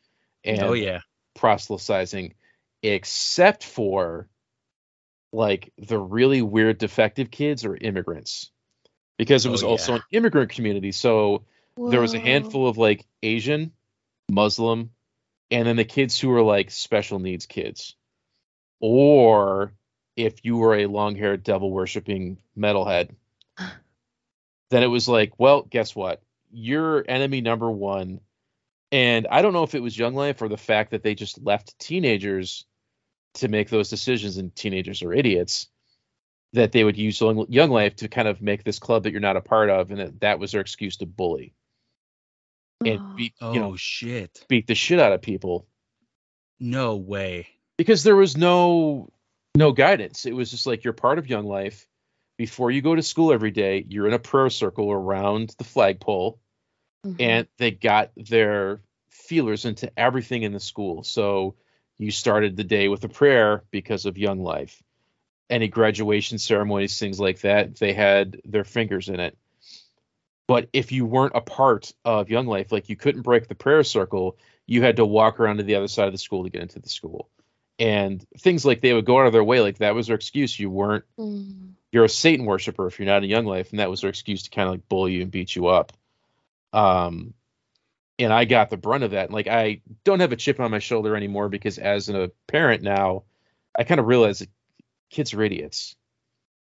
and 0.44 0.64
oh 0.64 0.74
yeah, 0.74 1.02
proselytizing, 1.36 2.34
except 2.82 3.66
for 3.66 4.30
like 5.34 5.74
the 5.78 6.00
really 6.00 6.42
weird 6.42 6.78
defective 6.78 7.30
kids 7.30 7.66
or 7.66 7.76
immigrants. 7.76 8.52
Because 9.18 9.46
it 9.46 9.50
Oh, 9.50 9.52
was 9.52 9.64
yeah. 9.64 9.68
also 9.68 9.96
an 9.96 10.04
immigrant 10.12 10.52
community. 10.52 10.94
So 10.94 11.44
there 11.78 12.02
was 12.02 12.14
a 12.14 12.20
handful 12.20 12.68
of 12.68 12.78
like 12.78 13.06
Asian, 13.22 13.74
Muslim, 14.30 14.92
and 15.52 15.68
then 15.68 15.76
the 15.76 15.84
kids 15.84 16.18
who 16.20 16.30
were 16.30 16.42
like 16.42 16.72
special 16.72 17.20
needs 17.20 17.46
kids. 17.46 17.96
Or 18.80 19.74
if 20.16 20.46
you 20.46 20.58
were 20.58 20.76
a 20.76 20.86
long 20.86 21.16
haired 21.16 21.44
devil 21.44 21.70
worshipping 21.72 22.38
metalhead, 22.58 23.10
then 24.70 24.84
it 24.84 24.88
was 24.88 25.08
like, 25.08 25.34
well, 25.40 25.64
guess 25.64 25.96
what? 25.96 26.22
You're 26.52 27.04
enemy 27.08 27.42
number 27.42 27.70
one. 27.70 28.20
And 28.92 29.28
I 29.30 29.42
don't 29.42 29.54
know 29.54 29.64
if 29.64 29.76
it 29.76 29.84
was 29.84 29.98
Young 29.98 30.16
Life 30.16 30.42
or 30.42 30.48
the 30.48 30.58
fact 30.58 30.92
that 30.92 31.04
they 31.04 31.14
just 31.16 31.44
left 31.44 31.78
teenagers 31.80 32.66
to 33.36 33.48
make 33.48 33.70
those 33.70 33.90
decisions, 33.90 34.38
and 34.38 34.56
teenagers 34.56 35.04
are 35.04 35.14
idiots, 35.14 35.68
that 36.54 36.72
they 36.72 36.84
would 36.84 36.98
use 36.98 37.22
Young 37.22 37.46
Young 37.50 37.70
Life 37.70 37.98
to 37.98 38.08
kind 38.08 38.28
of 38.28 38.42
make 38.42 38.64
this 38.64 38.80
club 38.80 39.04
that 39.04 39.12
you're 39.12 39.20
not 39.22 39.38
a 39.38 39.42
part 39.42 39.70
of, 39.70 39.92
and 39.92 40.00
that, 40.00 40.20
that 40.22 40.40
was 40.40 40.52
their 40.52 40.62
excuse 40.62 40.98
to 40.98 41.06
bully 41.06 41.54
and 42.86 43.00
Oh. 43.00 43.14
beat 43.16 43.34
oh 43.42 43.54
you 43.54 43.60
know 43.60 43.76
shit, 43.76 44.46
beat 44.48 44.66
the 44.66 44.74
shit 44.74 45.00
out 45.00 45.12
of 45.12 45.22
people 45.22 45.68
no 46.62 46.96
way. 46.96 47.48
because 47.78 48.04
there 48.04 48.16
was 48.16 48.38
no 48.38 49.10
no 49.56 49.74
guidance. 49.74 50.26
It 50.26 50.34
was 50.34 50.50
just 50.50 50.66
like 50.66 50.84
you're 50.86 50.94
part 50.94 51.20
of 51.20 51.28
Young 51.30 51.46
Life. 51.46 51.89
Before 52.40 52.72
you 52.72 52.82
go 52.82 52.96
to 52.96 53.04
school 53.04 53.34
every 53.34 53.52
day, 53.52 53.86
you're 53.90 54.08
in 54.08 54.14
a 54.14 54.18
prayer 54.18 54.50
circle 54.50 54.90
around 54.90 55.54
the 55.58 55.66
flagpole, 55.66 56.40
Mhm. 57.06 57.16
and 57.20 57.48
they 57.58 57.72
got 57.72 58.12
their 58.16 58.80
feelers 59.10 59.66
into 59.66 59.92
everything 60.00 60.44
in 60.44 60.54
the 60.54 60.62
school. 60.62 61.04
So 61.04 61.56
you 61.98 62.12
started 62.12 62.56
the 62.56 62.64
day 62.64 62.88
with 62.88 63.04
a 63.04 63.10
prayer 63.10 63.66
because 63.72 64.06
of 64.06 64.18
Young 64.18 64.42
Life. 64.42 64.82
Any 65.50 65.68
graduation 65.68 66.38
ceremonies, 66.38 66.98
things 66.98 67.20
like 67.20 67.42
that, 67.42 67.76
they 67.76 67.92
had 67.92 68.42
their 68.46 68.64
fingers 68.64 69.10
in 69.10 69.20
it. 69.20 69.38
But 70.48 70.70
if 70.72 70.94
you 70.94 71.06
weren't 71.06 71.36
a 71.36 71.42
part 71.42 71.92
of 72.06 72.30
Young 72.30 72.48
Life, 72.48 72.72
like 72.72 72.88
you 72.88 72.96
couldn't 72.96 73.24
break 73.24 73.50
the 73.50 73.54
prayer 73.56 73.84
circle, 73.84 74.38
you 74.66 74.82
had 74.82 74.96
to 74.96 75.06
walk 75.06 75.42
around 75.42 75.58
to 75.58 75.64
the 75.64 75.76
other 75.76 75.90
side 75.90 76.08
of 76.08 76.14
the 76.14 76.18
school 76.18 76.46
to 76.46 76.50
get 76.50 76.62
into 76.62 76.80
the 76.80 76.88
school. 76.88 77.30
And 77.78 78.26
things 78.38 78.64
like 78.64 78.80
they 78.80 78.94
would 78.94 79.06
go 79.06 79.20
out 79.20 79.28
of 79.28 79.34
their 79.34 79.44
way, 79.44 79.60
like 79.60 79.80
that 79.80 79.94
was 79.94 80.08
their 80.08 80.16
excuse. 80.16 80.58
You 80.58 80.70
weren't 80.70 81.04
Mm. 81.18 81.74
You're 81.92 82.06
a 82.06 82.10
Satan 82.10 82.46
worshiper 82.46 82.88
if 82.88 83.00
you're 83.00 83.08
not 83.08 83.24
a 83.24 83.28
Young 83.28 83.46
Life, 83.46 83.72
and 83.72 83.80
that 83.80 83.90
was 83.90 84.02
their 84.02 84.10
excuse 84.10 84.44
to 84.44 84.50
kind 84.50 84.68
of 84.68 84.74
like 84.76 84.90
bully 84.90 85.14
you 85.14 85.22
and 85.22 85.32
beat 85.32 85.56
you 85.56 85.68
up. 85.68 85.92
Um, 86.72 87.34
and 88.20 88.32
I 88.34 88.46
got 88.46 88.70
the 88.70 88.78
brunt 88.78 89.04
of 89.04 89.12
that. 89.12 89.26
And 89.26 89.34
like 89.34 89.48
I 89.48 89.82
don't 90.04 90.20
have 90.20 90.32
a 90.32 90.36
chip 90.36 90.60
on 90.60 90.72
my 90.72 90.80
shoulder 90.80 91.16
anymore 91.16 91.50
because 91.50 91.78
as 91.78 92.10
a 92.10 92.32
parent 92.48 92.84
now, 92.84 93.24
I 93.78 93.84
kind 93.86 94.00
of 94.00 94.08
realize 94.08 94.40
that 94.40 94.50
kids 95.10 95.34
are 95.34 95.42
idiots. 95.42 95.96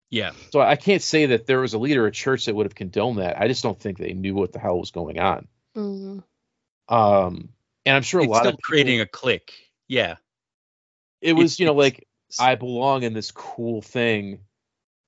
Yeah, 0.09 0.33
So 0.51 0.61
I 0.61 0.77
can't 0.77 1.01
say 1.01 1.25
that 1.27 1.47
there 1.47 1.61
was 1.61 1.73
a 1.73 1.79
leader 1.79 2.07
at 2.07 2.13
church 2.13 2.45
that 2.45 2.55
would 2.55 2.67
have 2.67 2.75
condoned 2.75 3.17
that. 3.19 3.41
I 3.41 3.49
just 3.49 3.63
don't 3.63 3.81
think 3.81 3.97
they 3.97 4.13
knew 4.13 4.35
what 4.35 4.53
the 4.53 4.59
hell 4.59 4.79
was 4.79 4.91
going 4.91 5.19
on. 5.19 5.49
Mm. 5.75 6.23
Um, 6.87 7.49
and 7.87 7.97
I'm 7.97 8.03
sure 8.03 8.21
a 8.21 8.25
it's 8.25 8.31
lot 8.31 8.41
still 8.41 8.51
of 8.51 8.59
people- 8.59 8.63
creating 8.63 9.01
a 9.01 9.07
clique. 9.07 9.55
Yeah, 9.89 10.17
it 11.23 11.33
was 11.33 11.59
you 11.59 11.65
know 11.67 11.73
like 11.73 12.07
I 12.39 12.57
belong 12.57 13.05
in 13.05 13.15
this 13.15 13.31
cool 13.31 13.81
thing 13.81 14.41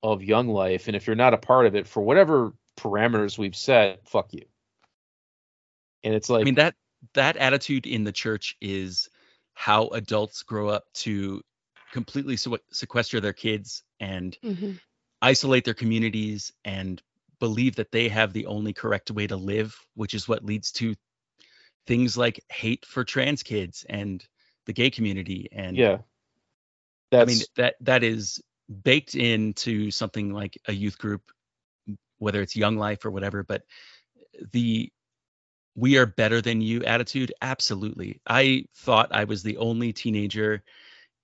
of 0.04 0.22
young 0.22 0.48
life, 0.48 0.86
and 0.86 0.94
if 0.94 1.06
you're 1.06 1.16
not 1.16 1.32
a 1.32 1.38
part 1.38 1.64
of 1.66 1.74
it 1.74 1.88
for 1.88 2.02
whatever 2.02 2.52
parameters 2.76 3.38
we've 3.38 3.56
set, 3.56 4.06
fuck 4.06 4.32
you. 4.34 4.44
And 6.04 6.14
it's 6.14 6.28
like, 6.28 6.42
I 6.42 6.44
mean 6.44 6.54
that 6.56 6.74
that 7.14 7.36
attitude 7.38 7.86
in 7.86 8.04
the 8.04 8.12
church 8.12 8.56
is 8.60 9.08
how 9.54 9.88
adults 9.88 10.42
grow 10.42 10.68
up 10.68 10.84
to 10.94 11.42
completely 11.90 12.36
sequ- 12.36 12.58
sequester 12.70 13.20
their 13.20 13.32
kids 13.32 13.82
and 13.98 14.36
Mhm. 14.44 14.78
isolate 15.22 15.64
their 15.64 15.74
communities 15.74 16.52
and 16.64 17.02
believe 17.40 17.76
that 17.76 17.90
they 17.90 18.08
have 18.08 18.32
the 18.32 18.46
only 18.46 18.74
correct 18.74 19.10
way 19.10 19.26
to 19.26 19.36
live, 19.36 19.74
which 19.94 20.12
is 20.12 20.28
what 20.28 20.44
leads 20.44 20.70
to 20.72 20.94
things 21.86 22.16
like 22.16 22.44
hate 22.50 22.84
for 22.84 23.04
trans 23.04 23.42
kids 23.42 23.86
and 23.88 24.26
the 24.66 24.72
gay 24.72 24.90
community 24.90 25.48
and 25.52 25.76
yeah, 25.76 25.98
I 27.12 27.24
mean 27.24 27.40
that 27.56 27.76
that 27.80 28.02
is 28.02 28.42
baked 28.82 29.14
into 29.14 29.90
something 29.90 30.32
like 30.32 30.58
a 30.66 30.72
youth 30.72 30.98
group, 30.98 31.22
whether 32.18 32.40
it's 32.42 32.56
Young 32.56 32.76
Life 32.76 33.04
or 33.04 33.10
whatever. 33.10 33.42
But 33.42 33.62
the 34.52 34.90
we 35.76 35.98
are 35.98 36.06
better 36.06 36.40
than 36.40 36.60
you 36.60 36.82
attitude 36.84 37.32
absolutely 37.42 38.20
i 38.26 38.64
thought 38.76 39.08
i 39.12 39.24
was 39.24 39.42
the 39.42 39.56
only 39.56 39.92
teenager 39.92 40.62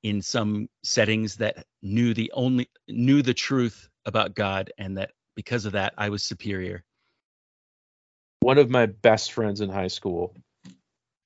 in 0.02 0.22
some 0.22 0.68
settings 0.82 1.36
that 1.36 1.66
knew 1.82 2.14
the 2.14 2.30
only 2.34 2.68
knew 2.88 3.22
the 3.22 3.34
truth 3.34 3.88
about 4.06 4.34
god 4.34 4.72
and 4.78 4.96
that 4.98 5.10
because 5.36 5.66
of 5.66 5.72
that 5.72 5.92
i 5.98 6.08
was 6.08 6.22
superior 6.22 6.84
One 8.40 8.58
of 8.58 8.70
my 8.70 8.86
best 8.86 9.32
friends 9.32 9.60
in 9.60 9.68
high 9.68 9.88
school, 9.88 10.34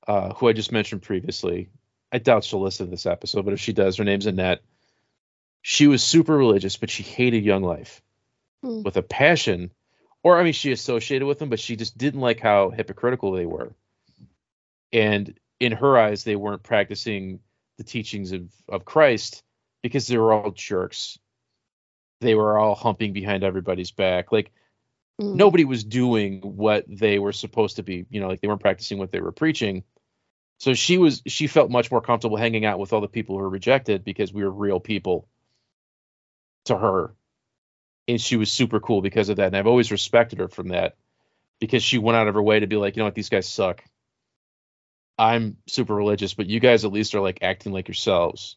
uh, 0.09 0.35
who 0.35 0.49
I 0.49 0.53
just 0.53 0.73
mentioned 0.73 1.03
previously, 1.03 1.70
I 2.11 2.19
doubt 2.19 2.45
she'll 2.45 2.61
listen 2.61 2.86
to 2.86 2.91
this 2.91 3.07
episode, 3.07 3.45
but 3.45 3.55
if 3.55 3.61
she 3.61 3.73
does, 3.73 3.97
her 3.99 4.05
name's 4.05 4.27
Annette. 4.27 4.62
She 5.66 5.86
was 5.86 6.05
super 6.05 6.36
religious, 6.36 6.77
but 6.77 6.91
she 6.91 7.03
hated 7.03 7.43
Young 7.43 7.62
Life 7.62 8.03
Hmm. 8.62 8.82
with 8.82 8.99
a 8.99 9.03
passion. 9.03 9.70
Or, 10.23 10.39
I 10.39 10.45
mean, 10.45 10.53
she 10.53 10.73
associated 10.73 11.27
with 11.27 11.39
them, 11.39 11.49
but 11.49 11.59
she 11.59 11.74
just 11.77 11.97
didn't 11.97 12.20
like 12.20 12.39
how 12.39 12.69
hypocritical 12.69 13.32
they 13.32 13.47
were. 13.47 13.74
And 14.93 15.35
in 15.61 15.73
her 15.73 15.99
eyes, 15.99 16.23
they 16.23 16.36
weren't 16.36 16.62
practicing 16.62 17.41
the 17.78 17.85
teachings 17.85 18.32
of, 18.32 18.43
of 18.69 18.85
Christ 18.85 19.43
because 19.82 20.07
they 20.07 20.19
were 20.19 20.35
all 20.35 20.51
jerks. 20.51 21.19
They 22.20 22.35
were 22.35 22.59
all 22.59 22.74
humping 22.74 23.15
behind 23.15 23.43
everybody's 23.43 23.91
back. 23.91 24.31
Like, 24.32 24.53
Mm. 25.20 25.36
nobody 25.36 25.65
was 25.65 25.85
doing 25.85 26.41
what 26.43 26.85
they 26.89 27.20
were 27.20 27.32
supposed 27.32 27.77
to 27.77 27.85
be 27.85 28.05
you 28.11 28.20
know 28.20 28.27
like 28.27 28.41
they 28.41 28.49
weren't 28.49 28.61
practicing 28.61 28.99
what 28.99 29.12
they 29.12 29.20
were 29.20 29.31
preaching 29.31 29.85
so 30.59 30.74
she 30.74 30.99
was 30.99 31.23
she 31.28 31.47
felt 31.47 31.70
much 31.70 31.89
more 31.93 32.01
comfortable 32.01 32.36
hanging 32.36 32.65
out 32.65 32.81
with 32.81 32.93
all 32.93 33.01
the 33.01 33.07
people 33.07 33.36
who 33.36 33.43
were 33.43 33.49
rejected 33.49 34.03
because 34.03 34.32
we 34.32 34.43
were 34.43 34.51
real 34.51 34.81
people 34.81 35.28
to 36.65 36.77
her. 36.77 37.15
And 38.07 38.20
she 38.20 38.36
was 38.36 38.53
super 38.53 38.81
cool 38.81 39.01
because 39.01 39.28
of 39.28 39.36
that. 39.36 39.47
And 39.47 39.57
i've 39.57 39.66
always 39.66 39.91
respected 39.91 40.39
her 40.39 40.49
from 40.49 40.69
that 40.69 40.97
because 41.61 41.82
she 41.82 41.99
went 41.99 42.16
out 42.16 42.28
of 42.28 42.35
her 42.35 42.43
way 42.43 42.61
to 42.61 42.66
be 42.66 42.77
like 42.77 42.97
you 42.97 43.01
know 43.01 43.07
what? 43.07 43.15
These 43.15 43.31
guys 43.31 43.49
suck. 43.49 43.82
I'm 45.19 45.57
super 45.66 45.95
religious 45.95 46.35
but 46.35 46.47
you 46.47 46.61
guys 46.61 46.85
at 46.85 46.93
least 46.93 47.15
are 47.15 47.20
like 47.20 47.39
acting 47.43 47.73
like 47.73 47.89
yourselves. 47.89 48.57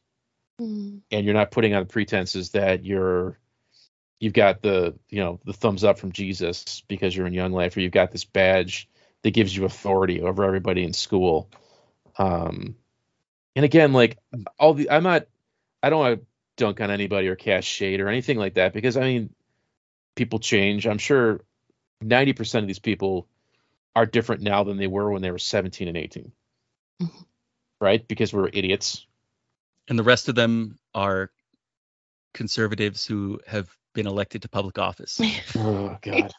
Mm. 0.60 1.02
and 1.12 1.24
you're 1.24 1.36
not 1.36 1.52
putting 1.52 1.76
on 1.76 1.86
pretenses 1.86 2.50
that 2.52 2.84
you're 2.84 3.38
you've 4.20 4.34
got 4.34 4.64
the 4.64 4.96
you 5.08 5.20
know 5.20 5.40
the 5.46 5.54
thumbs 5.54 5.84
up 5.84 6.00
from 6.00 6.12
Jesus 6.12 6.82
because 6.88 7.16
you're 7.16 7.28
in 7.28 7.34
Young 7.36 7.52
Life 7.52 7.78
or 7.78 7.82
you've 7.82 7.92
got 7.92 8.12
this 8.12 8.26
badge 8.26 8.90
that 9.22 9.36
gives 9.36 9.56
you 9.56 9.66
authority 9.66 10.22
over 10.24 10.44
everybody 10.44 10.84
in 10.84 10.94
school. 10.94 11.52
Um 12.18 12.76
and 13.56 13.66
again 13.66 13.94
like 13.94 14.18
all 14.58 14.74
the 14.74 14.90
I'm 14.90 15.04
not 15.04 15.28
I 15.84 15.92
don't 15.92 16.00
want 16.00 16.22
to 16.22 16.27
dunk 16.58 16.82
on 16.82 16.92
anybody 16.92 17.28
or 17.28 17.36
cast 17.36 17.68
shade 17.68 18.02
or 18.02 18.10
anything 18.10 18.38
like 18.38 18.56
that 18.56 18.74
because 18.74 18.98
I 18.98 19.02
mean 19.02 19.34
people 20.16 20.40
change. 20.40 20.86
I'm 20.88 20.98
sure 20.98 21.42
90% 22.04 22.62
of 22.64 22.68
these 22.68 22.80
people 22.80 23.28
are 23.96 24.06
different 24.06 24.42
now 24.42 24.64
than 24.64 24.78
they 24.78 24.88
were 24.88 25.10
when 25.12 25.22
they 25.22 25.32
were 25.32 25.40
17 25.40 25.88
and 25.88 25.98
18. 25.98 26.32
Mhm. 27.02 27.26
Right? 27.80 28.08
Because 28.08 28.34
we're 28.34 28.50
idiots. 28.52 29.06
and 29.88 29.98
the 29.98 30.04
rest 30.04 30.28
of 30.30 30.36
them 30.36 30.78
are 30.94 31.32
conservatives 32.34 33.06
who 33.06 33.40
have 33.48 33.70
been 33.94 34.06
elected 34.08 34.44
to 34.44 34.50
public 34.50 34.78
office 34.78 35.20
Oh 35.56 35.98
god. 36.02 36.34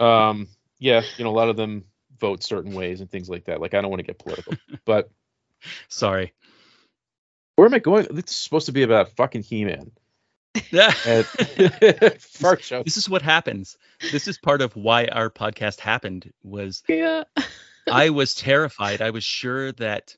um 0.00 0.48
yeah, 0.78 1.02
you 1.16 1.24
know 1.24 1.30
a 1.30 1.32
lot 1.32 1.48
of 1.48 1.56
them 1.56 1.84
vote 2.18 2.42
certain 2.42 2.72
ways 2.74 3.00
and 3.00 3.10
things 3.10 3.28
like 3.30 3.46
that. 3.46 3.60
Like 3.60 3.74
I 3.74 3.80
don't 3.80 3.90
want 3.90 4.00
to 4.00 4.06
get 4.06 4.18
political, 4.18 4.54
but 4.84 5.10
sorry 5.88 6.32
where 7.56 7.66
am 7.66 7.74
I 7.74 7.78
going? 7.78 8.06
This 8.10 8.30
is 8.30 8.36
supposed 8.36 8.66
to 8.66 8.72
be 8.72 8.82
about 8.82 9.10
fucking 9.16 9.42
He-Man. 9.42 9.90
And- 10.72 11.26
Fart 12.18 12.62
show. 12.62 12.82
this 12.82 12.96
is 12.96 13.10
what 13.10 13.20
happens 13.20 13.76
this 14.10 14.26
is 14.26 14.38
part 14.38 14.62
of 14.62 14.74
why 14.74 15.04
our 15.06 15.28
podcast 15.28 15.80
happened 15.80 16.32
was 16.42 16.82
yeah. 16.88 17.24
I 17.90 18.10
was 18.10 18.34
terrified. 18.34 19.00
I 19.00 19.10
was 19.10 19.22
sure 19.22 19.72
that 19.72 20.16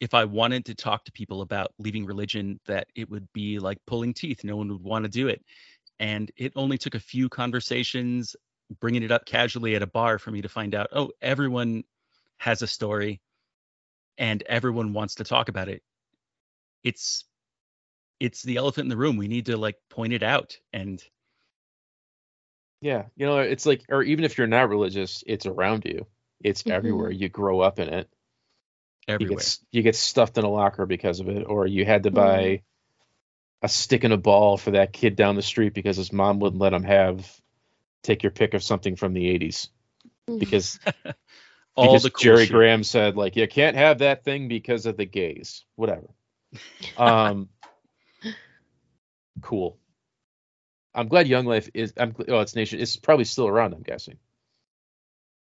if 0.00 0.14
I 0.14 0.24
wanted 0.24 0.64
to 0.66 0.74
talk 0.74 1.04
to 1.04 1.12
people 1.12 1.42
about 1.42 1.72
leaving 1.78 2.06
religion, 2.06 2.60
that 2.66 2.88
it 2.94 3.10
would 3.10 3.30
be 3.32 3.58
like 3.58 3.78
pulling 3.86 4.14
teeth. 4.14 4.44
No 4.44 4.56
one 4.56 4.68
would 4.70 4.82
want 4.82 5.04
to 5.04 5.10
do 5.10 5.28
it. 5.28 5.44
And 5.98 6.30
it 6.36 6.52
only 6.56 6.78
took 6.78 6.94
a 6.94 7.00
few 7.00 7.28
conversations, 7.28 8.36
bringing 8.80 9.02
it 9.02 9.10
up 9.12 9.26
casually 9.26 9.74
at 9.76 9.82
a 9.82 9.86
bar 9.86 10.18
for 10.18 10.30
me 10.30 10.42
to 10.42 10.48
find 10.48 10.74
out, 10.74 10.88
oh, 10.92 11.12
everyone 11.20 11.84
has 12.38 12.62
a 12.62 12.66
story 12.66 13.20
and 14.18 14.42
everyone 14.46 14.92
wants 14.92 15.16
to 15.16 15.24
talk 15.24 15.48
about 15.48 15.68
it. 15.68 15.82
It's 16.84 17.24
it's 18.20 18.42
the 18.42 18.56
elephant 18.56 18.84
in 18.84 18.88
the 18.90 18.96
room. 18.96 19.16
We 19.16 19.28
need 19.28 19.46
to 19.46 19.56
like 19.56 19.76
point 19.90 20.12
it 20.12 20.22
out. 20.22 20.56
And 20.72 21.02
Yeah, 22.80 23.04
you 23.16 23.26
know, 23.26 23.38
it's 23.38 23.66
like, 23.66 23.82
or 23.88 24.02
even 24.02 24.24
if 24.24 24.36
you're 24.38 24.46
not 24.46 24.68
religious, 24.68 25.24
it's 25.26 25.46
around 25.46 25.84
you. 25.86 26.06
It's 26.42 26.62
Mhm. 26.62 26.70
everywhere. 26.70 27.10
You 27.10 27.28
grow 27.28 27.60
up 27.60 27.78
in 27.78 27.88
it. 27.88 28.08
You 29.08 29.14
everywhere. 29.14 29.38
get, 29.38 29.58
you 29.72 29.82
get 29.82 29.96
stuffed 29.96 30.38
in 30.38 30.44
a 30.44 30.50
locker 30.50 30.86
because 30.86 31.20
of 31.20 31.28
it, 31.28 31.44
or 31.44 31.66
you 31.66 31.84
had 31.84 32.02
to 32.04 32.10
buy 32.10 32.62
a 33.62 33.68
stick 33.68 34.04
and 34.04 34.12
a 34.12 34.18
ball 34.18 34.58
for 34.58 34.72
that 34.72 34.92
kid 34.92 35.16
down 35.16 35.36
the 35.36 35.42
street 35.42 35.72
because 35.72 35.96
his 35.96 36.12
mom 36.12 36.38
wouldn't 36.40 36.60
let 36.60 36.74
him 36.74 36.84
have 36.84 37.26
take 38.02 38.22
your 38.22 38.32
pick 38.32 38.52
of 38.52 38.62
something 38.62 38.96
from 38.96 39.14
the 39.14 39.26
80s 39.38 39.70
Mm. 40.28 40.38
because 40.38 40.78
All 41.76 41.88
because 41.88 42.02
the 42.04 42.10
cool 42.10 42.22
Jerry 42.22 42.44
shit. 42.44 42.52
Graham 42.52 42.84
said 42.84 43.16
like 43.16 43.36
you 43.36 43.48
can't 43.48 43.76
have 43.76 43.98
that 43.98 44.24
thing 44.24 44.48
because 44.48 44.86
of 44.86 44.96
the 44.96 45.06
gays, 45.06 45.64
whatever. 45.76 46.08
Um, 46.96 47.48
cool. 49.42 49.78
I'm 50.94 51.08
glad 51.08 51.26
Young 51.26 51.44
Life 51.46 51.68
is. 51.74 51.92
I'm 51.96 52.14
oh, 52.28 52.40
it's 52.40 52.54
nation. 52.54 52.80
It's 52.80 52.96
probably 52.96 53.24
still 53.24 53.48
around. 53.48 53.74
I'm 53.74 53.82
guessing. 53.82 54.18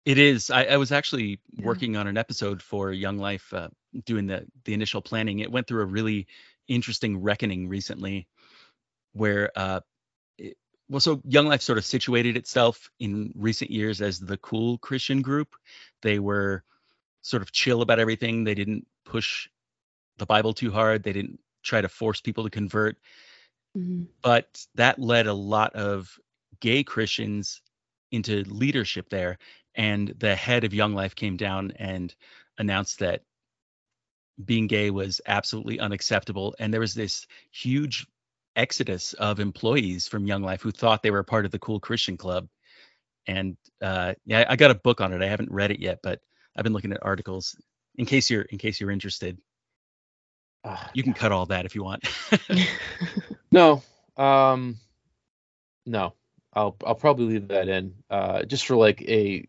It 0.05 0.19
is. 0.19 0.51
I, 0.51 0.65
I 0.65 0.77
was 0.77 0.93
actually 0.93 1.41
Yeah. 1.53 1.67
working 1.67 1.97
on 1.97 2.07
an 2.07 2.17
episode 2.17 2.63
for 2.63 2.93
Young 2.93 3.19
Life, 3.19 3.53
uh, 3.53 3.69
doing 4.05 4.27
the 4.27 4.47
the 4.65 4.75
initial 4.75 5.03
planning. 5.03 5.41
It 5.41 5.51
went 5.51 5.67
through 5.67 5.83
a 5.83 5.87
really 5.87 6.27
interesting 6.69 7.19
reckoning 7.23 7.69
recently, 7.69 8.27
where 9.13 9.51
uh, 9.55 9.81
it, 10.39 10.57
well, 10.89 11.01
so 11.01 11.21
Young 11.27 11.47
Life 11.47 11.63
sort 11.63 11.79
of 11.79 11.85
situated 11.85 12.37
itself 12.37 12.91
in 12.99 13.33
recent 13.35 13.71
years 13.71 14.01
as 14.01 14.19
the 14.19 14.39
cool 14.39 14.79
Christian 14.79 15.21
group. 15.23 15.55
They 16.03 16.19
were 16.19 16.65
sort 17.23 17.43
of 17.43 17.53
chill 17.53 17.83
about 17.83 17.99
everything. 17.99 18.45
They 18.45 18.55
didn't 18.55 18.87
push 19.05 19.49
the 20.19 20.27
Bible 20.27 20.55
too 20.55 20.71
hard. 20.71 21.03
They 21.03 21.13
didn't 21.13 21.41
try 21.63 21.81
to 21.81 21.89
force 21.89 22.21
people 22.21 22.45
to 22.45 22.51
convert 22.51 22.97
Mhm. 23.77 24.07
but 24.23 24.65
that 24.75 24.99
led 24.99 25.27
a 25.27 25.35
lot 25.35 25.75
of 25.75 26.19
gay 26.61 26.83
Christians 26.85 27.61
into 28.13 28.45
leadership 28.45 29.09
there. 29.09 29.39
And 29.75 30.09
the 30.19 30.35
head 30.37 30.65
of 30.65 30.73
Young 30.73 30.95
Life 30.95 31.15
came 31.17 31.37
down 31.37 31.73
and 31.73 32.15
announced 32.59 33.01
that 33.01 33.25
being 34.45 34.67
gay 34.67 34.91
was 34.91 35.21
absolutely 35.27 35.79
unacceptable. 35.79 36.55
And 36.59 36.73
there 36.73 36.81
was 36.81 36.95
this 36.95 37.27
huge 37.53 38.07
exodus 38.57 39.13
of 39.15 39.41
employees 39.41 40.09
from 40.09 40.27
Young 40.27 40.43
Life 40.43 40.63
who 40.63 40.71
thought 40.71 41.03
they 41.03 41.11
were 41.11 41.23
part 41.23 41.45
of 41.45 41.51
the 41.51 41.59
cool 41.59 41.81
Christian 41.81 42.17
club. 42.17 42.49
And 43.27 43.57
uh, 43.83 44.15
yeah, 44.27 44.45
I 44.49 44.57
got 44.57 44.71
a 44.71 44.77
book 44.77 45.01
on 45.01 45.13
it. 45.13 45.23
I 45.23 45.27
haven't 45.29 45.51
read 45.51 45.71
it 45.71 45.81
yet, 45.81 46.01
but 46.03 46.21
I've 46.57 46.65
been 46.65 46.73
looking 46.73 46.93
at 46.93 47.03
articles. 47.03 47.57
In 47.97 48.07
case 48.07 48.29
you're 48.31 48.43
in 48.43 48.59
case 48.59 48.81
you're 48.81 48.91
interested, 48.91 49.39
You 50.95 51.03
can 51.03 51.13
cut 51.15 51.33
all 51.33 51.47
that 51.47 51.67
if 51.67 51.75
you 51.75 51.85
want. 51.85 52.09
No. 53.55 53.85
Um. 54.17 54.79
No. 55.87 56.15
I'll 56.53 56.77
I'll 56.85 56.97
probably 56.97 57.27
leave 57.27 57.49
that 57.49 57.69
in. 57.69 57.95
Uh, 58.11 58.43
just 58.43 58.67
for 58.67 58.75
like 58.75 59.01
a 59.03 59.47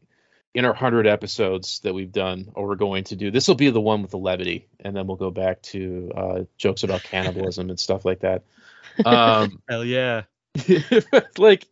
in 0.54 0.64
our 0.64 0.76
hundred 0.76 1.08
episodes 1.08 1.80
that 1.80 1.96
we've 1.96 2.12
done, 2.12 2.52
or 2.54 2.68
we're 2.68 2.76
going 2.76 3.06
to 3.06 3.16
do. 3.16 3.32
This 3.32 3.48
will 3.48 3.56
be 3.56 3.72
the 3.72 3.82
one 3.82 4.04
with 4.04 4.12
the 4.12 4.20
levity, 4.20 4.68
and 4.80 4.96
then 4.96 5.08
we'll 5.08 5.18
go 5.18 5.32
back 5.32 5.64
to 5.64 6.12
uh, 6.16 6.44
jokes 6.58 6.84
about 6.84 7.02
cannibalism 7.12 7.72
and 7.72 7.80
stuff 7.80 8.06
like 8.06 8.20
that. 8.20 8.44
Um. 9.04 9.60
Hell 9.68 9.84
yeah. 9.84 10.24
like 11.40 11.66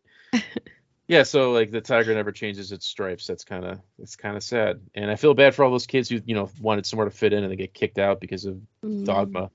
yeah 1.14 1.24
so 1.24 1.52
like 1.52 1.70
the 1.70 1.80
tiger 1.82 2.14
never 2.16 2.32
changes 2.32 2.72
its 2.72 2.88
stripes 2.88 3.28
that's 3.28 3.44
kind 3.44 3.64
of 3.64 3.80
it's 4.00 4.16
kind 4.16 4.36
of 4.36 4.42
sad 4.44 4.82
and 4.96 5.12
i 5.12 5.16
feel 5.16 5.36
bad 5.36 5.54
for 5.54 5.64
all 5.64 5.70
those 5.70 5.86
kids 5.86 6.10
who 6.10 6.20
you 6.26 6.34
know 6.34 6.50
wanted 6.60 6.86
somewhere 6.88 7.08
to 7.08 7.16
fit 7.16 7.34
in 7.34 7.44
and 7.44 7.52
they 7.52 7.56
get 7.56 7.74
kicked 7.74 8.00
out 8.00 8.20
because 8.20 8.46
of 8.46 8.58
Mm. 8.84 9.06
dogma 9.06 9.52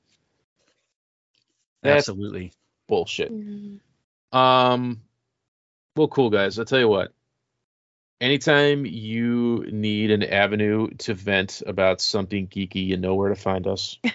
that's 1.82 2.08
Absolutely. 2.08 2.52
bullshit 2.86 3.32
Mm. 3.32 3.80
um 4.32 5.00
well 5.96 6.08
cool 6.08 6.30
guys 6.30 6.58
i'll 6.58 6.64
tell 6.64 6.78
you 6.78 6.88
what 6.88 7.12
anytime 8.20 8.86
you 8.86 9.66
need 9.72 10.12
an 10.12 10.22
avenue 10.22 10.88
to 10.98 11.12
vent 11.14 11.62
about 11.66 12.00
something 12.00 12.46
geeky 12.46 12.86
you 12.86 12.96
know 12.96 13.14
where 13.16 13.30
to 13.30 13.34
find 13.36 13.66
us 13.66 13.98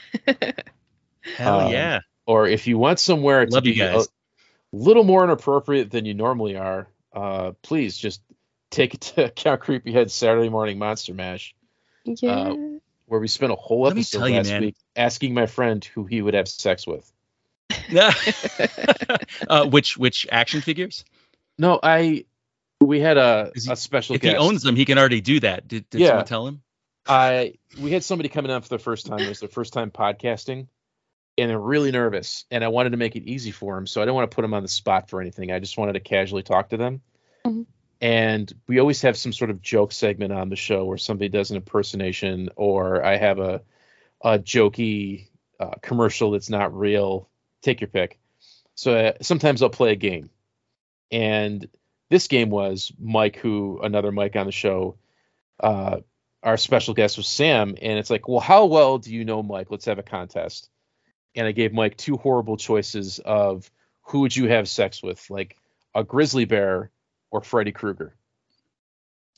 Hell 1.37 1.61
Um, 1.61 1.71
yeah. 1.71 1.99
or 2.25 2.47
if 2.47 2.67
you 2.67 2.77
want 2.77 2.99
somewhere 2.99 3.45
to 3.45 3.51
Love 3.51 3.65
you 3.65 3.73
be 3.73 3.79
guys. 3.79 4.07
a 4.73 4.77
little 4.77 5.03
more 5.03 5.23
inappropriate 5.23 5.91
than 5.91 6.05
you 6.05 6.13
normally 6.13 6.55
are, 6.57 6.87
uh, 7.13 7.51
please 7.61 7.97
just 7.97 8.21
take 8.71 8.93
it 8.93 9.01
to 9.01 9.29
Count 9.35 9.61
Creepyhead's 9.61 10.13
Saturday 10.13 10.49
Morning 10.49 10.77
Monster 10.79 11.13
Mash, 11.13 11.53
yeah. 12.05 12.53
where 13.05 13.19
we 13.19 13.27
spent 13.27 13.51
a 13.51 13.55
whole 13.55 13.83
Let 13.83 13.93
episode 13.93 14.19
tell 14.19 14.29
you, 14.29 14.37
last 14.37 14.49
man. 14.49 14.61
week 14.61 14.75
asking 14.95 15.33
my 15.33 15.45
friend 15.45 15.83
who 15.83 16.05
he 16.05 16.21
would 16.21 16.33
have 16.33 16.47
sex 16.47 16.85
with. 16.87 17.09
uh, 19.49 19.65
which 19.67 19.97
which 19.97 20.27
action 20.31 20.61
figures? 20.61 21.05
No, 21.57 21.79
I 21.81 22.25
We 22.81 22.99
had 22.99 23.17
a, 23.17 23.51
he- 23.55 23.71
a 23.71 23.75
special 23.75 24.15
If 24.15 24.21
guest. 24.21 24.33
he 24.33 24.37
owns 24.37 24.63
them, 24.63 24.75
he 24.75 24.85
can 24.85 24.97
already 24.97 25.21
do 25.21 25.39
that. 25.41 25.67
Did, 25.67 25.89
did 25.89 26.01
Yeah. 26.01 26.07
someone 26.09 26.25
tell 26.25 26.47
him? 26.47 26.61
I 27.07 27.55
we 27.79 27.91
had 27.91 28.03
somebody 28.03 28.29
coming 28.29 28.51
on 28.51 28.61
for 28.61 28.69
the 28.69 28.79
first 28.79 29.05
time. 29.05 29.19
It 29.19 29.27
was 29.29 29.39
their 29.41 29.49
first 29.49 29.73
time 29.73 29.91
podcasting, 29.91 30.67
and 31.37 31.49
they're 31.49 31.59
really 31.59 31.91
nervous. 31.91 32.45
And 32.51 32.63
I 32.63 32.67
wanted 32.67 32.91
to 32.91 32.97
make 32.97 33.15
it 33.15 33.23
easy 33.23 33.51
for 33.51 33.75
them, 33.75 33.87
so 33.87 34.01
I 34.01 34.05
didn't 34.05 34.15
want 34.15 34.29
to 34.31 34.35
put 34.35 34.41
them 34.43 34.53
on 34.53 34.61
the 34.63 34.69
spot 34.69 35.09
for 35.09 35.21
anything. 35.21 35.51
I 35.51 35.59
just 35.59 35.77
wanted 35.77 35.93
to 35.93 35.99
casually 35.99 36.43
talk 36.43 36.69
to 36.69 36.77
them. 36.77 37.01
Mhm. 37.45 37.65
And 38.01 38.53
we 38.67 38.79
always 38.79 39.01
have 39.01 39.17
some 39.17 39.33
sort 39.33 39.49
of 39.49 39.61
joke 39.61 39.91
segment 39.93 40.33
on 40.33 40.49
the 40.49 40.55
show 40.55 40.85
where 40.85 40.97
somebody 40.97 41.29
does 41.29 41.51
an 41.51 41.57
impersonation, 41.57 42.49
or 42.55 43.03
I 43.03 43.17
have 43.17 43.39
a 43.39 43.61
a 44.21 44.39
jokey 44.39 45.27
uh, 45.59 45.75
commercial 45.81 46.31
that's 46.31 46.49
not 46.49 46.77
real. 46.77 47.29
Take 47.61 47.81
your 47.81 47.89
pick. 47.89 48.19
So 48.75 48.95
uh, 48.95 49.13
sometimes 49.21 49.61
I'll 49.61 49.69
play 49.69 49.91
a 49.91 49.95
game, 49.95 50.29
and 51.11 51.67
this 52.09 52.27
game 52.27 52.49
was 52.49 52.91
Mike, 52.99 53.37
who 53.37 53.79
another 53.81 54.11
Mike 54.11 54.35
on 54.35 54.45
the 54.45 54.51
show. 54.51 54.97
Uh, 55.59 55.99
our 56.41 56.57
special 56.57 56.93
guest 56.93 57.17
was 57.17 57.27
Sam, 57.27 57.75
and 57.81 57.99
it's 57.99 58.09
like, 58.09 58.27
well, 58.27 58.39
how 58.39 58.65
well 58.65 58.97
do 58.97 59.13
you 59.13 59.23
know 59.23 59.41
Mike? 59.43 59.71
Let's 59.71 59.85
have 59.85 59.99
a 59.99 60.03
contest. 60.03 60.69
And 61.35 61.47
I 61.47 61.51
gave 61.51 61.73
Mike 61.73 61.97
two 61.97 62.17
horrible 62.17 62.57
choices 62.57 63.19
of 63.19 63.69
who 64.03 64.19
would 64.21 64.35
you 64.35 64.47
have 64.49 64.67
sex 64.69 65.01
with, 65.01 65.29
like 65.29 65.57
a 65.95 66.03
grizzly 66.03 66.45
bear 66.45 66.91
or 67.31 67.41
Freddy 67.41 67.71
Krueger. 67.71 68.13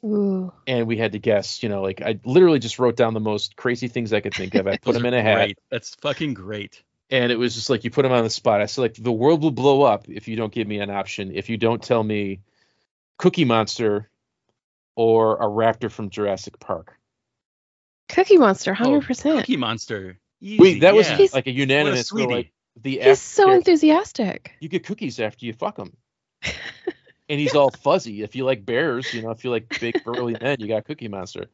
Ooh. 0.04 0.52
And 0.68 0.88
we 0.88 0.98
had 0.98 1.14
to 1.14 1.20
guess, 1.20 1.64
you 1.64 1.70
know, 1.70 1.82
like 1.82 2.02
I 2.02 2.20
literally 2.26 2.60
just 2.60 2.78
wrote 2.80 2.96
down 2.96 3.14
the 3.14 3.20
most 3.20 3.56
crazy 3.56 3.88
things 3.88 4.14
I 4.14 4.20
could 4.20 4.34
think 4.34 4.54
of. 4.56 4.68
I 4.68 4.78
put 4.78 4.94
them 4.94 5.06
in 5.06 5.14
a 5.14 5.22
hat, 5.24 5.36
Great. 5.36 5.60
That's 5.72 5.96
fucking 5.96 6.34
great. 6.34 6.84
and 7.10 7.32
it 7.32 7.40
was 7.40 7.56
just 7.56 7.70
like 7.70 7.84
you 7.84 7.92
put 7.92 8.04
them 8.04 8.12
on 8.12 8.24
the 8.24 8.30
spot. 8.30 8.62
I 8.62 8.66
said, 8.68 8.82
like, 8.82 8.96
the 8.96 9.12
world 9.12 9.42
will 9.42 9.52
blow 9.52 9.84
up 9.84 10.08
if 10.10 10.28
you 10.28 10.36
don't 10.36 10.52
give 10.52 10.68
me 10.68 10.80
an 10.80 10.90
option. 10.90 11.32
If 11.34 11.50
you 11.50 11.58
don't 11.58 11.82
tell 11.82 12.04
me 12.04 12.42
Cookie 13.18 13.46
Monster 13.46 14.10
or 14.96 15.38
a 15.38 15.46
raptor 15.48 15.90
from 15.90 16.10
Jurassic 16.10 16.60
Park. 16.60 16.98
Cookie 18.10 18.38
Monster, 18.38 18.72
oh, 18.72 18.76
hundred 18.76 19.06
percent. 19.06 19.40
Cookie 19.40 19.58
Monster. 19.58 20.20
Easy, 20.41 20.62
Wait, 20.62 20.82
that 20.82 20.94
was 20.94 21.10
yeah. 21.10 21.18
He's- 21.18 21.34
like 21.34 21.48
a 21.48 21.52
unanimous. 21.52 22.12
A 22.12 22.16
like 22.16 22.52
the 22.82 22.99
He's 22.99 23.22
so 23.22 23.52
enthusiastic. 23.52 24.53
you 24.60 24.70
get 24.70 24.86
cookies 24.86 25.20
after 25.20 25.45
you 25.45 25.53
fuck 25.53 25.78
him. 25.78 25.95
and 27.30 27.40
he's 27.40 27.56
all 27.56 27.72
fuzzy. 27.72 28.22
If 28.22 28.36
you 28.36 28.45
like 28.45 28.66
bears, 28.66 29.14
you 29.14 29.22
know, 29.22 29.32
if 29.32 29.44
you 29.44 29.49
like 29.49 29.80
big 29.80 30.03
burly 30.03 30.36
men, 30.41 30.57
you 30.60 30.68
got 30.68 30.86
Cookie 30.86 31.07
Monster. 31.07 31.48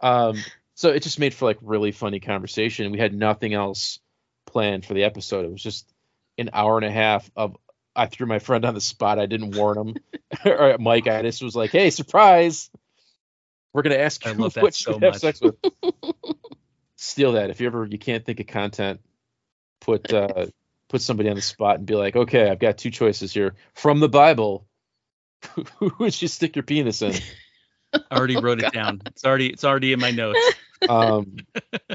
Um, 0.00 0.38
so 0.74 0.90
it 0.90 1.02
just 1.02 1.18
made 1.18 1.34
for 1.34 1.44
like 1.44 1.58
really 1.62 1.92
funny 1.92 2.20
conversation. 2.20 2.90
We 2.90 2.98
had 2.98 3.14
nothing 3.14 3.54
else 3.54 4.00
planned 4.46 4.84
for 4.84 4.94
the 4.94 5.04
episode. 5.04 5.44
It 5.44 5.52
was 5.52 5.62
just 5.62 5.92
an 6.38 6.50
hour 6.52 6.76
and 6.76 6.86
a 6.86 6.90
half 6.90 7.30
of 7.36 7.56
I 7.94 8.06
threw 8.06 8.26
my 8.26 8.38
friend 8.38 8.64
on 8.64 8.74
the 8.74 8.80
spot. 8.80 9.18
I 9.18 9.26
didn't 9.26 9.54
warn 9.54 9.76
him. 9.78 9.96
or 10.46 10.76
Mike, 10.78 11.06
I 11.06 11.22
just 11.22 11.42
was 11.42 11.54
like, 11.54 11.70
"Hey, 11.70 11.90
surprise! 11.90 12.70
We're 13.72 13.82
gonna 13.82 13.96
ask 13.96 14.26
I 14.26 14.30
you 14.30 14.38
love 14.38 14.54
that 14.54 14.62
what 14.62 14.80
you 14.80 14.84
so 14.84 14.92
have 14.92 15.00
much. 15.02 15.16
sex 15.18 15.40
with." 15.40 15.56
Steal 17.02 17.32
that. 17.32 17.50
If 17.50 17.60
you 17.60 17.66
ever 17.66 17.84
you 17.84 17.98
can't 17.98 18.24
think 18.24 18.38
of 18.38 18.46
content, 18.46 19.00
put 19.80 20.12
uh, 20.12 20.46
put 20.88 21.02
somebody 21.02 21.30
on 21.30 21.34
the 21.34 21.42
spot 21.42 21.78
and 21.78 21.84
be 21.84 21.96
like, 21.96 22.14
"Okay, 22.14 22.48
I've 22.48 22.60
got 22.60 22.78
two 22.78 22.92
choices 22.92 23.34
here 23.34 23.56
from 23.74 23.98
the 23.98 24.08
Bible. 24.08 24.68
Who 25.78 25.90
would 25.98 26.22
you 26.22 26.28
stick 26.28 26.54
your 26.54 26.62
penis 26.62 27.02
in?" 27.02 27.14
I 27.92 28.16
already 28.16 28.36
wrote 28.36 28.60
it 28.60 28.72
down. 28.72 29.02
It's 29.06 29.24
already 29.24 29.48
it's 29.48 29.64
already 29.64 29.92
in 29.92 29.98
my 29.98 30.12
notes. 30.12 30.38
Um, 30.88 31.38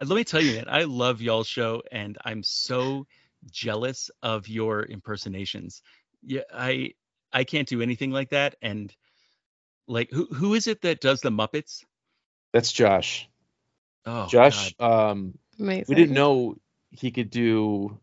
Let 0.00 0.16
me 0.16 0.22
tell 0.22 0.40
you, 0.40 0.52
man, 0.52 0.66
I 0.68 0.84
love 0.84 1.20
y'all's 1.20 1.48
show, 1.48 1.82
and 1.90 2.16
I'm 2.24 2.44
so 2.44 3.08
jealous 3.50 4.12
of 4.22 4.46
your 4.46 4.84
impersonations. 4.84 5.82
Yeah, 6.22 6.42
I 6.54 6.92
I 7.32 7.42
can't 7.42 7.66
do 7.66 7.82
anything 7.82 8.12
like 8.12 8.30
that. 8.30 8.54
And 8.62 8.94
like, 9.88 10.12
who 10.12 10.26
who 10.26 10.54
is 10.54 10.68
it 10.68 10.82
that 10.82 11.00
does 11.00 11.20
the 11.20 11.30
Muppets? 11.30 11.84
that's 12.52 12.70
Josh. 12.70 13.28
Oh, 14.06 14.26
Josh, 14.28 14.74
um, 14.78 15.36
we 15.58 15.82
didn't 15.82 16.14
know 16.14 16.56
he 16.90 17.10
could 17.10 17.30
do 17.30 17.98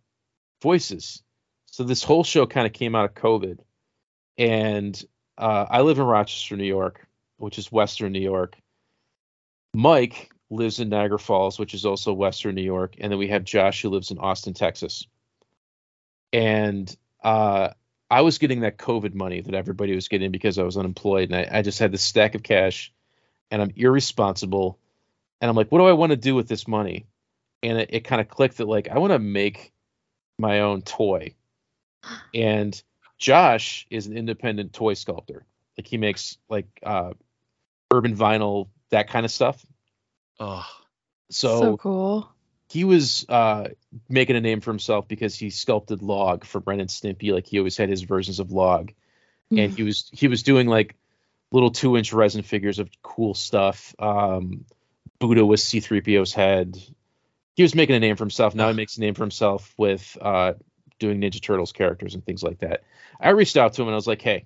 voices. 0.62 1.24
So 1.68 1.84
this 1.84 2.04
whole 2.04 2.24
show 2.24 2.46
kind 2.46 2.68
of 2.68 2.74
came 2.74 2.94
out 2.94 3.06
of 3.06 3.16
COVID. 3.16 3.60
And 4.38 5.04
uh, 5.38 5.66
I 5.70 5.82
live 5.82 6.00
in 6.00 6.06
Rochester, 6.06 6.58
New 6.58 6.66
York, 6.66 7.08
which 7.38 7.58
is 7.58 7.72
Western 7.72 8.12
New 8.12 8.22
York. 8.22 8.58
Mike 9.74 10.30
lives 10.50 10.80
in 10.80 10.90
Niagara 10.90 11.18
Falls, 11.18 11.58
which 11.58 11.74
is 11.74 11.86
also 11.86 12.14
Western 12.14 12.56
New 12.56 12.64
York. 12.64 12.96
And 13.00 13.12
then 13.12 13.18
we 13.18 13.30
have 13.30 13.44
Josh, 13.44 13.82
who 13.82 13.90
lives 13.90 14.12
in 14.12 14.20
Austin, 14.20 14.54
Texas. 14.54 15.08
And 16.32 16.96
uh, 17.24 17.70
I 18.10 18.22
was 18.22 18.38
getting 18.38 18.62
that 18.62 18.78
COVID 18.78 19.14
money 19.14 19.42
that 19.42 19.56
everybody 19.56 19.96
was 19.96 20.08
getting 20.08 20.32
because 20.32 20.60
I 20.60 20.64
was 20.64 20.78
unemployed. 20.78 21.32
And 21.32 21.36
I, 21.36 21.60
I 21.60 21.62
just 21.62 21.80
had 21.80 21.92
this 21.92 22.04
stack 22.04 22.36
of 22.36 22.44
cash 22.44 22.94
and 23.50 23.62
I'm 23.62 23.72
irresponsible. 23.76 24.80
And 25.44 25.50
I'm 25.50 25.58
like, 25.58 25.74
what 25.74 25.80
do 25.80 25.86
I 25.86 25.92
want 25.92 26.12
to 26.12 26.16
do 26.16 26.36
with 26.36 26.48
this 26.48 26.70
money? 26.70 27.06
And 27.62 27.78
it, 27.78 27.90
it 27.92 28.00
kind 28.06 28.22
of 28.22 28.30
clicked 28.30 28.58
that 28.60 28.66
like 28.68 28.88
I 28.88 28.98
want 29.00 29.12
to 29.12 29.20
make 29.20 29.74
my 30.40 30.62
own 30.62 30.82
toy. 30.84 31.36
And 32.34 32.82
Josh 33.18 33.86
is 33.90 34.08
an 34.08 34.16
independent 34.18 34.72
toy 34.72 34.94
sculptor. 34.94 35.46
Like 35.78 35.86
he 35.86 35.98
makes 35.98 36.38
like 36.48 36.68
uh 36.82 37.12
urban 37.92 38.16
vinyl, 38.16 38.70
that 38.90 39.10
kind 39.10 39.26
of 39.26 39.32
stuff. 39.32 39.66
oh, 40.40 40.66
So, 41.30 41.60
so 41.60 41.78
cool. 41.78 42.32
he 42.70 42.86
was 42.86 43.26
uh 43.28 43.68
making 44.08 44.38
a 44.38 44.42
name 44.42 44.62
for 44.62 44.72
himself 44.72 45.10
because 45.10 45.36
he 45.36 45.50
sculpted 45.50 46.02
Log 46.02 46.46
for 46.46 46.60
Ren 46.66 46.80
and 46.80 46.90
Stimpy. 46.90 47.34
Like 47.34 47.48
he 47.48 47.58
always 47.60 47.76
had 47.76 47.90
his 47.90 48.04
versions 48.04 48.40
of 48.40 48.54
Log. 48.54 48.94
and 49.52 49.60
Mm. 49.74 49.76
he 49.76 49.84
was 49.84 50.10
he 50.14 50.30
was 50.30 50.42
doing 50.44 50.68
like 50.68 50.96
little 51.52 51.72
two 51.72 51.98
inch 51.98 52.14
resin 52.14 52.44
figures 52.44 52.80
of 52.80 52.90
cool 53.02 53.34
stuff. 53.34 53.94
Um, 54.00 54.64
Buddha 55.20 55.46
was 55.46 55.64
C3PO's 55.64 56.34
head. 56.34 56.78
He 57.56 57.64
was 57.64 57.76
making 57.76 57.96
a 57.96 58.00
name 58.00 58.16
for 58.16 58.24
himself. 58.24 58.56
Now 58.56 58.68
he 58.68 58.74
makes 58.74 58.98
a 58.98 59.02
name 59.02 59.14
for 59.14 59.24
himself 59.24 59.74
with 59.78 60.18
uh, 60.20 60.54
doing 61.00 61.22
Ninja 61.22 61.42
Turtles 61.42 61.72
characters 61.72 62.16
and 62.16 62.26
things 62.26 62.44
like 62.44 62.60
that. 62.60 62.84
I 63.20 63.30
reached 63.30 63.58
out 63.58 63.74
to 63.74 63.82
him 63.82 63.88
and 63.88 63.94
I 63.94 63.98
was 63.98 64.08
like, 64.08 64.22
hey, 64.22 64.46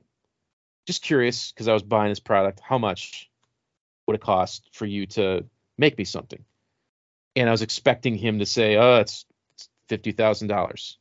just 0.85 1.01
curious 1.01 1.51
because 1.51 1.67
I 1.67 1.73
was 1.73 1.83
buying 1.83 2.09
his 2.09 2.19
product. 2.19 2.59
How 2.59 2.77
much 2.77 3.29
would 4.05 4.15
it 4.15 4.21
cost 4.21 4.69
for 4.73 4.85
you 4.85 5.05
to 5.07 5.45
make 5.77 5.97
me 5.97 6.03
something? 6.03 6.43
And 7.35 7.47
I 7.47 7.51
was 7.51 7.61
expecting 7.61 8.15
him 8.15 8.39
to 8.39 8.45
say, 8.45 8.77
oh, 8.77 8.97
it's, 8.97 9.25
it's 9.55 9.69
fifty 9.89 10.11
thousand 10.11 10.47
dollars. 10.47 10.97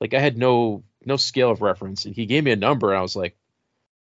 Like 0.00 0.14
I 0.14 0.20
had 0.20 0.36
no 0.36 0.84
no 1.04 1.16
scale 1.16 1.50
of 1.50 1.62
reference, 1.62 2.04
and 2.04 2.14
he 2.14 2.26
gave 2.26 2.44
me 2.44 2.52
a 2.52 2.56
number, 2.56 2.90
and 2.90 2.98
I 2.98 3.02
was 3.02 3.16
like, 3.16 3.36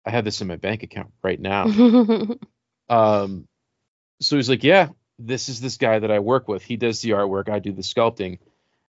I 0.05 0.11
have 0.11 0.25
this 0.25 0.41
in 0.41 0.49
my 0.49 0.57
bank 0.57 0.83
account 0.83 1.13
right 1.23 1.41
now. 1.41 1.67
Um, 2.91 3.47
so 4.21 4.37
he's 4.37 4.49
like, 4.49 4.65
yeah, 4.65 4.89
this 5.19 5.49
is 5.49 5.61
this 5.61 5.77
guy 5.77 5.99
that 5.99 6.11
I 6.11 6.19
work 6.19 6.49
with. 6.49 6.63
He 6.63 6.77
does 6.77 7.01
the 7.01 7.11
artwork, 7.11 7.49
I 7.49 7.59
do 7.59 7.73
the 7.73 7.83
sculpting. 7.83 8.39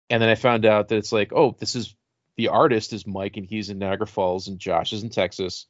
And 0.09 0.21
then 0.21 0.29
I 0.29 0.35
found 0.35 0.67
out 0.67 0.89
that 0.89 0.97
it's 0.97 1.13
like, 1.13 1.33
oh, 1.33 1.57
this 1.59 1.77
is 1.77 1.95
the 2.37 2.49
artist 2.49 2.93
is 2.93 3.07
Mike 3.07 3.37
and 3.37 3.47
he's 3.47 3.71
in 3.71 3.79
Niagara 3.79 4.07
Falls 4.07 4.49
and 4.49 4.59
Josh 4.59 4.93
is 4.93 5.03
in 5.03 5.11
Texas. 5.11 5.67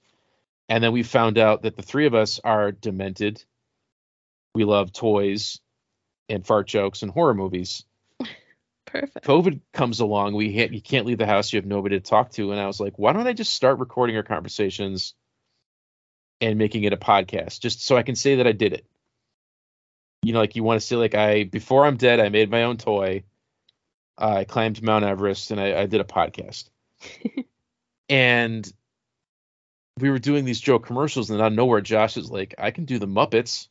And 0.69 0.83
then 0.83 0.93
we 0.93 1.03
found 1.03 1.37
out 1.37 1.63
that 1.63 1.77
the 1.77 1.83
three 1.83 2.07
of 2.07 2.15
us 2.15 2.41
are 2.43 2.73
demented. 2.73 3.45
We 4.55 4.65
love 4.65 4.93
toys 4.93 5.61
and 6.29 6.47
fart 6.47 6.69
jokes 6.69 7.03
and 7.03 7.11
horror 7.11 7.35
movies. 7.35 7.85
Perfect. 8.87 9.27
COVID 9.27 9.61
comes 9.73 10.01
along, 10.01 10.35
we 10.35 10.57
ha- 10.57 10.69
you 10.71 10.81
can't 10.81 11.07
leave 11.07 11.19
the 11.19 11.27
house, 11.27 11.53
you 11.53 11.59
have 11.59 11.67
nobody 11.67 11.99
to 11.99 12.05
talk 12.05 12.31
to, 12.33 12.53
and 12.53 12.61
I 12.61 12.67
was 12.67 12.81
like, 12.81 12.99
why 12.99 13.13
don't 13.13 13.27
I 13.27 13.33
just 13.33 13.53
start 13.53 13.79
recording 13.79 14.17
our 14.17 14.23
conversations 14.23 15.15
and 16.41 16.59
making 16.59 16.85
it 16.85 16.93
a 16.93 16.97
podcast, 16.97 17.61
just 17.61 17.85
so 17.85 17.97
I 17.97 18.03
can 18.03 18.17
say 18.17 18.37
that 18.37 18.47
I 18.47 18.53
did 18.53 18.73
it. 18.73 18.87
You 20.23 20.33
know, 20.33 20.39
like 20.41 20.57
you 20.57 20.63
want 20.63 20.81
to 20.81 20.87
see 20.87 20.97
like 20.97 21.15
I 21.15 21.45
before 21.45 21.87
I'm 21.87 21.97
dead, 21.97 22.21
I 22.21 22.29
made 22.29 22.51
my 22.51 22.65
own 22.65 22.77
toy. 22.77 23.25
I 24.19 24.45
climbed 24.45 24.83
Mount 24.83 25.05
Everest, 25.05 25.51
and 25.51 25.61
I, 25.61 25.81
I 25.81 25.87
did 25.87 26.01
a 26.01 26.05
podcast. 26.05 26.69
and 28.09 28.71
we 29.99 30.11
were 30.11 30.19
doing 30.19 30.45
these 30.45 30.61
joke 30.61 30.87
commercials, 30.87 31.31
and 31.31 31.41
out 31.41 31.49
of 31.49 31.53
nowhere, 31.55 31.81
Josh 31.81 32.17
is 32.19 32.31
like, 32.31 32.55
I 32.59 32.71
can 32.71 32.85
do 32.85 32.99
the 32.99 33.07
Muppets, 33.07 33.69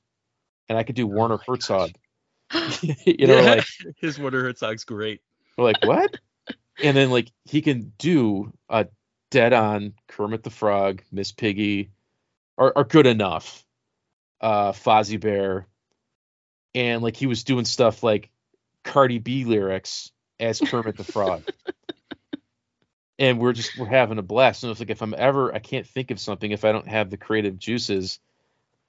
and 0.67 0.77
I 0.77 0.83
could 0.83 0.95
do 0.95 1.05
Werner 1.05 1.37
my 1.37 1.43
Herzog. 1.47 1.91
you 2.81 3.27
know, 3.27 3.41
Yeah, 3.41 3.49
like 3.55 3.65
his 3.97 4.17
Werner 4.17 4.41
Herzog's 4.41 4.85
great. 4.85 5.21
we're 5.57 5.65
like, 5.65 5.85
what? 5.85 6.17
and 6.83 6.97
then 6.97 7.11
like 7.11 7.31
he 7.45 7.61
can 7.61 7.93
do 7.99 8.51
a 8.69 8.87
dead 9.29 9.53
on 9.53 9.93
Kermit 10.07 10.41
the 10.41 10.49
Frog, 10.49 11.03
Miss 11.11 11.31
Piggy, 11.31 11.91
are, 12.57 12.73
are 12.75 12.83
good 12.85 13.05
enough. 13.05 13.63
Uh 14.41 14.71
Fozzie 14.71 15.19
Bear. 15.19 15.67
And 16.75 17.01
like 17.01 17.15
he 17.15 17.25
was 17.25 17.43
doing 17.43 17.65
stuff 17.65 18.03
like 18.03 18.29
Cardi 18.83 19.19
B 19.19 19.45
lyrics 19.45 20.11
as 20.39 20.59
Kermit 20.59 20.97
the 20.97 21.03
Frog. 21.03 21.43
and 23.19 23.39
we're 23.39 23.53
just 23.53 23.77
we're 23.77 23.87
having 23.87 24.17
a 24.17 24.23
blast. 24.23 24.63
And 24.63 24.71
it's 24.71 24.79
like 24.79 24.89
if 24.89 25.01
I'm 25.01 25.15
ever 25.17 25.53
I 25.53 25.59
can't 25.59 25.87
think 25.87 26.11
of 26.11 26.19
something 26.19 26.51
if 26.51 26.65
I 26.65 26.71
don't 26.71 26.87
have 26.87 27.09
the 27.09 27.17
creative 27.17 27.57
juices, 27.57 28.19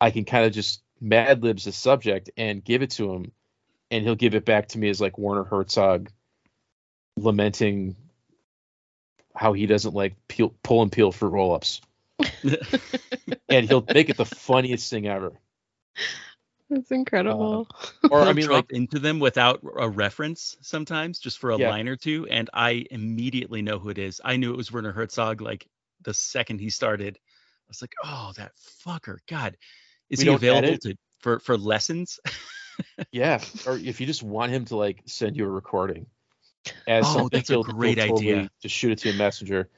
I 0.00 0.10
can 0.10 0.24
kind 0.24 0.46
of 0.46 0.52
just 0.52 0.82
mad 1.00 1.42
libs 1.42 1.64
the 1.64 1.72
subject 1.72 2.30
and 2.36 2.62
give 2.62 2.82
it 2.82 2.90
to 2.90 3.12
him 3.12 3.32
and 3.90 4.04
he'll 4.04 4.14
give 4.14 4.34
it 4.34 4.44
back 4.44 4.68
to 4.68 4.78
me 4.78 4.88
as 4.88 5.00
like 5.00 5.18
Werner 5.18 5.44
Herzog 5.44 6.10
lamenting 7.16 7.96
how 9.34 9.52
he 9.52 9.66
doesn't 9.66 9.94
like 9.94 10.14
peel, 10.28 10.54
pull 10.62 10.82
and 10.82 10.92
peel 10.92 11.12
fruit 11.12 11.30
roll-ups. 11.30 11.80
and 13.48 13.68
he'll 13.68 13.84
make 13.92 14.10
it 14.10 14.16
the 14.16 14.24
funniest 14.24 14.90
thing 14.90 15.06
ever. 15.06 15.32
That's 16.70 16.90
incredible. 16.92 17.66
Or 18.10 18.22
I 18.22 18.32
mean, 18.32 18.48
like 18.48 18.70
into 18.70 18.98
them 18.98 19.18
without 19.18 19.60
a 19.78 19.88
reference 19.88 20.56
sometimes, 20.62 21.18
just 21.18 21.38
for 21.38 21.50
a 21.50 21.56
Yeah. 21.56 21.68
line 21.68 21.88
or 21.88 21.96
two, 21.96 22.26
and 22.28 22.48
I 22.54 22.86
immediately 22.90 23.62
know 23.62 23.78
who 23.78 23.88
it 23.90 23.98
is. 23.98 24.20
I 24.24 24.36
knew 24.36 24.52
it 24.52 24.56
was 24.56 24.72
Werner 24.72 24.92
Herzog 24.92 25.40
like 25.40 25.66
the 26.02 26.14
second 26.14 26.60
he 26.60 26.70
started. 26.70 27.18
I 27.18 27.68
was 27.68 27.82
like, 27.82 27.92
oh, 28.04 28.32
that 28.36 28.52
fucker. 28.86 29.18
God, 29.28 29.56
is 30.08 30.20
We 30.20 30.26
he 30.26 30.34
available 30.34 30.64
edit? 30.64 30.82
to 30.82 30.96
for 31.20 31.38
for 31.40 31.56
lessons? 31.56 32.20
yeah, 33.12 33.40
or 33.66 33.76
if 33.76 34.00
you 34.00 34.06
just 34.06 34.22
want 34.22 34.52
him 34.52 34.64
to 34.66 34.76
like 34.76 35.02
send 35.06 35.36
you 35.36 35.44
a 35.44 35.48
recording 35.48 36.06
as 36.86 37.06
Oh, 37.06 37.14
something, 37.14 37.30
that's 37.38 37.50
a 37.50 37.58
great 37.58 37.98
he'll 37.98 38.06
totally 38.14 38.34
idea. 38.34 38.50
Just 38.62 38.74
shoot 38.74 38.92
it 38.92 38.98
to 39.00 39.10
a 39.10 39.14
messenger. 39.14 39.68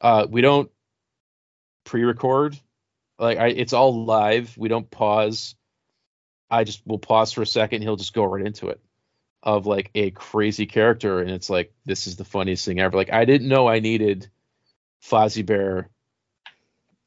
Uh, 0.00 0.26
we 0.28 0.40
don't 0.40 0.70
pre-record. 1.84 2.58
Like 3.18 3.38
I, 3.38 3.48
it's 3.48 3.72
all 3.72 4.04
live. 4.04 4.56
We 4.56 4.68
don't 4.68 4.90
pause. 4.90 5.54
I 6.52 6.64
just 6.64 6.86
will 6.86 6.98
pause 6.98 7.32
for 7.32 7.42
a 7.42 7.46
second. 7.46 7.82
He'll 7.82 7.96
just 7.96 8.12
go 8.12 8.24
right 8.24 8.44
into 8.44 8.68
it 8.68 8.80
of 9.42 9.66
like 9.66 9.90
a 9.94 10.10
crazy 10.10 10.66
character, 10.66 11.20
and 11.20 11.30
it's 11.30 11.50
like 11.50 11.72
this 11.84 12.06
is 12.06 12.16
the 12.16 12.24
funniest 12.24 12.64
thing 12.64 12.78
ever. 12.78 12.96
Like 12.96 13.12
I 13.12 13.24
didn't 13.24 13.48
know 13.48 13.66
I 13.66 13.80
needed 13.80 14.28
Fozzie 15.02 15.44
Bear, 15.44 15.88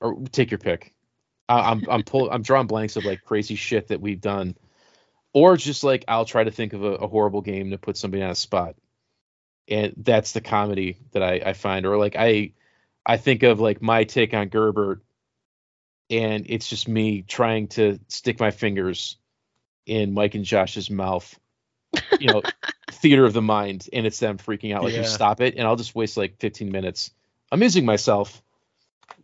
or 0.01 0.17
take 0.31 0.51
your 0.51 0.57
pick. 0.57 0.93
I, 1.47 1.71
I'm 1.71 1.83
I'm 1.89 2.03
pull, 2.03 2.29
I'm 2.29 2.41
drawing 2.41 2.67
blanks 2.67 2.95
of 2.95 3.05
like 3.05 3.23
crazy 3.23 3.55
shit 3.55 3.89
that 3.89 4.01
we've 4.01 4.19
done, 4.19 4.55
or 5.31 5.55
just 5.55 5.83
like 5.83 6.03
I'll 6.07 6.25
try 6.25 6.43
to 6.43 6.51
think 6.51 6.73
of 6.73 6.83
a, 6.83 6.95
a 6.95 7.07
horrible 7.07 7.41
game 7.41 7.71
to 7.71 7.77
put 7.77 7.97
somebody 7.97 8.23
on 8.23 8.31
a 8.31 8.35
spot, 8.35 8.75
and 9.69 9.93
that's 9.97 10.31
the 10.31 10.41
comedy 10.41 10.97
that 11.11 11.23
I, 11.23 11.41
I 11.45 11.53
find. 11.53 11.85
Or 11.85 11.97
like 11.97 12.15
I 12.17 12.53
I 13.05 13.17
think 13.17 13.43
of 13.43 13.59
like 13.59 13.81
my 13.81 14.03
take 14.03 14.33
on 14.33 14.49
Gerbert, 14.49 15.03
and 16.09 16.47
it's 16.49 16.67
just 16.67 16.87
me 16.87 17.21
trying 17.21 17.67
to 17.69 17.99
stick 18.09 18.39
my 18.39 18.51
fingers 18.51 19.17
in 19.85 20.13
Mike 20.13 20.35
and 20.35 20.45
Josh's 20.45 20.89
mouth, 20.89 21.37
you 22.19 22.31
know, 22.31 22.43
theater 22.91 23.25
of 23.25 23.33
the 23.33 23.41
mind, 23.41 23.87
and 23.93 24.05
it's 24.05 24.19
them 24.19 24.37
freaking 24.37 24.73
out 24.73 24.83
like 24.83 24.93
you 24.93 25.01
Yeah. 25.01 25.07
stop 25.07 25.41
it, 25.41 25.55
and 25.55 25.67
I'll 25.67 25.75
just 25.75 25.95
waste 25.95 26.17
like 26.17 26.37
15 26.39 26.71
minutes 26.71 27.11
amusing 27.51 27.85
myself 27.85 28.41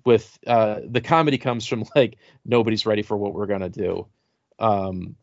with 0.05 0.37
uh 0.47 0.79
the 0.87 1.01
comedy 1.01 1.37
comes 1.37 1.65
from 1.65 1.83
like 1.95 2.17
nobody's 2.45 2.85
ready 2.85 3.01
for 3.01 3.17
what 3.17 3.33
we're 3.33 3.47
gonna 3.47 3.69
do 3.69 4.07
um 4.59 5.15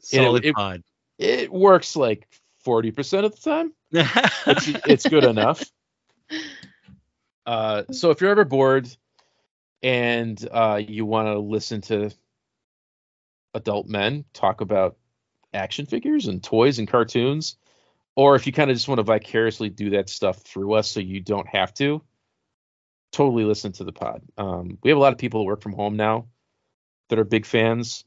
Solid 0.00 0.44
it- 0.44 0.54
pod. 0.54 0.82
it 1.18 1.50
works 1.52 1.96
like 1.96 2.28
40% 2.64 3.24
of 3.24 3.34
the 3.34 3.40
time 3.50 3.72
it's, 4.46 4.68
it's 4.86 5.08
good 5.08 5.24
enough 5.28 5.64
uh 7.46 7.84
so 7.90 8.10
if 8.10 8.20
you're 8.20 8.30
ever 8.30 8.44
bored 8.44 8.88
and 9.82 10.46
uh 10.50 10.80
you 10.86 11.04
want 11.06 11.28
to 11.28 11.38
listen 11.38 11.80
to 11.82 12.10
adult 13.54 13.88
men 13.88 14.24
talk 14.32 14.60
about 14.60 14.96
action 15.52 15.86
figures 15.86 16.26
and 16.26 16.42
toys 16.42 16.78
and 16.78 16.88
cartoons 16.88 17.56
or 18.14 18.34
if 18.34 18.46
you 18.46 18.52
kind 18.52 18.70
of 18.70 18.76
just 18.76 18.88
want 18.88 18.98
to 18.98 19.02
vicariously 19.02 19.68
do 19.68 19.90
that 19.90 20.08
stuff 20.08 20.38
through 20.42 20.74
us 20.74 20.90
so 20.90 21.00
you 21.00 21.20
don't 21.20 21.48
have 21.48 21.72
to 21.74 22.02
totally 23.12 23.44
listen 23.44 23.72
to 23.72 23.84
the 23.84 23.92
pod. 23.92 24.22
Um 24.36 24.78
we 24.82 24.90
have 24.90 24.98
a 24.98 25.00
lot 25.00 25.12
of 25.12 25.18
people 25.18 25.40
that 25.40 25.46
work 25.46 25.62
from 25.62 25.72
home 25.72 25.96
now 25.96 26.26
that 27.08 27.18
are 27.18 27.24
big 27.24 27.46
fans 27.46 28.04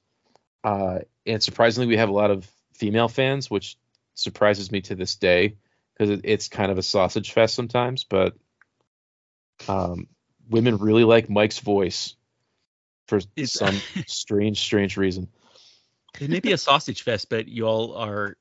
uh 0.64 1.00
and 1.26 1.42
surprisingly 1.42 1.88
we 1.88 1.98
have 1.98 2.10
a 2.10 2.14
lot 2.14 2.32
of 2.32 2.50
female 2.74 3.08
fans 3.08 3.50
which 3.50 3.78
surprises 4.14 4.72
me 4.72 4.82
to 4.82 4.96
this 4.96 5.16
day 5.16 5.56
because 5.94 6.10
it, 6.10 6.22
it's 6.24 6.48
kind 6.48 6.72
of 6.72 6.78
a 6.78 6.84
sausage 6.84 7.32
fest 7.32 7.56
sometimes 7.56 8.04
but 8.04 8.36
um 9.68 10.08
women 10.50 10.78
really 10.78 11.04
like 11.04 11.30
mike's 11.30 11.60
voice 11.60 12.16
for 13.10 13.18
It's- 13.36 13.52
some 13.54 13.76
strange 14.08 14.60
strange 14.62 14.96
reason 14.98 15.28
it 16.20 16.30
may 16.30 16.40
be 16.40 16.54
a 16.54 16.58
sausage 16.58 17.04
fest, 17.04 17.30
but 17.30 17.48
you 17.48 17.66
all 17.68 17.96
are 17.96 18.36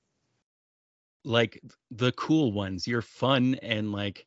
like 1.25 1.63
the 1.91 2.13
cool 2.13 2.51
ones. 2.53 2.87
You're 2.87 3.03
fun 3.03 3.57
and 3.57 3.93
like 3.93 4.27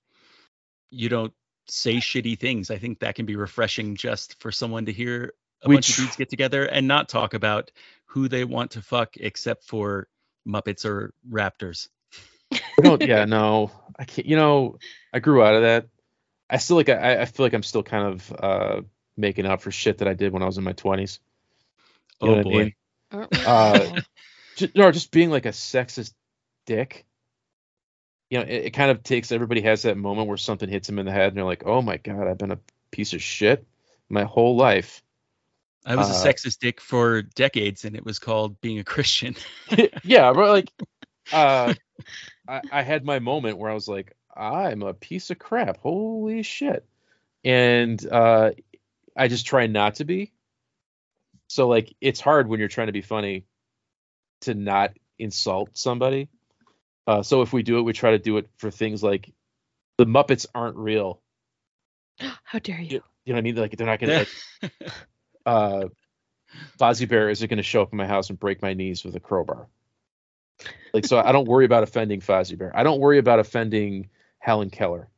you 0.91 1.09
don't 1.09 1.33
say 1.67 1.95
shitty 1.95 2.37
things. 2.39 2.69
I 2.69 2.77
think 2.77 2.99
that 2.99 3.15
can 3.15 3.25
be 3.25 3.35
refreshing 3.35 3.95
just 3.95 4.39
for 4.39 4.51
someone 4.51 4.85
to 4.85 4.93
hear 4.93 5.33
a 5.63 5.69
We 5.69 5.75
bunch 5.75 5.89
of 5.89 5.95
dudes 5.95 6.15
get 6.17 6.29
together 6.29 6.65
and 6.65 6.87
not 6.87 7.09
talk 7.09 7.33
about 7.33 7.71
who 8.05 8.27
they 8.27 8.43
want 8.43 8.71
to 8.71 8.81
fuck 8.81 9.17
except 9.17 9.63
for 9.65 10.07
Muppets 10.47 10.85
or 10.85 11.13
Raptors. 11.29 11.87
Don't 12.81 13.01
yeah 13.01 13.25
no 13.37 13.71
i 13.97 14.05
can't 14.05 14.27
you 14.27 14.35
know 14.35 14.77
i 15.13 15.19
grew 15.19 15.41
out 15.43 15.55
of 15.55 15.61
that 15.61 15.87
i 16.49 16.57
still 16.57 16.75
like 16.77 16.89
i, 16.89 17.21
I 17.21 17.25
feel 17.25 17.45
like 17.45 17.53
i'm 17.53 17.63
still 17.63 17.83
kind 17.83 18.07
of 18.13 18.33
uh 18.37 18.81
making 19.17 19.45
up 19.45 19.61
for 19.61 19.71
shit 19.71 19.99
that 19.99 20.07
i 20.07 20.13
did 20.13 20.33
when 20.33 20.43
i 20.43 20.45
was 20.45 20.57
in 20.57 20.63
my 20.63 20.73
20s 20.73 21.19
You 22.21 22.29
know 22.29 22.35
Oh 22.35 22.37
what 22.37 22.41
I 22.41 22.43
boy. 22.43 22.49
mean? 22.49 22.73
Uh, 23.45 23.89
just, 24.55 24.77
or 24.77 24.91
just 24.91 25.11
being 25.11 25.29
like 25.29 25.45
a 25.45 25.49
sexist 25.49 26.13
dick. 26.65 27.05
You 28.29 28.39
know, 28.39 28.45
it, 28.45 28.65
it 28.67 28.71
kind 28.71 28.91
of 28.91 29.03
takes 29.03 29.31
everybody 29.31 29.61
has 29.61 29.83
that 29.83 29.97
moment 29.97 30.27
where 30.27 30.37
something 30.37 30.69
hits 30.69 30.87
them 30.87 30.99
in 30.99 31.05
the 31.05 31.11
head 31.11 31.29
and 31.29 31.37
they're 31.37 31.43
like, 31.45 31.63
"Oh 31.65 31.81
my 31.81 31.97
god, 31.97 32.27
I've 32.27 32.37
been 32.37 32.51
a 32.51 32.59
piece 32.91 33.13
of 33.13 33.21
shit 33.21 33.65
my 34.09 34.23
whole 34.23 34.55
life." 34.55 35.03
I 35.85 35.95
was 35.95 36.09
a 36.09 36.13
uh, 36.13 36.13
sexist 36.13 36.59
dick 36.59 36.79
for 36.79 37.23
decades 37.23 37.85
and 37.85 37.95
it 37.95 38.05
was 38.05 38.19
called 38.19 38.61
being 38.61 38.79
a 38.79 38.83
Christian. 38.83 39.35
yeah, 40.03 40.31
but 40.33 40.49
like, 40.49 40.71
uh, 41.31 41.73
I, 42.47 42.61
I 42.71 42.81
had 42.83 43.05
my 43.05 43.19
moment 43.19 43.57
where 43.57 43.71
I 43.71 43.73
was 43.73 43.87
like, 43.87 44.15
"I'm 44.35 44.83
a 44.83 44.93
piece 44.93 45.31
of 45.31 45.39
crap. 45.39 45.77
Holy 45.77 46.43
shit!" 46.43 46.85
And 47.43 48.05
uh, 48.11 48.51
I 49.21 49.27
just 49.27 49.45
try 49.45 49.67
not 49.67 49.95
to 49.95 50.03
be. 50.03 50.31
So 51.47 51.67
like, 51.67 51.95
it's 52.01 52.19
hard 52.19 52.47
when 52.47 52.59
you're 52.59 52.69
trying 52.69 52.87
to 52.87 52.91
be 52.91 53.03
funny 53.03 53.45
to 54.41 54.55
not 54.55 54.97
insult 55.19 55.77
somebody. 55.77 56.27
Uh, 57.05 57.21
so 57.21 57.43
if 57.43 57.53
we 57.53 57.61
do 57.61 57.77
it, 57.77 57.83
we 57.83 57.93
try 57.93 58.11
to 58.11 58.17
do 58.17 58.37
it 58.37 58.49
for 58.57 58.71
things 58.71 59.03
like 59.03 59.31
the 59.99 60.07
Muppets 60.07 60.47
aren't 60.55 60.75
real. 60.75 61.21
How 62.43 62.57
dare 62.57 62.81
you? 62.81 63.03
You 63.23 63.33
know 63.33 63.35
what 63.35 63.37
I 63.37 63.41
mean? 63.41 63.55
Like 63.57 63.77
they're 63.77 63.85
not 63.85 63.99
gonna. 63.99 64.25
Like, 64.63 64.73
uh, 65.45 65.83
Fozzie 66.79 67.07
Bear 67.07 67.29
isn't 67.29 67.47
gonna 67.47 67.61
show 67.61 67.83
up 67.83 67.91
in 67.91 67.97
my 67.97 68.07
house 68.07 68.31
and 68.31 68.39
break 68.39 68.63
my 68.63 68.73
knees 68.73 69.03
with 69.03 69.15
a 69.15 69.19
crowbar. 69.19 69.67
Like 70.95 71.05
so, 71.05 71.19
I 71.19 71.31
don't 71.31 71.47
worry 71.47 71.65
about 71.65 71.83
offending 71.83 72.21
Fozzie 72.21 72.57
Bear. 72.57 72.75
I 72.75 72.81
don't 72.81 72.99
worry 72.99 73.19
about 73.19 73.37
offending 73.37 74.09
Helen 74.39 74.71
Keller, 74.71 75.09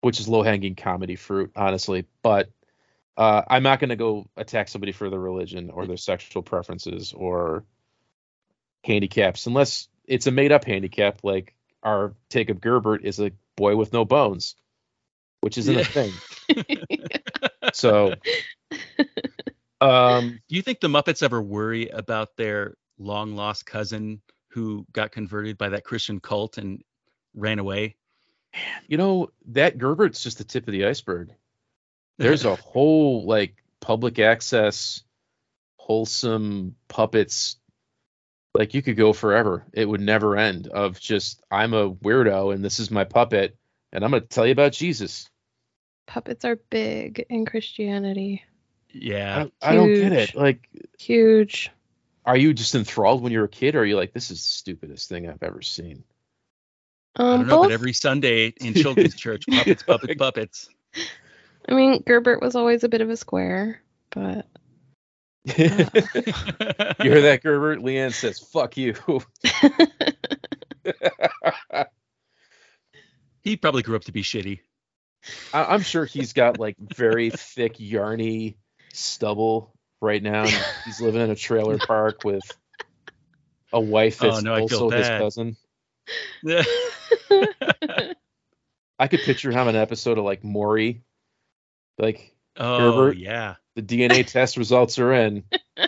which 0.00 0.20
is 0.20 0.28
low 0.28 0.42
hanging 0.42 0.74
comedy 0.74 1.16
fruit, 1.16 1.50
honestly. 1.56 2.06
But 2.22 2.50
uh, 3.16 3.42
I'm 3.48 3.62
not 3.62 3.80
gonna 3.80 3.96
go 3.96 4.28
attack 4.36 4.68
somebody 4.68 4.92
for 4.92 5.10
their 5.10 5.18
religion 5.18 5.70
or 5.70 5.86
their 5.86 5.96
sexual 5.96 6.42
preferences 6.42 7.12
or 7.12 7.64
handicaps 8.84 9.46
unless 9.46 9.88
it's 10.06 10.26
a 10.26 10.30
made 10.30 10.52
up 10.52 10.64
handicap 10.64 11.18
like 11.24 11.54
our 11.82 12.14
take 12.30 12.48
of 12.48 12.60
Gerbert 12.60 13.04
is 13.04 13.18
a 13.18 13.32
boy 13.56 13.76
with 13.76 13.92
no 13.92 14.04
bones, 14.04 14.54
which 15.40 15.58
isn't 15.58 15.74
Yeah. 15.74 15.80
a 15.80 15.84
thing. 15.84 16.12
So, 17.74 18.14
um, 19.80 20.40
Do 20.48 20.56
you 20.56 20.62
think 20.62 20.80
the 20.80 20.88
Muppets 20.88 21.22
ever 21.22 21.40
worry 21.40 21.88
about 21.88 22.36
their 22.36 22.76
long 22.98 23.36
lost 23.36 23.66
cousin 23.66 24.22
who 24.48 24.86
got 24.92 25.12
converted 25.12 25.58
by 25.58 25.68
that 25.70 25.84
Christian 25.84 26.18
cult 26.18 26.58
and 26.58 26.82
ran 27.34 27.58
away? 27.58 27.96
You 28.86 28.96
know, 28.96 29.30
that 29.46 29.78
Gerbert's 29.78 30.22
just 30.22 30.38
the 30.38 30.44
tip 30.44 30.66
of 30.66 30.72
the 30.72 30.86
iceberg. 30.86 31.30
There's 32.18 32.44
a 32.44 32.56
whole 32.56 33.24
like 33.26 33.62
public 33.80 34.18
access, 34.18 35.02
wholesome 35.76 36.74
puppets. 36.88 37.56
Like 38.54 38.74
you 38.74 38.82
could 38.82 38.96
go 38.96 39.12
forever. 39.12 39.64
It 39.72 39.84
would 39.84 40.00
never 40.00 40.36
end 40.36 40.66
of 40.66 40.98
just 40.98 41.42
I'm 41.50 41.74
a 41.74 41.90
weirdo 41.90 42.52
and 42.52 42.64
this 42.64 42.80
is 42.80 42.90
my 42.90 43.04
puppet 43.04 43.56
and 43.92 44.04
I'm 44.04 44.10
gonna 44.10 44.22
tell 44.22 44.46
you 44.46 44.52
about 44.52 44.72
Jesus. 44.72 45.28
Puppets 46.06 46.44
are 46.44 46.56
big 46.70 47.24
in 47.28 47.44
Christianity. 47.44 48.42
yeah. 48.90 49.46
I, 49.62 49.72
I 49.72 49.74
don't 49.74 49.94
get 49.94 50.12
it. 50.12 50.34
Like, 50.34 50.68
Huge. 50.98 51.70
are 52.24 52.36
you 52.36 52.54
just 52.54 52.74
enthralled 52.74 53.22
when 53.22 53.30
you're 53.30 53.44
a 53.44 53.48
kid, 53.48 53.74
or 53.74 53.80
are 53.80 53.84
you 53.84 53.96
like, 53.96 54.14
this 54.14 54.30
is 54.30 54.42
the 54.42 54.48
stupidest 54.48 55.08
thing 55.08 55.28
I've 55.28 55.42
ever 55.42 55.60
seen? 55.60 56.04
I 57.18 57.22
Um, 57.22 57.38
don't 57.40 57.48
know, 57.48 57.56
both. 57.56 57.66
but 57.66 57.72
every 57.72 57.92
Sunday 57.92 58.54
in 58.60 58.74
children's 58.74 59.14
church, 59.20 59.44
puppets, 59.48 59.82
puppets, 59.82 60.14
puppets. 60.16 60.68
I 61.68 61.74
mean, 61.74 62.02
Gerbert 62.06 62.40
was 62.40 62.54
always 62.56 62.84
a 62.84 62.88
bit 62.88 63.00
of 63.00 63.10
a 63.10 63.16
square, 63.16 63.82
but 64.10 64.46
you 65.44 65.54
hear 65.54 67.22
that, 67.22 67.40
Gerbert? 67.42 67.80
Lianne 67.80 68.12
says, 68.12 68.38
"Fuck 68.38 68.76
you." 68.76 68.94
he 73.42 73.56
probably 73.56 73.82
grew 73.82 73.96
up 73.96 74.04
to 74.04 74.12
be 74.12 74.22
shitty. 74.22 74.60
I- 75.52 75.74
I'm 75.74 75.82
sure 75.82 76.04
he's 76.04 76.32
got 76.32 76.58
like 76.58 76.76
very 76.78 77.30
thick, 77.30 77.74
yarny 77.78 78.56
stubble 78.92 79.72
right 80.00 80.22
now. 80.22 80.46
he's 80.84 81.00
living 81.00 81.20
in 81.20 81.30
a 81.30 81.34
trailer 81.36 81.78
park 81.78 82.24
with 82.24 82.42
a 83.72 83.80
wife 83.80 84.22
Oh, 84.22 84.30
that's 84.30 84.42
no, 84.42 84.58
also 84.60 84.90
his 84.90 85.06
bad. 85.08 85.20
cousin. 85.20 85.56
I 88.98 89.08
could 89.08 89.20
picture 89.20 89.50
him 89.50 89.68
in 89.68 89.76
an 89.76 89.82
episode 89.82 90.18
of 90.18 90.24
like 90.24 90.42
Maury, 90.44 91.02
Like 91.98 92.34
Oh 92.56 92.78
Herbert? 92.78 93.16
yeah. 93.18 93.54
the 93.76 93.82
DNA 93.82 94.26
test 94.26 94.56
results 94.56 94.98
are 94.98 95.12
in. 95.12 95.44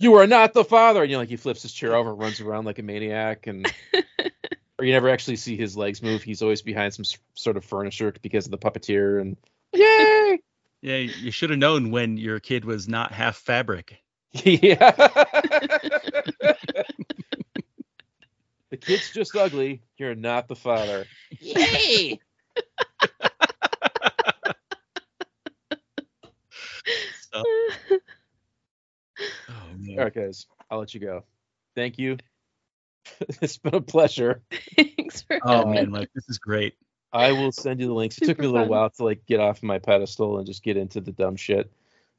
You 0.00 0.14
are 0.14 0.28
not 0.28 0.52
the 0.54 0.62
father. 0.64 1.02
And 1.02 1.10
you 1.10 1.16
know, 1.16 1.22
like 1.22 1.28
he 1.28 1.34
flips 1.34 1.62
his 1.62 1.72
chair 1.72 1.96
over 1.96 2.10
and 2.10 2.18
runs 2.20 2.40
around 2.40 2.66
like 2.66 2.78
a 2.78 2.84
maniac, 2.84 3.48
and 3.48 3.66
or 4.78 4.84
you 4.84 4.92
never 4.92 5.08
actually 5.08 5.34
see 5.34 5.56
his 5.56 5.76
legs 5.76 6.00
move. 6.04 6.22
He's 6.22 6.40
always 6.40 6.62
behind 6.62 6.94
some 6.94 7.04
sort 7.34 7.56
of 7.56 7.64
furniture 7.64 8.14
because 8.22 8.44
of 8.46 8.52
the 8.52 8.58
puppeteer. 8.58 9.20
And 9.20 9.36
yay! 9.74 10.38
Yeah, 10.82 10.98
you 10.98 11.32
should 11.32 11.50
have 11.50 11.58
known 11.58 11.90
when 11.90 12.16
your 12.16 12.38
kid 12.38 12.64
was 12.64 12.86
not 12.86 13.10
half 13.10 13.38
fabric. 13.38 13.98
yeah. 14.44 14.92
The 18.80 18.86
kid's 18.86 19.10
just 19.10 19.34
ugly. 19.36 19.82
You're 19.96 20.14
not 20.14 20.48
the 20.48 20.56
father. 20.56 21.06
Yay! 21.40 22.20
So- 27.30 27.42
oh. 27.90 27.98
All 29.90 29.96
right, 29.98 30.14
guys. 30.14 30.46
I'll 30.70 30.78
let 30.78 30.94
you 30.94 31.00
go. 31.00 31.24
Thank 31.74 31.98
you. 31.98 32.16
it's 33.42 33.58
been 33.58 33.74
a 33.74 33.82
pleasure. 33.82 34.40
Thanks 34.76 35.20
for 35.20 35.38
Oh 35.42 35.58
having 35.58 35.72
man, 35.72 35.84
me. 35.86 35.90
Mike, 35.90 36.10
this 36.14 36.28
is 36.30 36.38
great. 36.38 36.74
I 37.12 37.32
will 37.32 37.52
send 37.52 37.80
you 37.80 37.86
the 37.86 37.92
links. 37.92 38.16
It 38.18 38.24
took 38.24 38.38
me 38.38 38.46
a 38.46 38.50
little 38.50 38.64
fun. 38.64 38.70
while 38.70 38.90
to 38.90 39.04
like 39.04 39.26
get 39.26 39.40
off 39.40 39.62
my 39.62 39.78
pedestal 39.78 40.38
and 40.38 40.46
just 40.46 40.62
get 40.62 40.78
into 40.78 41.02
the 41.02 41.12
dumb 41.12 41.36
shit. 41.36 41.70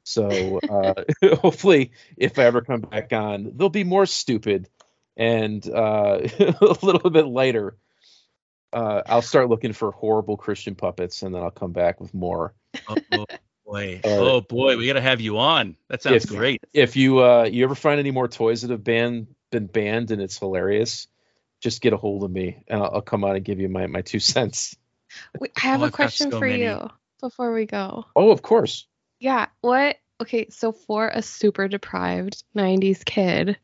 So 0.04 0.60
uh, 0.68 0.94
hopefully, 1.36 1.90
if 2.16 2.38
I 2.38 2.44
ever 2.44 2.60
come 2.60 2.82
back 2.82 3.12
on, 3.12 3.52
they'll 3.56 3.68
be 3.68 3.84
more 3.84 4.06
stupid 4.06 4.68
and 5.20 5.64
uh, 5.68 6.18
a 6.40 6.76
little 6.82 7.10
bit 7.10 7.26
later, 7.26 7.76
Uh, 8.72 9.02
I'll 9.06 9.22
start 9.22 9.48
looking 9.48 9.72
for 9.72 9.90
horrible 9.90 10.36
Christian 10.36 10.74
puppets, 10.76 11.22
and 11.22 11.34
then 11.34 11.42
I'll 11.42 11.50
come 11.50 11.72
back 11.72 12.00
with 12.00 12.14
more. 12.14 12.54
Oh, 12.88 12.96
oh, 13.12 13.26
boy. 13.66 14.00
All 14.04 14.10
right. 14.10 14.26
Oh 14.32 14.40
boy, 14.40 14.76
we 14.76 14.86
gotta 14.86 15.00
have 15.00 15.20
you 15.20 15.38
on. 15.38 15.76
That 15.88 16.02
sounds 16.02 16.24
If- 16.24 16.30
great. 16.30 16.62
If 16.72 16.96
you 16.96 17.18
uh, 17.22 17.44
you 17.50 17.64
ever 17.64 17.74
find 17.74 17.98
any 18.00 18.12
more 18.12 18.28
toys 18.28 18.62
that 18.62 18.70
have 18.70 18.84
banned 18.84 19.26
been 19.50 19.66
banned 19.66 20.12
and 20.12 20.22
it's 20.22 20.38
hilarious, 20.38 21.08
just 21.60 21.82
get 21.82 21.92
a 21.92 21.96
hold 21.96 22.22
of 22.22 22.30
me, 22.30 22.62
and 22.68 22.80
I'll, 22.82 22.90
I'll 22.94 23.02
come 23.02 23.24
on 23.24 23.34
and 23.36 23.44
give 23.44 23.58
you 23.60 23.68
my 23.68 23.86
my 23.88 24.02
two 24.02 24.20
cents. 24.32 24.76
Wait, 25.38 25.50
I 25.56 25.60
have 25.66 25.80
Oh, 25.80 25.84
a 25.84 25.86
I've 25.86 25.92
got 25.92 25.96
question 25.96 26.30
so 26.30 26.38
for 26.38 26.46
many. 26.46 26.62
you 26.62 26.88
before 27.20 27.52
we 27.52 27.66
go. 27.66 28.04
Oh, 28.14 28.30
of 28.30 28.40
course. 28.42 28.86
Yeah, 29.18 29.46
what? 29.60 29.96
Okay, 30.22 30.46
so 30.50 30.70
for 30.72 31.08
a 31.12 31.22
super 31.22 31.66
deprived 31.66 32.44
90s 32.56 33.04
kid, 33.04 33.58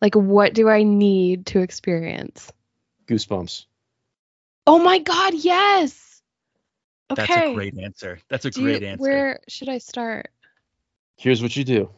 like 0.00 0.14
what 0.14 0.54
do 0.54 0.68
I 0.68 0.82
need 0.82 1.46
to 1.46 1.60
experience? 1.60 2.52
Goosebumps. 3.06 3.66
Oh 4.66 4.78
my 4.78 4.98
god, 4.98 5.34
yes. 5.34 6.22
Okay. 7.10 7.24
That's 7.26 7.46
a 7.50 7.54
great 7.54 7.78
answer. 7.78 8.18
That's 8.28 8.44
a 8.44 8.50
Do 8.50 8.60
you- 8.60 8.66
great 8.68 8.82
answer. 8.82 9.02
Where 9.02 9.40
should 9.48 9.68
I 9.68 9.78
start? 9.78 10.30
Here's 11.16 11.42
what 11.42 11.56
you 11.56 11.64
do. 11.64 11.90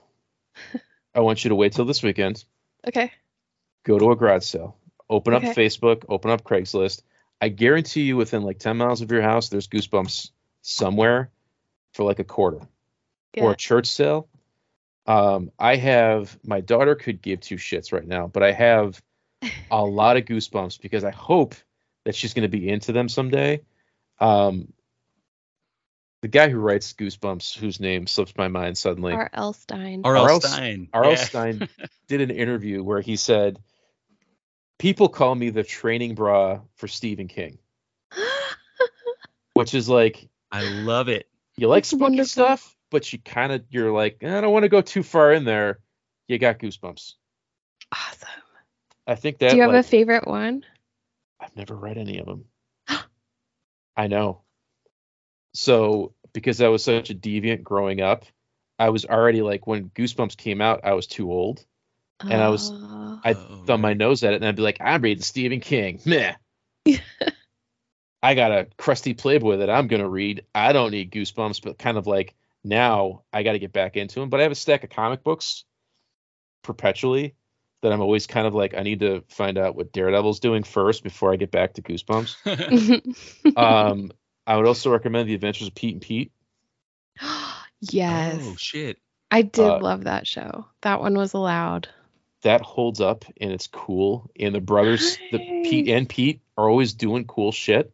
I 1.14 1.20
want 1.20 1.44
you 1.44 1.48
to 1.48 1.54
wait 1.54 1.72
till 1.72 1.84
this 1.84 2.02
weekend. 2.02 2.44
Okay. 2.86 3.12
Go 3.84 3.98
to 3.98 4.12
a 4.12 4.16
garage 4.16 4.44
sale. 4.44 4.76
Open 5.08 5.34
up 5.34 5.42
Facebook. 5.42 6.04
Open 6.08 6.30
up 6.30 6.44
Craigslist. 6.44 7.02
I 7.40 7.48
guarantee 7.48 8.02
you, 8.02 8.16
within 8.16 8.42
like 8.42 8.58
10 8.58 8.76
miles 8.76 9.00
of 9.00 9.10
your 9.10 9.22
house, 9.22 9.48
there's 9.48 9.66
Goosebumps 9.66 10.30
somewhere 10.62 11.30
for 11.92 12.04
like 12.04 12.20
a 12.20 12.24
quarter. 12.24 12.60
Or 13.36 13.52
a 13.52 13.56
church 13.56 13.88
sale. 13.88 14.28
Um, 15.10 15.50
I 15.58 15.74
have 15.74 16.38
my 16.44 16.60
daughter 16.60 16.94
could 16.94 17.20
give 17.20 17.40
two 17.40 17.56
shits 17.56 17.92
right 17.92 18.06
now, 18.06 18.28
but 18.28 18.44
I 18.44 18.52
have 18.52 19.02
a 19.68 19.84
lot 19.84 20.16
of 20.16 20.24
Goosebumps 20.24 20.80
because 20.80 21.02
I 21.02 21.10
hope 21.10 21.56
that 22.04 22.14
she's 22.14 22.32
going 22.32 22.48
to 22.48 22.48
be 22.48 22.68
into 22.68 22.92
them 22.92 23.08
someday. 23.08 23.62
Um, 24.20 24.72
the 26.22 26.28
guy 26.28 26.48
who 26.48 26.60
writes 26.60 26.92
Goosebumps, 26.92 27.58
whose 27.58 27.80
name 27.80 28.06
slips 28.06 28.34
my 28.36 28.46
mind 28.46 28.78
suddenly, 28.78 29.12
R.L. 29.14 29.52
Stine. 29.52 30.02
R.L. 30.04 30.22
R.L. 30.22 30.40
Stine. 30.42 30.88
R.L. 30.92 31.10
Yeah. 31.10 31.16
Stine 31.16 31.68
did 32.06 32.20
an 32.20 32.30
interview 32.30 32.80
where 32.80 33.00
he 33.00 33.16
said, 33.16 33.58
"People 34.78 35.08
call 35.08 35.34
me 35.34 35.50
the 35.50 35.64
training 35.64 36.14
bra 36.14 36.60
for 36.76 36.86
Stephen 36.86 37.26
King," 37.26 37.58
which 39.54 39.74
is 39.74 39.88
like 39.88 40.28
I 40.52 40.62
love 40.62 41.08
it. 41.08 41.26
you 41.56 41.66
like 41.66 41.82
That's 41.82 41.90
spooky 41.90 42.02
wonderful. 42.02 42.26
stuff, 42.26 42.76
but 42.90 43.12
you 43.12 43.18
kind 43.18 43.52
of 43.52 43.62
you're 43.70 43.92
like, 43.92 44.18
eh, 44.22 44.38
I 44.38 44.40
don't 44.40 44.52
want 44.52 44.64
to 44.64 44.68
go 44.68 44.80
too 44.80 45.02
far 45.02 45.32
in 45.32 45.44
there. 45.44 45.78
You 46.28 46.38
got 46.38 46.58
goosebumps. 46.58 47.14
awesome. 47.92 48.28
I 49.06 49.14
think 49.14 49.38
that 49.38 49.50
Do 49.50 49.56
you 49.56 49.62
have 49.62 49.72
like, 49.72 49.84
a 49.84 49.88
favorite 49.88 50.26
one? 50.26 50.64
I've 51.40 51.56
never 51.56 51.74
read 51.74 51.98
any 51.98 52.18
of 52.18 52.26
them. 52.26 52.44
I 53.96 54.06
know. 54.06 54.42
So 55.54 56.14
because 56.32 56.60
I 56.60 56.68
was 56.68 56.84
such 56.84 57.10
a 57.10 57.14
deviant 57.14 57.62
growing 57.62 58.00
up, 58.00 58.24
I 58.78 58.90
was 58.90 59.04
already 59.04 59.42
like 59.42 59.66
when 59.66 59.90
Goosebumps 59.90 60.36
came 60.36 60.60
out, 60.60 60.80
I 60.84 60.92
was 60.92 61.06
too 61.06 61.30
old. 61.32 61.64
And 62.20 62.40
I 62.40 62.48
was-. 62.48 62.70
I'd 63.24 63.36
Oh, 63.36 63.64
thumb 63.66 63.80
my 63.80 63.94
nose 63.94 64.24
at 64.24 64.32
it 64.32 64.36
and 64.36 64.46
I'd 64.46 64.56
be 64.56 64.62
like, 64.62 64.78
I'm 64.80 65.02
reading 65.02 65.22
Stephen 65.22 65.60
King. 65.60 66.00
Meh. 66.06 66.34
I 68.22 68.34
got 68.34 68.52
a 68.52 68.68
crusty 68.76 69.14
Playboy 69.14 69.58
that 69.58 69.70
I'm 69.70 69.88
gonna 69.88 70.08
read. 70.08 70.44
I 70.54 70.72
don't 70.72 70.90
need 70.90 71.10
goosebumps, 71.10 71.62
but 71.62 71.78
kind 71.78 71.98
of 71.98 72.06
like 72.06 72.34
now 72.64 73.22
I 73.32 73.42
got 73.42 73.52
to 73.52 73.58
get 73.58 73.72
back 73.72 73.96
into 73.96 74.20
them. 74.20 74.28
But 74.28 74.40
I 74.40 74.44
have 74.44 74.52
a 74.52 74.56
stack 74.56 74.84
of 74.84 74.90
comic 74.90 75.22
books 75.22 75.64
perpetually 76.62 77.34
that 77.82 77.92
I'm 77.92 78.00
always 78.00 78.26
kind 78.26 78.46
of 78.46 78.54
like 78.54 78.74
I 78.74 78.82
need 78.82 79.00
to 79.00 79.24
find 79.28 79.58
out 79.58 79.74
what 79.74 79.92
Daredevil's 79.92 80.40
doing 80.40 80.62
first 80.64 81.02
before 81.02 81.32
I 81.32 81.36
get 81.36 81.50
back 81.50 81.74
to 81.74 81.82
Goosebumps. 81.82 83.56
um, 83.56 84.10
I 84.46 84.56
would 84.56 84.66
also 84.66 84.90
recommend 84.90 85.28
The 85.28 85.34
Adventures 85.34 85.68
of 85.68 85.74
Pete 85.74 85.94
and 85.94 86.02
Pete. 86.02 86.32
yes. 87.80 88.38
Oh 88.40 88.56
shit. 88.56 88.98
I 89.30 89.42
did 89.42 89.64
uh, 89.64 89.78
love 89.80 90.04
that 90.04 90.26
show. 90.26 90.66
That 90.82 91.00
one 91.00 91.14
was 91.16 91.34
allowed. 91.34 91.88
That 92.42 92.62
holds 92.62 93.00
up 93.00 93.24
and 93.40 93.52
it's 93.52 93.66
cool. 93.66 94.30
And 94.38 94.54
the 94.54 94.60
brothers, 94.60 95.18
the 95.30 95.38
Pete 95.38 95.88
and 95.88 96.08
Pete, 96.08 96.40
are 96.56 96.68
always 96.68 96.94
doing 96.94 97.26
cool 97.26 97.52
shit, 97.52 97.92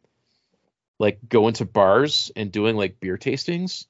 like 0.99 1.19
going 1.29 1.55
to 1.55 1.65
bars 1.65 2.31
and 2.35 2.51
doing 2.51 2.77
like 2.77 3.01
beer 3.01 3.19
tastings. 3.19 3.87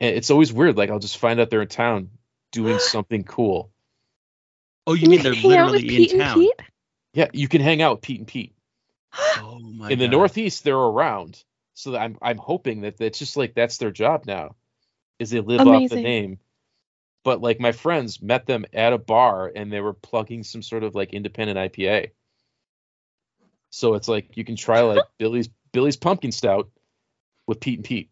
And 0.00 0.16
it's 0.16 0.30
always 0.30 0.52
weird. 0.52 0.76
Like 0.76 0.90
I'll 0.90 0.98
just 0.98 1.18
find 1.18 1.40
out 1.40 1.50
they're 1.50 1.62
in 1.62 1.68
town 1.68 2.10
doing 2.52 2.78
something 2.80 3.24
cool. 3.24 3.70
Oh, 4.86 4.94
you 4.94 5.02
Can 5.02 5.10
mean 5.10 5.22
they're 5.22 5.34
hang 5.34 5.56
out 5.56 5.72
with 5.72 5.82
literally 5.82 5.88
Pete 5.88 6.12
in 6.12 6.20
and 6.20 6.28
town? 6.28 6.40
Pete? 6.40 6.60
Yeah, 7.12 7.28
you 7.32 7.48
can 7.48 7.60
hang 7.60 7.82
out 7.82 7.96
with 7.96 8.02
Pete 8.02 8.18
and 8.18 8.28
Pete. 8.28 8.54
Oh 9.42 9.58
my 9.58 9.90
in 9.90 9.98
the 9.98 10.06
God. 10.06 10.12
Northeast, 10.12 10.64
they're 10.64 10.76
around. 10.76 11.42
So 11.74 11.96
I'm 11.96 12.18
I'm 12.20 12.38
hoping 12.38 12.82
that 12.82 13.00
it's 13.00 13.18
just 13.18 13.36
like 13.36 13.54
that's 13.54 13.78
their 13.78 13.90
job 13.90 14.24
now, 14.26 14.56
is 15.18 15.30
they 15.30 15.40
live 15.40 15.60
off 15.60 15.66
the 15.66 15.96
Amazing. 15.96 16.02
name. 16.02 16.38
But 17.24 17.40
like 17.40 17.60
my 17.60 17.72
friends 17.72 18.22
met 18.22 18.46
them 18.46 18.64
at 18.72 18.92
a 18.92 18.98
bar 18.98 19.50
and 19.54 19.72
they 19.72 19.80
were 19.80 19.92
plugging 19.92 20.42
some 20.42 20.62
sort 20.62 20.82
of 20.82 20.94
like 20.94 21.12
independent 21.12 21.58
IPA. 21.58 22.10
So 23.70 23.94
it's 23.94 24.08
like 24.08 24.36
you 24.36 24.44
can 24.44 24.56
try 24.56 24.80
like 24.80 25.04
Billy's 25.18 25.48
Billy's 25.72 25.96
pumpkin 25.96 26.32
stout 26.32 26.70
with 27.46 27.60
Pete 27.60 27.78
and 27.78 27.84
Pete. 27.84 28.10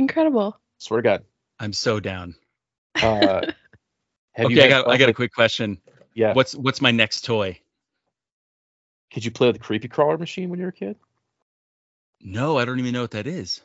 Incredible. 0.00 0.58
Swear 0.78 1.02
to 1.02 1.04
God. 1.06 1.24
I'm 1.58 1.74
so 1.74 2.00
down. 2.00 2.34
Uh, 2.96 3.42
have 4.32 4.50
you 4.50 4.56
okay, 4.56 4.64
I 4.64 4.68
got 4.68 4.88
I 4.88 4.96
got 4.96 5.10
a 5.10 5.12
quick 5.12 5.30
question. 5.34 5.78
Yeah. 6.14 6.32
What's 6.32 6.54
what's 6.54 6.80
my 6.80 6.90
next 6.90 7.26
toy? 7.26 7.60
Could 9.12 9.26
you 9.26 9.30
play 9.30 9.48
with 9.48 9.56
the 9.56 9.62
creepy 9.62 9.88
crawler 9.88 10.16
machine 10.16 10.48
when 10.48 10.58
you 10.58 10.64
were 10.64 10.70
a 10.70 10.72
kid? 10.72 10.96
No, 12.22 12.56
I 12.56 12.64
don't 12.64 12.78
even 12.78 12.94
know 12.94 13.02
what 13.02 13.10
that 13.10 13.26
is. 13.26 13.60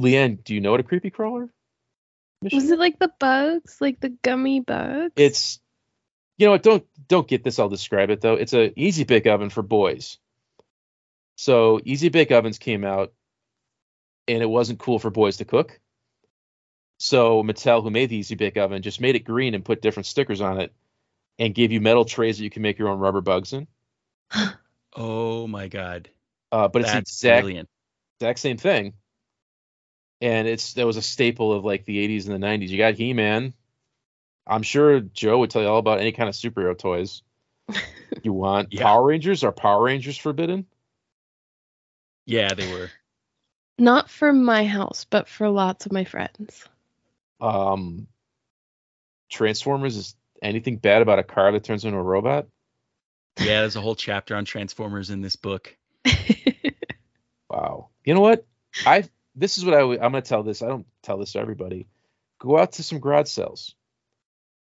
Lianne, 0.00 0.42
do 0.42 0.56
you 0.56 0.60
know 0.60 0.72
what 0.72 0.80
a 0.80 0.82
creepy 0.82 1.10
crawler? 1.10 1.50
machine 2.42 2.60
Was 2.60 2.72
it 2.72 2.78
like 2.80 2.98
the 2.98 3.12
bugs? 3.20 3.76
Like 3.80 4.00
the 4.00 4.08
gummy 4.08 4.58
bugs? 4.58 5.12
it's 5.14 5.60
you 6.36 6.46
know 6.46 6.52
what 6.52 6.64
don't 6.64 6.84
don't 7.08 7.28
get 7.28 7.44
this 7.44 7.58
i'll 7.58 7.70
describe 7.70 8.10
it 8.10 8.20
though 8.20 8.34
it's 8.34 8.52
a 8.52 8.78
easy 8.78 9.04
bake 9.04 9.26
oven 9.26 9.48
for 9.48 9.62
boys 9.62 10.18
so 11.36 11.80
easy 11.84 12.10
bake 12.10 12.30
ovens 12.30 12.58
came 12.58 12.84
out 12.84 13.14
and 14.28 14.42
it 14.42 14.48
wasn't 14.48 14.78
cool 14.78 14.98
for 14.98 15.10
boys 15.10 15.38
to 15.38 15.44
cook 15.44 15.78
so 16.98 17.42
mattel 17.42 17.82
who 17.82 17.90
made 17.90 18.08
the 18.08 18.16
easy 18.16 18.34
bake 18.34 18.56
oven 18.56 18.82
just 18.82 19.00
made 19.00 19.16
it 19.16 19.24
green 19.24 19.54
and 19.54 19.64
put 19.64 19.82
different 19.82 20.06
stickers 20.06 20.40
on 20.40 20.60
it 20.60 20.72
and 21.38 21.54
gave 21.54 21.72
you 21.72 21.80
metal 21.80 22.04
trays 22.04 22.38
that 22.38 22.44
you 22.44 22.50
can 22.50 22.62
make 22.62 22.78
your 22.78 22.88
own 22.88 22.98
rubber 22.98 23.20
bugs 23.20 23.52
in 23.52 23.66
Oh 24.98 25.46
my 25.46 25.68
god. 25.68 26.08
uh, 26.52 26.68
but 26.68 26.82
it's 26.82 26.92
the 26.92 26.98
exact 26.98 27.42
brilliant. 27.44 27.68
exact 28.18 28.38
same 28.38 28.56
thing. 28.56 28.94
And 30.22 30.48
it's 30.48 30.72
that 30.72 30.86
was 30.86 30.96
a 30.96 31.02
staple 31.02 31.52
of 31.52 31.64
like 31.64 31.84
the 31.84 31.98
80s 32.08 32.26
and 32.26 32.42
the 32.42 32.46
90s. 32.46 32.68
You 32.68 32.78
got 32.78 32.94
He-Man. 32.94 33.52
I'm 34.46 34.62
sure 34.62 35.00
Joe 35.00 35.40
would 35.40 35.50
tell 35.50 35.60
you 35.60 35.68
all 35.68 35.78
about 35.78 36.00
any 36.00 36.12
kind 36.12 36.30
of 36.30 36.34
superhero 36.34 36.78
toys 36.78 37.20
you 38.22 38.32
want. 38.32 38.72
Yeah. 38.72 38.84
Power 38.84 39.04
Rangers 39.04 39.44
are 39.44 39.52
Power 39.52 39.82
Rangers 39.82 40.16
forbidden? 40.16 40.64
Yeah, 42.24 42.54
they 42.54 42.72
were. 42.72 42.90
Not 43.78 44.08
for 44.08 44.32
my 44.32 44.64
house, 44.64 45.06
but 45.08 45.28
for 45.28 45.48
lots 45.48 45.86
of 45.86 45.92
my 45.92 46.04
friends. 46.04 46.66
Um, 47.40 48.06
Transformers 49.28 49.96
is 49.96 50.16
anything 50.42 50.76
bad 50.78 51.02
about 51.02 51.18
a 51.18 51.22
car 51.22 51.52
that 51.52 51.64
turns 51.64 51.84
into 51.84 51.98
a 51.98 52.02
robot? 52.02 52.46
Yeah, 53.38 53.60
there's 53.60 53.76
a 53.76 53.82
whole 53.82 53.94
chapter 53.94 54.34
on 54.34 54.44
Transformers 54.46 55.10
in 55.10 55.20
this 55.20 55.36
book. 55.36 55.76
Wow. 57.48 57.88
You 58.04 58.14
know 58.14 58.20
what? 58.20 58.44
I 58.84 59.04
this 59.34 59.58
is 59.58 59.64
what 59.64 59.74
I 59.74 59.78
w- 59.78 59.98
I'm 60.00 60.12
gonna 60.12 60.22
tell 60.22 60.42
this. 60.42 60.62
I 60.62 60.68
don't 60.68 60.86
tell 61.02 61.18
this 61.18 61.32
to 61.32 61.38
everybody. 61.38 61.86
Go 62.38 62.58
out 62.58 62.72
to 62.72 62.82
some 62.82 63.00
garage 63.00 63.28
sales. 63.28 63.74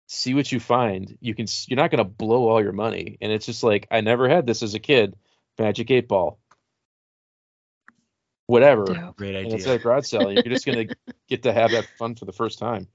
See 0.08 0.34
what 0.34 0.52
you 0.52 0.60
find. 0.60 1.18
You 1.20 1.36
can. 1.36 1.48
You're 1.68 1.78
not 1.78 1.92
gonna 1.92 2.04
blow 2.06 2.48
all 2.48 2.62
your 2.62 2.72
money. 2.74 3.18
And 3.22 3.32
it's 3.32 3.46
just 3.46 3.64
like 3.64 3.88
I 3.92 4.02
never 4.02 4.30
had 4.30 4.46
this 4.46 4.64
as 4.64 4.74
a 4.74 4.80
kid. 4.80 5.16
Magic 5.60 5.90
Eight 5.92 6.08
Ball. 6.08 6.40
Whatever. 8.48 8.86
Dope. 8.86 9.18
Great 9.18 9.36
And 9.36 9.46
it's 9.54 9.64
idea. 9.66 9.74
at 9.76 9.80
a 9.80 9.84
garage 9.84 10.06
sale. 10.08 10.32
You're 10.32 10.42
just 10.44 10.66
gonna 10.66 10.86
get 11.30 11.44
to 11.44 11.54
have 11.54 11.72
that 11.72 11.86
fun 12.00 12.16
for 12.16 12.26
the 12.26 12.32
first 12.34 12.60
time. 12.60 12.88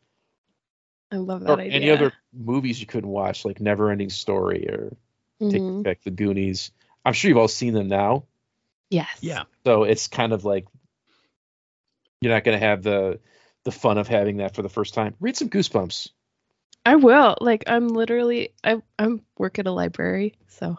I 1.10 1.16
love 1.16 1.40
that 1.42 1.50
Or 1.50 1.60
idea. 1.60 1.72
any 1.72 1.90
other 1.90 2.12
movies 2.32 2.80
you 2.80 2.86
couldn't 2.86 3.10
watch, 3.10 3.44
like 3.44 3.60
Never 3.60 3.90
Ending 3.90 4.08
Story 4.10 4.66
or 4.68 4.96
Take 5.40 5.60
Mhm. 5.60 5.82
Back 5.82 6.02
the 6.02 6.10
Goonies. 6.10 6.70
I'm 7.04 7.12
sure 7.12 7.28
you've 7.28 7.38
all 7.38 7.48
seen 7.48 7.74
them 7.74 7.88
now. 7.88 8.24
Yes. 8.90 9.08
Yeah. 9.20 9.42
So 9.66 9.82
it's 9.84 10.06
kind 10.08 10.32
of 10.32 10.44
like 10.44 10.66
you're 12.20 12.32
not 12.32 12.44
going 12.44 12.58
to 12.58 12.64
have 12.66 12.82
the 12.82 13.20
the 13.64 13.72
fun 13.72 13.98
of 13.98 14.08
having 14.08 14.38
that 14.38 14.54
for 14.54 14.62
the 14.62 14.68
first 14.68 14.94
time. 14.94 15.14
Read 15.20 15.36
some 15.36 15.48
Goosebumps, 15.50 16.08
I 16.86 16.96
will. 16.96 17.36
Like 17.40 17.64
I'm 17.66 17.88
literally 17.88 18.54
I 18.64 18.80
I'm 18.98 19.22
work 19.36 19.58
at 19.58 19.66
a 19.66 19.70
library, 19.72 20.34
so 20.48 20.78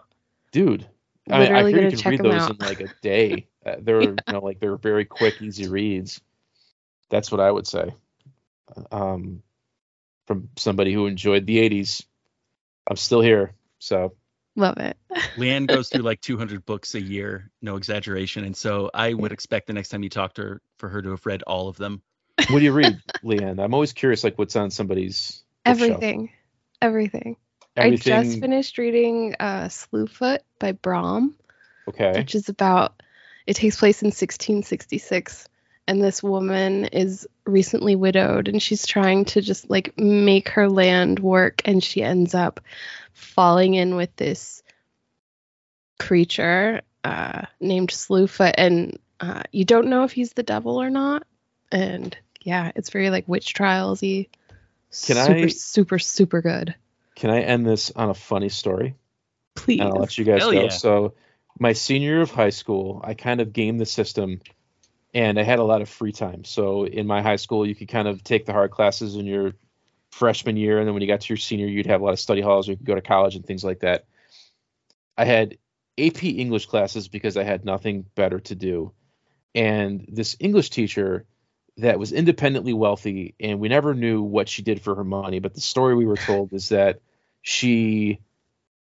dude. 0.52 0.88
I 1.30 1.40
mean, 1.40 1.52
I 1.54 1.64
literally 1.64 1.74
hear 1.74 1.84
you 1.84 1.90
can 1.92 2.00
check 2.00 2.12
read 2.12 2.20
'em 2.22 2.32
those 2.32 2.42
out. 2.42 2.52
in 2.52 2.58
like 2.66 2.82
a 2.82 2.90
day. 3.02 3.48
Uh, 3.66 3.78
they're 3.80 4.02
you 4.02 4.24
know 4.28 4.42
like 4.42 4.60
they're 4.60 4.76
very 4.76 5.06
quick, 5.06 5.42
easy 5.42 5.68
reads. 5.70 6.20
That's 7.10 7.32
what 7.32 7.40
I 7.40 7.50
would 7.50 7.66
say. 7.66 7.94
Um, 8.92 9.42
from 10.28 10.50
somebody 10.58 10.92
who 10.92 11.06
enjoyed 11.08 11.46
the 11.46 11.60
'80s, 11.60 12.04
I'm 12.86 12.98
still 12.98 13.22
here. 13.22 13.54
So 13.80 14.16
love 14.58 14.78
it. 14.80 14.98
Lianne 15.38 15.66
goes 15.68 15.88
through 15.88 16.04
like 16.04 16.20
200 16.20 16.66
books 16.66 16.94
a 16.96 17.02
year, 17.02 17.52
no 17.62 17.78
exaggeration. 17.78 18.44
And 18.44 18.58
so 18.58 18.90
I 18.94 19.14
would 19.14 19.32
expect 19.32 19.68
the 19.68 19.74
next 19.74 19.88
time 19.90 20.04
you 20.04 20.10
talk 20.10 20.34
to 20.34 20.42
her 20.42 20.62
for 20.78 20.90
her 20.90 21.02
to 21.02 21.12
have 21.12 21.26
read 21.26 21.42
all 21.44 21.70
of 21.70 21.78
them. 21.78 22.02
what 22.50 22.60
do 22.60 22.66
you 22.66 22.74
read, 22.74 23.00
Lianne? 23.24 23.64
I'm 23.64 23.74
always 23.74 23.94
curious, 23.94 24.26
like 24.26 24.38
what's 24.38 24.58
on 24.58 24.72
somebody's 24.72 25.44
bookshelf. 25.64 25.90
Everything. 25.92 26.32
Everything. 26.82 27.38
Everything. 27.76 28.14
I 28.14 28.24
just 28.24 28.40
finished 28.40 28.78
reading 28.78 29.36
uh 29.40 29.66
Slewfoot 29.68 30.40
by 30.60 30.74
Brom, 30.74 31.36
Okay. 31.88 32.14
which 32.16 32.36
is 32.36 32.50
about 32.50 33.02
it 33.46 33.56
takes 33.56 33.78
place 33.78 34.02
in 34.02 34.08
1666 34.08 35.50
and 35.88 36.02
this 36.02 36.24
woman 36.24 36.86
is 36.86 37.28
recently 37.46 37.96
widowed 37.96 38.48
and 38.48 38.62
she's 38.62 38.86
trying 38.86 39.26
to 39.26 39.42
just 39.42 39.70
like 39.70 39.98
make 39.98 40.50
her 40.50 40.70
land 40.70 41.20
work 41.20 41.62
and 41.66 41.84
she 41.84 42.02
ends 42.02 42.34
up 42.34 42.62
falling 43.14 43.74
in 43.74 43.96
with 43.96 44.16
this 44.16 44.64
creature 46.00 46.82
uh 47.04 47.42
named 47.60 47.90
Slewfoot 47.90 48.54
and 48.58 48.98
uh 49.20 49.44
you 49.52 49.66
don't 49.66 49.88
know 49.88 50.04
if 50.04 50.12
he's 50.12 50.34
the 50.34 50.44
devil 50.44 50.82
or 50.82 50.90
not 50.90 51.26
and 51.72 52.16
yeah 52.42 52.72
it's 52.76 52.90
very 52.90 53.10
like 53.10 53.28
witch 53.28 53.54
trialsy 53.54 54.30
Can 55.06 55.16
super 55.16 55.34
I- 55.34 55.48
super 55.48 56.00
super 56.00 56.42
good 56.42 56.76
Can 57.16 57.30
I 57.30 57.42
end 57.42 57.66
this 57.66 57.92
on 57.92 58.10
a 58.10 58.14
funny 58.14 58.50
story? 58.50 58.96
please 59.56 59.80
and 59.80 59.90
I'll 59.90 60.00
let 60.00 60.18
you 60.18 60.26
guys 60.26 60.42
Hell 60.42 60.52
go. 60.52 60.64
yeah. 60.64 60.70
So, 60.70 61.14
my 61.60 61.74
senior 61.74 62.10
year 62.10 62.22
of 62.22 62.32
high 62.32 62.50
school, 62.50 63.02
I 63.04 63.14
kind 63.14 63.40
of 63.40 63.54
gamed 63.54 63.80
the 63.80 63.86
system, 63.86 64.42
and 65.14 65.40
I 65.40 65.44
had 65.44 65.60
a 65.60 65.64
lot 65.64 65.82
of 65.82 65.90
free 65.90 66.12
time. 66.12 66.44
So, 66.44 66.86
in 66.86 67.08
my 67.08 67.22
high 67.22 67.36
school, 67.36 67.66
you 67.66 67.76
could 67.76 67.88
kind 67.88 68.08
of 68.08 68.24
take 68.24 68.46
the 68.46 68.54
hard 68.54 68.72
classes 68.72 69.16
in 69.16 69.26
your 69.26 69.54
freshman 70.12 70.58
year, 70.58 70.80
and 70.80 70.88
then 70.88 70.94
when 70.94 71.02
you 71.02 71.08
got 71.08 71.22
to 71.22 71.30
your 71.30 71.38
senior, 71.38 71.68
you'd 71.68 71.88
have 71.88 72.02
a 72.02 72.04
lot 72.04 72.14
of 72.14 72.20
study 72.20 72.42
halls, 72.42 72.68
or 72.68 72.72
you 72.72 72.78
could 72.78 72.86
go 72.86 72.96
to 72.96 73.02
college 73.02 73.36
and 73.36 73.46
things 73.46 73.64
like 73.64 73.82
that. 73.82 74.06
I 75.18 75.26
had 75.26 75.58
AP 75.98 76.24
English 76.24 76.66
classes 76.66 77.08
because 77.08 77.38
I 77.38 77.44
had 77.44 77.66
nothing 77.66 78.06
better 78.16 78.40
to 78.40 78.56
do, 78.56 78.94
and 79.54 80.06
this 80.08 80.36
English 80.40 80.72
teacher 80.72 81.26
that 81.78 82.00
was 82.00 82.12
independently 82.12 82.74
wealthy, 82.74 83.36
and 83.40 83.60
we 83.60 83.68
never 83.68 83.94
knew 83.94 84.22
what 84.22 84.48
she 84.48 84.62
did 84.62 84.82
for 84.82 84.96
her 84.96 85.04
money. 85.04 85.40
But 85.40 85.54
the 85.54 85.62
story 85.62 85.96
we 85.96 86.06
were 86.06 86.18
told 86.18 86.54
is 86.54 86.70
that 86.70 87.00
she 87.42 88.20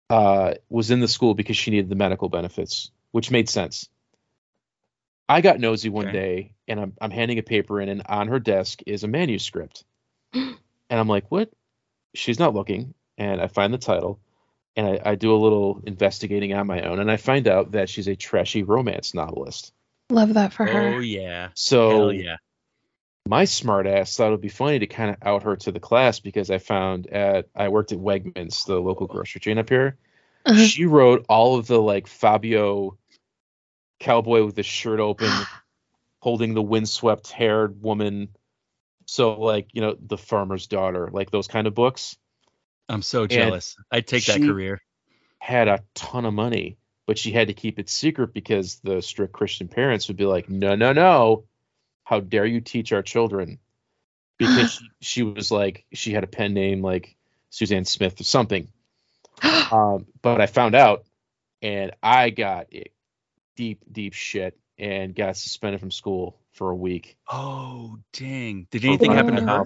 uh, 0.09 0.55
was 0.69 0.91
in 0.91 1.01
the 1.01 1.09
school 1.09 1.35
because 1.35 1.57
she 1.57 1.71
needed 1.71 1.89
the 1.89 1.97
medical 1.97 2.29
benefits, 2.29 2.91
which 3.11 3.31
made 3.31 3.49
sense. 3.49 3.89
I 5.29 5.41
got 5.41 5.59
nosy 5.59 5.89
one 5.89 6.07
Okay. 6.07 6.13
day 6.13 6.53
and 6.69 6.81
I'm, 6.81 6.93
I'm 7.01 7.11
handing 7.11 7.39
a 7.39 7.43
paper 7.43 7.81
in, 7.81 7.89
and 7.89 8.03
on 8.07 8.29
her 8.29 8.39
desk 8.39 8.81
is 8.87 9.03
a 9.03 9.09
manuscript. 9.09 9.85
and 10.33 10.57
I'm 10.91 11.09
like, 11.09 11.31
what? 11.31 11.51
She's 12.15 12.39
not 12.39 12.55
looking. 12.55 12.95
And 13.19 13.41
I 13.41 13.49
find 13.49 13.73
the 13.75 13.79
title 13.79 14.21
and 14.77 14.87
I, 14.87 15.01
I 15.05 15.15
do 15.17 15.35
a 15.35 15.37
little 15.37 15.81
investigating 15.85 16.55
on 16.55 16.67
my 16.67 16.83
own. 16.83 17.01
And 17.01 17.11
I 17.11 17.17
find 17.17 17.49
out 17.49 17.73
that 17.73 17.89
she's 17.89 18.09
a 18.09 18.15
trashy 18.15 18.63
romance 18.63 19.15
novelist. 19.15 19.73
love 20.11 20.35
that 20.35 20.53
for 20.53 20.67
her 20.67 20.93
Oh, 20.95 21.01
yeah. 21.01 21.49
So 21.55 21.91
Hell 21.91 22.13
yeah. 22.13 22.37
My 23.27 23.45
smart 23.45 23.87
ass 23.87 24.17
thought 24.17 24.29
it 24.29 24.33
would 24.33 24.41
be 24.41 24.49
funny 24.49 24.79
to 24.79 24.87
kind 24.87 25.11
of 25.11 25.17
out 25.23 25.43
her 25.45 25.57
to 25.57 25.73
the 25.73 25.81
class 25.81 26.21
because 26.21 26.51
I 26.51 26.59
found 26.59 27.07
at 27.09 27.49
I 27.55 27.69
worked 27.69 27.93
at 27.93 27.99
Wegmans, 27.99 28.67
the 28.67 28.79
local 28.81 29.07
grocery 29.07 29.41
chain 29.41 29.59
up 29.59 29.69
here. 29.69 29.97
Uh-huh. 30.45 30.65
She 30.65 30.85
wrote 30.87 31.27
all 31.29 31.57
of 31.57 31.67
the 31.67 31.81
like 31.81 32.07
Fabio 32.07 32.97
cowboy 33.99 34.45
with 34.45 34.55
the 34.55 34.63
shirt 34.63 35.01
open, 35.01 35.31
holding 36.21 36.55
the 36.55 36.63
windswept 36.63 37.31
haired 37.31 37.83
woman. 37.83 38.29
So 39.07 39.41
like, 39.41 39.69
you 39.73 39.81
know, 39.81 39.97
the 40.01 40.19
farmer's 40.19 40.67
daughter, 40.67 41.11
like 41.13 41.31
those 41.31 41.49
kind 41.49 41.67
of 41.67 41.75
books 41.75 42.17
I'm 42.89 43.03
so 43.03 43.27
jealous. 43.27 43.77
I'd 43.91 44.07
take 44.07 44.25
that 44.27 44.41
career. 44.41 44.81
had 45.39 45.69
a 45.69 45.83
ton 45.95 46.25
of 46.25 46.35
money, 46.35 46.79
but 47.07 47.19
she 47.19 47.33
had 47.33 47.49
to 47.49 47.55
keep 47.55 47.79
it 47.79 47.89
secret 47.89 48.33
because 48.33 48.81
the 48.83 49.03
strict 49.03 49.33
Christian 49.33 49.69
parents 49.69 50.09
would 50.09 50.17
be 50.17 50.27
like, 50.27 50.49
no, 50.49 50.75
no, 50.75 50.93
no. 50.93 51.45
How 52.07 52.21
dare 52.21 52.47
you 52.47 52.61
teach 52.61 52.93
our 52.93 53.03
children? 53.03 53.59
Because 54.39 54.73
she, 54.79 54.89
she 55.01 55.23
was 55.25 55.51
like, 55.51 55.85
she 55.93 56.13
had 56.13 56.23
a 56.23 56.29
pen 56.29 56.55
name 56.55 56.81
like 56.81 57.17
Suzanne 57.51 57.85
Smith 57.85 58.21
or 58.21 58.25
something. 58.25 58.69
Um, 59.73 60.07
but 60.23 60.41
I 60.41 60.47
found 60.47 60.77
out 60.77 61.05
and 61.61 61.91
I 62.01 62.31
got 62.31 62.69
it 62.71 62.93
deep, 63.57 63.81
deep 63.91 64.15
shit 64.15 64.57
and 64.79 65.13
got 65.13 65.37
suspended 65.37 65.81
from 65.81 65.91
school 65.91 66.39
for 66.53 66.71
a 66.71 66.77
week. 66.77 67.17
Oh, 67.29 67.99
dang. 68.13 68.69
Did 68.71 68.85
anything 68.85 69.11
happen 69.11 69.35
to 69.35 69.43
her? 69.43 69.65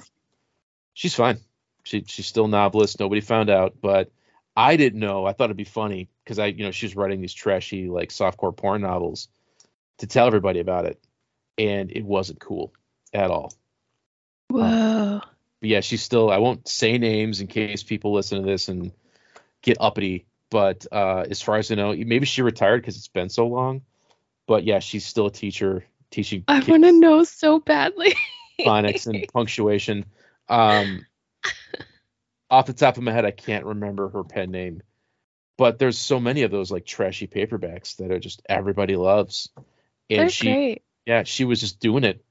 She's 0.94 1.14
fine. 1.14 1.38
She 1.82 2.04
she's 2.06 2.26
still 2.26 2.48
novelist. 2.48 2.98
Nobody 2.98 3.20
found 3.20 3.50
out, 3.50 3.74
but 3.78 4.10
I 4.56 4.76
didn't 4.76 5.00
know. 5.00 5.26
I 5.26 5.34
thought 5.34 5.44
it'd 5.44 5.56
be 5.58 5.64
funny 5.64 6.08
because 6.24 6.38
I, 6.38 6.46
you 6.46 6.64
know, 6.64 6.70
she 6.70 6.86
was 6.86 6.96
writing 6.96 7.20
these 7.20 7.34
trashy 7.34 7.88
like 7.88 8.08
softcore 8.08 8.56
porn 8.56 8.80
novels 8.80 9.28
to 9.98 10.06
tell 10.06 10.26
everybody 10.26 10.60
about 10.60 10.86
it, 10.86 10.98
and 11.60 11.92
it 11.92 12.04
wasn't 12.04 12.40
cool 12.40 12.72
at 13.12 13.30
all. 13.30 13.52
whoa 14.48 15.20
But 15.60 15.68
yeah, 15.68 15.80
she's 15.80 16.02
still. 16.02 16.30
I 16.30 16.38
won't 16.38 16.66
say 16.66 16.96
names 16.98 17.40
in 17.40 17.46
case 17.46 17.82
people 17.82 18.14
listen 18.14 18.40
to 18.40 18.46
this 18.46 18.68
and 18.68 18.92
get 19.62 19.76
uppity. 19.78 20.26
But 20.50 20.86
uh, 20.90 21.26
as 21.30 21.42
far 21.42 21.58
as 21.58 21.70
I 21.70 21.76
know, 21.76 21.94
maybe 21.94 22.26
she 22.26 22.42
retired 22.42 22.80
because 22.80 22.96
it's 22.96 23.08
been 23.08 23.28
so 23.28 23.46
long. 23.46 23.82
But 24.46 24.64
yeah, 24.64 24.80
she's 24.80 25.06
still 25.06 25.26
a 25.26 25.30
teacher 25.30 25.84
teaching 26.10 26.42
i 26.48 26.58
want 26.58 26.82
to 26.82 26.90
know 26.90 27.22
so 27.22 27.60
badly 27.60 28.12
phonics 28.58 29.06
and 29.06 29.26
punctuation. 29.32 30.06
Um, 30.48 31.06
off 32.50 32.66
the 32.66 32.72
top 32.72 32.96
of 32.96 33.04
my 33.04 33.12
head, 33.12 33.24
I 33.24 33.30
can't 33.30 33.64
remember 33.64 34.08
her 34.08 34.24
pen 34.24 34.50
name, 34.50 34.82
but 35.56 35.78
there's 35.78 35.98
so 35.98 36.18
many 36.18 36.42
of 36.42 36.50
those 36.50 36.72
like 36.72 36.84
trashy 36.84 37.28
paperbacks 37.28 37.96
that 37.98 38.10
are 38.10 38.18
just 38.18 38.42
everybody 38.48 38.96
loves. 38.96 39.50
And 40.08 40.22
they're 40.22 40.30
she, 40.30 40.52
great 40.52 40.82
yeah, 41.10 41.24
she 41.24 41.44
was 41.44 41.60
just 41.60 41.80
doing 41.80 42.04
it, 42.04 42.24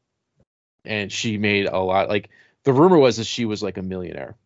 and 0.85 1.11
she 1.11 1.37
made 1.37 1.65
a 1.67 1.79
lot. 1.79 2.07
Like 2.07 2.29
the 2.63 2.71
rumor 2.73 2.97
was 2.97 3.17
that 3.17 3.25
she 3.25 3.43
was 3.43 3.61
like 3.61 3.77
a 3.77 3.81
millionaire, 3.81 4.37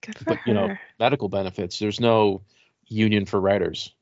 good 0.00 0.18
for 0.18 0.24
but 0.24 0.38
her 0.38 0.42
you 0.46 0.54
know, 0.54 0.76
medical 0.98 1.28
benefits. 1.28 1.78
There's 1.78 2.00
no 2.00 2.40
union 2.86 3.26
for 3.26 3.38
writers 3.38 3.94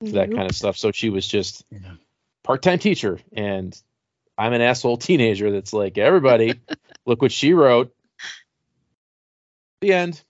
for 0.00 0.12
that 0.16 0.30
Nope. 0.30 0.36
kind 0.36 0.48
of 0.48 0.54
stuff. 0.56 0.76
So 0.76 0.90
she 0.90 1.10
was 1.10 1.28
just 1.28 1.64
Yeah. 1.70 1.94
part-time 2.42 2.78
teacher 2.78 3.18
and 3.32 3.74
i'm 4.36 4.52
an 4.52 4.60
asshole 4.60 4.98
teenager 4.98 5.50
that's 5.50 5.72
like 5.72 5.96
everybody 5.96 6.60
look 7.06 7.22
what 7.22 7.32
she 7.32 7.54
wrote 7.54 7.94
the 9.80 9.92
end 9.92 10.22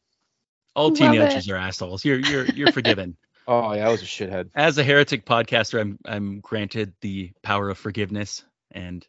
All 0.76 0.90
Love 0.90 0.97
teenagers 0.97 1.48
it. 1.48 1.52
are 1.52 1.56
assholes. 1.56 2.05
You're 2.05 2.18
you're 2.18 2.47
you're 2.47 2.68
forgiven. 2.68 3.16
Oh 3.47 3.73
yeah 3.75 3.87
i 3.87 3.91
was 3.91 4.03
a 4.03 4.07
shithead. 4.07 4.51
As 4.55 4.79
a 4.79 4.85
heretic 4.85 5.25
podcaster, 5.27 5.81
I'm 5.81 5.99
I'm 6.05 6.41
granted 6.41 6.93
the 7.01 7.33
power 7.43 7.69
of 7.71 7.79
forgiveness, 7.79 8.45
and 8.71 9.07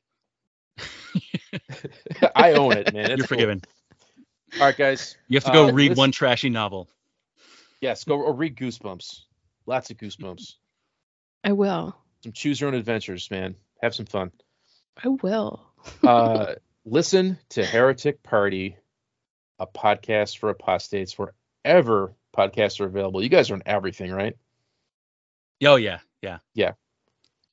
i 2.36 2.54
own 2.54 2.74
it 2.74 2.94
man. 2.94 3.06
It's 3.12 3.18
you're 3.18 3.18
cool. 3.20 3.28
forgiven. 3.28 3.62
all 4.60 4.68
right 4.68 4.78
guys 4.78 5.18
You 5.28 5.38
have 5.38 5.46
to 5.46 5.52
go 5.52 5.70
Uh, 5.70 5.72
read 5.72 5.92
this- 5.92 5.98
one 5.98 6.12
trashy 6.12 6.50
novel. 6.50 6.90
yes 7.82 8.04
go 8.04 8.16
or 8.20 8.34
read 8.34 8.56
goosebumps. 8.58 9.22
Lots 9.68 9.90
of 9.90 9.98
goosebumps. 9.98 10.54
I 11.44 11.52
will. 11.54 11.96
Some 12.24 12.32
choose 12.34 12.60
your 12.62 12.68
own 12.70 12.76
adventures 12.76 13.30
man. 13.32 13.56
Have 13.82 13.96
some 13.96 14.06
fun. 14.06 14.32
I 15.04 15.10
will. 15.10 15.66
Uh 16.04 16.56
listen 16.86 17.38
to 17.50 17.66
heretic 17.66 18.22
party 18.24 18.78
a 19.60 19.66
podcast 19.68 20.38
for 20.38 20.50
apostates 20.50 21.18
wherever 21.18 22.14
podcasts 22.36 22.80
are 22.80 22.86
available 22.86 23.24
you 23.24 23.30
guys 23.30 23.50
are 23.50 23.54
on 23.56 23.64
everything 23.66 24.12
right 24.12 24.36
Oh 25.64 25.78
yeah, 25.78 26.00
yeah, 26.22 26.40
Yeah. 26.54 26.74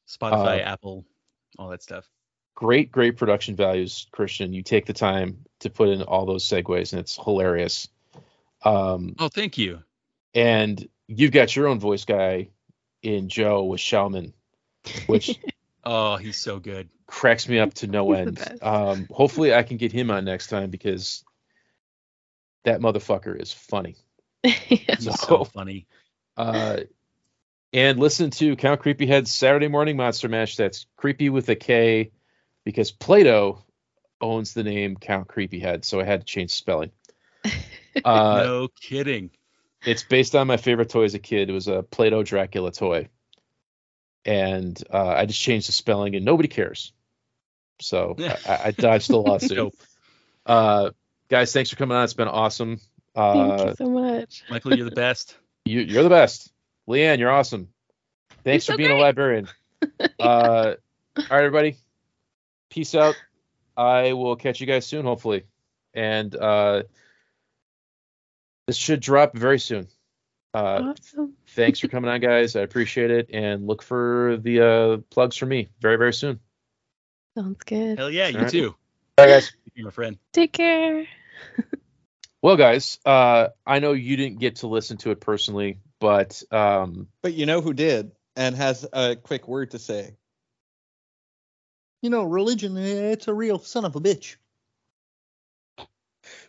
Spotify, 0.08 0.58
Uh, 0.60 0.64
Apple, 0.72 1.04
all 1.58 1.68
that 1.70 1.82
stuff. 1.82 2.06
great, 2.56 2.90
great 2.90 3.16
production 3.16 3.54
values, 3.56 4.06
Christian. 4.10 4.52
You 4.52 4.62
take 4.62 4.86
the 4.86 4.92
time 4.92 5.44
to 5.60 5.70
put 5.70 5.88
in 5.88 6.02
all 6.02 6.26
those 6.26 6.44
segues, 6.44 6.92
and 6.92 7.00
it's 7.00 7.16
hilarious. 7.16 7.88
Um, 8.62 9.14
Oh, 9.18 9.28
thank 9.28 9.56
you. 9.56 9.82
and 10.34 10.86
you've 11.06 11.30
got 11.30 11.54
your 11.54 11.68
own 11.68 11.78
voice 11.78 12.04
guy 12.04 12.48
in 13.02 13.28
Joe 13.28 13.62
with 13.64 13.80
Shellman, 13.80 14.32
which 15.06 15.38
Oh, 15.84 16.16
he's 16.16 16.36
so 16.36 16.58
good. 16.58 16.88
cracks 17.06 17.48
me 17.48 17.58
up 17.60 17.72
to 17.74 17.86
no 17.86 18.10
He's 18.12 18.18
end. 18.26 18.58
Um, 18.62 19.06
hopefully, 19.10 19.54
I 19.54 19.62
can 19.62 19.76
get 19.76 19.92
him 19.92 20.10
on 20.10 20.24
next 20.24 20.48
time 20.48 20.70
because 20.70 21.24
that 22.64 22.80
motherfucker 22.80 23.40
is 23.40 23.52
funny. 23.52 23.96
He's 24.66 25.04
So- 25.04 25.12
so 25.12 25.44
funny. 25.44 25.86
Uh, 26.36 26.80
and 27.72 27.98
listen 27.98 28.30
to 28.30 28.56
Count 28.56 28.80
Creepyhead's 28.82 29.30
Saturday 29.32 29.68
Morning 29.68 29.96
Monster 29.96 30.28
Mash. 30.28 30.56
That's 30.56 30.86
creepy 30.96 31.28
with 31.30 31.48
a 31.48 31.56
K 31.56 32.10
because 32.64 32.90
Play-Doh 32.90 33.58
owns 34.20 34.54
the 34.54 34.62
name 34.62 34.96
Count 34.96 35.28
Creepyhead, 35.28 35.84
so 35.84 36.00
I 36.00 36.04
had 36.04 36.20
to 36.20 36.26
change 36.26 36.50
the 36.52 36.56
spelling. 36.56 36.90
Uh, 38.06 38.42
no 38.44 38.68
kidding. 38.80 39.28
It's 39.84 40.02
based 40.02 40.34
on 40.34 40.46
my 40.46 40.56
favorite 40.56 40.88
toy 40.88 41.04
as 41.04 41.12
a 41.12 41.18
kid. 41.18 41.50
It 41.50 41.52
was 41.52 41.68
a 41.68 41.82
Play-Doh 41.82 42.22
Dracula 42.22 42.72
toy, 42.72 43.08
and 44.24 44.82
uh, 44.90 45.08
I 45.08 45.26
just 45.26 45.40
changed 45.40 45.68
the 45.68 45.72
spelling, 45.72 46.16
and 46.16 46.24
nobody 46.24 46.48
cares. 46.48 46.94
So 47.80 48.16
I, 48.48 48.60
I 48.64 48.70
dodged 48.70 49.10
the 49.10 49.18
lawsuit. 49.20 49.56
Nope. 49.58 49.74
Uh, 50.46 50.90
guys, 51.28 51.52
thanks 51.52 51.68
for 51.68 51.76
coming 51.76 51.96
on. 51.96 52.04
It's 52.04 52.14
been 52.14 52.28
awesome. 52.28 52.80
Thank 53.14 53.60
Uh, 53.60 53.64
you 53.68 53.74
so 53.76 53.88
much. 53.90 54.44
Michael, 54.50 54.76
you're 54.76 54.88
the 54.88 54.94
best. 54.94 55.36
you, 55.64 55.80
you're 55.80 56.02
the 56.02 56.08
best. 56.08 56.52
Lianne, 56.88 57.18
you're 57.18 57.30
awesome. 57.30 57.68
Thanks 58.44 58.66
You're 58.66 58.72
for 58.74 58.76
so 58.76 58.76
being 58.78 58.90
a 58.90 58.94
great. 58.94 59.02
librarian. 59.02 59.48
Uh, 60.18 60.74
all 61.16 61.24
right, 61.30 61.38
everybody. 61.44 61.76
Peace 62.70 62.94
out. 62.94 63.16
I 63.76 64.12
will 64.12 64.36
catch 64.36 64.60
you 64.60 64.66
guys 64.66 64.86
soon, 64.86 65.04
hopefully. 65.04 65.44
And 65.94 66.34
uh, 66.36 66.84
this 68.68 68.76
should 68.76 69.00
drop 69.00 69.36
very 69.36 69.58
soon. 69.58 69.88
Uh, 70.54 70.92
awesome. 70.96 71.32
thanks 71.48 71.80
for 71.80 71.88
coming 71.88 72.08
on, 72.10 72.20
guys. 72.20 72.54
I 72.54 72.60
appreciate 72.60 73.10
it. 73.10 73.30
And 73.32 73.66
look 73.66 73.82
for 73.82 74.36
the 74.40 74.60
uh, 74.64 74.96
plugs 75.10 75.36
for 75.36 75.46
me 75.46 75.68
very, 75.80 75.96
very 75.96 76.12
soon. 76.14 76.38
Sounds 77.36 77.58
good. 77.64 77.98
Hell 77.98 78.10
yeah, 78.10 78.28
you 78.28 78.36
All 78.36 78.42
right. 78.42 78.50
too. 78.52 78.74
Bye, 79.16 79.26
guys. 79.26 79.52
You're 79.74 79.86
my 79.86 79.90
friend. 79.90 80.18
Take 80.32 80.52
care. 80.52 81.06
Well, 82.42 82.56
guys, 82.56 82.98
uh, 83.06 83.48
I 83.64 83.78
know 83.78 83.92
you 83.92 84.16
didn't 84.16 84.40
get 84.40 84.56
to 84.56 84.66
listen 84.66 84.96
to 84.98 85.10
it 85.12 85.20
personally, 85.20 85.78
but 86.00 86.42
um, 86.50 87.06
But 87.22 87.34
you 87.34 87.46
know 87.46 87.60
who 87.60 87.72
did 87.72 88.10
and 88.34 88.56
has 88.56 88.84
a 88.92 89.14
quick 89.14 89.46
word 89.46 89.70
to 89.70 89.78
say. 89.78 90.16
You 92.02 92.10
know, 92.10 92.24
religion, 92.24 92.76
it's 92.76 93.28
a 93.28 93.34
real 93.34 93.60
son 93.60 93.84
of 93.84 93.94
a 93.94 94.00
bitch. 94.00 94.36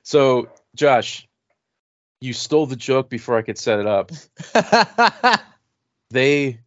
so 0.01 0.49
Josh, 0.75 1.27
you 2.19 2.33
stole 2.33 2.65
the 2.65 2.75
joke 2.75 3.07
before 3.07 3.37
I 3.37 3.43
could 3.43 3.59
set 3.59 3.79
it 3.79 3.85
up. 3.85 4.11
they 6.09 6.59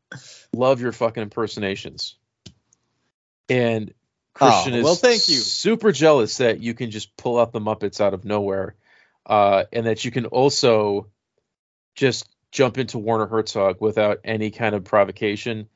love 0.53 0.81
your 0.81 0.93
fucking 0.93 1.25
impersonations. 1.25 2.17
And 3.49 3.93
Christian 4.35 4.75
Oh, 4.75 4.79
is 4.79 4.85
well, 4.85 4.95
thank 4.95 5.29
you. 5.29 5.37
super 5.39 5.91
jealous 5.91 6.37
that 6.39 6.61
you 6.61 6.75
can 6.75 6.93
just 6.93 7.17
pull 7.17 7.41
out 7.41 7.53
the 7.53 7.61
Muppets 7.61 8.01
out 8.01 8.15
of 8.15 8.25
nowhere. 8.25 8.77
Uh, 9.27 9.65
and 9.73 9.87
that 9.87 10.05
you 10.05 10.11
can 10.11 10.27
also 10.27 11.09
just 11.97 12.29
jump 12.53 12.79
into 12.79 12.99
Werner 12.99 13.27
Herzog 13.27 13.81
without 13.81 14.21
any 14.25 14.51
kind 14.51 14.75
of 14.75 14.85
provocation. 14.85 15.69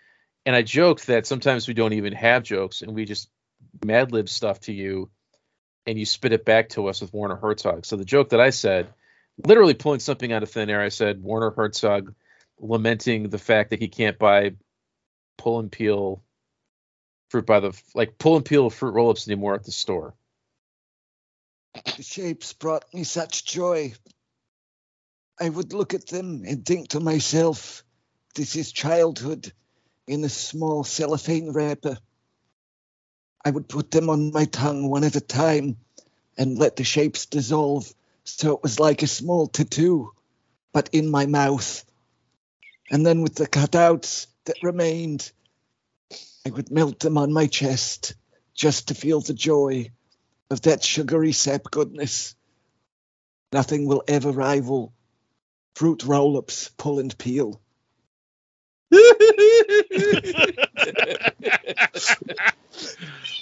And 0.47 0.55
I 0.55 0.62
joked 0.62 1.09
that 1.09 1.27
sometimes 1.27 1.66
we 1.66 1.74
don't 1.74 1.93
even 1.93 2.12
have 2.12 2.44
jokes 2.44 2.82
and 2.82 2.94
we 2.94 3.05
just 3.05 3.28
mad 3.85 4.12
lib 4.12 4.28
stuff 4.28 4.60
to 4.60 4.72
you 4.72 5.10
and 5.86 5.98
you 5.98 6.06
spit 6.06 6.32
it 6.32 6.44
back 6.44 6.70
to 6.70 6.86
us 6.86 7.01
with 7.01 7.12
Werner 7.12 7.36
Herzog. 7.36 7.85
So 7.85 7.97
the 7.97 8.05
joke 8.05 8.31
that 8.31 8.40
I 8.40 8.51
said, 8.51 8.89
literally 9.44 9.74
pulling 9.74 10.01
something 10.01 10.32
out 10.32 10.43
of 10.43 10.51
thin 10.51 10.70
air, 10.70 10.81
I 10.81 10.89
said 10.89 11.22
Werner 11.22 11.51
Herzog 11.51 12.14
lamenting 12.59 13.28
the 13.28 13.39
fact 13.39 13.70
that 13.70 13.81
he 13.81 13.89
can't 13.89 14.18
buy 14.18 14.52
pull 15.39 15.59
and 15.59 15.72
peel 15.72 16.22
fruit 17.31 17.47
by 17.47 17.60
the 17.60 17.81
like 17.94 18.18
pull 18.18 18.36
and 18.36 18.44
peel 18.44 18.70
fruit 18.70 18.93
roll-ups 18.93 19.27
anymore 19.27 19.55
at 19.55 19.64
the 19.64 19.72
store. 19.72 20.14
The 21.75 22.03
shapes 22.03 22.53
brought 22.53 22.93
me 22.93 23.05
such 23.05 23.45
joy. 23.45 23.95
I 25.39 25.49
would 25.49 25.73
look 25.73 25.95
at 25.95 26.09
them 26.09 26.45
and 26.47 26.65
think 26.65 26.89
to 26.89 27.01
myself, 27.01 27.85
this 28.35 28.57
is 28.57 28.73
childhood 28.73 29.53
in 30.07 30.25
a 30.25 30.29
small 30.29 30.85
cellophane 30.85 31.53
wrapper. 31.53 31.99
I 33.45 33.51
would 33.51 33.69
put 33.69 33.91
them 33.91 34.11
on 34.11 34.33
my 34.33 34.45
tongue 34.45 34.89
one 34.89 35.05
at 35.05 35.17
a 35.17 35.21
time 35.21 35.77
and 36.37 36.59
let 36.59 36.77
the 36.77 36.85
shapes 36.85 37.27
dissolve 37.27 37.93
so 38.25 38.55
it 38.55 38.63
was 38.63 38.81
like 38.81 39.03
a 39.03 39.07
small 39.07 39.47
tattoo, 39.47 40.13
but 40.73 40.91
in 40.93 41.11
my 41.11 41.27
mouth. 41.27 41.85
And 42.91 43.05
then 43.05 43.23
with 43.23 43.35
the 43.35 43.47
cutouts 43.47 44.27
that 44.45 44.63
remained, 44.63 45.31
I 46.47 46.51
would 46.51 46.71
melt 46.71 47.01
them 47.01 47.19
on 47.19 47.33
my 47.33 47.47
chest 47.47 48.15
just 48.55 48.89
to 48.89 48.95
feel 48.95 49.21
the 49.21 49.35
joy 49.35 49.91
of 50.51 50.62
that 50.62 50.82
sugary 50.82 51.32
sap 51.32 51.64
goodness. 51.70 52.35
Nothing 53.52 53.86
will 53.86 54.02
ever 54.09 54.31
rival 54.31 54.93
fruit 55.74 56.05
roll 56.05 56.36
ups, 56.36 56.70
pull 56.77 56.98
and 56.98 57.16
peel. 57.16 57.60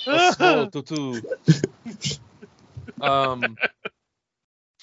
A 0.07 0.33
small 0.33 0.71
tutu. 0.71 1.21
um, 3.01 3.57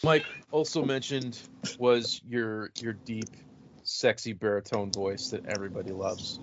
Mike 0.04 0.26
also 0.52 0.84
mentioned 0.84 1.40
was 1.80 2.22
your 2.28 2.72
your 2.82 2.94
deep, 2.94 3.36
sexy 3.84 4.34
baritone 4.34 4.92
voice 4.92 5.30
that 5.30 5.46
everybody 5.46 5.92
loves. 5.92 6.40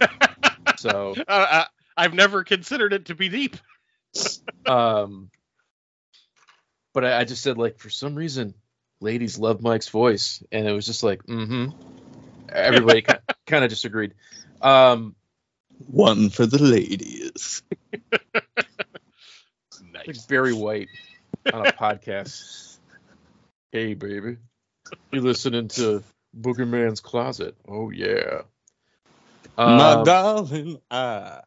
So, 0.78 1.14
Uh, 1.28 1.46
uh, 1.50 1.64
I've 1.96 2.14
never 2.14 2.42
considered 2.42 2.92
it 2.92 3.06
to 3.06 3.14
be 3.14 3.28
deep. 3.28 3.56
Um, 4.66 5.30
but 6.94 7.04
I, 7.04 7.20
I 7.20 7.24
just 7.24 7.42
said 7.42 7.58
like 7.58 7.78
for 7.78 7.90
some 7.90 8.14
reason, 8.14 8.54
ladies 9.00 9.38
love 9.38 9.62
Mike's 9.62 9.88
voice, 9.88 10.42
and 10.52 10.66
it 10.66 10.72
was 10.72 10.86
just 10.86 11.02
like, 11.02 11.22
mm-hmm. 11.24 11.70
Everybody 12.48 13.02
kind 13.46 13.64
of 13.64 13.70
disagreed. 13.70 14.12
Um, 14.60 15.14
One 15.86 16.28
for 16.30 16.44
the 16.46 16.62
ladies. 16.62 17.62
like 19.94 20.06
Nice. 20.06 20.26
Barry 20.26 20.52
White 20.52 20.88
on 21.52 21.66
a 21.66 21.72
podcast. 21.72 22.68
Hey, 23.74 23.94
baby, 23.94 24.36
you 25.12 25.22
listening 25.22 25.68
to 25.68 26.04
Booger 26.38 26.68
Man's 26.68 27.00
Closet? 27.00 27.56
Oh 27.66 27.88
yeah. 27.88 28.42
My 29.56 29.92
Um, 29.92 30.04
darling, 30.04 30.78
I 30.90 31.40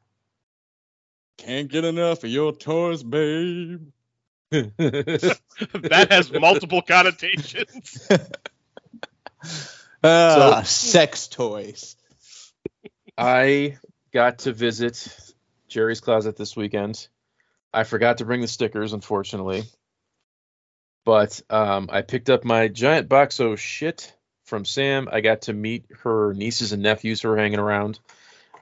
can't 1.37 1.69
get 1.69 1.85
enough 1.85 2.23
of 2.23 2.29
your 2.29 2.51
toys, 2.51 3.03
babe. 3.03 3.81
that 4.51 6.07
has 6.09 6.31
multiple 6.31 6.81
connotations. 6.87 8.09
Ah, 10.07 10.61
sex 10.63 11.27
toys. 11.27 11.95
I 13.17 13.77
got 14.13 14.39
to 14.39 14.53
visit 14.53 15.07
Jerry's 15.67 15.99
Closet 15.99 16.37
this 16.37 16.55
weekend. 16.55 17.07
I 17.73 17.85
forgot 17.85 18.19
to 18.19 18.25
bring 18.25 18.41
the 18.41 18.47
stickers, 18.47 18.93
unfortunately. 18.93 19.63
But 21.05 21.41
um, 21.49 21.89
I 21.91 22.03
picked 22.03 22.29
up 22.29 22.43
my 22.45 22.67
giant 22.67 23.09
box 23.09 23.39
of 23.39 23.59
shit 23.59 24.13
from 24.43 24.63
Sam. 24.63 25.09
I 25.11 25.21
got 25.21 25.43
to 25.43 25.53
meet 25.53 25.85
her 26.03 26.33
nieces 26.33 26.71
and 26.71 26.83
nephews 26.83 27.21
who 27.21 27.29
were 27.29 27.37
hanging 27.37 27.59
around. 27.59 27.99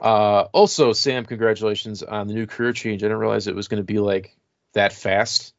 Uh, 0.03 0.47
also, 0.51 0.91
Sam, 0.91 1.25
congratulations 1.25 2.03
on 2.03 2.27
the 2.27 2.33
new 2.33 2.45
career 2.45 2.73
change. 2.73 3.01
I 3.01 3.05
didn't 3.05 3.19
realize 3.19 3.47
it 3.47 3.55
was 3.55 3.69
going 3.69 3.81
to 3.81 3.85
be 3.85 3.99
like 3.99 4.35
that 4.73 4.91
fast. 4.91 5.53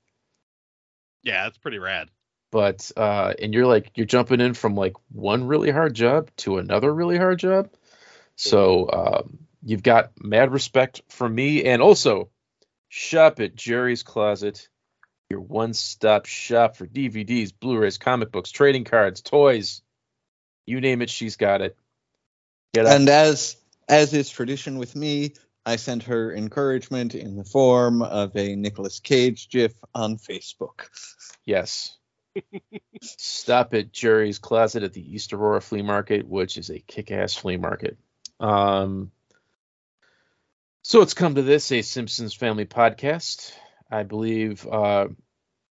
yeah, 1.22 1.44
that's 1.44 1.56
pretty 1.56 1.78
rad. 1.78 2.10
But 2.52 2.92
uh, 2.96 3.32
and 3.40 3.54
you're 3.54 3.66
like 3.66 3.92
you're 3.96 4.06
jumping 4.06 4.40
in 4.40 4.52
from 4.52 4.76
like 4.76 4.92
one 5.10 5.46
really 5.46 5.70
hard 5.70 5.94
job 5.94 6.30
to 6.38 6.58
another 6.58 6.92
really 6.92 7.16
hard 7.16 7.38
job. 7.38 7.70
So 8.36 8.90
um, 8.92 9.38
you've 9.64 9.82
got 9.82 10.12
mad 10.20 10.52
respect 10.52 11.00
from 11.08 11.34
me, 11.34 11.64
and 11.64 11.80
also 11.80 12.28
shop 12.88 13.40
at 13.40 13.56
Jerry's 13.56 14.02
Closet, 14.02 14.68
your 15.30 15.40
one-stop 15.40 16.26
shop 16.26 16.76
for 16.76 16.86
DVDs, 16.86 17.52
Blu-rays, 17.58 17.98
comic 17.98 18.30
books, 18.30 18.50
trading 18.50 18.84
cards, 18.84 19.22
toys, 19.22 19.82
you 20.66 20.80
name 20.80 21.02
it, 21.02 21.10
she's 21.10 21.36
got 21.36 21.60
it. 21.60 21.76
Get 22.72 22.86
up. 22.86 22.92
And 22.92 23.08
as 23.08 23.56
as 23.88 24.14
is 24.14 24.30
tradition 24.30 24.78
with 24.78 24.94
me, 24.96 25.34
I 25.66 25.76
sent 25.76 26.04
her 26.04 26.34
encouragement 26.34 27.14
in 27.14 27.36
the 27.36 27.44
form 27.44 28.02
of 28.02 28.36
a 28.36 28.54
Nicolas 28.56 29.00
Cage 29.00 29.48
gif 29.48 29.72
on 29.94 30.16
Facebook. 30.16 30.88
Yes. 31.44 31.96
Stop 33.02 33.74
at 33.74 33.92
Jerry's 33.92 34.38
Closet 34.38 34.82
at 34.82 34.92
the 34.92 35.14
East 35.14 35.32
Aurora 35.32 35.60
Flea 35.60 35.82
Market, 35.82 36.26
which 36.26 36.58
is 36.58 36.70
a 36.70 36.80
kick-ass 36.80 37.34
flea 37.34 37.56
market. 37.56 37.96
Um, 38.40 39.12
So 40.82 41.00
it's 41.00 41.14
come 41.14 41.36
to 41.36 41.42
this, 41.42 41.72
a 41.72 41.80
Simpsons 41.80 42.34
family 42.34 42.66
podcast. 42.66 43.52
I 43.90 44.02
believe 44.02 44.66
uh, 44.66 45.08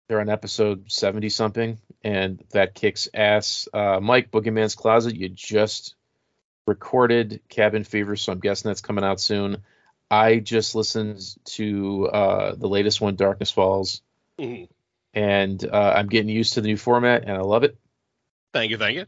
they're 0.08 0.22
on 0.22 0.30
episode 0.30 0.90
70 0.90 1.28
something, 1.30 1.80
and 2.02 2.42
that 2.52 2.76
kicks 2.76 3.10
ass. 3.14 3.68
Uh, 3.74 4.00
Mike, 4.00 4.32
Boogeyman's 4.32 4.76
Closet, 4.76 5.16
you 5.16 5.28
just 5.28 5.96
recorded 6.68 7.42
Cabin 7.50 7.84
Fever, 7.84 8.16
so 8.16 8.32
I'm 8.32 8.40
guessing 8.40 8.70
that's 8.70 8.82
coming 8.82 9.04
out 9.04 9.20
soon. 9.20 9.64
I 10.10 10.40
just 10.40 10.76
listened 10.76 11.22
to 11.46 12.08
uh, 12.08 12.56
the 12.56 12.68
latest 12.68 13.00
one, 13.02 13.16
Darkness 13.16 13.52
Falls, 13.52 14.02
Mhm. 14.38 14.68
and 15.14 15.64
uh, 15.66 15.94
I'm 15.96 16.08
getting 16.08 16.30
used 16.30 16.54
to 16.54 16.62
the 16.62 16.68
new 16.68 16.78
format, 16.78 17.24
and 17.24 17.32
I 17.32 17.42
love 17.42 17.64
it. 17.64 17.78
Thank 18.54 18.72
you, 18.72 18.78
thank 18.78 18.98
you. 18.98 19.06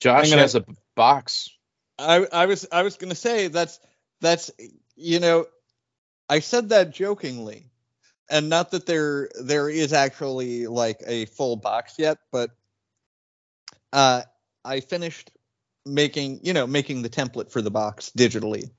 Josh 0.00 0.30
gonna- 0.30 0.42
has 0.42 0.54
a 0.54 0.64
box. 0.94 1.50
I 1.98 2.26
I 2.32 2.46
was 2.46 2.66
I 2.72 2.82
was 2.82 2.96
gonna 2.96 3.14
say 3.14 3.48
that's 3.48 3.78
that's 4.20 4.50
you 4.96 5.20
know 5.20 5.46
I 6.28 6.38
said 6.38 6.70
that 6.70 6.92
jokingly, 6.92 7.66
and 8.30 8.48
not 8.48 8.70
that 8.70 8.86
there 8.86 9.28
there 9.42 9.68
is 9.68 9.92
actually 9.92 10.66
like 10.66 11.02
a 11.06 11.26
full 11.26 11.56
box 11.56 11.98
yet, 11.98 12.18
but 12.32 12.50
uh 13.92 14.22
I 14.64 14.80
finished 14.80 15.30
making 15.86 16.40
you 16.42 16.52
know 16.52 16.66
making 16.66 17.02
the 17.02 17.08
template 17.08 17.50
for 17.50 17.62
the 17.62 17.70
box 17.70 18.10
digitally. 18.16 18.70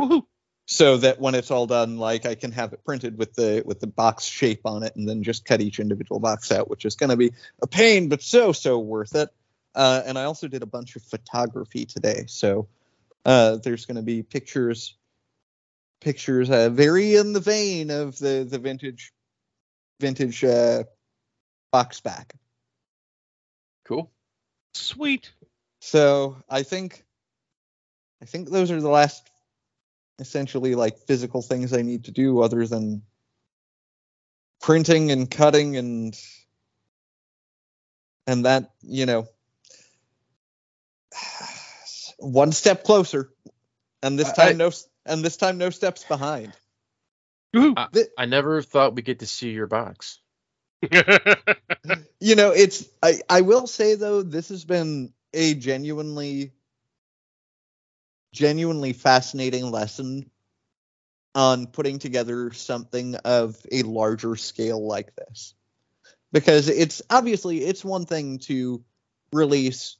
Woohoo. 0.00 0.22
So 0.66 0.98
that 0.98 1.20
when 1.20 1.34
it's 1.34 1.50
all 1.50 1.66
done, 1.66 1.98
like 1.98 2.26
I 2.26 2.36
can 2.36 2.52
have 2.52 2.72
it 2.72 2.84
printed 2.84 3.18
with 3.18 3.34
the 3.34 3.62
with 3.66 3.80
the 3.80 3.88
box 3.88 4.24
shape 4.24 4.60
on 4.64 4.84
it, 4.84 4.94
and 4.94 5.08
then 5.08 5.22
just 5.22 5.44
cut 5.44 5.60
each 5.60 5.80
individual 5.80 6.20
box 6.20 6.52
out, 6.52 6.70
which 6.70 6.84
is 6.84 6.94
going 6.94 7.10
to 7.10 7.16
be 7.16 7.32
a 7.60 7.66
pain, 7.66 8.08
but 8.08 8.22
so 8.22 8.52
so 8.52 8.78
worth 8.78 9.16
it. 9.16 9.30
Uh, 9.74 10.02
and 10.04 10.18
I 10.18 10.24
also 10.24 10.48
did 10.48 10.62
a 10.62 10.66
bunch 10.66 10.96
of 10.96 11.02
photography 11.02 11.86
today, 11.86 12.24
so 12.28 12.68
uh, 13.24 13.56
there's 13.56 13.86
going 13.86 13.96
to 13.96 14.02
be 14.02 14.22
pictures, 14.22 14.96
pictures 16.00 16.50
uh, 16.50 16.70
very 16.70 17.16
in 17.16 17.32
the 17.32 17.40
vein 17.40 17.90
of 17.90 18.16
the 18.18 18.46
the 18.48 18.58
vintage, 18.60 19.12
vintage 19.98 20.44
uh, 20.44 20.84
box 21.72 22.00
back. 22.00 22.34
Cool. 23.84 24.10
Sweet. 24.74 25.32
So 25.80 26.36
I 26.48 26.62
think, 26.62 27.04
I 28.22 28.26
think 28.26 28.50
those 28.50 28.70
are 28.70 28.80
the 28.80 28.88
last, 28.88 29.28
essentially 30.18 30.74
like 30.74 30.98
physical 31.06 31.42
things 31.42 31.72
I 31.72 31.82
need 31.82 32.04
to 32.04 32.10
do, 32.12 32.40
other 32.42 32.66
than 32.66 33.02
printing 34.60 35.10
and 35.10 35.30
cutting 35.30 35.76
and 35.76 36.18
and 38.26 38.44
that 38.44 38.70
you 38.82 39.06
know 39.06 39.26
one 42.18 42.52
step 42.52 42.84
closer. 42.84 43.30
And 44.02 44.18
this 44.18 44.32
time 44.32 44.48
I- 44.48 44.52
no 44.52 44.70
and 45.06 45.24
this 45.24 45.36
time 45.36 45.58
no 45.58 45.70
steps 45.70 46.04
behind. 46.04 46.52
I, 47.76 47.88
I 48.16 48.26
never 48.26 48.62
thought 48.62 48.94
we'd 48.94 49.04
get 49.04 49.20
to 49.20 49.26
see 49.26 49.50
your 49.50 49.66
box. 49.66 50.20
you 52.20 52.36
know 52.36 52.52
it's 52.52 52.88
i 53.02 53.20
i 53.28 53.42
will 53.42 53.66
say 53.66 53.96
though 53.96 54.22
this 54.22 54.48
has 54.48 54.64
been 54.64 55.12
a 55.34 55.54
genuinely 55.54 56.52
genuinely 58.32 58.92
fascinating 58.92 59.70
lesson 59.70 60.30
on 61.34 61.66
putting 61.66 61.98
together 61.98 62.52
something 62.52 63.14
of 63.16 63.56
a 63.70 63.82
larger 63.82 64.36
scale 64.36 64.86
like 64.86 65.14
this. 65.16 65.54
Because 66.32 66.68
it's 66.68 67.02
obviously 67.10 67.58
it's 67.58 67.84
one 67.84 68.06
thing 68.06 68.38
to 68.40 68.84
release 69.32 69.96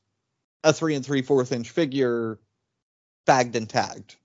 a 0.62 0.72
three 0.72 0.94
and 0.94 1.04
three 1.04 1.22
fourth 1.22 1.52
inch 1.52 1.70
figure 1.70 2.38
bagged 3.26 3.56
and 3.56 3.68
tagged. 3.68 4.16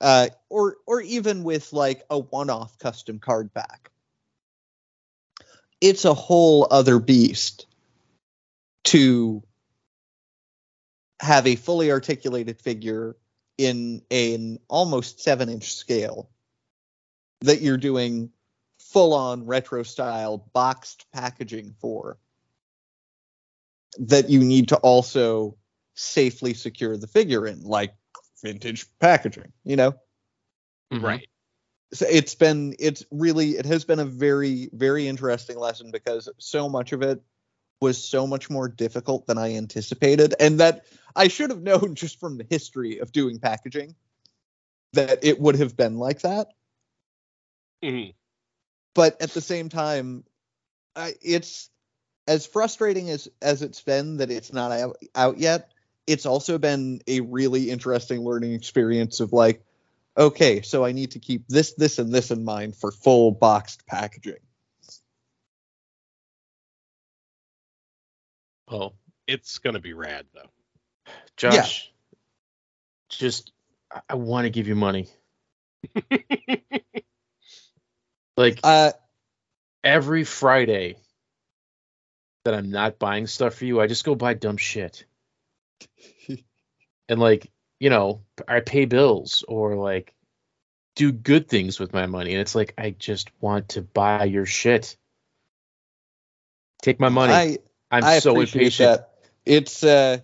Uh 0.00 0.28
or 0.48 0.76
or 0.86 1.00
even 1.00 1.44
with 1.44 1.72
like 1.72 2.04
a 2.10 2.18
one-off 2.18 2.78
custom 2.78 3.18
card 3.18 3.52
back. 3.52 3.90
It's 5.80 6.04
a 6.04 6.14
whole 6.14 6.66
other 6.70 6.98
beast 6.98 7.66
to 8.84 9.42
have 11.20 11.46
a 11.46 11.56
fully 11.56 11.90
articulated 11.90 12.60
figure 12.60 13.16
in 13.58 14.02
an 14.10 14.58
almost 14.68 15.20
seven 15.20 15.48
inch 15.48 15.74
scale 15.74 16.30
that 17.40 17.60
you're 17.60 17.76
doing 17.76 18.30
full 18.78 19.14
on 19.14 19.46
retro 19.46 19.82
style 19.82 20.50
boxed 20.52 21.06
packaging 21.12 21.74
for 21.80 22.18
that 23.98 24.28
you 24.28 24.40
need 24.40 24.68
to 24.68 24.76
also 24.78 25.56
safely 25.94 26.52
secure 26.52 26.96
the 26.96 27.06
figure 27.06 27.46
in 27.46 27.62
like 27.62 27.94
vintage 28.42 28.86
packaging 28.98 29.52
you 29.64 29.76
know 29.76 29.92
Mhm. 30.92 31.02
right. 31.02 31.28
so 31.92 32.06
it's 32.10 32.34
been 32.34 32.74
it's 32.78 33.04
really 33.10 33.50
it 33.50 33.64
has 33.64 33.84
been 33.84 34.00
a 34.00 34.04
very 34.04 34.68
very 34.72 35.06
interesting 35.06 35.56
lesson 35.56 35.90
because 35.90 36.28
so 36.38 36.68
much 36.68 36.92
of 36.92 37.02
it 37.02 37.22
was 37.80 38.02
so 38.02 38.26
much 38.26 38.48
more 38.50 38.68
difficult 38.68 39.26
than 39.26 39.38
i 39.38 39.54
anticipated 39.54 40.34
and 40.40 40.60
that 40.60 40.84
i 41.16 41.28
should 41.28 41.50
have 41.50 41.62
known 41.70 41.94
just 41.94 42.20
from 42.20 42.38
the 42.38 42.46
history 42.48 42.98
of 42.98 43.12
doing 43.12 43.38
packaging 43.38 43.94
that 44.92 45.24
it 45.24 45.40
would 45.40 45.56
have 45.56 45.76
been 45.76 45.98
like 45.98 46.22
that 46.22 46.48
Mhm. 47.82 48.14
but 48.94 49.20
at 49.20 49.30
the 49.30 49.42
same 49.42 49.68
time 49.68 50.24
I, 50.96 51.14
it's 51.20 51.68
as 52.26 52.46
frustrating 52.46 53.10
as 53.10 53.28
as 53.42 53.62
it's 53.62 53.82
been 53.82 54.18
that 54.18 54.30
it's 54.30 54.52
not 54.52 54.72
out, 54.72 54.96
out 55.14 55.38
yet 55.38 55.70
it's 56.06 56.26
also 56.26 56.58
been 56.58 57.00
a 57.06 57.20
really 57.20 57.70
interesting 57.70 58.22
learning 58.22 58.52
experience 58.52 59.20
of 59.20 59.32
like 59.32 59.62
okay 60.16 60.62
so 60.62 60.84
i 60.84 60.92
need 60.92 61.12
to 61.12 61.18
keep 61.18 61.46
this 61.48 61.74
this 61.74 61.98
and 61.98 62.12
this 62.12 62.30
in 62.30 62.44
mind 62.44 62.76
for 62.76 62.90
full 62.90 63.30
boxed 63.30 63.86
packaging 63.86 64.40
Oh, 68.74 68.92
It's 69.28 69.58
gonna 69.58 69.78
be 69.78 69.92
rad 69.92 70.26
though. 70.34 70.50
Josh, 71.36 71.92
just 73.08 73.52
I, 73.92 74.00
I 74.10 74.14
want 74.16 74.46
to 74.46 74.50
give 74.50 74.66
you 74.66 74.74
money. 74.74 75.08
like 78.36 78.58
uh 78.64 78.90
every 79.84 80.24
Friday 80.24 80.96
that 82.44 82.54
I'm 82.54 82.70
not 82.70 82.98
buying 82.98 83.28
stuff 83.28 83.54
for 83.54 83.64
you, 83.64 83.80
I 83.80 83.86
just 83.86 84.04
go 84.04 84.16
buy 84.16 84.34
dumb 84.34 84.56
shit. 84.56 85.04
and 87.08 87.20
like, 87.20 87.50
you 87.78 87.90
know, 87.90 88.22
I 88.48 88.58
pay 88.58 88.86
bills 88.86 89.44
or 89.46 89.76
like 89.76 90.14
do 90.96 91.12
good 91.12 91.48
things 91.48 91.78
with 91.78 91.92
my 91.92 92.06
money. 92.06 92.32
And 92.32 92.40
it's 92.40 92.56
like 92.56 92.74
I 92.76 92.90
just 92.90 93.30
want 93.40 93.68
to 93.70 93.82
buy 93.82 94.24
your 94.24 94.46
shit. 94.46 94.96
Take 96.82 96.98
my 96.98 97.08
money. 97.08 97.32
i 97.32 97.58
I'm 97.94 98.04
I 98.04 98.18
so 98.18 98.32
appreciate 98.32 98.62
impatient. 98.62 98.98
that. 98.98 99.10
It's 99.46 99.84
uh 99.84 100.18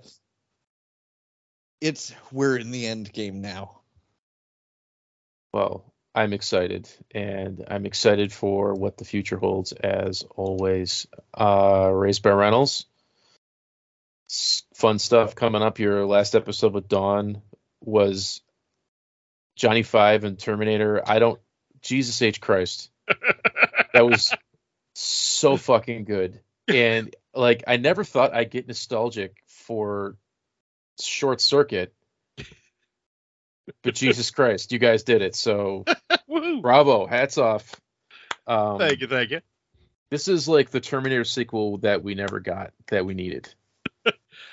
it's 1.81 2.13
we're 2.33 2.57
in 2.57 2.71
the 2.71 2.87
end 2.87 3.13
game 3.13 3.41
now. 3.41 3.81
Well, 5.53 5.85
I'm 6.15 6.33
excited, 6.33 6.89
and 7.13 7.65
I'm 7.69 7.87
excited 7.87 8.33
for 8.33 8.75
what 8.75 8.97
the 8.97 9.05
future 9.05 9.37
holds. 9.39 9.73
As 9.73 10.25
always, 10.35 11.07
uh, 11.33 11.91
Raised 11.93 12.23
by 12.23 12.31
Reynolds, 12.31 12.87
fun 14.75 14.99
stuff 14.99 15.35
coming 15.35 15.63
up. 15.63 15.79
Your 15.79 16.07
last 16.07 16.35
episode 16.35 16.73
with 16.73 16.89
Dawn 16.89 17.43
was 17.81 18.43
Johnny 19.57 19.83
Five 19.83 20.25
and 20.25 20.39
Terminator. 20.39 21.03
I 21.09 21.21
don't, 21.21 21.41
Jesus 21.83 22.21
H 22.23 22.41
Christ, 22.41 22.91
that 23.95 24.07
was 24.07 24.35
so 24.95 25.57
fucking 25.57 26.05
good. 26.05 26.41
And 26.69 27.15
like, 27.35 27.65
I 27.67 27.77
never 27.77 28.05
thought 28.05 28.35
I'd 28.35 28.51
get 28.51 28.67
nostalgic 28.69 29.37
for 29.47 30.17
Short 31.01 31.41
Circuit. 31.41 31.93
But 33.83 33.95
Jesus 33.95 34.31
Christ, 34.31 34.73
you 34.73 34.79
guys 34.79 35.03
did 35.05 35.23
it. 35.23 35.35
So 35.35 35.85
bravo, 36.63 37.07
hats 37.07 37.39
off. 37.39 37.75
Um, 38.47 38.79
Thank 38.79 39.01
you, 39.01 39.07
thank 39.07 39.31
you. 39.31 39.41
This 40.11 40.27
is 40.27 40.49
like 40.49 40.71
the 40.71 40.81
Terminator 40.81 41.25
sequel 41.25 41.79
that 41.79 42.03
we 42.03 42.15
never 42.17 42.41
got 42.41 42.73
that 42.89 43.05
we 43.07 43.15
needed. 43.15 43.53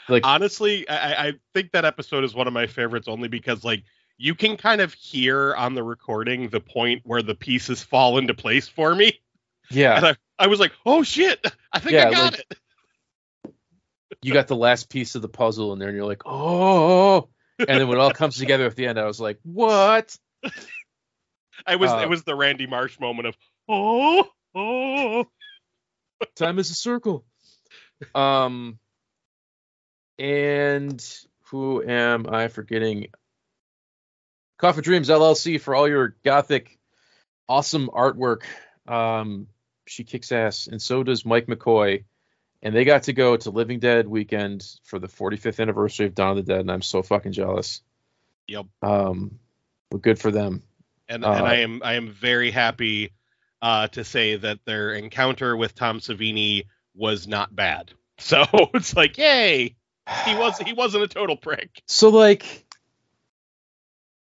Like 0.09 0.25
Honestly, 0.25 0.87
I, 0.87 1.27
I- 1.27 1.33
think 1.53 1.71
that 1.73 1.83
episode 1.83 2.23
is 2.23 2.33
one 2.33 2.47
of 2.47 2.53
my 2.53 2.67
favorites 2.67 3.07
only 3.09 3.27
because 3.27 3.63
like 3.65 3.83
you 4.17 4.35
can 4.35 4.55
kind 4.55 4.79
of 4.81 4.93
hear 4.93 5.53
on 5.55 5.73
the 5.75 5.83
recording 5.83 6.47
the 6.49 6.61
point 6.61 7.01
where 7.05 7.21
the 7.21 7.35
pieces 7.35 7.83
fall 7.83 8.17
into 8.17 8.33
place 8.33 8.67
for 8.69 8.95
me. 8.95 9.19
yeah, 9.69 9.97
And 9.97 10.05
I, 10.07 10.15
I 10.39 10.47
was 10.47 10.59
like, 10.61 10.71
oh 10.85 11.03
shit, 11.03 11.45
I 11.73 11.79
think 11.79 11.93
Yeah, 11.93 12.07
I 12.07 12.11
got 12.11 12.31
like- 12.33 12.39
it. 12.39 12.57
You 14.21 14.33
got 14.33 14.47
the 14.47 14.55
last 14.55 14.89
piece 14.89 15.15
of 15.15 15.21
the 15.21 15.29
puzzle 15.29 15.73
in 15.73 15.79
there, 15.79 15.89
and 15.89 15.97
you're 15.97 16.05
like, 16.05 16.23
oh. 16.25 17.29
And 17.59 17.67
then 17.67 17.87
when 17.87 17.97
it 17.97 18.01
all 18.01 18.11
comes 18.11 18.37
together 18.37 18.65
at 18.65 18.75
the 18.75 18.87
end, 18.87 18.99
I 18.99 19.05
was 19.05 19.19
like, 19.19 19.39
what? 19.43 20.15
I 21.65 21.75
was 21.75 21.91
uh, 21.91 21.99
it 22.03 22.09
was 22.09 22.23
the 22.23 22.35
Randy 22.35 22.67
Marsh 22.67 22.99
moment 22.99 23.27
of 23.27 23.37
oh 23.67 24.27
oh 24.53 25.25
Time 26.35 26.59
is 26.59 26.69
a 26.71 26.75
circle. 26.75 27.25
Um, 28.13 28.79
and 30.19 31.03
who 31.45 31.83
am 31.83 32.27
I 32.29 32.47
forgetting? 32.47 33.07
Coffee 34.57 34.81
Dreams 34.81 35.09
LLC 35.09 35.61
for 35.61 35.75
all 35.75 35.87
your 35.87 36.15
gothic, 36.23 36.79
awesome 37.47 37.89
artwork. 37.89 38.43
Um, 38.87 39.47
she 39.85 40.03
kicks 40.03 40.31
ass, 40.31 40.67
and 40.67 40.81
so 40.81 41.03
does 41.03 41.25
Mike 41.25 41.47
McCoy. 41.47 42.05
And 42.63 42.75
they 42.75 42.85
got 42.85 43.03
to 43.03 43.13
go 43.13 43.37
to 43.37 43.49
Living 43.51 43.79
Dead 43.79 44.07
weekend 44.07 44.67
for 44.83 44.97
the 44.99 45.07
45th 45.07 45.59
anniversary 45.59 46.07
of 46.07 46.15
Dawn 46.15 46.37
of 46.37 46.45
the 46.45 46.53
Dead, 46.53 46.61
and 46.61 46.71
I'm 46.71 46.81
so 46.81 47.03
fucking 47.03 47.33
jealous. 47.33 47.81
Yep. 48.47 48.65
Um, 48.81 49.39
but 49.91 50.01
good 50.01 50.19
for 50.19 50.31
them. 50.31 50.63
And 51.07 51.23
Uh, 51.23 51.31
and 51.31 51.45
I 51.45 51.55
am 51.57 51.81
I 51.83 51.93
am 51.93 52.11
very 52.11 52.51
happy 52.51 53.11
uh, 53.61 53.87
to 53.89 54.03
say 54.03 54.35
that 54.37 54.59
their 54.65 54.93
encounter 54.93 55.55
with 55.55 55.75
Tom 55.75 55.99
Savini 55.99 56.65
was 56.95 57.27
not 57.27 57.55
bad. 57.55 57.91
So 58.19 58.43
it's 58.73 58.95
like, 58.95 59.15
yay, 59.19 59.75
he 60.25 60.35
was 60.35 60.57
he 60.57 60.73
wasn't 60.73 61.03
a 61.03 61.07
total 61.07 61.35
prick. 61.37 61.83
So 61.85 62.09
like, 62.09 62.65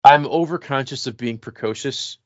I'm 0.02 0.24
overconscious 0.24 1.06
of 1.06 1.16
being 1.16 1.38
precocious 1.38 2.18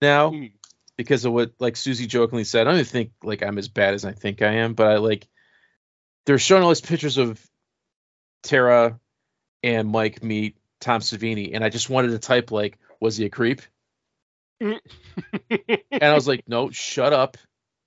now 0.00 0.30
Mm. 0.30 0.52
because 0.96 1.26
of 1.26 1.32
what 1.34 1.52
like 1.58 1.76
Susie 1.76 2.06
jokingly 2.06 2.44
said. 2.44 2.62
I 2.62 2.70
don't 2.70 2.80
even 2.80 2.86
think 2.86 3.10
like 3.22 3.42
I'm 3.42 3.58
as 3.58 3.68
bad 3.68 3.92
as 3.92 4.06
I 4.06 4.12
think 4.12 4.40
I 4.40 4.54
am, 4.54 4.72
but 4.72 4.86
I 4.86 4.96
like 4.96 5.26
they're 6.26 6.38
showing 6.38 6.62
all 6.62 6.70
these 6.70 6.80
pictures 6.80 7.18
of 7.18 7.40
Tara 8.42 8.98
and 9.62 9.88
Mike 9.88 10.22
meet 10.22 10.56
Tom 10.80 11.00
Savini, 11.00 11.54
and 11.54 11.64
I 11.64 11.68
just 11.68 11.88
wanted 11.88 12.10
to 12.10 12.18
type 12.18 12.50
like, 12.50 12.78
was 13.00 13.16
he 13.16 13.24
a 13.26 13.30
creep? 13.30 13.62
And 15.90 16.02
I 16.02 16.14
was 16.14 16.26
like, 16.26 16.48
no, 16.48 16.70
shut 16.70 17.12
up, 17.12 17.36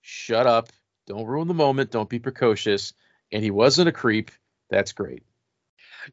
shut 0.01 0.47
up, 0.47 0.69
don't 1.05 1.25
ruin 1.25 1.47
the 1.47 1.53
moment, 1.53 1.91
don't 1.91 2.09
be 2.09 2.19
precocious. 2.19 2.93
And 3.31 3.43
he 3.43 3.51
wasn't 3.51 3.89
a 3.89 3.91
creep. 3.91 4.31
That's 4.69 4.93
great. 4.93 5.23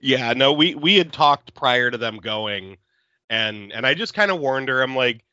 Yeah, 0.01 0.32
no, 0.32 0.52
we 0.52 0.74
we 0.74 0.96
had 0.96 1.12
talked 1.12 1.55
prior 1.55 1.90
to 1.90 1.98
them 1.98 2.16
going, 2.16 2.78
and 3.30 3.72
and 3.72 3.86
I 3.86 3.94
just 3.94 4.14
kind 4.14 4.30
of 4.30 4.40
warned 4.40 4.68
her. 4.68 4.82
I'm 4.82 4.96
like, 4.96 5.24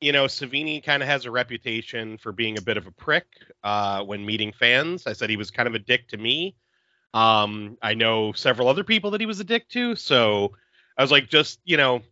you 0.00 0.12
know, 0.12 0.24
Savini 0.24 0.82
kind 0.82 1.02
of 1.02 1.08
has 1.08 1.26
a 1.26 1.30
reputation 1.30 2.16
for 2.18 2.32
being 2.32 2.56
a 2.58 2.62
bit 2.62 2.76
of 2.76 2.86
a 2.86 2.90
prick 2.90 3.26
uh, 3.62 4.02
when 4.02 4.24
meeting 4.24 4.52
fans. 4.52 5.06
I 5.06 5.12
said 5.12 5.30
he 5.30 5.36
was 5.36 5.50
kind 5.50 5.66
of 5.68 5.74
a 5.74 5.78
dick 5.78 6.08
to 6.08 6.16
me. 6.16 6.56
Um, 7.12 7.76
I 7.82 7.94
know 7.94 8.32
several 8.32 8.68
other 8.68 8.84
people 8.84 9.10
that 9.12 9.20
he 9.20 9.26
was 9.26 9.40
a 9.40 9.44
dick 9.44 9.68
to, 9.70 9.96
so 9.96 10.52
I 10.96 11.02
was 11.02 11.10
like, 11.10 11.28
just 11.28 11.60
you 11.64 11.76
know, 11.76 12.02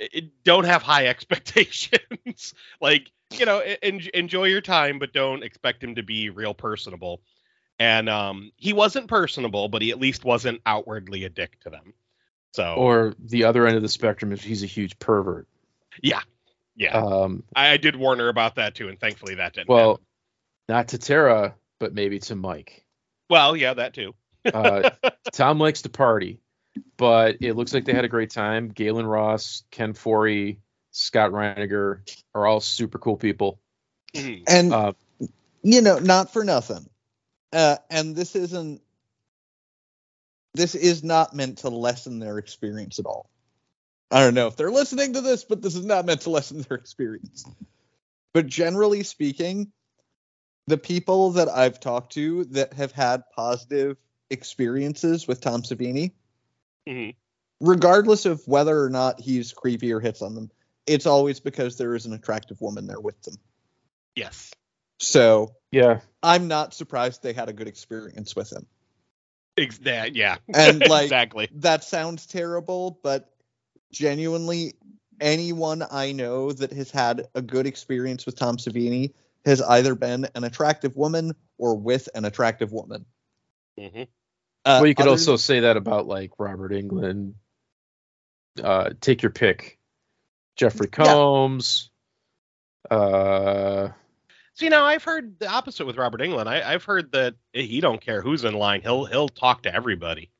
i- 0.00 0.08
i- 0.14 0.30
don't 0.44 0.64
have 0.64 0.82
high 0.82 1.06
expectations. 1.08 2.54
like, 2.80 3.10
you 3.36 3.46
know, 3.46 3.58
en- 3.82 4.08
enjoy 4.14 4.44
your 4.44 4.60
time, 4.60 4.98
but 4.98 5.12
don't 5.12 5.42
expect 5.42 5.82
him 5.82 5.96
to 5.96 6.02
be 6.02 6.30
real 6.30 6.54
personable. 6.54 7.20
And 7.78 8.08
um, 8.08 8.52
he 8.56 8.72
wasn't 8.72 9.08
personable, 9.08 9.68
but 9.68 9.82
he 9.82 9.90
at 9.90 9.98
least 9.98 10.24
wasn't 10.24 10.60
outwardly 10.64 11.24
a 11.24 11.28
dick 11.30 11.58
to 11.60 11.70
them. 11.70 11.94
So, 12.52 12.74
Or 12.76 13.14
the 13.18 13.44
other 13.44 13.66
end 13.66 13.76
of 13.76 13.82
the 13.82 13.88
spectrum 13.88 14.30
is 14.32 14.42
he's 14.42 14.62
a 14.62 14.66
huge 14.66 14.98
pervert. 14.98 15.48
yeah, 16.02 16.20
yeah, 16.76 16.96
Um, 16.96 17.42
I, 17.54 17.70
I 17.70 17.76
did 17.76 17.96
warn 17.96 18.18
her 18.18 18.28
about 18.28 18.54
that 18.56 18.74
too, 18.74 18.88
and 18.88 18.98
thankfully 18.98 19.34
that 19.36 19.54
didn't. 19.54 19.68
well, 19.68 19.90
happen. 19.92 20.04
not 20.68 20.88
to 20.88 20.98
Tara, 20.98 21.54
but 21.80 21.94
maybe 21.94 22.18
to 22.20 22.34
Mike. 22.36 22.84
well, 23.30 23.56
yeah, 23.56 23.74
that 23.74 23.94
too. 23.94 24.14
Uh, 24.44 24.90
Tom 25.32 25.58
likes 25.58 25.82
to 25.82 25.88
party, 25.88 26.40
but 26.96 27.36
it 27.40 27.54
looks 27.54 27.72
like 27.74 27.84
they 27.84 27.92
had 27.94 28.04
a 28.04 28.08
great 28.08 28.30
time. 28.30 28.70
Gaylen 28.72 29.08
Ross, 29.10 29.64
Ken 29.70 29.92
Foree, 29.94 30.58
Scott 30.90 31.30
Reiniger 31.30 32.00
are 32.34 32.46
all 32.46 32.60
super 32.60 32.98
cool 32.98 33.16
people. 33.16 33.58
Mhm. 34.14 34.42
And 34.48 34.72
Uh, 34.74 34.92
you 35.62 35.80
know, 35.80 35.98
not 35.98 36.32
for 36.32 36.44
nothing. 36.44 36.88
Uh, 37.52 37.76
and 37.90 38.16
this 38.16 38.34
isn't. 38.34 38.80
This 40.54 40.74
is 40.74 41.02
not 41.02 41.34
meant 41.34 41.58
to 41.58 41.70
lessen 41.70 42.18
their 42.18 42.36
experience 42.38 42.98
at 42.98 43.06
all. 43.06 43.30
I 44.12 44.20
don't 44.20 44.34
know 44.34 44.46
if 44.46 44.56
they're 44.56 44.70
listening 44.70 45.14
to 45.14 45.22
this, 45.22 45.42
but 45.44 45.62
this 45.62 45.74
is 45.74 45.86
not 45.86 46.04
meant 46.04 46.20
to 46.22 46.30
lessen 46.30 46.60
their 46.60 46.76
experience. 46.76 47.46
But 48.34 48.46
generally 48.46 49.04
speaking, 49.04 49.72
the 50.66 50.76
people 50.76 51.32
that 51.32 51.48
I've 51.48 51.80
talked 51.80 52.12
to 52.12 52.44
that 52.44 52.74
have 52.74 52.92
had 52.92 53.22
positive 53.34 53.96
experiences 54.30 55.26
with 55.26 55.40
Tom 55.40 55.62
Savini, 55.62 56.12
Mhm. 56.86 57.16
regardless 57.60 58.26
of 58.26 58.46
whether 58.46 58.82
or 58.82 58.90
not 58.90 59.18
he's 59.18 59.52
creepy 59.52 59.92
or 59.92 60.00
hits 60.00 60.20
on 60.20 60.34
them, 60.34 60.50
it's 60.86 61.06
always 61.06 61.40
because 61.40 61.78
there 61.78 61.94
is 61.94 62.04
an 62.06 62.12
attractive 62.12 62.60
woman 62.60 62.86
there 62.86 63.00
with 63.00 63.20
them. 63.22 63.36
Yes, 64.14 64.50
So 65.00 65.56
yeah, 65.70 66.00
I'm 66.22 66.48
not 66.48 66.74
surprised 66.74 67.22
they 67.22 67.32
had 67.32 67.48
a 67.48 67.52
good 67.52 67.66
experience 67.66 68.36
with 68.36 68.52
him. 68.52 68.66
Ex- 69.56 69.78
that, 69.78 70.14
yeah, 70.14 70.36
And, 70.54 70.80
like, 70.86 71.04
exactly. 71.04 71.48
That 71.54 71.82
sounds 71.82 72.26
terrible, 72.26 73.00
but 73.02 73.34
genuinely, 73.92 74.74
anyone 75.20 75.84
I 75.90 76.12
know 76.12 76.50
that 76.52 76.72
has 76.72 76.90
had 76.90 77.28
a 77.34 77.42
good 77.42 77.66
experience 77.66 78.26
with 78.26 78.36
Tom 78.36 78.56
Savini 78.56 79.12
has 79.44 79.60
either 79.62 79.94
been 79.94 80.26
an 80.34 80.44
attractive 80.44 80.96
woman 80.96 81.34
or 81.58 81.76
with 81.76 82.08
an 82.14 82.24
attractive 82.24 82.72
woman. 82.72 83.04
hmm 83.78 84.02
Uh, 84.64 84.78
well, 84.80 84.86
you 84.86 84.94
could 84.94 85.06
others- 85.08 85.28
also 85.28 85.36
say 85.36 85.60
that 85.60 85.76
about 85.76 86.06
like 86.06 86.30
Robert 86.38 86.72
Englund. 86.72 87.34
Uh, 88.62 88.90
take 89.00 89.22
your 89.22 89.30
pick. 89.30 89.78
Jeffrey 90.56 90.88
Yeah. 90.98 91.04
Combs. 91.04 91.90
Uh, 92.90 93.88
See, 94.54 94.68
now 94.68 94.84
I've 94.84 95.02
heard 95.02 95.38
the 95.38 95.48
opposite 95.48 95.86
with 95.86 95.96
Robert 95.96 96.20
Englund. 96.20 96.46
I, 96.46 96.62
I've 96.74 96.84
heard 96.84 97.12
that 97.12 97.34
he 97.54 97.80
don't 97.80 98.00
care 98.02 98.20
who's 98.20 98.44
in 98.44 98.52
line; 98.54 98.82
he'll 98.82 99.06
he'll 99.06 99.28
talk 99.30 99.62
to 99.62 99.74
everybody. 99.74 100.30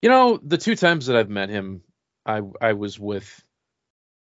you 0.00 0.08
know, 0.08 0.38
the 0.42 0.58
two 0.58 0.76
times 0.76 1.06
that 1.06 1.16
I've 1.16 1.28
met 1.28 1.48
him, 1.48 1.82
I 2.26 2.42
I 2.60 2.72
was 2.74 2.98
with 2.98 3.44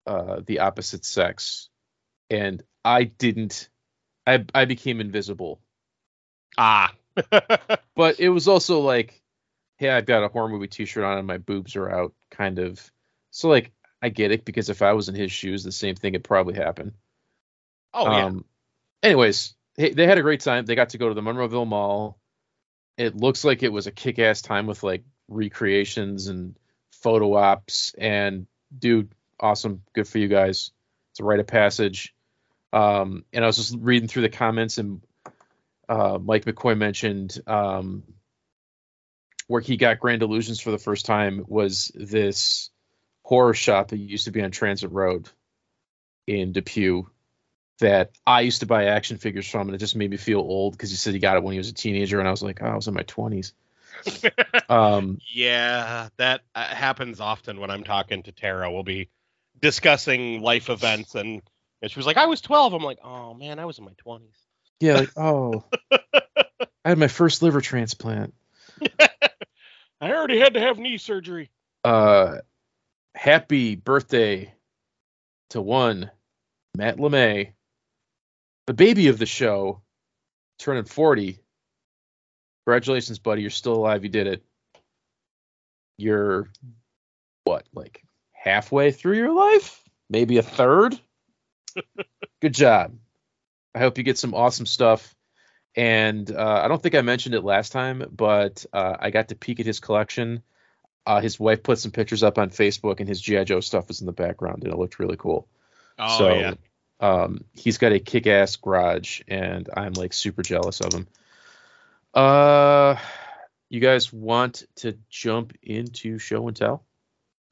uh, 0.06 0.40
the 0.46 0.60
opposite 0.60 1.04
sex, 1.04 1.68
and 2.30 2.62
I 2.84 3.04
didn't. 3.04 3.68
I 4.26 4.44
I 4.54 4.64
became 4.66 5.00
invisible, 5.00 5.60
Ah, 6.58 6.94
but 7.94 8.20
it 8.20 8.28
was 8.30 8.48
also 8.48 8.80
like, 8.80 9.22
hey, 9.78 9.90
I've 9.90 10.06
got 10.06 10.24
a 10.24 10.28
horror 10.28 10.48
movie 10.48 10.68
T-shirt 10.68 11.04
on 11.04 11.18
and 11.18 11.26
my 11.26 11.38
boobs 11.38 11.76
are 11.76 11.90
out, 11.90 12.14
kind 12.30 12.58
of. 12.58 12.90
So 13.30 13.48
like, 13.48 13.72
I 14.02 14.08
get 14.10 14.32
it 14.32 14.44
because 14.44 14.70
if 14.70 14.82
I 14.82 14.92
was 14.92 15.08
in 15.08 15.14
his 15.14 15.32
shoes, 15.32 15.64
the 15.64 15.72
same 15.72 15.94
thing 15.96 16.12
would 16.14 16.24
probably 16.24 16.54
happen. 16.54 16.94
oh 17.94 18.10
yeah, 18.10 18.26
Um, 18.26 18.44
anyways, 19.02 19.54
hey, 19.76 19.92
they 19.92 20.06
had 20.06 20.18
a 20.18 20.22
great 20.22 20.40
time. 20.40 20.66
They 20.66 20.74
got 20.74 20.90
to 20.90 20.98
go 20.98 21.08
to 21.08 21.14
the 21.14 21.22
Monroeville 21.22 21.66
Mall. 21.66 22.18
It 22.98 23.16
looks 23.16 23.44
like 23.44 23.62
it 23.62 23.72
was 23.72 23.86
a 23.86 23.92
kick-ass 23.92 24.42
time 24.42 24.66
with 24.66 24.82
like 24.82 25.04
recreations 25.28 26.28
and 26.28 26.56
photo 27.06 27.36
ops. 27.36 27.94
And 27.96 28.48
dude, 28.76 29.12
awesome, 29.38 29.82
good 29.94 30.08
for 30.08 30.18
you 30.18 30.26
guys. 30.26 30.72
It's 31.12 31.20
a 31.20 31.24
rite 31.24 31.38
of 31.38 31.46
passage. 31.46 32.12
Um, 32.72 33.24
and 33.32 33.44
I 33.44 33.46
was 33.46 33.58
just 33.58 33.76
reading 33.78 34.08
through 34.08 34.22
the 34.22 34.28
comments, 34.28 34.78
and 34.78 35.00
uh, 35.88 36.18
Mike 36.20 36.46
McCoy 36.46 36.76
mentioned 36.76 37.40
um, 37.46 38.02
where 39.46 39.60
he 39.60 39.76
got 39.76 40.00
Grand 40.00 40.22
Illusions 40.22 40.58
for 40.58 40.72
the 40.72 40.78
first 40.78 41.06
time 41.06 41.44
was 41.46 41.92
this 41.94 42.70
horror 43.22 43.54
shop 43.54 43.88
that 43.88 43.98
used 43.98 44.24
to 44.24 44.32
be 44.32 44.42
on 44.42 44.50
Transit 44.50 44.90
Road 44.90 45.28
in 46.26 46.50
Depew 46.50 47.04
that 47.78 48.10
I 48.26 48.40
used 48.40 48.60
to 48.60 48.66
buy 48.66 48.86
action 48.86 49.18
figures 49.18 49.48
from, 49.48 49.68
and 49.68 49.76
it 49.76 49.78
just 49.78 49.94
made 49.94 50.10
me 50.10 50.16
feel 50.16 50.40
old 50.40 50.72
because 50.72 50.90
he 50.90 50.96
said 50.96 51.14
he 51.14 51.20
got 51.20 51.36
it 51.36 51.44
when 51.44 51.52
he 51.52 51.58
was 51.58 51.68
a 51.68 51.72
teenager, 51.72 52.18
and 52.18 52.26
I 52.26 52.32
was 52.32 52.42
like, 52.42 52.60
oh, 52.62 52.66
I 52.66 52.74
was 52.74 52.88
in 52.88 52.94
my 52.94 53.02
twenties. 53.02 53.52
um, 54.68 55.18
yeah. 55.32 56.08
That 56.16 56.42
uh, 56.54 56.64
happens 56.64 57.20
often 57.20 57.60
when 57.60 57.70
I'm 57.70 57.84
talking 57.84 58.22
to 58.24 58.32
Tara. 58.32 58.70
We'll 58.72 58.82
be 58.82 59.08
discussing 59.60 60.42
life 60.42 60.70
events, 60.70 61.14
and, 61.14 61.42
and 61.82 61.90
she 61.90 61.98
was 61.98 62.06
like, 62.06 62.16
"I 62.16 62.26
was 62.26 62.40
12." 62.40 62.72
I'm 62.72 62.82
like, 62.82 62.98
"Oh 63.02 63.34
man, 63.34 63.58
I 63.58 63.64
was 63.64 63.78
in 63.78 63.84
my 63.84 63.94
20s." 64.06 64.22
yeah, 64.80 64.94
like, 64.94 65.12
oh, 65.16 65.64
I 65.92 66.88
had 66.90 66.98
my 66.98 67.08
first 67.08 67.42
liver 67.42 67.60
transplant. 67.60 68.34
I 69.00 70.12
already 70.12 70.38
had 70.38 70.54
to 70.54 70.60
have 70.60 70.78
knee 70.78 70.98
surgery. 70.98 71.50
Uh, 71.84 72.38
happy 73.14 73.74
birthday 73.76 74.52
to 75.50 75.60
one 75.60 76.10
Matt 76.76 76.98
LeMay, 76.98 77.52
the 78.66 78.74
baby 78.74 79.08
of 79.08 79.18
the 79.18 79.26
show, 79.26 79.82
turning 80.58 80.84
forty. 80.84 81.40
Congratulations, 82.66 83.18
buddy! 83.18 83.42
You're 83.42 83.50
still 83.50 83.74
alive. 83.74 84.02
You 84.02 84.10
did 84.10 84.26
it. 84.26 84.42
You're 85.98 86.48
what, 87.44 87.64
like 87.72 88.02
halfway 88.32 88.90
through 88.90 89.16
your 89.16 89.32
life? 89.32 89.80
Maybe 90.10 90.38
a 90.38 90.42
third. 90.42 90.98
Good 92.40 92.54
job. 92.54 92.94
I 93.74 93.78
hope 93.78 93.98
you 93.98 94.04
get 94.04 94.18
some 94.18 94.34
awesome 94.34 94.66
stuff. 94.66 95.14
And 95.76 96.30
uh, 96.30 96.62
I 96.64 96.68
don't 96.68 96.82
think 96.82 96.94
I 96.94 97.02
mentioned 97.02 97.34
it 97.34 97.44
last 97.44 97.70
time, 97.70 98.04
but 98.10 98.64
uh, 98.72 98.96
I 98.98 99.10
got 99.10 99.28
to 99.28 99.36
peek 99.36 99.60
at 99.60 99.66
his 99.66 99.78
collection. 99.78 100.42
Uh, 101.04 101.20
his 101.20 101.38
wife 101.38 101.62
put 101.62 101.78
some 101.78 101.90
pictures 101.90 102.22
up 102.22 102.38
on 102.38 102.50
Facebook, 102.50 102.98
and 102.98 103.08
his 103.08 103.20
GI 103.20 103.44
Joe 103.44 103.60
stuff 103.60 103.88
was 103.88 104.00
in 104.00 104.06
the 104.06 104.12
background, 104.12 104.64
and 104.64 104.72
it 104.72 104.78
looked 104.78 104.98
really 104.98 105.18
cool. 105.18 105.46
Oh 105.98 106.18
so, 106.18 106.34
yeah. 106.34 106.54
um, 107.00 107.44
he's 107.52 107.78
got 107.78 107.92
a 107.92 108.00
kick-ass 108.00 108.56
garage, 108.56 109.20
and 109.28 109.68
I'm 109.76 109.92
like 109.92 110.14
super 110.14 110.42
jealous 110.42 110.80
of 110.80 110.94
him. 110.94 111.06
Uh, 112.16 112.96
you 113.68 113.78
guys 113.78 114.10
want 114.10 114.62
to 114.76 114.96
jump 115.10 115.52
into 115.62 116.18
show 116.18 116.48
and 116.48 116.56
tell? 116.56 116.86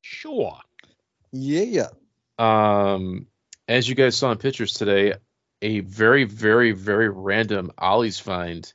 Sure. 0.01 0.59
Yeah. 1.32 1.89
Um, 2.39 3.27
as 3.69 3.86
you 3.86 3.95
guys 3.95 4.16
saw 4.16 4.32
in 4.32 4.39
pictures 4.39 4.73
today, 4.73 5.15
a 5.61 5.81
very, 5.81 6.24
very, 6.24 6.73
very 6.73 7.11
random 7.11 7.73
Ollie's 7.77 8.19
find. 8.19 8.73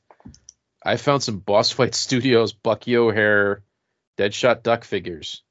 I 0.86 0.98
found 0.98 1.24
some 1.24 1.40
Boss 1.40 1.72
Fight 1.72 1.96
Studios 1.96 2.54
Bucky 2.54 2.96
O'Hare 2.96 3.64
Deadshot 4.18 4.62
Duck 4.62 4.84
figures 4.84 5.42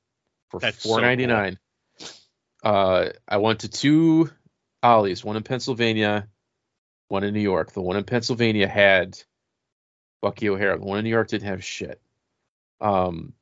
for 0.51 0.61
That's 0.61 0.81
so 0.81 0.89
four 0.89 1.01
ninety 1.01 1.27
nine. 1.27 1.59
Uh, 2.63 3.11
I 3.27 3.39
went 3.39 3.61
to 3.61 3.69
two 3.69 4.31
Ollie's, 4.83 5.25
one 5.25 5.37
in 5.37 5.43
Pennsylvania, 5.43 6.29
one 7.09 7.25
in 7.25 7.35
New 7.35 7.41
York. 7.41 7.73
The 7.73 7.83
one 7.83 7.97
in 7.97 8.05
Pennsylvania 8.05 8.69
had 8.69 9.19
Bucky 10.21 10.49
O'Hare. 10.49 10.77
The 10.77 10.85
one 10.85 10.99
in 10.99 11.05
New 11.05 11.11
York 11.11 11.29
didn't 11.29 11.49
have 11.49 11.65
shit. 11.65 12.01
Um, 12.81 13.33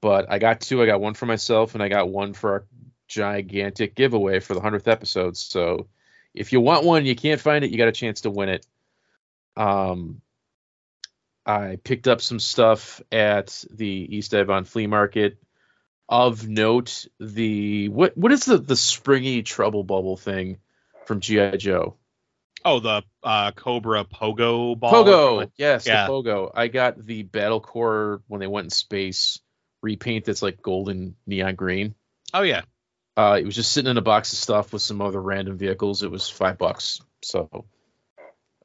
but 0.00 0.30
I 0.30 0.38
got 0.38 0.60
two. 0.60 0.82
I 0.82 0.86
got 0.86 1.00
one 1.00 1.14
for 1.14 1.26
myself, 1.26 1.74
and 1.74 1.82
I 1.82 1.88
got 1.88 2.08
one 2.08 2.32
for 2.32 2.52
our 2.52 2.66
gigantic 3.08 3.94
giveaway 3.94 4.40
for 4.40 4.54
the 4.54 4.60
hundredth 4.60 4.88
episode. 4.88 5.36
So 5.36 5.88
if 6.34 6.52
you 6.52 6.60
want 6.60 6.84
one, 6.84 7.06
you 7.06 7.16
can't 7.16 7.40
find 7.40 7.64
it, 7.64 7.70
you 7.70 7.78
got 7.78 7.88
a 7.88 7.92
chance 7.92 8.22
to 8.22 8.30
win 8.30 8.48
it. 8.48 8.66
Um, 9.56 10.20
I 11.44 11.78
picked 11.82 12.08
up 12.08 12.20
some 12.20 12.40
stuff 12.40 13.00
at 13.10 13.64
the 13.70 13.86
East 13.86 14.34
Avon 14.34 14.64
Flea 14.64 14.86
Market. 14.86 15.38
Of 16.08 16.46
note, 16.46 17.06
the 17.18 17.88
what 17.88 18.16
what 18.16 18.30
is 18.30 18.44
the 18.44 18.58
the 18.58 18.76
springy 18.76 19.42
trouble 19.42 19.82
bubble 19.82 20.16
thing 20.16 20.58
from 21.04 21.18
GI 21.18 21.56
Joe? 21.56 21.96
Oh, 22.66 22.80
the 22.80 23.04
uh, 23.22 23.52
Cobra 23.52 24.04
Pogo 24.04 24.76
ball. 24.76 24.92
Pogo, 24.92 25.50
yes, 25.56 25.86
Yeah. 25.86 26.06
the 26.06 26.12
Pogo. 26.12 26.50
I 26.52 26.66
got 26.66 26.98
the 26.98 27.22
Battle 27.22 27.60
Corps 27.60 28.22
when 28.26 28.40
they 28.40 28.48
went 28.48 28.64
in 28.66 28.70
space 28.70 29.38
repaint 29.82 30.24
that's 30.24 30.42
like 30.42 30.60
golden 30.60 31.14
neon 31.28 31.54
green. 31.54 31.94
Oh 32.34 32.42
yeah. 32.42 32.62
Uh, 33.16 33.38
it 33.40 33.44
was 33.44 33.54
just 33.54 33.70
sitting 33.70 33.88
in 33.88 33.96
a 33.98 34.02
box 34.02 34.32
of 34.32 34.40
stuff 34.40 34.72
with 34.72 34.82
some 34.82 35.00
other 35.00 35.22
random 35.22 35.56
vehicles. 35.56 36.02
It 36.02 36.10
was 36.10 36.28
five 36.28 36.58
bucks. 36.58 37.00
So 37.22 37.66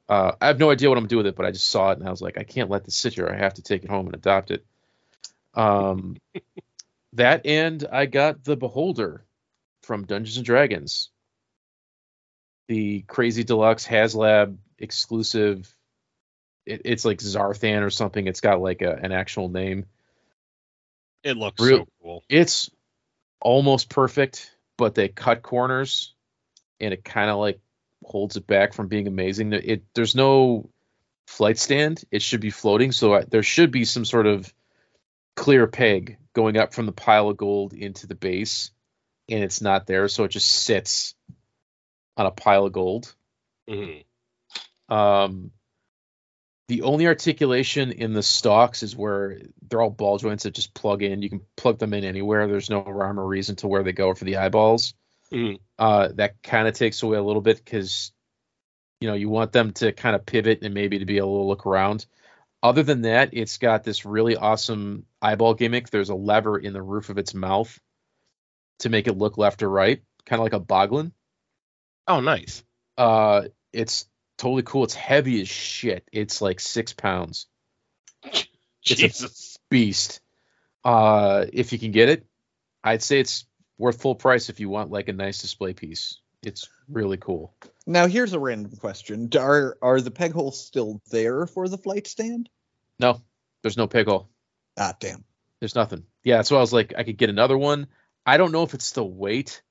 uh, 0.08 0.32
I 0.40 0.48
have 0.48 0.58
no 0.58 0.72
idea 0.72 0.88
what 0.88 0.98
I'm 0.98 1.06
doing 1.06 1.24
with 1.24 1.28
it, 1.28 1.36
but 1.36 1.46
I 1.46 1.52
just 1.52 1.70
saw 1.70 1.92
it 1.92 1.98
and 1.98 2.06
I 2.06 2.10
was 2.10 2.20
like, 2.20 2.36
I 2.38 2.42
can't 2.42 2.70
let 2.70 2.84
this 2.84 2.96
sit 2.96 3.14
here. 3.14 3.28
I 3.28 3.38
have 3.38 3.54
to 3.54 3.62
take 3.62 3.84
it 3.84 3.88
home 3.88 4.06
and 4.06 4.16
adopt 4.16 4.50
it. 4.50 4.66
Um, 5.54 6.16
that 7.12 7.46
and 7.46 7.86
I 7.92 8.06
got 8.06 8.42
the 8.42 8.56
Beholder 8.56 9.24
from 9.82 10.06
Dungeons 10.06 10.38
and 10.38 10.44
Dragons, 10.44 11.11
the 12.68 13.02
Crazy 13.02 13.44
Deluxe 13.44 13.86
HasLab 13.86 14.56
exclusive. 14.78 15.74
It, 16.64 16.82
it's 16.84 17.04
like 17.04 17.18
Zarthan 17.18 17.82
or 17.82 17.90
something. 17.90 18.26
It's 18.26 18.40
got 18.40 18.60
like 18.60 18.82
a, 18.82 18.92
an 18.92 19.12
actual 19.12 19.48
name. 19.48 19.86
It 21.22 21.36
looks 21.36 21.60
Real- 21.60 21.78
so 21.78 21.88
cool. 22.02 22.24
it's 22.28 22.70
almost 23.40 23.88
perfect, 23.88 24.54
but 24.76 24.94
they 24.94 25.08
cut 25.08 25.42
corners, 25.42 26.14
and 26.80 26.92
it 26.92 27.04
kind 27.04 27.30
of 27.30 27.38
like 27.38 27.60
holds 28.04 28.36
it 28.36 28.46
back 28.46 28.72
from 28.72 28.88
being 28.88 29.06
amazing. 29.06 29.52
It 29.52 29.84
there's 29.94 30.14
no 30.14 30.68
flight 31.26 31.58
stand; 31.58 32.02
it 32.10 32.22
should 32.22 32.40
be 32.40 32.50
floating, 32.50 32.92
so 32.92 33.14
I, 33.14 33.24
there 33.24 33.42
should 33.42 33.70
be 33.70 33.84
some 33.84 34.04
sort 34.04 34.26
of 34.26 34.52
clear 35.36 35.66
peg 35.66 36.18
going 36.32 36.56
up 36.56 36.74
from 36.74 36.86
the 36.86 36.92
pile 36.92 37.28
of 37.28 37.36
gold 37.36 37.72
into 37.72 38.06
the 38.06 38.14
base, 38.14 38.70
and 39.28 39.42
it's 39.44 39.60
not 39.60 39.86
there, 39.86 40.08
so 40.08 40.24
it 40.24 40.30
just 40.30 40.50
sits 40.50 41.14
on 42.16 42.26
a 42.26 42.30
pile 42.30 42.66
of 42.66 42.72
gold. 42.72 43.14
Mhm. 43.68 44.04
Um, 44.88 45.52
the 46.68 46.82
only 46.82 47.06
articulation 47.06 47.92
in 47.92 48.12
the 48.12 48.22
stalks 48.22 48.82
is 48.82 48.96
where 48.96 49.40
they're 49.68 49.80
all 49.80 49.90
ball 49.90 50.18
joints 50.18 50.44
that 50.44 50.54
just 50.54 50.74
plug 50.74 51.02
in. 51.02 51.22
You 51.22 51.28
can 51.28 51.40
plug 51.56 51.78
them 51.78 51.94
in 51.94 52.04
anywhere. 52.04 52.46
There's 52.46 52.70
no 52.70 52.82
rhyme 52.82 53.18
or 53.18 53.26
reason 53.26 53.56
to 53.56 53.68
where 53.68 53.82
they 53.82 53.92
go 53.92 54.14
for 54.14 54.24
the 54.24 54.36
eyeballs. 54.36 54.94
Mhm. 55.30 55.60
Uh, 55.78 56.08
that 56.14 56.42
kind 56.42 56.68
of 56.68 56.74
takes 56.74 57.02
away 57.02 57.16
a 57.16 57.22
little 57.22 57.42
bit 57.42 57.56
because 57.56 58.12
you 59.00 59.08
know 59.08 59.14
you 59.14 59.28
want 59.28 59.52
them 59.52 59.72
to 59.72 59.92
kind 59.92 60.14
of 60.14 60.24
pivot 60.24 60.62
and 60.62 60.74
maybe 60.74 60.98
to 60.98 61.04
be 61.06 61.16
able 61.16 61.42
to 61.42 61.48
look 61.48 61.66
around. 61.66 62.06
Other 62.62 62.84
than 62.84 63.02
that, 63.02 63.30
it's 63.32 63.58
got 63.58 63.82
this 63.82 64.04
really 64.04 64.36
awesome 64.36 65.04
eyeball 65.20 65.54
gimmick. 65.54 65.90
There's 65.90 66.10
a 66.10 66.14
lever 66.14 66.58
in 66.58 66.72
the 66.72 66.82
roof 66.82 67.10
of 67.10 67.18
its 67.18 67.34
mouth 67.34 67.76
to 68.78 68.88
make 68.88 69.08
it 69.08 69.18
look 69.18 69.36
left 69.36 69.62
or 69.62 69.68
right, 69.68 70.00
kind 70.24 70.40
of 70.40 70.44
like 70.44 70.52
a 70.52 70.60
boglin. 70.60 71.12
Oh, 72.06 72.20
nice. 72.20 72.62
Uh, 72.98 73.42
it's 73.72 74.06
totally 74.38 74.62
cool. 74.62 74.84
It's 74.84 74.94
heavy 74.94 75.40
as 75.40 75.48
shit. 75.48 76.06
It's 76.12 76.40
like 76.42 76.60
six 76.60 76.92
pounds. 76.92 77.46
It's 78.84 78.98
a 78.98 79.06
Jesus. 79.06 79.58
beast. 79.70 80.20
Uh, 80.84 81.46
if 81.52 81.72
you 81.72 81.78
can 81.78 81.92
get 81.92 82.08
it, 82.08 82.26
I'd 82.82 83.00
say 83.00 83.20
it's 83.20 83.46
worth 83.78 84.00
full 84.00 84.16
price 84.16 84.48
if 84.48 84.58
you 84.58 84.68
want 84.68 84.90
like 84.90 85.06
a 85.06 85.12
nice 85.12 85.40
display 85.40 85.72
piece. 85.72 86.20
It's 86.42 86.68
really 86.88 87.16
cool. 87.16 87.54
Now 87.86 88.08
here's 88.08 88.32
a 88.32 88.40
random 88.40 88.76
question: 88.78 89.30
Are 89.38 89.78
are 89.80 90.00
the 90.00 90.10
peg 90.10 90.32
holes 90.32 90.66
still 90.66 91.00
there 91.12 91.46
for 91.46 91.68
the 91.68 91.78
flight 91.78 92.08
stand? 92.08 92.48
No, 92.98 93.22
there's 93.62 93.76
no 93.76 93.86
peg 93.86 94.06
hole. 94.06 94.28
Ah, 94.76 94.94
damn. 94.98 95.24
There's 95.60 95.76
nothing. 95.76 96.04
Yeah, 96.24 96.42
so 96.42 96.56
I 96.56 96.60
was 96.60 96.72
like, 96.72 96.94
I 96.98 97.04
could 97.04 97.18
get 97.18 97.30
another 97.30 97.56
one. 97.56 97.86
I 98.26 98.36
don't 98.36 98.50
know 98.50 98.64
if 98.64 98.74
it's 98.74 98.90
the 98.92 99.04
weight 99.04 99.62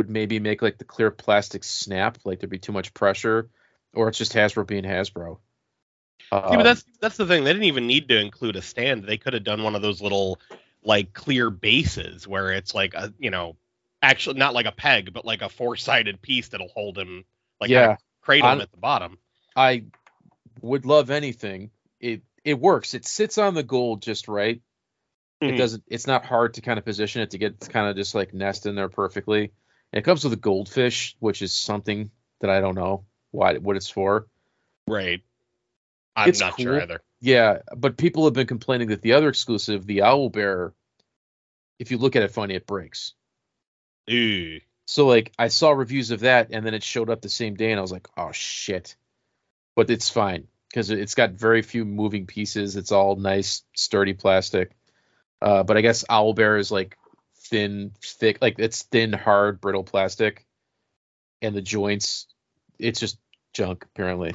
would 0.00 0.10
maybe 0.10 0.38
make 0.38 0.62
like 0.62 0.78
the 0.78 0.84
clear 0.84 1.10
plastic 1.10 1.62
snap, 1.62 2.16
like 2.24 2.40
there'd 2.40 2.50
be 2.50 2.58
too 2.58 2.72
much 2.72 2.94
pressure, 2.94 3.50
or 3.92 4.08
it's 4.08 4.16
just 4.18 4.32
Hasbro 4.32 4.66
being 4.66 4.84
Hasbro. 4.84 5.36
See, 5.36 6.56
but 6.56 6.58
Um, 6.58 6.62
that's 6.64 6.84
that's 7.00 7.16
the 7.18 7.26
thing. 7.26 7.44
They 7.44 7.52
didn't 7.52 7.64
even 7.64 7.86
need 7.86 8.08
to 8.08 8.18
include 8.18 8.56
a 8.56 8.62
stand. 8.62 9.04
They 9.04 9.18
could 9.18 9.34
have 9.34 9.44
done 9.44 9.62
one 9.62 9.74
of 9.74 9.82
those 9.82 10.00
little 10.00 10.40
like 10.82 11.12
clear 11.12 11.50
bases 11.50 12.26
where 12.26 12.52
it's 12.52 12.74
like 12.74 12.94
a 12.94 13.12
you 13.18 13.30
know 13.30 13.56
actually 14.00 14.38
not 14.38 14.54
like 14.54 14.66
a 14.66 14.72
peg, 14.72 15.12
but 15.12 15.24
like 15.26 15.42
a 15.42 15.48
four 15.50 15.76
sided 15.76 16.22
piece 16.22 16.48
that'll 16.48 16.68
hold 16.68 16.96
him 16.96 17.24
like 17.60 17.70
yeah. 17.70 17.96
cradle 18.22 18.52
him 18.52 18.60
at 18.60 18.70
the 18.70 18.78
bottom. 18.78 19.18
I 19.54 19.84
would 20.62 20.86
love 20.86 21.10
anything. 21.10 21.70
It 22.00 22.22
it 22.44 22.58
works. 22.58 22.94
It 22.94 23.04
sits 23.04 23.36
on 23.36 23.54
the 23.54 23.62
gold 23.62 24.00
just 24.00 24.28
right. 24.28 24.62
It 25.40 25.52
Mhm. 25.52 25.58
doesn't. 25.58 25.84
It's 25.88 26.06
not 26.06 26.24
hard 26.24 26.54
to 26.54 26.60
kind 26.60 26.78
of 26.78 26.84
position 26.84 27.22
it 27.22 27.30
to 27.30 27.38
get 27.38 27.60
kind 27.60 27.88
of 27.88 27.96
just 27.96 28.14
like 28.14 28.32
nest 28.34 28.66
in 28.66 28.74
there 28.74 28.88
perfectly. 28.88 29.52
And 29.92 29.98
it 29.98 30.04
comes 30.04 30.24
with 30.24 30.32
a 30.32 30.36
goldfish, 30.36 31.16
which 31.18 31.42
is 31.42 31.52
something 31.52 32.10
that 32.40 32.50
I 32.50 32.60
don't 32.60 32.74
know 32.74 33.04
why 33.30 33.56
what 33.58 33.76
it's 33.76 33.90
for. 33.90 34.26
Right. 34.86 35.22
I'm 36.16 36.28
It's 36.28 36.40
not 36.40 36.60
sure 36.60 36.80
either. 36.80 37.00
Yeah, 37.20 37.58
but 37.76 37.96
people 37.96 38.24
have 38.24 38.34
been 38.34 38.46
complaining 38.46 38.88
that 38.88 39.02
the 39.02 39.12
other 39.12 39.28
exclusive, 39.28 39.86
the 39.86 40.02
Owl 40.02 40.30
Bear, 40.30 40.72
if 41.78 41.90
you 41.90 41.98
look 41.98 42.16
at 42.16 42.22
it 42.22 42.30
funny, 42.30 42.54
it 42.54 42.66
breaks. 42.66 43.14
Ooh. 44.10 44.60
So 44.86 45.06
like 45.06 45.32
I 45.38 45.48
saw 45.48 45.70
reviews 45.70 46.10
of 46.10 46.20
that, 46.20 46.48
and 46.50 46.64
then 46.66 46.74
it 46.74 46.82
showed 46.82 47.10
up 47.10 47.20
the 47.20 47.28
same 47.28 47.54
day, 47.54 47.70
and 47.70 47.78
I 47.78 47.82
was 47.82 47.92
like, 47.92 48.08
oh 48.16 48.32
shit. 48.32 48.96
But 49.76 49.90
it's 49.90 50.10
fine 50.10 50.48
because 50.68 50.90
it's 50.90 51.14
got 51.14 51.32
very 51.32 51.62
few 51.62 51.84
moving 51.84 52.26
pieces. 52.26 52.76
It's 52.76 52.92
all 52.92 53.16
nice, 53.16 53.62
sturdy 53.74 54.14
plastic. 54.14 54.72
Uh, 55.40 55.62
but 55.62 55.76
I 55.76 55.80
guess 55.80 56.04
Owl 56.08 56.34
Bear 56.34 56.56
is 56.56 56.70
like 56.70 56.96
thin, 57.50 57.92
thick, 58.02 58.38
like 58.40 58.56
it's 58.58 58.82
thin, 58.84 59.12
hard, 59.12 59.60
brittle 59.60 59.84
plastic, 59.84 60.46
and 61.42 61.54
the 61.54 61.62
joints, 61.62 62.26
it's 62.78 63.00
just 63.00 63.18
junk 63.52 63.84
apparently. 63.84 64.34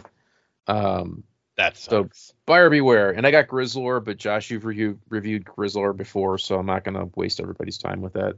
Um, 0.68 1.24
That 1.58 1.78
So- 1.78 2.04
sucks. 2.04 2.34
buyer 2.46 2.70
beware. 2.70 3.12
And 3.12 3.26
I 3.26 3.32
got 3.32 3.48
Grizzlor, 3.48 4.04
but 4.04 4.18
Josh, 4.18 4.52
you've 4.52 4.66
review, 4.66 5.00
reviewed 5.08 5.46
Grizzlor 5.46 5.96
before, 5.96 6.38
so 6.38 6.60
I'm 6.60 6.66
not 6.66 6.84
gonna 6.84 7.10
waste 7.16 7.40
everybody's 7.40 7.78
time 7.78 8.02
with 8.02 8.12
that. 8.14 8.36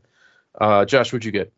Uh, 0.54 0.86
Josh, 0.86 1.12
what'd 1.12 1.26
you 1.26 1.32
get? 1.32 1.52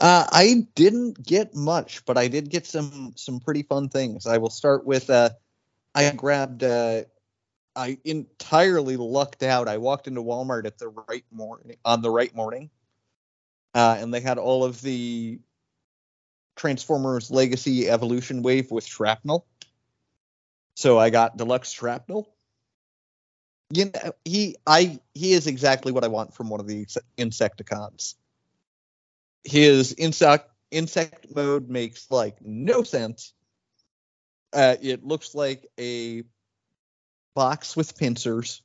Uh, 0.00 0.26
I 0.30 0.66
didn't 0.74 1.22
get 1.22 1.54
much, 1.54 2.04
but 2.06 2.16
I 2.16 2.28
did 2.28 2.48
get 2.48 2.64
some 2.66 3.12
some 3.16 3.40
pretty 3.40 3.62
fun 3.62 3.90
things. 3.90 4.26
I 4.26 4.38
will 4.38 4.48
start 4.50 4.86
with 4.86 5.10
uh, 5.10 5.30
I 5.94 6.10
grabbed 6.12 6.62
uh, 6.64 7.02
I 7.78 7.98
entirely 8.04 8.96
lucked 8.96 9.42
out. 9.42 9.68
I 9.68 9.78
walked 9.78 10.08
into 10.08 10.22
Walmart 10.22 10.66
at 10.66 10.78
the 10.78 10.88
right 10.88 11.24
morning 11.30 11.76
on 11.84 12.02
the 12.02 12.10
right 12.10 12.34
morning, 12.34 12.70
uh, 13.74 13.96
and 13.98 14.12
they 14.12 14.20
had 14.20 14.38
all 14.38 14.64
of 14.64 14.82
the 14.82 15.38
Transformers 16.56 17.30
Legacy 17.30 17.88
Evolution 17.88 18.42
Wave 18.42 18.70
with 18.70 18.84
shrapnel. 18.84 19.46
So 20.74 20.98
I 20.98 21.10
got 21.10 21.36
deluxe 21.36 21.70
shrapnel. 21.70 22.28
You 23.70 23.86
know, 23.86 24.12
he 24.24 24.56
I 24.66 24.98
he 25.14 25.32
is 25.32 25.46
exactly 25.46 25.92
what 25.92 26.04
I 26.04 26.08
want 26.08 26.34
from 26.34 26.50
one 26.50 26.60
of 26.60 26.66
the 26.66 26.86
Insecticons 27.16 28.14
his 29.44 29.94
insect 29.94 30.50
insect 30.70 31.34
mode 31.34 31.68
makes 31.68 32.10
like 32.10 32.36
no 32.42 32.82
sense. 32.82 33.32
Uh, 34.52 34.76
it 34.80 35.04
looks 35.04 35.34
like 35.34 35.66
a 35.78 36.22
box 37.38 37.76
with 37.76 37.96
pincers, 37.96 38.62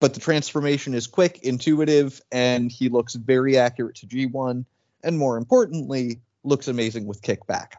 but 0.00 0.14
the 0.14 0.18
transformation 0.18 0.92
is 0.92 1.06
quick, 1.06 1.38
intuitive, 1.44 2.20
and 2.32 2.72
he 2.72 2.88
looks 2.88 3.14
very 3.14 3.56
accurate 3.56 3.94
to 3.94 4.08
G1, 4.08 4.64
and 5.04 5.16
more 5.16 5.36
importantly, 5.36 6.20
looks 6.42 6.66
amazing 6.66 7.06
with 7.06 7.22
kickback. 7.22 7.74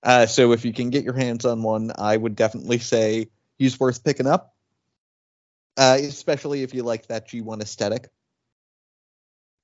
Uh, 0.00 0.26
so 0.26 0.52
if 0.52 0.64
you 0.64 0.72
can 0.72 0.90
get 0.90 1.02
your 1.02 1.16
hands 1.16 1.44
on 1.44 1.64
one, 1.64 1.90
I 1.98 2.16
would 2.16 2.36
definitely 2.36 2.78
say 2.78 3.30
he's 3.58 3.80
worth 3.80 4.04
picking 4.04 4.28
up, 4.28 4.54
uh, 5.76 5.98
especially 6.00 6.62
if 6.62 6.72
you 6.72 6.84
like 6.84 7.08
that 7.08 7.28
G1 7.30 7.62
aesthetic. 7.62 8.10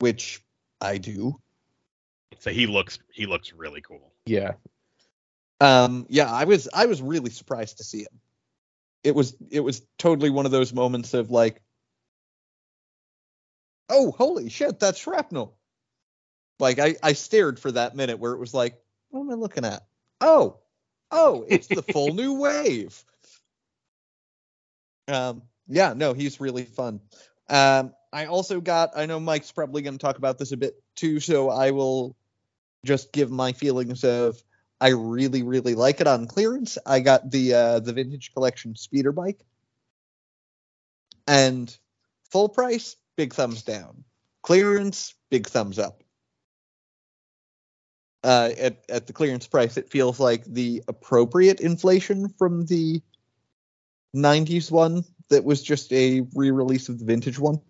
which 0.01 0.43
I 0.81 0.99
do. 0.99 1.41
So 2.41 2.51
he 2.51 2.67
looks 2.67 2.99
he 3.13 3.27
looks 3.27 3.53
really 3.53 3.81
cool. 3.81 4.13
Yeah. 4.27 4.55
Um, 5.61 6.07
yeah, 6.09 6.31
I 6.31 6.45
was 6.45 6.69
I 6.73 6.87
was 6.87 7.01
really 7.01 7.31
surprised 7.31 7.79
to 7.79 7.85
see 7.85 8.01
him. 8.01 8.21
It 9.03 9.15
was 9.15 9.37
it 9.51 9.61
was 9.61 9.83
totally 9.99 10.31
one 10.31 10.47
of 10.47 10.53
those 10.53 10.73
moments 10.73 11.15
of 11.15 11.31
like, 11.31 11.63
oh 13.89 14.11
holy 14.13 14.51
shit, 14.51 14.79
that's 14.79 14.99
shrapnel. 14.99 15.57
Like 16.59 16.79
I 16.79 16.97
I 17.03 17.13
stared 17.15 17.59
for 17.59 17.73
that 17.73 17.97
minute 17.97 18.19
where 18.19 18.33
it 18.33 18.39
was 18.39 18.55
like, 18.55 18.79
what 19.11 19.21
am 19.21 19.31
I 19.31 19.35
looking 19.35 19.65
at? 19.65 19.85
Oh, 20.21 20.59
oh, 21.11 21.45
it's 21.49 21.69
the 21.69 21.83
full 21.83 22.13
new 22.13 22.35
wave. 22.41 23.03
Um, 25.09 25.43
yeah, 25.69 25.95
no, 25.95 26.13
he's 26.13 26.41
really 26.41 26.65
fun. 26.65 27.01
Um, 27.49 27.95
I 28.13 28.27
also 28.27 28.61
got. 28.61 28.91
I 28.97 29.07
know 29.07 29.21
Mike's 29.21 29.53
probably 29.53 29.83
going 29.83 29.97
to 29.97 30.05
talk 30.05 30.19
about 30.19 30.39
this 30.39 30.53
a 30.53 30.57
bit 30.57 30.83
too, 30.95 31.21
so 31.21 31.51
I 31.51 31.71
will 31.71 32.17
just 32.85 33.13
give 33.13 33.31
my 33.31 33.53
feelings 33.53 34.05
of. 34.05 34.43
I 34.81 34.89
really, 34.89 35.43
really 35.43 35.75
like 35.75 36.01
it 36.01 36.07
on 36.07 36.27
clearance. 36.27 36.77
I 36.85 37.01
got 37.01 37.31
the 37.31 37.55
uh, 37.55 37.81
the 37.81 37.93
vintage 37.93 38.33
collection 38.35 38.77
speeder 38.77 39.13
bike, 39.13 39.41
and 41.27 41.75
full 42.31 42.49
price, 42.49 42.97
big 43.17 43.33
thumbs 43.33 43.63
down. 43.63 44.05
Clearance, 44.43 45.15
big 45.31 45.47
thumbs 45.47 45.79
up. 45.79 46.03
Uh, 48.23 48.51
at 48.59 48.85
at 48.89 49.07
the 49.07 49.13
clearance 49.13 49.47
price, 49.47 49.77
it 49.77 49.91
feels 49.91 50.21
like 50.21 50.45
the 50.45 50.83
appropriate 50.89 51.61
inflation 51.61 52.29
from 52.29 52.67
the 52.67 53.01
'90s 54.15 54.71
one 54.71 55.05
that 55.29 55.45
was 55.45 55.63
just 55.63 55.93
a 55.93 56.27
re-release 56.35 56.89
of 56.89 56.99
the 56.99 57.05
vintage 57.05 57.39
one. 57.39 57.61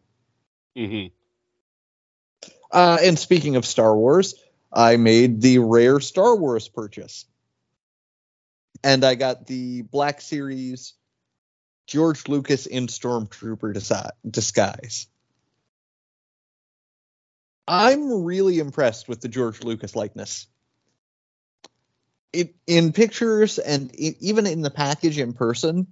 Mm-hmm. 0.76 1.14
Uh, 2.70 2.98
and 3.02 3.18
speaking 3.18 3.56
of 3.56 3.64
Star 3.64 3.96
Wars, 3.96 4.34
I 4.72 4.96
made 4.96 5.40
the 5.40 5.58
rare 5.58 6.00
Star 6.00 6.36
Wars 6.36 6.68
purchase. 6.68 7.24
And 8.84 9.04
I 9.04 9.14
got 9.14 9.46
the 9.46 9.82
Black 9.82 10.20
Series 10.20 10.94
George 11.86 12.28
Lucas 12.28 12.66
in 12.66 12.88
Stormtrooper 12.88 13.72
disguise. 14.28 15.06
I'm 17.68 18.24
really 18.24 18.58
impressed 18.58 19.08
with 19.08 19.20
the 19.20 19.28
George 19.28 19.62
Lucas 19.62 19.96
likeness. 19.96 20.46
It, 22.32 22.54
in 22.66 22.92
pictures 22.92 23.58
and 23.58 23.90
i 23.94 24.14
even 24.20 24.46
in 24.46 24.62
the 24.62 24.70
package 24.70 25.18
in 25.18 25.32
person, 25.32 25.86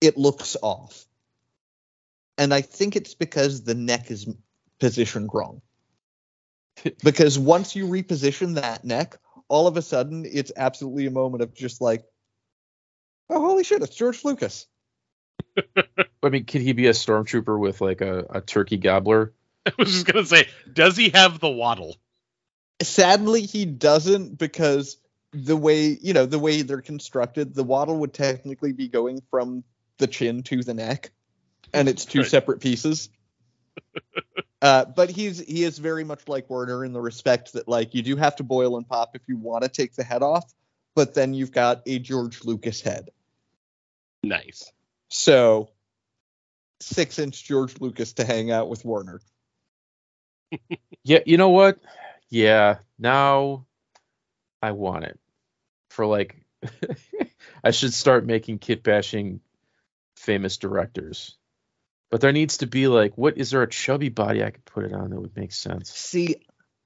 it 0.00 0.18
looks 0.18 0.56
off. 0.60 1.06
And 2.38 2.52
I 2.52 2.60
think 2.60 2.96
it's 2.96 3.14
because 3.14 3.62
the 3.62 3.74
neck 3.74 4.10
is 4.10 4.26
positioned 4.78 5.30
wrong. 5.32 5.62
Because 7.02 7.38
once 7.38 7.74
you 7.76 7.86
reposition 7.86 8.54
that 8.54 8.84
neck, 8.84 9.16
all 9.48 9.66
of 9.66 9.76
a 9.76 9.82
sudden 9.82 10.26
it's 10.30 10.52
absolutely 10.56 11.06
a 11.06 11.10
moment 11.10 11.42
of 11.42 11.54
just 11.54 11.80
like, 11.80 12.04
oh, 13.30 13.40
holy 13.40 13.64
shit, 13.64 13.82
it's 13.82 13.94
George 13.94 14.24
Lucas. 14.24 14.66
I 16.22 16.28
mean, 16.28 16.44
could 16.44 16.60
he 16.60 16.72
be 16.72 16.86
a 16.86 16.92
stormtrooper 16.92 17.58
with 17.58 17.80
like 17.80 18.00
a, 18.00 18.26
a 18.30 18.40
turkey 18.40 18.76
gobbler? 18.76 19.32
I 19.66 19.72
was 19.78 19.92
just 19.92 20.06
gonna 20.06 20.24
say, 20.24 20.48
does 20.72 20.96
he 20.96 21.10
have 21.10 21.40
the 21.40 21.48
waddle? 21.48 21.96
Sadly, 22.82 23.42
he 23.42 23.64
doesn't 23.64 24.38
because 24.38 24.98
the 25.32 25.56
way, 25.56 25.98
you 26.00 26.12
know, 26.12 26.26
the 26.26 26.38
way 26.38 26.62
they're 26.62 26.82
constructed, 26.82 27.54
the 27.54 27.64
waddle 27.64 27.98
would 27.98 28.12
technically 28.12 28.72
be 28.72 28.88
going 28.88 29.22
from 29.30 29.64
the 29.98 30.06
chin 30.06 30.42
to 30.44 30.62
the 30.62 30.74
neck, 30.74 31.10
and 31.72 31.88
it's 31.88 32.04
two 32.04 32.20
Right. 32.20 32.30
separate 32.30 32.60
pieces. 32.60 33.08
Uh, 34.62 34.84
but 34.84 35.10
he's 35.10 35.38
he 35.38 35.64
is 35.64 35.78
very 35.78 36.04
much 36.04 36.28
like 36.28 36.48
Werner 36.48 36.84
in 36.84 36.92
the 36.92 37.00
respect 37.00 37.52
that 37.54 37.68
like 37.68 37.94
you 37.94 38.02
do 38.02 38.16
have 38.16 38.36
to 38.36 38.42
boil 38.42 38.76
and 38.76 38.88
pop 38.88 39.14
if 39.14 39.22
you 39.28 39.36
want 39.36 39.64
to 39.64 39.68
take 39.68 39.94
the 39.94 40.04
head 40.04 40.22
off, 40.22 40.52
but 40.94 41.14
then 41.14 41.34
you've 41.34 41.52
got 41.52 41.82
a 41.86 41.98
George 41.98 42.44
Lucas 42.44 42.80
head. 42.80 43.10
Nice. 44.22 44.72
So 45.08 45.70
six 46.80 47.18
inch 47.18 47.44
George 47.44 47.80
Lucas 47.80 48.14
to 48.14 48.24
hang 48.24 48.50
out 48.50 48.68
with 48.68 48.84
Werner. 48.84 49.20
Yeah, 51.02 51.20
you 51.24 51.36
know 51.36 51.50
what? 51.50 51.78
Yeah, 52.30 52.78
now 52.98 53.66
I 54.60 54.72
want 54.72 55.04
it 55.04 55.20
for 55.90 56.04
like. 56.04 56.44
I 57.64 57.70
should 57.70 57.94
start 57.94 58.26
making 58.26 58.58
kit 58.58 58.82
bashing 58.82 59.40
famous 60.16 60.56
directors, 60.56 61.36
but 62.10 62.20
there 62.20 62.32
needs 62.32 62.58
to 62.58 62.66
be 62.66 62.88
like, 62.88 63.16
what 63.16 63.38
is 63.38 63.50
there 63.50 63.62
a 63.62 63.68
chubby 63.68 64.08
body 64.08 64.44
I 64.44 64.50
could 64.50 64.64
put 64.64 64.84
it 64.84 64.92
on 64.92 65.10
that 65.10 65.20
would 65.20 65.36
make 65.36 65.52
sense? 65.52 65.90
See, 65.90 66.36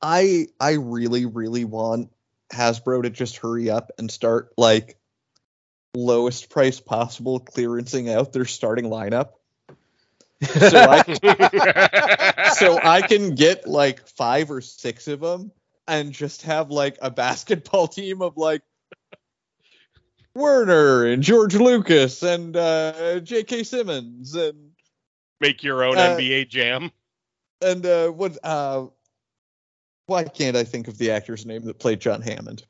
I 0.00 0.46
I 0.58 0.72
really 0.72 1.26
really 1.26 1.64
want 1.64 2.10
Hasbro 2.52 3.02
to 3.02 3.10
just 3.10 3.36
hurry 3.36 3.70
up 3.70 3.92
and 3.98 4.10
start 4.10 4.52
like 4.56 4.96
lowest 5.94 6.50
price 6.50 6.80
possible 6.80 7.40
clearancing 7.40 8.10
out 8.10 8.32
their 8.32 8.44
starting 8.44 8.86
lineup. 8.86 9.30
So 10.42 10.78
I 10.78 12.52
so 12.54 12.78
I 12.82 13.02
can 13.02 13.34
get 13.34 13.68
like 13.68 14.06
five 14.08 14.50
or 14.50 14.60
six 14.60 15.06
of 15.06 15.20
them 15.20 15.52
and 15.86 16.12
just 16.12 16.42
have 16.42 16.70
like 16.70 16.98
a 17.02 17.10
basketball 17.10 17.88
team 17.88 18.22
of 18.22 18.36
like 18.36 18.62
Werner 20.34 21.04
and 21.06 21.22
George 21.22 21.56
Lucas 21.56 22.22
and 22.22 22.56
uh, 22.56 23.20
J.K. 23.20 23.64
Simmons 23.64 24.34
and 24.34 24.69
Make 25.40 25.62
your 25.62 25.82
own 25.84 25.96
Uh, 25.98 26.16
NBA 26.16 26.48
jam. 26.48 26.90
and 27.62 27.84
uh, 27.86 28.08
what 28.10 28.36
uh, 28.44 28.86
why 30.06 30.24
can't 30.24 30.56
I 30.56 30.64
think 30.64 30.88
of 30.88 30.98
the 30.98 31.10
actor's 31.12 31.46
name 31.46 31.62
that 31.64 31.78
played 31.78 32.00
John 32.00 32.20
Hammond? 32.22 32.64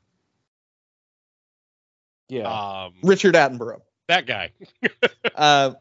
Yeah, 2.29 2.83
Um, 2.85 2.93
Richard 3.03 3.35
Attenborough. 3.35 3.81
that 4.07 4.25
guy. 4.25 4.51
uh, 5.35 5.73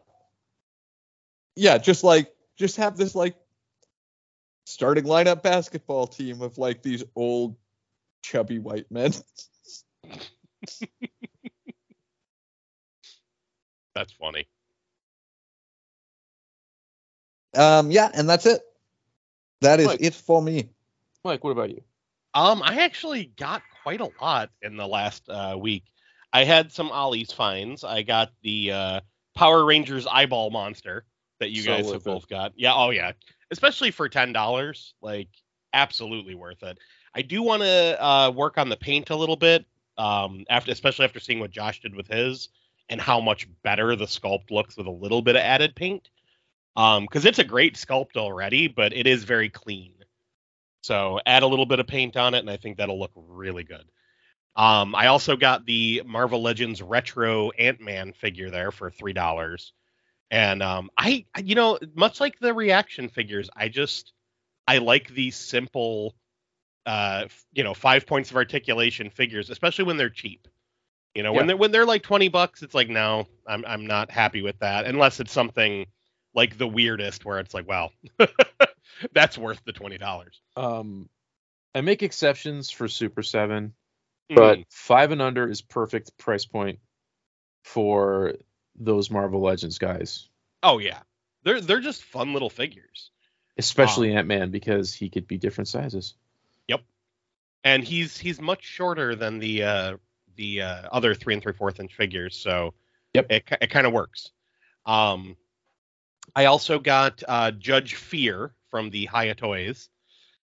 yeah, 1.55 1.79
just 1.79 2.03
like 2.03 2.35
just 2.57 2.77
have 2.77 2.97
this 2.97 3.15
like 3.15 3.37
starting 4.67 5.05
lineup 5.05 5.43
basketball 5.43 6.07
team 6.09 6.43
of 6.43 6.59
like 6.59 6.83
these 6.83 7.05
old 7.15 7.57
chubby 8.23 8.59
white 8.59 8.91
men. 8.91 9.13
That's 13.95 14.13
funny. 14.13 14.47
Um, 17.57 17.91
yeah, 17.91 18.11
and 18.15 18.29
that's 18.29 18.47
it. 18.47 18.63
That 19.61 19.81
is 19.81 19.87
Mike. 19.87 20.01
it 20.01 20.15
for 20.15 20.41
me. 20.41 20.69
Mike, 21.25 21.45
what 21.45 21.51
about 21.51 21.71
you? 21.71 21.83
Um, 22.35 22.63
I 22.65 22.83
actually 22.83 23.33
got 23.37 23.63
quite 23.83 24.01
a 24.01 24.09
lot 24.21 24.51
in 24.63 24.77
the 24.77 24.87
last 24.87 25.29
uh, 25.29 25.57
week. 25.59 25.85
I 26.33 26.45
had 26.45 26.73
some 26.73 26.91
Ollie's 26.91 27.33
finds. 27.33 27.83
I 27.83 28.03
got 28.03 28.31
the 28.43 28.73
uh, 28.73 29.01
Power 29.35 29.65
Rangers 29.65 30.07
eyeball 30.07 30.51
monster 30.51 31.05
that 31.41 31.51
you 31.51 31.63
So 31.63 31.77
guys 31.77 31.85
worth 31.85 31.93
have 31.95 32.03
it. 32.03 32.05
both 32.05 32.29
got. 32.29 32.53
Yeah, 32.57 32.73
oh 32.75 32.91
yeah, 32.91 33.13
especially 33.51 33.91
for 33.91 34.09
ten 34.09 34.33
dollars, 34.33 34.95
like 35.03 35.29
absolutely 35.73 36.35
worth 36.35 36.63
it. 36.63 36.79
I 37.15 37.23
do 37.23 37.43
want 37.43 37.63
to 37.63 38.05
uh, 38.05 38.31
work 38.31 38.59
on 38.59 38.69
the 38.69 38.77
paint 38.77 39.11
a 39.11 39.17
little 39.17 39.37
bit, 39.37 39.67
um, 39.99 40.45
after 40.49 40.71
especially 40.71 41.05
after 41.05 41.19
seeing 41.19 41.41
what 41.41 41.51
Josh 41.51 41.81
did 41.81 41.95
with 41.95 42.07
his 42.07 42.49
and 42.89 43.01
how 43.01 43.21
much 43.21 43.49
better 43.63 43.97
the 43.97 44.05
sculpt 44.05 44.51
looks 44.51 44.77
with 44.77 44.87
a 44.87 44.91
little 44.91 45.23
bit 45.23 45.35
of 45.37 45.43
added 45.43 45.75
paint. 45.75 46.09
Um, 46.81 47.05
because 47.05 47.27
it's 47.27 47.39
a 47.39 47.45
great 47.45 47.75
sculpt 47.75 48.17
already, 48.17 48.67
but 48.67 48.95
it 48.95 49.07
is 49.07 49.25
very 49.25 49.51
clean. 49.51 49.93
So 50.83 51.21
add 51.27 51.43
a 51.43 51.47
little 51.47 51.67
bit 51.67 51.79
of 51.79 51.87
paint 51.87 52.17
on 52.17 52.33
it, 52.33 52.39
and 52.39 52.49
I 52.49 52.57
think 52.57 52.79
that'll 52.79 52.99
look 52.99 53.11
really 53.15 53.65
good. 53.65 53.85
Um, 54.57 54.95
I 54.95 55.09
also 55.09 55.37
got 55.37 55.67
the 55.67 56.03
Marvel 56.07 56.41
Legends 56.41 56.81
retro 56.81 57.51
Ant 57.51 57.83
Man 57.83 58.15
figure 58.15 58.49
there 58.49 58.71
for 58.71 58.91
three 58.91 59.13
dollars, 59.13 59.75
and 60.31 60.63
um, 60.63 60.89
I, 60.97 61.27
you 61.45 61.55
know, 61.55 61.79
much 61.95 62.19
like 62.19 62.39
the 62.39 62.55
reaction 62.55 63.11
figures, 63.11 63.51
I 63.55 63.69
just 63.69 64.15
I 64.67 64.79
like 64.79 65.09
these 65.11 65.37
simple, 65.37 66.15
uh, 66.87 67.27
you 67.53 67.63
know, 67.63 67.75
five 67.75 68.07
points 68.07 68.31
of 68.31 68.39
articulation 68.39 69.11
figures, 69.11 69.51
especially 69.51 69.85
when 69.85 69.99
they're 69.99 70.09
cheap. 70.09 70.49
You 71.15 71.25
know, 71.25 71.35
when 71.35 71.47
they're 71.47 71.59
when 71.59 71.73
they're 71.73 71.85
like 71.85 72.05
twenty 72.05 72.29
bucks, 72.29 72.63
it's 72.63 72.75
like 72.75 72.89
no, 72.89 73.27
I'm 73.47 73.67
I'm 73.67 73.87
not 73.87 74.11
happy 74.11 74.41
with 74.41 74.59
that 74.61 74.87
unless 74.87 75.21
it's 75.21 75.33
something 75.33 75.85
like 76.35 76.59
the 76.59 76.69
weirdest 76.69 77.25
where 77.25 77.39
it's 77.39 77.55
like, 77.55 77.69
wow, 77.69 77.91
that's 79.13 79.37
worth 79.39 79.61
the 79.65 79.73
twenty 79.73 79.99
dollars. 79.99 80.41
Um, 80.57 81.09
I 81.75 81.81
make 81.81 82.03
exceptions 82.03 82.71
for 82.71 82.89
Super 82.89 83.23
Seven, 83.23 83.75
but 84.29 84.59
five 84.71 85.11
and 85.13 85.23
under 85.23 85.49
is 85.49 85.63
perfect 85.63 86.17
price 86.19 86.45
point 86.45 86.79
for 87.65 88.35
those 88.79 89.11
Marvel 89.11 89.41
Legends 89.43 89.79
guys, 89.79 90.29
oh 90.63 90.79
yeah, 90.79 91.01
they're 91.45 91.61
they're 91.61 91.81
just 91.81 92.03
fun 92.03 92.33
little 92.33 92.51
figures. 92.51 93.11
especially 93.59 94.15
Ant 94.15 94.27
Man 94.27 94.51
because 94.51 94.95
he 94.95 95.09
could 95.11 95.27
be 95.27 95.37
different 95.37 95.69
sizes. 95.69 96.15
Yep, 96.69 96.83
and 97.65 97.85
he's 97.85 98.17
he's 98.17 98.41
much 98.41 98.65
shorter 98.65 99.15
than 99.15 99.39
the 99.39 99.63
uh 99.65 99.97
the 100.37 100.63
uh, 100.63 100.89
other 100.93 101.15
three 101.15 101.35
and 101.35 101.43
three 101.43 101.53
fourth 101.53 101.81
inch 101.81 101.95
figures 101.95 102.35
so 102.37 102.73
Yep. 103.13 103.27
it, 103.31 103.43
it 103.61 103.71
kind 103.71 103.87
of 103.87 103.93
works 103.93 104.31
um 104.87 105.37
i 106.35 106.47
also 106.47 106.79
got 106.79 107.23
uh 107.27 107.51
judge 107.51 107.95
fear 107.95 108.53
from 108.71 108.91
the 108.91 109.09
Hiya 109.13 109.35
toys 109.35 109.89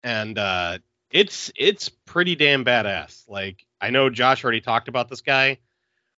and 0.02 0.38
uh, 0.38 0.78
it's 1.10 1.52
it's 1.56 1.88
pretty 1.88 2.36
damn 2.36 2.64
badass. 2.64 3.28
Like 3.28 3.64
I 3.80 3.90
know 3.90 4.10
Josh 4.10 4.44
already 4.44 4.60
talked 4.60 4.88
about 4.88 5.08
this 5.08 5.20
guy, 5.20 5.58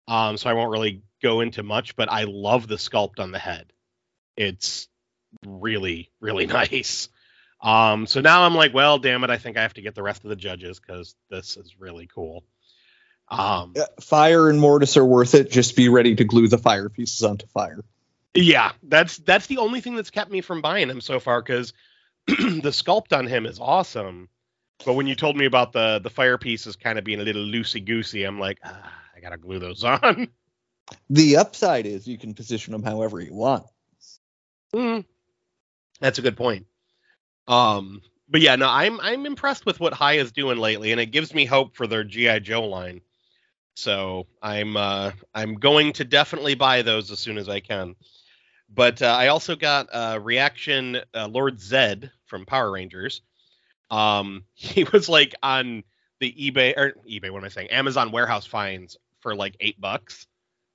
um, 0.08 0.36
so 0.36 0.50
I 0.50 0.54
won't 0.54 0.70
really 0.70 1.02
go 1.22 1.40
into 1.40 1.62
much, 1.62 1.96
but 1.96 2.10
I 2.10 2.24
love 2.24 2.68
the 2.68 2.76
sculpt 2.76 3.18
on 3.18 3.32
the 3.32 3.38
head. 3.38 3.72
It's 4.36 4.88
really 5.46 6.10
really 6.20 6.46
nice. 6.46 7.08
Um, 7.60 8.06
so 8.06 8.20
now 8.20 8.42
I'm 8.42 8.56
like, 8.56 8.74
well, 8.74 8.98
damn 8.98 9.22
it, 9.22 9.30
I 9.30 9.38
think 9.38 9.56
I 9.56 9.62
have 9.62 9.74
to 9.74 9.82
get 9.82 9.94
the 9.94 10.02
rest 10.02 10.24
of 10.24 10.30
the 10.30 10.36
judges 10.36 10.80
because 10.80 11.14
this 11.30 11.56
is 11.56 11.78
really 11.78 12.08
cool. 12.12 12.42
Um, 13.28 13.74
Fire 14.00 14.50
and 14.50 14.60
Mortis 14.60 14.96
are 14.96 15.04
worth 15.04 15.36
it. 15.36 15.48
Just 15.48 15.76
be 15.76 15.88
ready 15.88 16.16
to 16.16 16.24
glue 16.24 16.48
the 16.48 16.58
fire 16.58 16.88
pieces 16.88 17.22
onto 17.22 17.46
fire. 17.46 17.84
Yeah, 18.34 18.72
that's 18.82 19.18
that's 19.18 19.46
the 19.46 19.58
only 19.58 19.80
thing 19.80 19.94
that's 19.94 20.10
kept 20.10 20.30
me 20.30 20.40
from 20.40 20.62
buying 20.62 20.88
him 20.88 21.00
so 21.00 21.20
far 21.20 21.42
because 21.42 21.72
the 22.26 22.70
sculpt 22.70 23.16
on 23.16 23.26
him 23.26 23.46
is 23.46 23.58
awesome. 23.60 24.28
But 24.84 24.94
when 24.94 25.06
you 25.06 25.14
told 25.14 25.36
me 25.36 25.44
about 25.44 25.72
the 25.72 26.00
the 26.02 26.10
fire 26.10 26.38
pieces 26.38 26.76
kind 26.76 26.98
of 26.98 27.04
being 27.04 27.20
a 27.20 27.24
little 27.24 27.44
loosey 27.44 27.84
goosey, 27.84 28.24
I'm 28.24 28.40
like, 28.40 28.58
ah, 28.64 28.92
I 29.14 29.20
gotta 29.20 29.36
glue 29.36 29.58
those 29.58 29.84
on. 29.84 30.28
The 31.08 31.36
upside 31.36 31.86
is 31.86 32.06
you 32.06 32.18
can 32.18 32.34
position 32.34 32.72
them 32.72 32.82
however 32.82 33.20
you 33.20 33.32
want. 33.32 33.64
Mm. 34.74 35.04
That's 36.00 36.18
a 36.18 36.22
good 36.22 36.36
point. 36.36 36.66
Um, 37.48 38.02
but 38.28 38.40
yeah, 38.40 38.56
no, 38.56 38.68
I'm 38.68 39.00
I'm 39.00 39.26
impressed 39.26 39.64
with 39.64 39.80
what 39.80 39.92
High 39.92 40.14
is 40.14 40.32
doing 40.32 40.58
lately, 40.58 40.92
and 40.92 41.00
it 41.00 41.06
gives 41.06 41.32
me 41.32 41.44
hope 41.44 41.76
for 41.76 41.86
their 41.86 42.04
GI 42.04 42.40
Joe 42.40 42.64
line. 42.64 43.00
So 43.74 44.26
I'm 44.42 44.76
uh, 44.76 45.12
I'm 45.34 45.54
going 45.54 45.92
to 45.94 46.04
definitely 46.04 46.54
buy 46.54 46.82
those 46.82 47.10
as 47.10 47.18
soon 47.18 47.38
as 47.38 47.48
I 47.48 47.60
can. 47.60 47.94
But 48.74 49.02
uh, 49.02 49.06
I 49.06 49.28
also 49.28 49.56
got 49.56 49.88
uh, 49.92 50.18
reaction 50.22 50.98
uh, 51.14 51.28
Lord 51.28 51.60
Zed 51.60 52.10
from 52.24 52.46
Power 52.46 52.70
Rangers. 52.70 53.20
Um, 53.90 54.44
he 54.54 54.84
was 54.84 55.08
like 55.08 55.34
on 55.42 55.84
the 56.20 56.32
eBay 56.32 56.74
or 56.76 56.94
eBay. 57.08 57.30
What 57.30 57.38
am 57.38 57.44
I 57.44 57.48
saying? 57.48 57.70
Amazon 57.70 58.12
warehouse 58.12 58.46
finds 58.46 58.96
for 59.20 59.34
like 59.34 59.56
eight 59.60 59.80
bucks. 59.80 60.26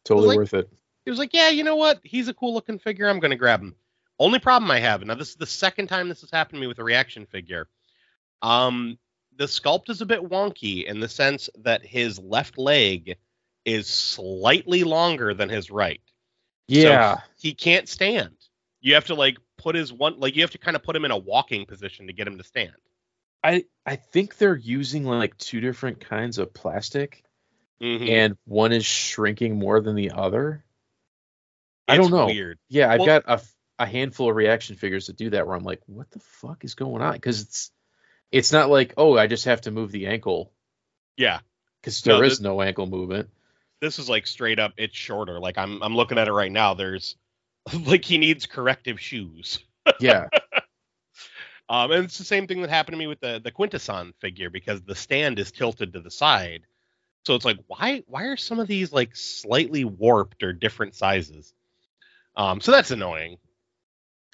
Totally 0.05 0.29
like- 0.29 0.37
worth 0.37 0.53
it. 0.53 0.69
He 1.05 1.09
was 1.09 1.19
like, 1.19 1.33
yeah, 1.33 1.47
you 1.47 1.63
know 1.63 1.77
what? 1.77 2.01
He's 2.03 2.27
a 2.27 2.33
cool 2.33 2.53
looking 2.53 2.79
figure. 2.79 3.07
I'm 3.07 3.21
going 3.21 3.31
to 3.31 3.37
grab 3.37 3.61
him. 3.61 3.75
Only 4.19 4.39
problem 4.39 4.69
I 4.71 4.79
have, 4.79 5.05
now 5.05 5.15
this 5.15 5.29
is 5.29 5.35
the 5.35 5.45
second 5.45 5.87
time 5.87 6.09
this 6.09 6.19
has 6.19 6.31
happened 6.31 6.57
to 6.57 6.59
me 6.61 6.67
with 6.67 6.79
a 6.79 6.83
reaction 6.83 7.25
figure. 7.25 7.69
Um, 8.41 8.97
the 9.37 9.45
sculpt 9.45 9.89
is 9.89 10.01
a 10.01 10.05
bit 10.05 10.21
wonky 10.21 10.85
in 10.85 10.99
the 10.99 11.07
sense 11.07 11.49
that 11.59 11.85
his 11.85 12.19
left 12.19 12.57
leg 12.57 13.17
is 13.63 13.87
slightly 13.87 14.83
longer 14.83 15.33
than 15.33 15.49
his 15.49 15.69
right. 15.69 16.01
So 16.69 16.75
Yeah. 16.79 17.21
he 17.39 17.53
can't 17.53 17.87
stand. 17.87 18.35
You 18.81 18.95
have 18.95 19.05
to 19.05 19.15
like 19.15 19.37
put 19.57 19.75
his 19.75 19.91
one 19.91 20.19
like 20.19 20.35
you 20.35 20.41
have 20.43 20.51
to 20.51 20.57
kind 20.57 20.75
of 20.75 20.83
put 20.83 20.95
him 20.95 21.05
in 21.05 21.11
a 21.11 21.17
walking 21.17 21.65
position 21.65 22.07
to 22.07 22.13
get 22.13 22.27
him 22.27 22.37
to 22.37 22.43
stand. 22.43 22.75
I 23.43 23.65
I 23.85 23.95
think 23.95 24.37
they're 24.37 24.55
using 24.55 25.05
like 25.05 25.37
two 25.37 25.61
different 25.61 25.99
kinds 26.01 26.37
of 26.37 26.53
plastic, 26.53 27.23
Mhm. 27.81 28.09
and 28.09 28.37
one 28.45 28.71
is 28.73 28.85
shrinking 28.85 29.57
more 29.57 29.79
than 29.81 29.95
the 29.95 30.11
other. 30.11 30.63
I 31.87 31.95
don't 31.97 32.11
know. 32.11 32.25
Weird. 32.25 32.59
Yeah, 32.67 32.91
I've 32.91 32.99
Well- 32.99 33.21
got 33.21 33.41
a 33.79 33.85
handful 33.85 34.29
of 34.29 34.35
reaction 34.35 34.75
figures 34.75 35.07
that 35.07 35.15
do 35.17 35.29
that 35.29 35.45
where 35.47 35.55
I'm 35.55 35.63
like, 35.63 35.81
what 35.85 36.09
the 36.11 36.19
fuck 36.19 36.65
is 36.65 36.73
going 36.75 37.01
on? 37.01 37.13
Because 37.13 37.41
it's 37.41 37.71
it's 38.31 38.51
not 38.51 38.69
like 38.69 38.93
oh 38.97 39.17
I 39.17 39.27
just 39.27 39.45
have 39.45 39.61
to 39.61 39.71
move 39.71 39.91
the 39.91 40.07
ankle 40.07 40.51
Yeah. 41.15 41.39
because 41.81 42.05
No, 42.05 42.17
there 42.17 42.25
is 42.25 42.39
the- 42.39 42.43
no 42.43 42.61
ankle 42.61 42.87
movement. 42.87 43.29
This 43.81 43.99
is 43.99 44.09
like 44.09 44.27
straight 44.27 44.59
up 44.59 44.73
it's 44.77 44.95
shorter. 44.95 45.39
Like 45.39 45.57
i'm 45.57 45.81
i'm 45.83 45.95
looking 45.95 46.17
at 46.17 46.27
it 46.27 46.33
right 46.33 46.51
now 46.51 46.73
there's 46.73 47.15
like 47.85 48.05
he 48.05 48.17
needs 48.17 48.45
corrective 48.45 48.99
shoes. 48.99 49.59
Yeah, 49.99 50.27
um 51.69 51.91
and 51.91 52.05
it's 52.05 52.17
the 52.17 52.23
same 52.23 52.47
thing 52.47 52.61
that 52.61 52.69
happened 52.69 52.93
to 52.93 52.99
me 52.99 53.07
with 53.07 53.19
the 53.19 53.39
the 53.43 53.51
quintesson 53.51 54.13
figure 54.19 54.49
because 54.49 54.81
the 54.81 54.95
stand 54.95 55.39
is 55.39 55.51
tilted 55.51 55.93
to 55.93 55.99
the 55.99 56.11
side. 56.11 56.63
So 57.25 57.35
it's 57.35 57.45
like 57.45 57.57
why 57.67 58.03
why 58.07 58.23
are 58.23 58.37
some 58.37 58.59
of 58.59 58.67
these 58.67 58.91
like 58.91 59.15
slightly 59.15 59.85
warped 59.85 60.43
or 60.43 60.53
different 60.53 60.95
sizes? 60.95 61.53
Um 62.35 62.61
so 62.61 62.71
that's 62.71 62.91
annoying. 62.91 63.37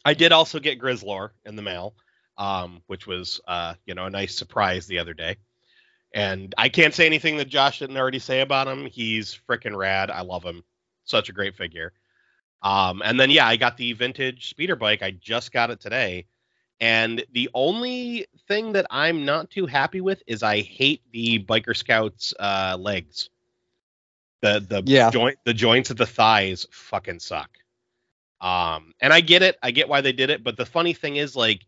I 0.06 0.14
did 0.14 0.32
also 0.32 0.60
get 0.60 0.82
grizzlor 0.82 1.30
in 1.46 1.56
the 1.56 1.62
mail 1.62 1.96
um 2.38 2.82
which 2.88 3.06
was 3.06 3.42
uh 3.48 3.76
you 3.86 3.94
know 3.94 4.06
a 4.06 4.10
nice 4.10 4.36
surprise 4.36 4.88
the 4.88 5.00
other 5.00 5.14
day 5.14 5.38
and 6.14 6.54
I 6.58 6.70
can't 6.70 6.94
say 6.94 7.06
anything 7.06 7.38
that 7.38 7.50
Josh 7.50 7.80
didn't 7.80 7.98
already 7.98 8.20
say 8.20 8.42
about 8.42 8.68
him. 8.68 8.86
He's 8.86 9.40
freaking 9.50 9.76
rad. 9.76 10.12
I 10.12 10.22
love 10.22 10.44
him. 10.44 10.64
Such 11.06 11.30
a 11.30 11.34
great 11.34 11.56
figure. 11.56 11.94
Um, 12.62 13.02
and 13.04 13.20
then 13.20 13.30
yeah, 13.30 13.48
I 13.48 13.58
got 13.58 13.78
the 13.78 13.94
vintage 13.94 14.50
speeder 14.50 14.76
bike. 14.76 15.02
I 15.02 15.12
just 15.12 15.52
got 15.52 15.70
it 15.70 15.80
today. 15.82 16.26
And 16.80 17.24
the 17.34 17.50
only 17.54 18.28
thing 18.48 18.74
that 18.74 18.86
I'm 18.90 19.26
not 19.26 19.50
too 19.50 19.66
happy 19.66 20.02
with 20.02 20.22
is 20.28 20.44
I 20.44 20.62
hate 20.62 21.02
the 21.12 21.40
biker 21.40 21.76
scouts 21.76 22.34
uh 22.40 22.78
legs. 22.80 23.30
The 24.42 24.60
the 24.68 24.84
Yeah. 24.86 25.10
joint 25.10 25.38
the 25.46 25.54
joints 25.54 25.90
of 25.90 25.98
the 25.98 26.06
thighs 26.06 26.68
fucking 26.72 27.20
suck. 27.20 27.50
Um 28.42 28.94
and 29.00 29.14
I 29.14 29.22
get 29.22 29.42
it. 29.44 29.58
I 29.64 29.72
get 29.72 29.90
why 29.90 30.02
they 30.02 30.14
did 30.14 30.30
it, 30.30 30.44
but 30.44 30.58
the 30.58 30.66
funny 30.66 30.94
thing 30.94 31.16
is 31.18 31.36
like 31.36 31.66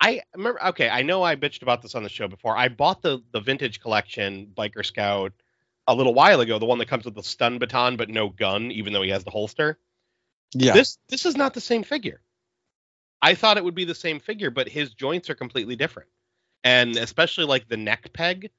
I 0.00 0.22
remember. 0.34 0.62
Okay, 0.68 0.88
I 0.88 1.02
know 1.02 1.22
I 1.22 1.36
bitched 1.36 1.62
about 1.62 1.82
this 1.82 1.94
on 1.94 2.02
the 2.02 2.08
show 2.08 2.28
before. 2.28 2.56
I 2.56 2.68
bought 2.68 3.02
the 3.02 3.22
the 3.32 3.40
vintage 3.40 3.80
collection 3.80 4.52
Biker 4.54 4.84
Scout 4.84 5.32
a 5.86 5.94
little 5.94 6.14
while 6.14 6.40
ago, 6.40 6.58
the 6.58 6.66
one 6.66 6.78
that 6.78 6.88
comes 6.88 7.04
with 7.04 7.14
the 7.14 7.22
stun 7.22 7.58
baton 7.58 7.96
but 7.96 8.08
no 8.08 8.28
gun, 8.28 8.70
even 8.70 8.92
though 8.92 9.02
he 9.02 9.10
has 9.10 9.24
the 9.24 9.30
holster. 9.30 9.78
Yeah. 10.54 10.72
This 10.72 10.98
this 11.08 11.26
is 11.26 11.36
not 11.36 11.54
the 11.54 11.60
same 11.60 11.82
figure. 11.82 12.20
I 13.20 13.34
thought 13.34 13.56
it 13.56 13.64
would 13.64 13.74
be 13.74 13.84
the 13.84 13.94
same 13.94 14.20
figure, 14.20 14.50
but 14.50 14.68
his 14.68 14.92
joints 14.92 15.30
are 15.30 15.34
completely 15.34 15.76
different, 15.76 16.10
and 16.62 16.96
especially 16.96 17.44
like 17.44 17.68
the 17.68 17.76
neck 17.76 18.12
peg. 18.12 18.50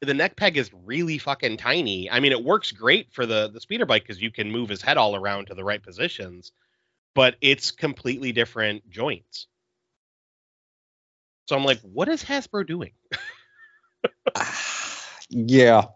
The 0.00 0.14
neck 0.14 0.36
peg 0.36 0.56
is 0.56 0.70
really 0.84 1.18
fucking 1.18 1.56
tiny. 1.56 2.10
I 2.10 2.20
mean, 2.20 2.32
it 2.32 2.42
works 2.42 2.72
great 2.72 3.12
for 3.12 3.26
the 3.26 3.48
the 3.48 3.60
speeder 3.60 3.86
bike 3.86 4.02
because 4.02 4.20
you 4.20 4.30
can 4.30 4.50
move 4.50 4.68
his 4.68 4.82
head 4.82 4.96
all 4.96 5.16
around 5.16 5.46
to 5.46 5.54
the 5.54 5.64
right 5.64 5.82
positions, 5.82 6.52
but 7.14 7.36
it's 7.40 7.70
completely 7.70 8.32
different 8.32 8.88
joints. 8.90 9.46
So 11.46 11.56
I'm 11.56 11.64
like, 11.64 11.80
what 11.80 12.08
is 12.08 12.22
Hasbro 12.22 12.66
doing? 12.66 12.92
yeah. 15.28 15.86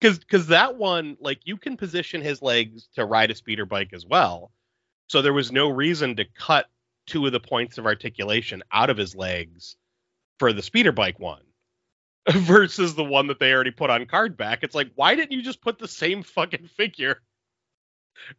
Because 0.00 0.18
because 0.18 0.46
that 0.46 0.76
one, 0.76 1.16
like, 1.20 1.40
you 1.44 1.56
can 1.56 1.76
position 1.76 2.22
his 2.22 2.40
legs 2.40 2.88
to 2.94 3.04
ride 3.04 3.30
a 3.30 3.34
speeder 3.34 3.66
bike 3.66 3.92
as 3.92 4.06
well. 4.06 4.50
So 5.08 5.22
there 5.22 5.32
was 5.32 5.52
no 5.52 5.68
reason 5.68 6.16
to 6.16 6.24
cut 6.24 6.66
two 7.06 7.26
of 7.26 7.32
the 7.32 7.40
points 7.40 7.78
of 7.78 7.86
articulation 7.86 8.62
out 8.72 8.90
of 8.90 8.96
his 8.96 9.14
legs 9.14 9.76
for 10.38 10.52
the 10.52 10.62
speeder 10.62 10.92
bike 10.92 11.18
one 11.18 11.42
versus 12.30 12.94
the 12.94 13.04
one 13.04 13.26
that 13.26 13.38
they 13.38 13.52
already 13.52 13.72
put 13.72 13.90
on 13.90 14.06
card 14.06 14.36
back. 14.36 14.60
It's 14.62 14.74
like, 14.74 14.90
why 14.94 15.14
didn't 15.14 15.32
you 15.32 15.42
just 15.42 15.60
put 15.60 15.78
the 15.78 15.88
same 15.88 16.22
fucking 16.22 16.68
figure 16.68 17.20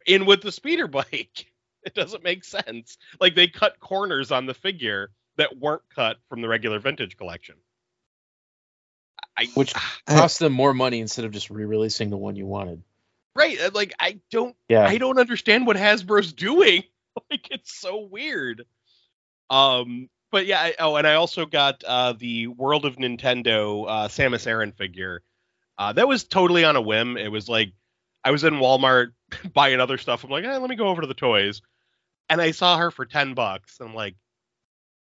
in 0.06 0.26
with 0.26 0.42
the 0.42 0.52
speeder 0.52 0.88
bike? 0.88 1.46
It 1.84 1.94
doesn't 1.94 2.22
make 2.22 2.44
sense. 2.44 2.96
Like 3.20 3.34
they 3.34 3.48
cut 3.48 3.80
corners 3.80 4.30
on 4.30 4.46
the 4.46 4.54
figure 4.54 5.10
that 5.36 5.58
weren't 5.58 5.82
cut 5.94 6.18
from 6.28 6.40
the 6.42 6.48
regular 6.48 6.78
vintage 6.78 7.16
collection. 7.16 7.56
I, 9.36 9.46
which 9.54 9.74
cost 10.06 10.38
them 10.38 10.52
more 10.52 10.74
money 10.74 11.00
instead 11.00 11.24
of 11.24 11.32
just 11.32 11.48
re-releasing 11.48 12.10
the 12.10 12.18
one 12.18 12.36
you 12.36 12.46
wanted. 12.46 12.82
right, 13.34 13.58
uh, 13.60 13.70
like 13.72 13.94
I 13.98 14.20
don't 14.30 14.54
Yeah, 14.68 14.86
I 14.86 14.98
don't 14.98 15.18
understand 15.18 15.66
what 15.66 15.76
Hasbro's 15.76 16.32
doing. 16.32 16.84
Like 17.30 17.50
it's 17.50 17.74
so 17.74 18.08
weird. 18.10 18.64
Um, 19.50 20.08
but 20.30 20.46
yeah. 20.46 20.60
I, 20.60 20.74
oh, 20.78 20.96
and 20.96 21.06
I 21.06 21.14
also 21.14 21.44
got 21.46 21.84
uh, 21.84 22.14
the 22.14 22.46
World 22.46 22.86
of 22.86 22.96
Nintendo 22.96 23.84
uh, 23.86 24.08
Samus 24.08 24.46
Aran 24.46 24.72
figure. 24.72 25.22
Uh, 25.78 25.92
that 25.92 26.08
was 26.08 26.24
totally 26.24 26.64
on 26.64 26.76
a 26.76 26.80
whim. 26.80 27.16
It 27.16 27.30
was 27.30 27.48
like 27.48 27.72
I 28.24 28.30
was 28.30 28.44
in 28.44 28.54
Walmart 28.54 29.12
buying 29.54 29.80
other 29.80 29.98
stuff. 29.98 30.24
I'm 30.24 30.30
like, 30.30 30.44
eh, 30.44 30.56
let 30.56 30.70
me 30.70 30.76
go 30.76 30.88
over 30.88 31.02
to 31.02 31.06
the 31.06 31.14
toys, 31.14 31.62
and 32.28 32.40
I 32.40 32.50
saw 32.52 32.78
her 32.78 32.90
for 32.90 33.04
ten 33.04 33.34
bucks. 33.34 33.78
I'm 33.80 33.94
like, 33.94 34.16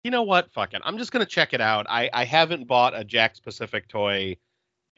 you 0.03 0.11
know 0.11 0.23
what? 0.23 0.52
Fuck 0.52 0.73
it. 0.73 0.82
I'm 0.84 0.98
just 0.98 1.11
gonna 1.11 1.26
check 1.26 1.53
it 1.53 1.61
out. 1.61 1.86
I 1.90 2.10
I 2.14 2.26
haven't 2.26 2.68
bought 2.68 2.99
a 2.99 3.03
Jakks 3.03 3.41
Pacific 3.41 3.88
toy 3.88 4.38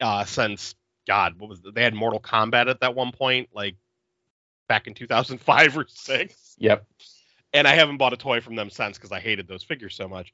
uh, 0.00 0.24
since 0.24 0.74
God. 1.06 1.38
What 1.38 1.50
was 1.50 1.60
it? 1.64 1.74
they 1.74 1.82
had 1.82 1.94
Mortal 1.94 2.20
Kombat 2.20 2.68
at 2.68 2.80
that 2.80 2.94
one 2.94 3.12
point, 3.12 3.50
like 3.52 3.76
back 4.68 4.86
in 4.86 4.94
2005 4.94 5.76
or 5.76 5.84
six 5.88 6.56
yep. 6.58 6.86
and 7.52 7.68
I 7.68 7.74
haven't 7.74 7.98
bought 7.98 8.12
a 8.12 8.16
toy 8.16 8.40
from 8.40 8.56
them 8.56 8.70
since 8.70 8.96
because 8.96 9.12
I 9.12 9.20
hated 9.20 9.46
those 9.46 9.62
figures 9.62 9.94
so 9.94 10.08
much. 10.08 10.32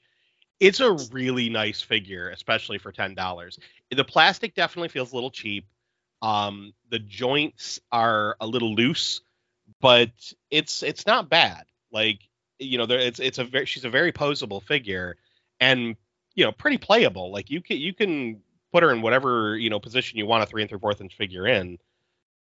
It's 0.60 0.80
a 0.80 0.92
really 1.10 1.48
nice 1.48 1.80
figure, 1.80 2.30
especially 2.30 2.78
for 2.78 2.92
ten 2.92 3.14
dollars. 3.14 3.58
The 3.90 4.04
plastic 4.04 4.54
definitely 4.54 4.90
feels 4.90 5.12
a 5.12 5.14
little 5.14 5.30
cheap. 5.30 5.66
Um, 6.22 6.74
the 6.90 6.98
joints 6.98 7.80
are 7.90 8.36
a 8.40 8.46
little 8.46 8.74
loose, 8.74 9.22
but 9.80 10.10
it's 10.50 10.82
it's 10.82 11.06
not 11.06 11.30
bad. 11.30 11.64
Like 11.90 12.20
you 12.60 12.78
know, 12.78 12.86
there 12.86 12.98
it's 12.98 13.18
it's 13.18 13.38
a 13.38 13.44
very 13.44 13.66
she's 13.66 13.84
a 13.84 13.90
very 13.90 14.12
posable 14.12 14.62
figure, 14.62 15.16
and 15.58 15.96
you 16.34 16.44
know, 16.44 16.52
pretty 16.52 16.78
playable. 16.78 17.32
Like 17.32 17.50
you 17.50 17.60
can 17.60 17.78
you 17.78 17.92
can 17.92 18.42
put 18.72 18.82
her 18.82 18.92
in 18.92 19.02
whatever 19.02 19.56
you 19.56 19.70
know 19.70 19.80
position 19.80 20.18
you 20.18 20.26
want 20.26 20.42
a 20.42 20.46
three 20.46 20.62
and 20.62 20.68
three 20.68 20.78
fourth 20.78 21.00
inch 21.00 21.16
figure 21.16 21.46
in, 21.46 21.78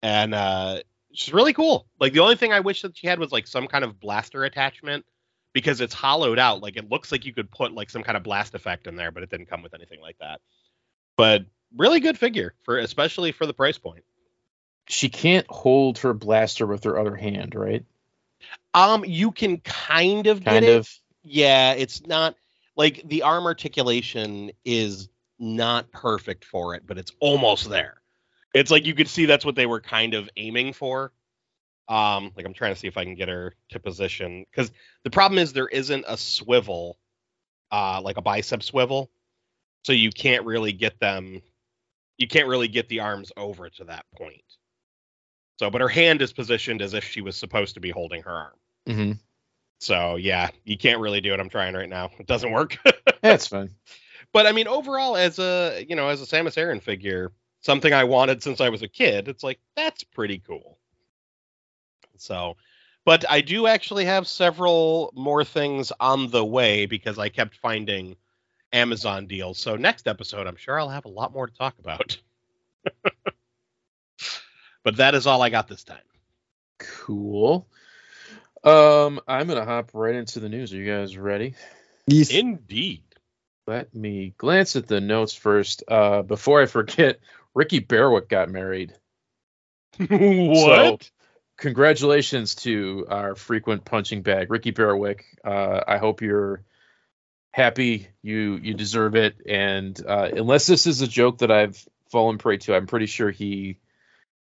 and 0.02 0.34
uh, 0.34 0.80
she's 1.14 1.34
really 1.34 1.54
cool. 1.54 1.86
Like 2.00 2.14
the 2.14 2.20
only 2.22 2.36
thing 2.36 2.54
I 2.54 2.62
wish 2.62 2.82
that 2.82 2.98
she 2.98 3.08
had 3.08 3.20
was 3.20 3.32
like 3.32 3.46
some 3.46 3.68
kind 3.68 3.84
of 3.84 4.00
blaster 4.00 4.44
attachment, 4.44 5.06
because 5.54 5.82
it's 5.82 5.94
hollowed 5.94 6.40
out. 6.40 6.62
Like 6.62 6.78
it 6.78 6.90
looks 6.90 7.12
like 7.12 7.26
you 7.26 7.34
could 7.34 7.50
put 7.50 7.74
like 7.74 7.90
some 7.90 8.04
kind 8.04 8.18
of 8.18 8.24
blast 8.24 8.56
effect 8.56 8.88
in 8.88 8.96
there, 8.96 9.12
but 9.12 9.24
it 9.24 9.30
didn't 9.30 9.48
come 9.48 9.64
with 9.64 9.74
anything 9.74 10.02
like 10.02 10.18
that. 10.20 10.42
But 11.18 11.46
really 11.76 12.00
good 12.00 12.18
figure 12.18 12.54
for 12.64 12.78
especially 12.78 13.32
for 13.32 13.46
the 13.46 13.54
price 13.54 13.78
point. 13.78 14.04
She 14.88 15.10
can't 15.10 15.48
hold 15.50 16.00
her 16.00 16.14
blaster 16.14 16.68
with 16.68 16.84
her 16.84 17.00
other 17.00 17.16
hand, 17.16 17.56
right? 17.56 17.86
Um, 18.76 19.06
you 19.06 19.32
can 19.32 19.58
kind 19.60 20.28
of 20.28 20.44
get 20.44 20.52
Kind 20.52 20.66
it. 20.66 20.78
of. 20.78 20.90
Yeah, 21.24 21.72
it's 21.72 22.06
not 22.06 22.36
like 22.76 23.02
the 23.08 23.24
arm 23.24 23.46
articulation 23.46 24.52
is 24.66 25.10
not 25.40 25.92
perfect 25.92 26.46
for 26.46 26.76
it, 26.76 26.86
but 26.86 26.98
it's 26.98 27.12
almost 27.20 27.70
there. 27.70 28.02
It's 28.54 28.70
like 28.70 28.86
you 28.86 28.94
could 28.94 29.08
see 29.08 29.26
that's 29.26 29.46
what 29.46 29.56
they 29.56 29.66
were 29.66 29.82
kind 29.82 30.14
of 30.14 30.30
aiming 30.38 30.74
for. 30.74 31.12
Um, 31.88 32.32
like 32.36 32.46
I'm 32.46 32.54
trying 32.54 32.74
to 32.74 32.80
see 32.80 32.88
if 32.88 32.98
I 32.98 33.06
can 33.06 33.16
get 33.16 33.30
her 33.30 33.54
to 33.70 33.80
position 33.80 34.46
because 34.52 34.72
the 35.04 35.10
problem 35.10 35.40
is 35.40 35.54
there 35.54 35.68
isn't 35.68 36.06
a 36.08 36.18
swivel, 36.18 36.98
uh, 37.72 38.02
like 38.02 38.18
a 38.18 38.22
bicep 38.22 38.62
swivel, 38.62 39.10
so 39.84 39.94
you 39.94 40.10
can't 40.12 40.46
really 40.46 40.74
get 40.74 41.00
them. 41.00 41.42
You 42.18 42.28
can't 42.28 42.48
really 42.48 42.68
get 42.68 42.90
the 42.90 43.02
arms 43.02 43.32
over 43.38 43.70
to 43.70 43.86
that 43.86 44.06
point. 44.18 44.44
So, 45.58 45.70
but 45.70 45.82
her 45.82 45.88
hand 45.88 46.22
is 46.22 46.34
positioned 46.34 46.82
as 46.82 46.94
if 46.94 47.04
she 47.04 47.22
was 47.22 47.38
supposed 47.38 47.76
to 47.76 47.80
be 47.80 47.90
holding 47.90 48.24
her 48.24 48.32
arm. 48.32 48.54
Hmm 48.88 49.14
So 49.80 50.16
yeah, 50.18 50.50
you 50.66 50.78
can't 50.78 51.00
really 51.02 51.22
do 51.22 51.34
it. 51.34 51.40
I'm 51.40 51.50
trying 51.50 51.76
right 51.76 51.90
now. 51.90 52.12
It 52.20 52.28
doesn't 52.28 52.52
work. 52.52 52.78
That's 53.22 53.48
fine. 53.48 53.76
but 54.34 54.48
I 54.48 54.52
mean, 54.52 54.68
overall, 54.68 55.16
as 55.18 55.40
a 55.40 55.86
you 55.88 55.96
know, 55.96 56.10
as 56.10 56.22
a 56.22 56.26
Samus 56.26 56.58
Aran 56.58 56.80
figure, 56.82 57.32
something 57.62 57.94
I 57.94 58.04
wanted 58.06 58.44
since 58.44 58.62
I 58.62 58.70
was 58.70 58.82
a 58.84 58.88
kid, 58.88 59.28
it's 59.30 59.44
like 59.44 59.60
that's 59.76 60.04
pretty 60.04 60.40
cool. 60.40 60.80
So, 62.18 62.58
but 63.06 63.30
I 63.30 63.42
do 63.42 63.68
actually 63.68 64.06
have 64.06 64.28
several 64.28 65.12
more 65.16 65.44
things 65.44 65.92
on 66.00 66.30
the 66.30 66.44
way 66.46 66.86
because 66.86 67.18
I 67.20 67.30
kept 67.30 67.56
finding 67.58 68.16
Amazon 68.74 69.28
deals. 69.28 69.60
So 69.60 69.76
next 69.78 70.08
episode, 70.08 70.48
I'm 70.48 70.58
sure 70.58 70.80
I'll 70.80 70.90
have 70.90 71.06
a 71.06 71.10
lot 71.10 71.34
more 71.34 71.48
to 71.48 71.54
talk 71.54 71.78
about. 71.80 72.18
but 74.84 74.98
that 74.98 75.16
is 75.16 75.28
all 75.28 75.42
I 75.42 75.50
got 75.50 75.68
this 75.68 75.84
time. 75.84 76.04
Cool. 76.80 77.68
Um, 78.66 79.22
I'm 79.28 79.48
gonna 79.48 79.64
hop 79.64 79.92
right 79.94 80.16
into 80.16 80.40
the 80.40 80.50
news. 80.50 80.74
Are 80.74 80.78
you 80.78 80.92
guys 80.92 81.18
ready? 81.18 81.54
Yes. 82.08 82.32
Indeed. 82.32 83.04
Let 83.68 83.94
me 83.96 84.34
glance 84.38 84.76
at 84.76 84.88
the 84.88 85.02
notes 85.02 85.34
first. 85.34 85.84
Uh, 85.88 86.24
before 86.24 86.62
I 86.62 86.66
forget, 86.66 87.20
Ricky 87.54 87.80
Berwick 87.80 88.28
got 88.28 88.50
married. 88.50 88.94
what? 89.98 91.04
So, 91.04 91.10
congratulations 91.58 92.56
to 92.56 93.06
our 93.10 93.36
frequent 93.36 93.86
punching 93.86 94.24
bag, 94.24 94.52
Ricky 94.52 94.72
Berwick. 94.72 95.26
Uh, 95.44 95.82
I 95.88 95.98
hope 95.98 96.22
you're 96.22 96.64
happy. 97.52 98.08
You 98.22 98.60
you 98.62 98.74
deserve 98.74 99.16
it. 99.16 99.36
And 99.48 100.00
uh, 100.06 100.30
unless 100.34 100.68
this 100.68 100.88
is 100.88 101.02
a 101.02 101.08
joke 101.08 101.40
that 101.40 101.52
I've 101.52 101.84
fallen 102.12 102.38
prey 102.38 102.58
to, 102.58 102.76
I'm 102.76 102.88
pretty 102.88 103.06
sure 103.08 103.32
he 103.32 103.78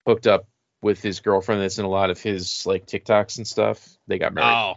hooked 0.07 0.27
up 0.27 0.47
with 0.83 1.03
his 1.03 1.21
girlfriend 1.21 1.63
that's 1.63 1.79
in 1.79 1.85
a 1.85 1.89
lot 1.89 2.11
of 2.11 2.21
his 2.21 2.67
like 2.67 2.87
TikToks 2.87 3.39
and 3.39 3.47
stuff. 3.47 3.87
They 4.07 4.19
got 4.19 4.35
married. 4.35 4.75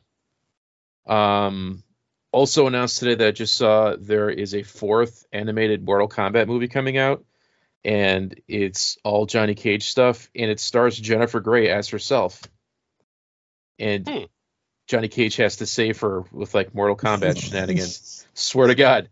oh, 1.07 1.13
Um, 1.13 1.83
also 2.31 2.67
announced 2.67 2.99
today 2.99 3.15
that 3.15 3.27
I 3.27 3.31
just 3.31 3.55
saw 3.55 3.95
there 3.99 4.29
is 4.29 4.53
a 4.55 4.63
fourth 4.63 5.25
animated 5.31 5.83
Mortal 5.83 6.07
Kombat 6.07 6.47
movie 6.47 6.67
coming 6.67 6.97
out, 6.97 7.23
and 7.83 8.39
it's 8.47 8.97
all 9.03 9.25
Johnny 9.25 9.55
Cage 9.55 9.83
stuff, 9.89 10.29
and 10.35 10.49
it 10.51 10.59
stars 10.59 10.97
Jennifer 10.97 11.39
Grey 11.39 11.69
as 11.69 11.89
herself. 11.89 12.41
And 13.77 14.07
Hmm. 14.07 14.23
Johnny 14.87 15.07
Cage 15.07 15.35
has 15.37 15.57
to 15.57 15.65
save 15.65 15.99
her 16.01 16.21
with 16.31 16.53
like 16.55 16.73
Mortal 16.73 16.95
Kombat 16.95 17.37
shenanigans. 17.41 18.25
Swear 18.33 18.67
to 18.67 18.75
God. 18.75 19.09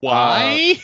why? 0.00 0.76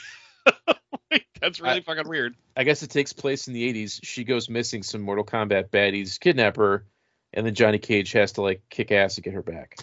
That's 1.41 1.61
really 1.61 1.77
I- 1.77 1.81
fucking 1.83 2.09
weird. 2.09 2.35
I 2.57 2.65
guess 2.65 2.83
it 2.83 2.91
takes 2.91 3.13
place 3.13 3.49
in 3.49 3.55
the 3.55 3.73
80s. 3.73 4.01
She 4.03 4.25
goes 4.25 4.49
missing. 4.49 4.83
Some 4.83 5.03
Mortal 5.03 5.25
Kombat 5.25 5.69
baddies 5.71 6.19
kidnap 6.19 6.57
her, 6.57 6.85
and 7.33 7.47
then 7.47 7.55
Johnny 7.55 7.79
Cage 7.79 8.13
has 8.13 8.33
to 8.33 8.43
like 8.43 8.63
kick 8.71 8.91
ass 8.93 9.17
to 9.17 9.21
get 9.21 9.35
her 9.35 9.43
back. 9.43 9.77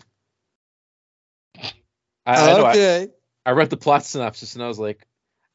I, 1.56 1.72
I 2.26 2.46
know, 2.48 2.66
I- 2.66 2.70
okay. 2.72 3.08
I 3.46 3.52
read 3.52 3.70
the 3.70 3.78
plot 3.78 4.06
synopsis 4.06 4.56
and 4.56 4.64
I 4.64 4.68
was 4.70 4.80
like, 4.80 5.06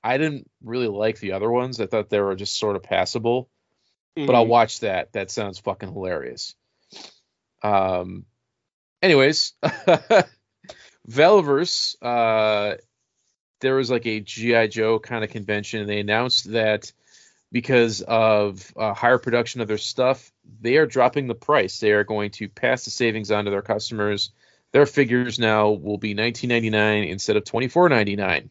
I 0.05 0.19
didn't 0.19 0.49
really 0.63 0.89
like 0.89 1.19
the 1.21 1.33
other 1.33 1.51
ones. 1.51 1.81
I 1.81 1.87
thought 1.87 2.11
they 2.11 2.21
were 2.21 2.37
just 2.37 2.59
sort 2.59 2.77
of 2.77 2.83
passable, 2.83 3.49
but 4.15 4.35
I'll 4.35 4.45
Mhm. 4.45 4.49
watch 4.49 4.81
that. 4.81 5.13
That 5.15 5.31
sounds 5.31 5.59
fucking 5.59 5.91
hilarious. 5.93 6.55
Um, 7.63 8.27
anyways, 9.03 9.55
Valaverse, 11.09 11.97
uh, 12.03 12.77
there 13.61 13.77
was 13.77 13.91
like 13.91 14.07
a 14.07 14.21
GI 14.21 14.69
Joe 14.69 14.99
kind 14.99 15.25
of 15.25 15.31
convention, 15.31 15.81
and 15.81 15.89
they 15.89 16.01
announced 16.01 16.53
that 16.53 16.93
because 17.51 18.03
of 18.03 18.73
uh, 18.77 18.95
higher 18.95 19.19
production 19.19 19.61
of 19.61 19.69
their 19.69 19.79
stuff, 19.79 20.31
they 20.61 20.77
are 20.77 20.87
dropping 20.87 21.27
the 21.27 21.35
price. 21.35 21.81
They 21.81 21.93
are 21.93 22.05
going 22.05 22.31
to 22.33 22.49
pass 22.49 22.85
the 22.85 22.91
savings 22.91 23.31
on 23.31 23.47
to 23.47 23.51
their 23.51 23.63
customers. 23.63 24.31
Their 24.73 24.87
figures 24.87 25.39
now 25.39 25.71
will 25.71 25.99
be 25.99 26.15
19.99 26.15 27.09
instead 27.09 27.37
of 27.37 27.45
24.99. 27.45 28.51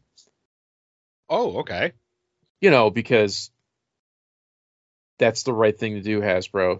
Oh, 1.29 1.59
okay. 1.59 1.93
You 2.59 2.71
know, 2.71 2.89
because 2.89 3.51
that's 5.19 5.43
the 5.43 5.53
right 5.53 5.77
thing 5.77 5.95
to 5.95 6.01
do, 6.01 6.21
Hasbro. 6.21 6.79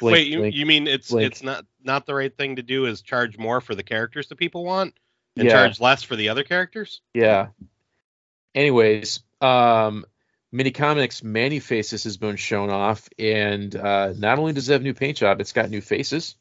Blink, 0.00 0.14
Wait, 0.14 0.26
you, 0.28 0.38
blink. 0.38 0.54
you 0.54 0.66
mean 0.66 0.86
it's 0.86 1.10
blink. 1.10 1.32
it's 1.32 1.42
not 1.42 1.64
not 1.82 2.06
the 2.06 2.14
right 2.14 2.36
thing 2.36 2.56
to 2.56 2.62
do 2.62 2.86
is 2.86 3.02
charge 3.02 3.36
more 3.36 3.60
for 3.60 3.74
the 3.74 3.82
characters 3.82 4.28
that 4.28 4.36
people 4.36 4.64
want 4.64 4.94
and 5.38 5.48
Yeah. 5.48 5.54
charge 5.54 5.80
less 5.80 6.02
for 6.02 6.16
the 6.16 6.28
other 6.28 6.44
characters? 6.44 7.00
Yeah. 7.14 7.48
Anyways, 8.54 9.20
um, 9.40 10.04
Mini 10.50 10.70
Comics 10.70 11.22
Man-E-Faces 11.22 12.04
has 12.04 12.16
been 12.16 12.36
shown 12.36 12.70
off, 12.70 13.08
and 13.18 13.74
uh, 13.74 14.14
not 14.16 14.38
only 14.38 14.52
does 14.52 14.68
it 14.68 14.72
have 14.72 14.82
new 14.82 14.94
paint 14.94 15.18
job, 15.18 15.40
it's 15.40 15.52
got 15.52 15.70
new 15.70 15.80
faces, 15.80 16.36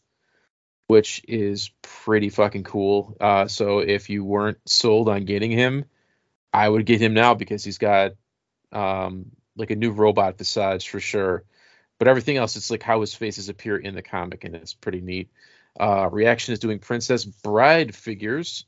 which 0.87 1.21
is 1.27 1.71
pretty 1.81 2.29
fucking 2.29 2.63
cool. 2.63 3.17
Uh, 3.19 3.47
so 3.47 3.79
if 3.79 4.09
you 4.09 4.23
weren't 4.23 4.57
sold 4.65 5.09
on 5.09 5.25
getting 5.25 5.51
him, 5.51 5.85
I 6.53 6.67
would 6.67 6.85
get 6.85 7.01
him 7.01 7.13
now 7.13 7.33
because 7.33 7.63
he's 7.63 7.77
got 7.77 8.13
um, 8.71 9.31
like 9.55 9.71
a 9.71 9.75
new 9.75 9.91
robot 9.91 10.37
visage 10.37 10.87
for 10.87 10.99
sure. 10.99 11.43
But 11.99 12.07
everything 12.07 12.37
else, 12.37 12.55
it's 12.55 12.71
like 12.71 12.83
how 12.83 13.01
his 13.01 13.13
faces 13.13 13.49
appear 13.49 13.75
in 13.75 13.95
the 13.95 14.01
comic, 14.01 14.43
and 14.43 14.55
it's 14.55 14.73
pretty 14.73 15.01
neat. 15.01 15.29
Uh, 15.79 16.09
Reaction 16.11 16.53
is 16.53 16.59
doing 16.59 16.79
Princess 16.79 17.25
Bride 17.25 17.93
figures 17.93 18.65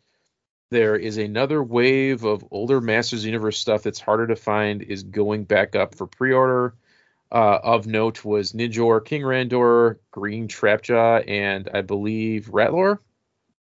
there 0.71 0.95
is 0.95 1.17
another 1.17 1.63
wave 1.63 2.23
of 2.23 2.45
older 2.51 2.79
Masters 2.79 3.25
Universe 3.25 3.57
stuff 3.57 3.83
that's 3.83 3.99
harder 3.99 4.27
to 4.27 4.35
find 4.35 4.81
is 4.83 5.03
going 5.03 5.45
back 5.45 5.75
up 5.75 5.95
for 5.95 6.07
pre-order. 6.07 6.75
Uh, 7.31 7.59
of 7.61 7.85
note 7.85 8.25
was 8.25 8.53
Ninjor, 8.53 9.03
King 9.05 9.21
Randor, 9.21 9.97
Green 10.11 10.47
Trapjaw, 10.47 11.27
and 11.27 11.69
I 11.73 11.81
believe 11.81 12.49
Ratlor. 12.51 12.99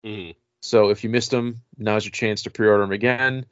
Mhm. 0.05 0.35
So 0.61 0.91
if 0.91 1.05
you 1.05 1.11
missed 1.11 1.31
them, 1.31 1.62
now's 1.79 2.05
your 2.05 2.11
chance 2.11 2.43
to 2.43 2.51
pre-order 2.51 2.83
them 2.83 2.93
again. 2.93 3.47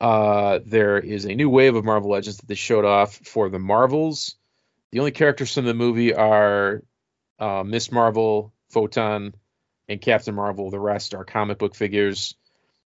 Uh, 0.00 0.60
there 0.64 0.98
is 0.98 1.24
a 1.24 1.34
new 1.34 1.48
wave 1.48 1.74
of 1.74 1.84
Marvel 1.84 2.10
Legends 2.10 2.38
that 2.38 2.46
they 2.46 2.54
showed 2.54 2.84
off 2.84 3.14
for 3.14 3.48
the 3.48 3.58
Marvels. 3.58 4.36
The 4.92 5.00
only 5.00 5.12
characters 5.12 5.54
from 5.54 5.64
the 5.64 5.74
movie 5.74 6.14
are 6.14 6.82
uh, 7.38 7.62
Miss 7.64 7.90
Marvel, 7.90 8.52
Photon, 8.70 9.34
and 9.88 10.00
Captain 10.00 10.34
Marvel. 10.34 10.70
The 10.70 10.80
rest 10.80 11.14
are 11.14 11.24
comic 11.24 11.58
book 11.58 11.74
figures. 11.74 12.34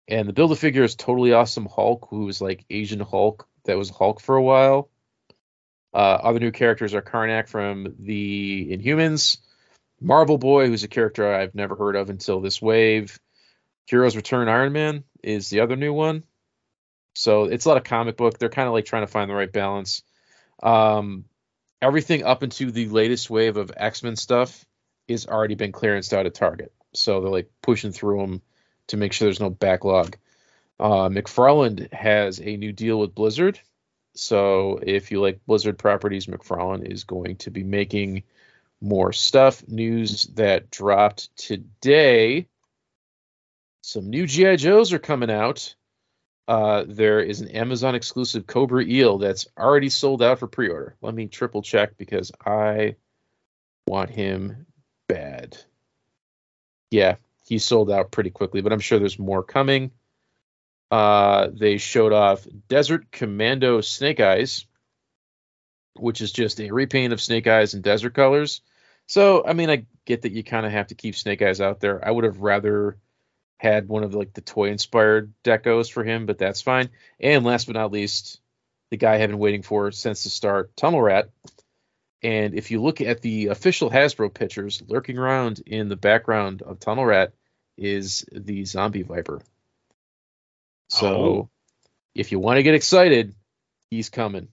And 0.08 0.28
the 0.28 0.34
build 0.34 0.52
a 0.52 0.56
figure 0.56 0.84
is 0.84 0.96
totally 0.96 1.34
awesome 1.34 1.66
Hulk, 1.66 2.08
who 2.10 2.26
was 2.26 2.42
like 2.42 2.66
Asian 2.70 3.00
Hulk 3.00 3.48
that 3.66 3.78
was 3.78 3.90
Hulk 3.90 4.20
for 4.20 4.36
a 4.36 4.44
while. 4.44 4.90
Uh, 5.94 6.20
other 6.24 6.40
new 6.40 6.52
characters 6.52 6.94
are 6.94 7.02
Karnak 7.02 7.48
from 7.48 7.96
the 8.00 8.76
Inhumans, 8.76 9.38
Marvel 10.02 10.38
Boy, 10.38 10.68
who's 10.68 10.84
a 10.84 10.88
character 10.88 11.34
I've 11.34 11.56
never 11.56 11.76
heard 11.76 11.96
of 11.96 12.10
until 12.10 12.42
this 12.42 12.62
wave. 12.62 13.20
Heroes 13.86 14.16
Return 14.16 14.50
Iron 14.50 14.74
Man 14.74 15.04
is 15.22 15.50
the 15.50 15.60
other 15.60 15.76
new 15.76 15.94
one. 15.94 16.24
So 17.16 17.46
it's 17.46 17.66
a 17.66 17.70
lot 17.70 17.78
of 17.78 17.84
comic 17.84 18.18
book. 18.18 18.40
They're 18.40 18.50
kind 18.50 18.68
of 18.68 18.74
like 18.74 18.86
trying 18.86 19.04
to 19.04 19.12
find 19.12 19.30
the 19.30 19.36
right 19.36 19.52
balance. 19.52 20.02
Um, 20.62 21.26
everything 21.82 22.24
up 22.24 22.44
into 22.44 22.72
the 22.72 22.88
latest 22.88 23.30
wave 23.30 23.58
of 23.58 23.72
X 23.76 24.04
Men 24.04 24.16
stuff 24.16 24.66
is 25.08 25.28
already 25.28 25.56
been 25.56 25.72
clearanced 25.72 26.14
out 26.14 26.26
at 26.26 26.34
Target. 26.34 26.74
So 26.94 27.22
they're 27.22 27.30
like 27.30 27.52
pushing 27.62 27.92
through 27.92 28.22
them 28.22 28.42
to 28.88 28.98
make 28.98 29.14
sure 29.14 29.26
there's 29.26 29.40
no 29.40 29.50
backlog. 29.50 30.18
Uh, 30.80 31.10
McFarlane 31.10 31.92
has 31.94 32.40
a 32.40 32.58
new 32.58 32.72
deal 32.72 33.00
with 33.00 33.16
Blizzard. 33.16 33.60
So 34.16 34.80
if 34.82 35.12
you 35.12 35.22
like 35.22 35.46
Blizzard 35.46 35.78
properties, 35.78 36.28
McFarlane 36.28 36.90
is 36.90 37.04
going 37.04 37.38
to 37.38 37.52
be 37.52 37.64
making 37.64 38.24
more 38.82 39.14
stuff. 39.14 39.68
News 39.68 40.26
that 40.36 40.70
dropped 40.70 41.36
today. 41.36 42.48
Some 43.82 44.10
new 44.10 44.28
GI 44.28 44.58
Joes 44.58 44.94
are 44.94 45.00
coming 45.00 45.32
out. 45.32 45.76
Uh, 46.48 46.84
there 46.86 47.22
is 47.22 47.40
an 47.42 47.48
Amazon 47.50 47.96
exclusive 47.96 48.46
Cobra 48.46 48.84
Eel 48.84 49.18
that's 49.18 49.48
already 49.58 49.90
sold 49.90 50.22
out 50.22 50.40
for 50.40 50.48
pre-order. 50.48 50.96
Let 51.02 51.14
me 51.14 51.28
triple 51.28 51.62
check 51.62 51.98
because 51.98 52.32
I 52.46 52.96
want 53.88 54.10
him 54.10 54.66
bad. 55.08 55.58
yeah, 56.92 57.16
he 57.46 57.60
sold 57.60 57.92
out 57.92 58.12
pretty 58.12 58.30
quickly, 58.30 58.62
but 58.62 58.74
I'm 58.74 58.80
sure 58.80 59.00
there's 59.00 59.20
more 59.20 59.44
coming. 59.44 59.92
Uh, 60.90 61.50
they 61.52 61.78
showed 61.78 62.14
off 62.14 62.48
Desert 62.68 63.12
Commando 63.12 63.82
Snake 63.82 64.20
Eyes, 64.20 64.66
which 65.96 66.22
is 66.22 66.32
just 66.32 66.60
a 66.60 66.72
repaint 66.72 67.14
of 67.14 67.22
Snake 67.22 67.48
Eyes 67.48 67.74
in 67.74 67.82
desert 67.82 68.14
colors. 68.14 68.62
So, 69.08 69.46
I 69.46 69.54
mean, 69.54 69.70
I 69.70 69.86
get 70.06 70.22
that 70.22 70.32
you 70.32 70.44
kind 70.44 70.66
of 70.66 70.72
have 70.72 70.88
to 70.88 70.96
keep 70.96 71.16
Snake 71.16 71.42
Eyes 71.42 71.62
out 71.62 71.80
there. 71.80 72.06
I 72.06 72.12
would 72.12 72.24
have 72.24 72.40
rather 72.40 72.98
had 73.58 73.88
one 73.88 74.04
of 74.04 74.14
like 74.14 74.34
the 74.34 74.42
toy 74.42 74.70
inspired 74.70 75.34
decos 75.44 75.92
for 75.92 76.04
him, 76.04 76.26
but 76.26 76.38
that's 76.38 76.62
fine. 76.62 76.90
And 77.20 77.44
last 77.44 77.68
but 77.68 77.76
not 77.76 77.92
least, 77.92 78.40
the 78.92 78.98
guy 78.98 79.16
I've 79.16 79.30
been 79.30 79.40
waiting 79.40 79.64
for 79.64 79.92
since 79.92 80.24
the 80.24 80.30
start, 80.30 80.76
Tunnel 80.76 81.02
Rat. 81.02 81.30
And 82.24 82.56
if 82.56 82.72
you 82.72 82.82
look 82.82 83.02
at 83.02 83.22
the 83.22 83.48
official 83.48 83.90
Hasbro 83.90 84.34
pictures, 84.34 84.82
lurking 84.88 85.18
around 85.18 85.62
in 85.66 85.90
the 85.90 85.98
background 85.98 86.62
of 86.62 86.80
Tunnel 86.80 87.06
Rat 87.06 87.34
is 87.78 88.26
the 88.32 88.64
Zombie 88.66 89.02
Viper. 89.04 89.42
So 90.90 91.08
Oh. 91.08 91.50
if 92.16 92.32
you 92.32 92.40
want 92.40 92.58
to 92.58 92.64
get 92.64 92.76
excited, 92.76 93.36
he's 93.90 94.10
coming. 94.10 94.48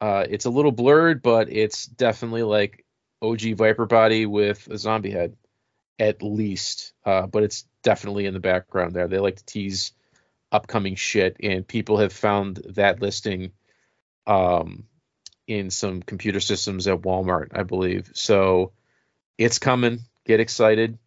Uh, 0.00 0.26
it's 0.28 0.46
a 0.46 0.50
little 0.50 0.72
blurred, 0.72 1.22
but 1.22 1.52
it's 1.52 1.86
definitely 1.86 2.42
like 2.42 2.84
OG 3.20 3.54
Viper 3.54 3.86
body 3.86 4.26
with 4.26 4.66
a 4.68 4.78
zombie 4.78 5.10
head, 5.12 5.36
at 5.98 6.22
least. 6.22 6.92
Uh, 7.04 7.26
but 7.26 7.42
it's 7.42 7.66
definitely 7.82 8.26
in 8.26 8.34
the 8.34 8.40
background 8.40 8.94
there. 8.94 9.08
They 9.08 9.18
like 9.18 9.36
to 9.36 9.44
tease 9.44 9.92
upcoming 10.50 10.96
shit, 10.96 11.36
and 11.40 11.66
people 11.66 11.98
have 11.98 12.12
found 12.12 12.56
that 12.70 13.00
listing 13.00 13.52
um, 14.26 14.84
in 15.46 15.70
some 15.70 16.02
computer 16.02 16.40
systems 16.40 16.86
at 16.86 17.02
Walmart, 17.02 17.48
I 17.52 17.62
believe. 17.62 18.10
So 18.14 18.72
it's 19.38 19.58
coming. 19.58 20.00
Get 20.24 20.40
excited. 20.40 20.98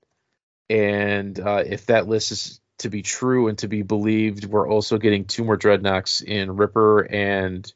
And 0.70 1.40
uh, 1.40 1.64
if 1.66 1.88
that 1.88 2.08
list 2.08 2.32
is 2.32 2.60
to 2.80 2.90
be 2.90 3.02
true 3.02 3.48
and 3.48 3.58
to 3.60 3.68
be 3.68 3.82
believed, 3.82 4.46
we're 4.46 4.68
also 4.68 4.98
getting 4.98 5.26
two 5.26 5.44
more 5.44 5.58
Dreadnoks 5.58 6.24
in 6.24 6.56
Ripper 6.56 7.02
and 7.02 7.72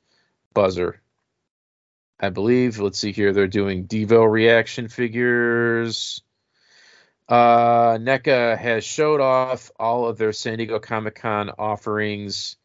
Buzzer. 0.53 1.01
I 2.19 2.29
believe. 2.29 2.79
Let's 2.79 2.99
see 2.99 3.13
here. 3.13 3.31
They're 3.31 3.47
doing 3.47 3.87
Devo 3.87 4.29
reaction 4.29 4.89
figures. 4.89 6.21
Uh, 7.29 7.97
NECA 7.97 8.57
has 8.57 8.83
showed 8.83 9.21
off 9.21 9.71
all 9.79 10.07
of 10.07 10.17
their 10.17 10.33
San 10.33 10.57
Diego 10.57 10.79
Comic 10.79 11.15
Con 11.15 11.51
offerings. 11.57 12.57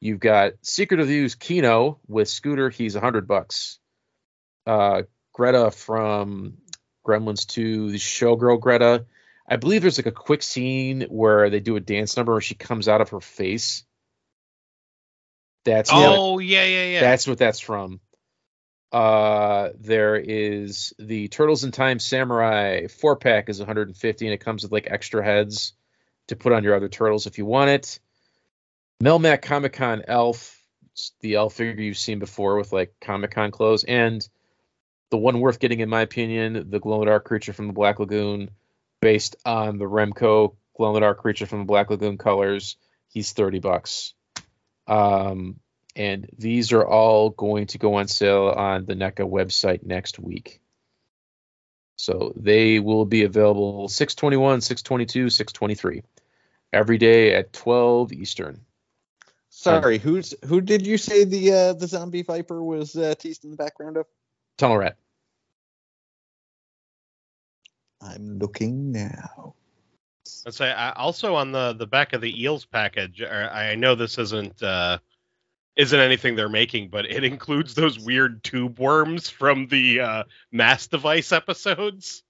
You've 0.00 0.20
got 0.20 0.52
Secret 0.62 1.00
of 1.00 1.08
the 1.08 1.18
Ooze 1.18 1.34
Keno 1.34 1.98
with 2.06 2.28
Scooter. 2.28 2.70
He's 2.70 2.96
a 2.96 3.00
hundred 3.00 3.26
bucks. 3.26 3.78
Uh, 4.66 5.02
Greta 5.32 5.70
from 5.70 6.58
Gremlins 7.06 7.46
2, 7.46 7.92
the 7.92 7.98
showgirl 7.98 8.60
Greta. 8.60 9.06
I 9.48 9.56
believe 9.56 9.82
there's 9.82 9.98
like 9.98 10.06
a 10.06 10.12
quick 10.12 10.42
scene 10.42 11.02
where 11.02 11.50
they 11.50 11.60
do 11.60 11.76
a 11.76 11.80
dance 11.80 12.16
number 12.16 12.32
where 12.32 12.40
she 12.40 12.54
comes 12.54 12.88
out 12.88 13.00
of 13.00 13.10
her 13.10 13.20
face. 13.20 13.84
That's 15.64 15.90
Oh 15.92 16.38
yeah, 16.38 16.64
yeah, 16.64 16.84
yeah. 16.86 17.00
that's 17.00 17.26
what 17.26 17.38
that's 17.38 17.60
from. 17.60 18.00
Uh, 18.92 19.70
there 19.78 20.16
is 20.16 20.94
the 20.98 21.28
Turtles 21.28 21.64
in 21.64 21.72
Time 21.72 21.98
Samurai 21.98 22.86
four 22.86 23.16
pack 23.16 23.48
is 23.48 23.58
150 23.58 24.26
and 24.26 24.34
it 24.34 24.38
comes 24.38 24.62
with 24.62 24.72
like 24.72 24.86
extra 24.88 25.24
heads 25.24 25.74
to 26.28 26.36
put 26.36 26.52
on 26.52 26.64
your 26.64 26.74
other 26.74 26.88
turtles 26.88 27.26
if 27.26 27.38
you 27.38 27.44
want 27.44 27.70
it. 27.70 27.98
Melmac 29.02 29.42
Comic 29.42 29.74
Con 29.74 30.02
ALF, 30.08 30.58
the 31.20 31.36
ALF 31.36 31.52
figure 31.52 31.82
you've 31.82 31.98
seen 31.98 32.18
before 32.18 32.56
with 32.56 32.72
like 32.72 32.94
Comic 33.00 33.32
Con 33.32 33.50
clothes, 33.50 33.84
and 33.84 34.26
the 35.10 35.18
one 35.18 35.40
worth 35.40 35.58
getting 35.58 35.80
in 35.80 35.88
my 35.88 36.00
opinion, 36.00 36.70
the 36.70 36.80
glow 36.80 36.94
in 36.94 37.00
the 37.00 37.06
dark 37.06 37.24
creature 37.24 37.52
from 37.52 37.66
the 37.66 37.72
Black 37.74 37.98
Lagoon, 37.98 38.50
based 39.00 39.36
on 39.44 39.78
the 39.78 39.84
Remco 39.84 40.56
glow 40.76 40.88
in 40.88 40.94
the 40.94 41.00
dark 41.00 41.18
creature 41.18 41.46
from 41.46 41.60
the 41.60 41.64
Black 41.66 41.90
Lagoon 41.90 42.16
colors. 42.16 42.76
He's 43.08 43.32
30 43.32 43.60
bucks. 43.60 44.14
Um, 44.86 45.60
and 45.94 46.28
these 46.38 46.72
are 46.72 46.86
all 46.86 47.30
going 47.30 47.66
to 47.68 47.78
go 47.78 47.94
on 47.94 48.08
sale 48.08 48.48
on 48.48 48.86
the 48.86 48.94
NECA 48.94 49.28
website 49.28 49.84
next 49.84 50.18
week. 50.18 50.60
So 51.96 52.32
they 52.36 52.78
will 52.80 53.04
be 53.04 53.24
available 53.24 53.88
621, 53.88 54.60
622, 54.60 55.30
623 55.30 56.02
every 56.72 56.98
day 56.98 57.34
at 57.34 57.52
12 57.52 58.12
Eastern. 58.12 58.60
Sorry, 59.58 59.96
who's 59.96 60.34
who 60.44 60.60
did 60.60 60.86
you 60.86 60.98
say 60.98 61.24
the 61.24 61.50
uh, 61.50 61.72
the 61.72 61.86
zombie 61.86 62.22
viper 62.22 62.62
was 62.62 62.94
uh, 62.94 63.14
teased 63.18 63.42
in 63.42 63.50
the 63.50 63.56
background 63.56 63.96
of? 63.96 64.04
Tunnel 64.58 64.76
Rat. 64.76 64.98
I'm 68.02 68.38
looking 68.38 68.92
now. 68.92 69.54
Let's 70.44 70.58
say 70.58 70.70
I, 70.70 70.92
also 70.92 71.36
on 71.36 71.52
the 71.52 71.72
the 71.72 71.86
back 71.86 72.12
of 72.12 72.20
the 72.20 72.42
eels 72.42 72.66
package. 72.66 73.22
or 73.22 73.48
I 73.50 73.76
know 73.76 73.94
this 73.94 74.18
isn't 74.18 74.62
uh, 74.62 74.98
isn't 75.74 75.98
anything 75.98 76.36
they're 76.36 76.50
making, 76.50 76.90
but 76.90 77.06
it 77.10 77.24
includes 77.32 77.74
those 77.74 77.98
weird 77.98 78.44
tube 78.44 78.78
worms 78.78 79.30
from 79.30 79.68
the 79.68 80.00
uh, 80.00 80.24
Mass 80.52 80.86
Device 80.86 81.32
episodes. 81.32 82.22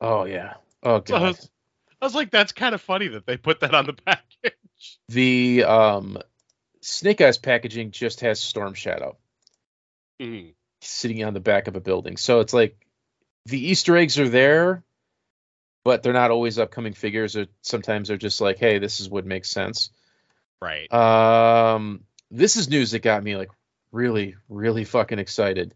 Oh 0.00 0.24
yeah. 0.24 0.54
Oh 0.82 1.02
So 1.06 1.16
I 1.16 1.18
god. 1.18 1.22
was, 1.28 1.50
I 2.00 2.06
was 2.06 2.14
like, 2.14 2.30
that's 2.30 2.52
kind 2.52 2.74
of 2.74 2.80
funny 2.80 3.08
that 3.08 3.26
they 3.26 3.36
put 3.36 3.60
that 3.60 3.74
on 3.74 3.84
the 3.84 3.92
package. 4.06 4.54
The 5.10 5.64
um 5.64 6.18
Snake 6.82 7.20
Eyes 7.20 7.38
packaging 7.38 7.90
just 7.90 8.20
has 8.20 8.40
Storm 8.40 8.74
Shadow 8.74 9.16
Mhm. 10.20 10.54
sitting 10.80 11.24
on 11.24 11.34
the 11.34 11.40
back 11.40 11.68
of 11.68 11.76
a 11.76 11.80
building. 11.80 12.16
So 12.16 12.40
it's 12.40 12.52
like 12.54 12.86
the 13.46 13.58
Easter 13.58 13.96
eggs 13.96 14.18
are 14.18 14.28
there, 14.28 14.84
but 15.84 16.02
they're 16.02 16.12
not 16.12 16.30
always 16.30 16.58
upcoming 16.58 16.94
figures. 16.94 17.36
Or 17.36 17.46
sometimes 17.62 18.08
they're 18.08 18.16
just 18.16 18.40
like, 18.40 18.58
hey, 18.58 18.78
this 18.78 19.00
is 19.00 19.08
what 19.08 19.26
makes 19.26 19.50
sense. 19.50 19.90
Right. 20.62 20.92
Um, 20.92 22.04
this 22.30 22.56
is 22.56 22.68
news 22.68 22.90
that 22.90 23.00
got 23.02 23.22
me 23.22 23.36
like 23.36 23.50
really, 23.92 24.36
really 24.48 24.84
fucking 24.84 25.18
excited. 25.18 25.74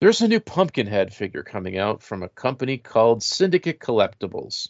There's 0.00 0.20
a 0.20 0.28
new 0.28 0.40
Pumpkinhead 0.40 1.12
figure 1.12 1.42
coming 1.42 1.76
out 1.76 2.02
from 2.02 2.22
a 2.22 2.28
company 2.28 2.78
called 2.78 3.22
Syndicate 3.22 3.80
Collectibles. 3.80 4.68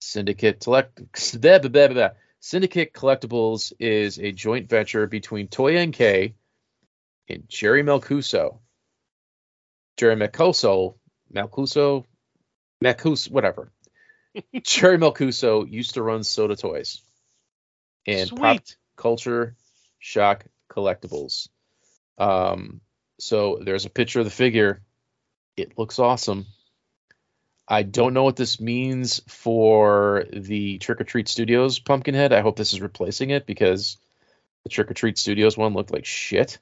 Syndicate 0.00 0.60
collect 0.60 1.00
Syndicate 2.44 2.92
Collectibles 2.92 3.72
is 3.78 4.18
a 4.18 4.32
joint 4.32 4.68
venture 4.68 5.06
between 5.06 5.46
Toy 5.46 5.80
NK 5.86 6.34
and 7.28 7.44
Jerry 7.46 7.84
Melcuso. 7.84 8.58
Jerry 9.96 10.16
Melcuso, 10.16 10.96
Melcuso, 11.32 12.04
Melcus, 12.82 13.30
whatever. 13.30 13.70
Jerry 14.64 14.98
Melcuso 14.98 15.70
used 15.70 15.94
to 15.94 16.02
run 16.02 16.24
SOTA 16.24 16.56
Toys 16.56 17.00
and 18.08 18.28
Pop 18.34 18.58
Culture 18.96 19.54
Shock 20.00 20.44
Collectibles. 20.68 21.48
Um, 22.18 22.80
so 23.20 23.60
there's 23.64 23.86
a 23.86 23.90
picture 23.90 24.18
of 24.18 24.24
the 24.24 24.32
figure. 24.32 24.82
It 25.56 25.78
looks 25.78 26.00
awesome. 26.00 26.46
I 27.72 27.82
don't 27.84 28.12
know 28.12 28.24
what 28.24 28.36
this 28.36 28.60
means 28.60 29.22
for 29.28 30.26
the 30.30 30.76
Trick 30.76 31.00
or 31.00 31.04
Treat 31.04 31.26
Studios 31.26 31.78
Pumpkinhead. 31.78 32.32
I 32.34 32.42
hope 32.42 32.56
this 32.56 32.74
is 32.74 32.82
replacing 32.82 33.30
it 33.30 33.46
because 33.46 33.96
the 34.64 34.68
Trick 34.68 34.90
or 34.90 34.94
Treat 34.94 35.16
Studios 35.16 35.56
one 35.56 35.72
looked 35.72 35.90
like 35.90 36.04
shit. 36.04 36.58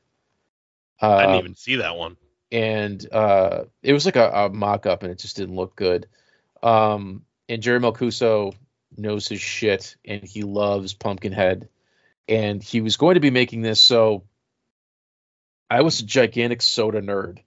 I 1.01 1.23
didn't 1.23 1.31
Um, 1.35 1.39
even 1.41 1.55
see 1.57 1.77
that 1.77 1.97
one. 1.97 2.17
and 2.53 3.05
uh, 3.13 3.65
it 3.83 3.93
was 3.93 4.05
like 4.07 4.17
a, 4.17 4.31
a 4.31 4.49
mock-up, 4.51 5.03
and 5.03 5.11
it 5.11 5.19
just 5.19 5.37
didn't 5.37 5.57
look 5.57 5.75
good. 5.75 6.07
Um, 6.63 7.25
and 7.49 7.61
Jerry 7.61 7.81
Melcuso 7.81 8.55
knows 8.97 9.27
his 9.27 9.41
shit, 9.41 9.97
and 10.05 10.23
he 10.23 10.43
loves 10.43 10.95
Pumpkinhead, 10.95 11.69
and 12.29 12.63
he 12.63 12.81
was 12.83 12.97
going 12.97 13.15
to 13.15 13.21
be 13.21 13.31
making 13.31 13.63
this. 13.63 13.81
So 13.81 14.23
I 15.69 15.83
was 15.83 16.01
a 16.01 16.05
gigantic 16.07 16.61
SOTA 16.63 17.01
nerd 17.01 17.39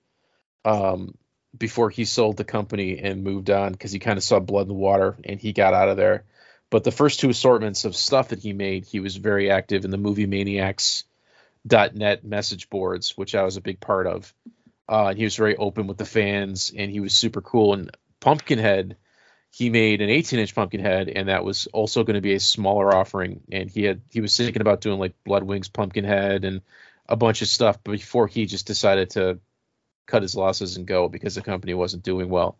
um, 0.65 1.15
before 1.57 1.89
he 1.89 2.05
sold 2.05 2.37
the 2.37 2.43
company 2.43 2.99
and 2.99 3.23
moved 3.23 3.49
on 3.49 3.71
because 3.71 3.91
he 3.91 3.99
kind 3.99 4.17
of 4.17 4.23
saw 4.23 4.39
blood 4.39 4.63
in 4.63 4.67
the 4.69 4.73
water, 4.73 5.15
and 5.23 5.39
he 5.39 5.53
got 5.53 5.73
out 5.73 5.89
of 5.89 5.97
there. 5.97 6.23
But 6.69 6.83
the 6.83 6.91
first 6.91 7.19
two 7.19 7.29
assortments 7.29 7.85
of 7.85 7.95
stuff 7.95 8.29
that 8.29 8.39
he 8.39 8.53
made, 8.53 8.85
he 8.85 8.99
was 8.99 9.15
very 9.15 9.51
active 9.51 9.85
in 9.85 9.91
the 9.91 9.97
Movie 9.97 10.25
Maniacs. 10.25 11.03
.net 11.65 12.23
message 12.23 12.69
boards, 12.69 13.17
which 13.17 13.35
I 13.35 13.43
was 13.43 13.57
a 13.57 13.61
big 13.61 13.79
part 13.79 14.07
of. 14.07 14.33
Uh, 14.89 15.07
and 15.07 15.17
he 15.17 15.23
was 15.23 15.35
very 15.35 15.55
open 15.55 15.87
with 15.87 15.97
the 15.97 16.05
fans, 16.05 16.73
and 16.75 16.91
he 16.91 16.99
was 16.99 17.13
super 17.13 17.41
cool. 17.41 17.73
And 17.73 17.95
Pumpkinhead, 18.19 18.97
he 19.49 19.69
made 19.69 20.01
an 20.01 20.09
18 20.09 20.39
inch 20.39 20.55
Pumpkinhead, 20.55 21.09
and 21.09 21.29
that 21.29 21.45
was 21.45 21.67
also 21.67 22.03
going 22.03 22.15
to 22.15 22.21
be 22.21 22.33
a 22.33 22.39
smaller 22.39 22.93
offering. 22.93 23.41
And 23.51 23.69
he 23.69 23.83
had 23.83 24.01
he 24.11 24.19
was 24.19 24.35
thinking 24.35 24.61
about 24.61 24.81
doing 24.81 24.99
like 24.99 25.13
Blood 25.23 25.43
Wings 25.43 25.69
Pumpkinhead 25.69 26.43
and 26.43 26.61
a 27.07 27.15
bunch 27.15 27.41
of 27.41 27.47
stuff 27.47 27.81
before 27.83 28.27
he 28.27 28.45
just 28.45 28.67
decided 28.67 29.11
to 29.11 29.39
cut 30.05 30.21
his 30.21 30.35
losses 30.35 30.77
and 30.77 30.87
go 30.87 31.09
because 31.09 31.35
the 31.35 31.41
company 31.41 31.73
wasn't 31.73 32.03
doing 32.03 32.29
well. 32.29 32.57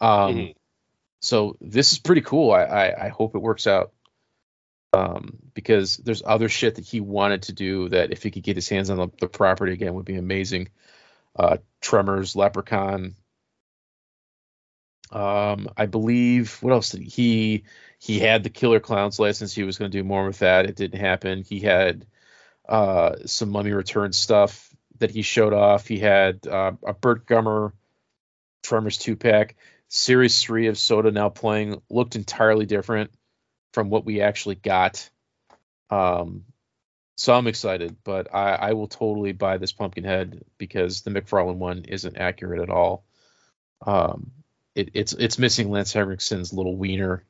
Um, 0.00 0.34
Mhm. 0.34 0.54
So 1.20 1.56
this 1.60 1.92
is 1.92 1.98
pretty 1.98 2.20
cool. 2.20 2.52
I, 2.52 2.64
I 2.64 3.06
I 3.06 3.08
hope 3.08 3.34
it 3.34 3.38
works 3.38 3.66
out. 3.66 3.92
Um, 4.92 5.38
because 5.54 5.96
there's 5.96 6.22
other 6.24 6.48
shit 6.48 6.76
that 6.76 6.84
he 6.86 7.00
wanted 7.00 7.42
to 7.44 7.52
do 7.52 7.88
that 7.88 8.12
if 8.12 8.22
he 8.22 8.30
could 8.30 8.44
get 8.44 8.56
his 8.56 8.68
hands 8.68 8.90
on 8.90 8.96
the, 8.98 9.08
the 9.20 9.28
property 9.28 9.72
again 9.72 9.94
would 9.94 10.04
be 10.04 10.16
amazing. 10.16 10.68
Uh, 11.36 11.56
Tremors, 11.80 12.36
Leprechaun, 12.36 13.16
Um, 15.10 15.68
I 15.76 15.86
believe 15.86 16.58
what 16.62 16.72
else 16.72 16.90
did 16.90 17.02
he, 17.02 17.08
he 17.08 17.64
he 17.98 18.18
had 18.20 18.42
the 18.42 18.50
Killer 18.50 18.80
Clowns 18.80 19.18
license. 19.18 19.54
He 19.54 19.62
was 19.62 19.78
going 19.78 19.90
to 19.90 19.98
do 19.98 20.04
more 20.04 20.26
with 20.26 20.40
that. 20.40 20.66
It 20.66 20.76
didn't 20.76 21.00
happen. 21.00 21.42
He 21.42 21.60
had 21.60 22.06
uh, 22.68 23.16
some 23.26 23.50
Mummy 23.50 23.72
Return 23.72 24.12
stuff 24.12 24.73
that 24.98 25.10
he 25.10 25.22
showed 25.22 25.52
off. 25.52 25.86
He 25.86 25.98
had 25.98 26.46
uh, 26.46 26.72
a 26.86 26.94
Burt 26.94 27.26
Gummer 27.26 27.72
Tremors 28.62 28.98
two 28.98 29.16
pack. 29.16 29.56
Series 29.88 30.42
three 30.42 30.66
of 30.68 30.76
SOTA 30.76 31.12
now 31.12 31.28
playing 31.28 31.80
looked 31.90 32.16
entirely 32.16 32.66
different 32.66 33.10
from 33.72 33.90
what 33.90 34.04
we 34.04 34.20
actually 34.20 34.54
got. 34.54 35.08
Um, 35.90 36.44
so 37.16 37.32
I'm 37.34 37.46
excited, 37.46 37.96
but 38.02 38.34
I, 38.34 38.54
I 38.54 38.72
will 38.72 38.88
totally 38.88 39.32
buy 39.32 39.58
this 39.58 39.72
Pumpkinhead 39.72 40.44
because 40.58 41.02
the 41.02 41.10
McFarlane 41.10 41.56
one 41.56 41.84
isn't 41.84 42.16
accurate 42.16 42.60
at 42.60 42.70
all. 42.70 43.04
Um, 43.86 44.32
it, 44.74 44.90
it's 44.94 45.12
it's 45.12 45.38
missing 45.38 45.70
Lance 45.70 45.92
Henriksen's 45.92 46.52
little 46.52 46.76
wiener 46.76 47.24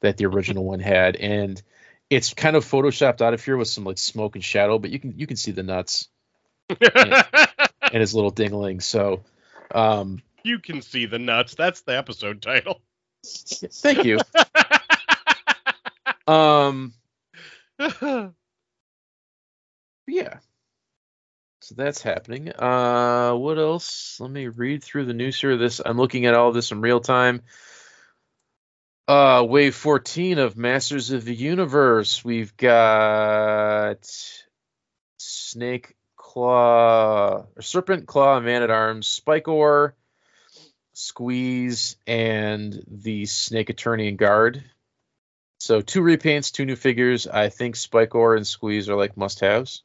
that 0.00 0.16
the 0.16 0.26
original 0.26 0.64
one 0.64 0.80
had, 0.80 1.14
and 1.16 1.62
it's 2.08 2.34
kind 2.34 2.56
of 2.56 2.64
photoshopped 2.64 3.20
out 3.20 3.34
of 3.34 3.44
here 3.44 3.56
with 3.56 3.68
some 3.68 3.84
like 3.84 3.98
smoke 3.98 4.34
and 4.34 4.44
shadow, 4.44 4.78
but 4.78 4.90
you 4.90 4.98
can 4.98 5.14
you 5.16 5.26
can 5.26 5.36
see 5.36 5.52
the 5.52 5.62
nuts 5.62 6.08
and 7.82 8.00
his 8.00 8.14
little 8.14 8.32
dingling. 8.32 8.80
So, 8.80 9.22
um, 9.74 10.22
you 10.42 10.58
can 10.58 10.82
see 10.82 11.06
the 11.06 11.18
nuts. 11.18 11.54
That's 11.54 11.82
the 11.82 11.96
episode 11.96 12.42
title. 12.42 12.80
thank 13.24 14.04
you. 14.04 14.18
Um, 16.30 16.92
yeah. 20.06 20.38
So 21.62 21.74
that's 21.74 22.02
happening. 22.02 22.50
Uh, 22.50 23.34
what 23.34 23.58
else? 23.58 24.18
Let 24.20 24.30
me 24.30 24.46
read 24.46 24.84
through 24.84 25.06
the 25.06 25.14
news 25.14 25.40
here. 25.40 25.56
This 25.56 25.80
I'm 25.84 25.96
looking 25.96 26.26
at 26.26 26.34
all 26.34 26.52
this 26.52 26.70
in 26.70 26.80
real 26.80 27.00
time. 27.00 27.42
Uh, 29.08 29.44
wave 29.48 29.74
14 29.74 30.38
of 30.38 30.56
Masters 30.56 31.10
of 31.10 31.24
the 31.24 31.34
Universe. 31.34 32.24
We've 32.24 32.56
got 32.56 34.08
Snake 35.18 35.96
Claw, 36.32 37.46
Serpent 37.58 38.06
Claw, 38.06 38.38
Man 38.38 38.62
at 38.62 38.70
Arms, 38.70 39.08
Spikor, 39.08 39.94
Squeeze, 40.92 41.96
and 42.06 42.84
the 42.86 43.26
Snake 43.26 43.68
Attorney 43.68 44.06
and 44.06 44.16
Guard. 44.16 44.62
So 45.58 45.80
two 45.80 46.02
repaints, 46.02 46.52
two 46.52 46.64
new 46.66 46.76
figures. 46.76 47.26
I 47.26 47.48
think 47.48 47.74
Spikor 47.74 48.36
and 48.36 48.46
Squeeze 48.46 48.88
are 48.88 48.94
like 48.94 49.16
must-haves. 49.16 49.82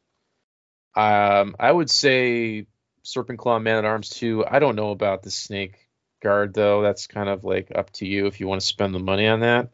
Um, 0.95 1.55
I 1.59 1.71
would 1.71 1.89
say 1.89 2.67
Serpent 3.01 3.39
Claw, 3.39 3.57
Man 3.57 3.79
at 3.79 3.85
Arms 3.85 4.11
too. 4.11 4.45
I 4.47 4.59
don't 4.59 4.75
know 4.75 4.91
about 4.91 5.23
the 5.23 5.31
Snake 5.31 5.87
Guard 6.21 6.53
though. 6.53 6.83
That's 6.83 7.07
kind 7.07 7.27
of 7.27 7.43
like 7.43 7.71
up 7.73 7.89
to 7.93 8.05
you 8.05 8.27
if 8.27 8.39
you 8.39 8.47
want 8.47 8.61
to 8.61 8.67
spend 8.67 8.93
the 8.93 8.99
money 8.99 9.25
on 9.25 9.39
that. 9.39 9.69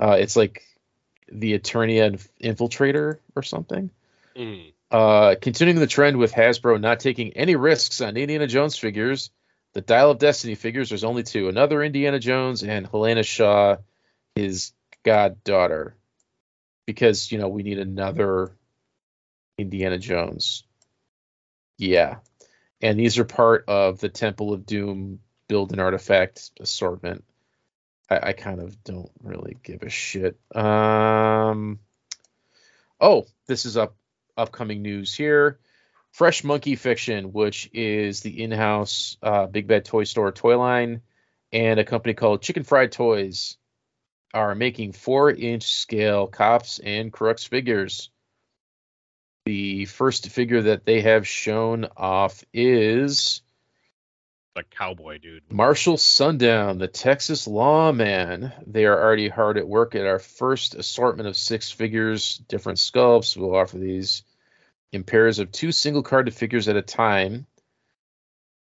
Uh, 0.00 0.16
it's 0.18 0.34
like 0.34 0.64
the 1.30 1.54
attorney 1.54 2.00
and 2.00 2.18
Infiltrator 2.42 3.18
or 3.36 3.42
something. 3.44 3.90
Mm. 4.36 4.72
Uh, 4.90 5.34
continuing 5.40 5.78
the 5.78 5.86
trend 5.86 6.16
with 6.16 6.32
Hasbro 6.32 6.80
not 6.80 7.00
taking 7.00 7.32
any 7.32 7.56
risks 7.56 8.00
on 8.00 8.16
Indiana 8.16 8.46
Jones 8.46 8.76
figures, 8.76 9.30
the 9.74 9.82
Dial 9.82 10.10
of 10.10 10.18
Destiny 10.18 10.54
figures, 10.54 10.88
there's 10.88 11.04
only 11.04 11.22
two. 11.22 11.48
Another 11.48 11.82
Indiana 11.82 12.18
Jones 12.18 12.62
and 12.62 12.86
Helena 12.86 13.22
Shaw, 13.22 13.76
his 14.34 14.72
goddaughter. 15.04 15.94
Because, 16.86 17.30
you 17.30 17.38
know, 17.38 17.48
we 17.48 17.62
need 17.62 17.78
another 17.78 18.56
Indiana 19.58 19.98
Jones. 19.98 20.64
Yeah. 21.76 22.16
And 22.80 22.98
these 22.98 23.18
are 23.18 23.24
part 23.24 23.64
of 23.68 24.00
the 24.00 24.08
Temple 24.08 24.52
of 24.54 24.64
Doom 24.64 25.20
build 25.48 25.72
an 25.72 25.80
artifact 25.80 26.50
assortment. 26.60 27.24
I, 28.08 28.28
I 28.28 28.32
kind 28.32 28.60
of 28.60 28.82
don't 28.84 29.10
really 29.22 29.56
give 29.62 29.82
a 29.82 29.90
shit. 29.90 30.38
Um 30.54 31.80
Oh, 33.00 33.26
this 33.46 33.64
is 33.64 33.76
up 33.76 33.94
upcoming 34.38 34.80
news 34.80 35.14
here. 35.14 35.58
Fresh 36.12 36.42
Monkey 36.42 36.74
Fiction, 36.76 37.32
which 37.32 37.68
is 37.74 38.20
the 38.20 38.42
in-house 38.42 39.18
uh, 39.22 39.46
Big 39.46 39.66
Bad 39.66 39.84
Toy 39.84 40.04
Store 40.04 40.32
toy 40.32 40.58
line, 40.58 41.02
and 41.52 41.78
a 41.78 41.84
company 41.84 42.14
called 42.14 42.40
Chicken 42.40 42.64
Fried 42.64 42.92
Toys 42.92 43.58
are 44.32 44.54
making 44.54 44.92
four-inch 44.92 45.64
scale 45.64 46.26
cops 46.26 46.78
and 46.78 47.12
crooks 47.12 47.44
figures. 47.44 48.10
The 49.46 49.86
first 49.86 50.28
figure 50.28 50.62
that 50.62 50.84
they 50.84 51.00
have 51.02 51.26
shown 51.26 51.86
off 51.96 52.44
is 52.52 53.40
The 54.54 54.64
cowboy 54.64 55.18
dude. 55.18 55.50
Marshall 55.50 55.96
Sundown, 55.96 56.78
the 56.78 56.88
Texas 56.88 57.46
lawman. 57.46 58.52
They 58.66 58.84
are 58.86 59.00
already 59.00 59.28
hard 59.28 59.56
at 59.56 59.68
work 59.68 59.94
at 59.94 60.04
our 60.04 60.18
first 60.18 60.74
assortment 60.74 61.28
of 61.28 61.36
six 61.36 61.70
figures, 61.70 62.38
different 62.48 62.78
sculpts. 62.78 63.36
We'll 63.36 63.54
offer 63.54 63.78
these 63.78 64.22
in 64.92 65.04
pairs 65.04 65.38
of 65.38 65.52
two 65.52 65.72
single 65.72 66.02
carded 66.02 66.34
figures 66.34 66.68
at 66.68 66.76
a 66.76 66.82
time. 66.82 67.46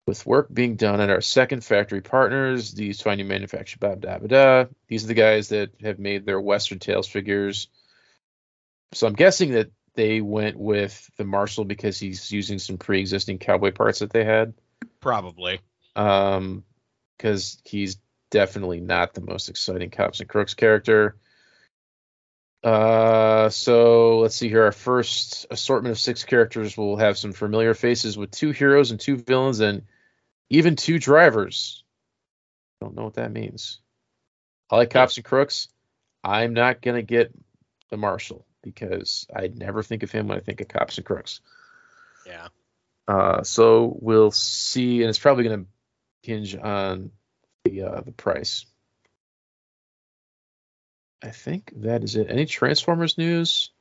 With 0.05 0.25
work 0.25 0.53
being 0.53 0.75
done 0.75 0.99
at 0.99 1.09
our 1.09 1.21
second 1.21 1.63
factory 1.63 2.01
partners, 2.01 2.73
these 2.73 2.99
finding 3.01 3.29
manufactured 3.29 3.79
blah 3.79 3.95
blah 3.95 4.17
blah. 4.17 4.65
These 4.89 5.05
are 5.05 5.07
the 5.07 5.13
guys 5.13 5.49
that 5.49 5.71
have 5.81 5.97
made 5.97 6.25
their 6.25 6.41
Western 6.41 6.79
Tales 6.79 7.07
figures. 7.07 7.69
So 8.93 9.07
I'm 9.07 9.13
guessing 9.13 9.51
that 9.51 9.71
they 9.95 10.19
went 10.19 10.57
with 10.57 11.09
the 11.17 11.23
Marshall 11.23 11.63
because 11.63 11.99
he's 11.99 12.31
using 12.31 12.59
some 12.59 12.77
pre-existing 12.77 13.39
cowboy 13.39 13.71
parts 13.71 13.99
that 13.99 14.11
they 14.11 14.25
had. 14.25 14.53
Probably. 14.99 15.61
Um, 15.95 16.63
because 17.17 17.61
he's 17.63 17.97
definitely 18.29 18.81
not 18.81 19.13
the 19.13 19.21
most 19.21 19.47
exciting 19.47 19.89
cops 19.89 20.19
and 20.19 20.27
crooks 20.27 20.53
character. 20.53 21.15
Uh, 22.63 23.49
so 23.49 24.19
let's 24.19 24.35
see 24.35 24.49
here. 24.49 24.63
Our 24.63 24.71
first 24.71 25.45
assortment 25.51 25.91
of 25.91 25.99
six 25.99 26.23
characters 26.23 26.77
will 26.77 26.97
have 26.97 27.17
some 27.17 27.33
familiar 27.33 27.73
faces 27.73 28.17
with 28.17 28.31
two 28.31 28.51
heroes 28.51 28.91
and 28.91 28.99
two 28.99 29.17
villains 29.17 29.59
and 29.59 29.83
even 30.49 30.75
two 30.75 30.99
drivers. 30.99 31.83
Don't 32.79 32.95
know 32.95 33.03
what 33.03 33.15
that 33.15 33.31
means. 33.31 33.81
I 34.71 34.77
like 34.77 34.91
cops 34.91 35.17
and 35.17 35.25
crooks. 35.25 35.67
I'm 36.23 36.53
not 36.53 36.81
gonna 36.81 37.01
get 37.01 37.33
the 37.89 37.97
marshal 37.97 38.45
because 38.63 39.27
I 39.35 39.47
never 39.47 39.83
think 39.83 40.03
of 40.03 40.11
him 40.11 40.27
when 40.27 40.37
I 40.37 40.41
think 40.41 40.61
of 40.61 40.67
cops 40.67 40.97
and 40.97 41.05
crooks. 41.05 41.41
Yeah. 42.25 42.47
Uh, 43.07 43.43
so 43.43 43.95
we'll 43.99 44.31
see, 44.31 45.01
and 45.01 45.09
it's 45.09 45.19
probably 45.19 45.43
going 45.43 45.65
to 45.65 45.69
hinge 46.21 46.55
on 46.55 47.11
the 47.65 47.83
uh, 47.83 48.01
the 48.01 48.13
price. 48.13 48.65
I 51.23 51.29
think 51.29 51.71
that 51.77 52.03
is 52.03 52.15
it. 52.15 52.27
Any 52.29 52.45
Transformers 52.45 53.17
news? 53.17 53.71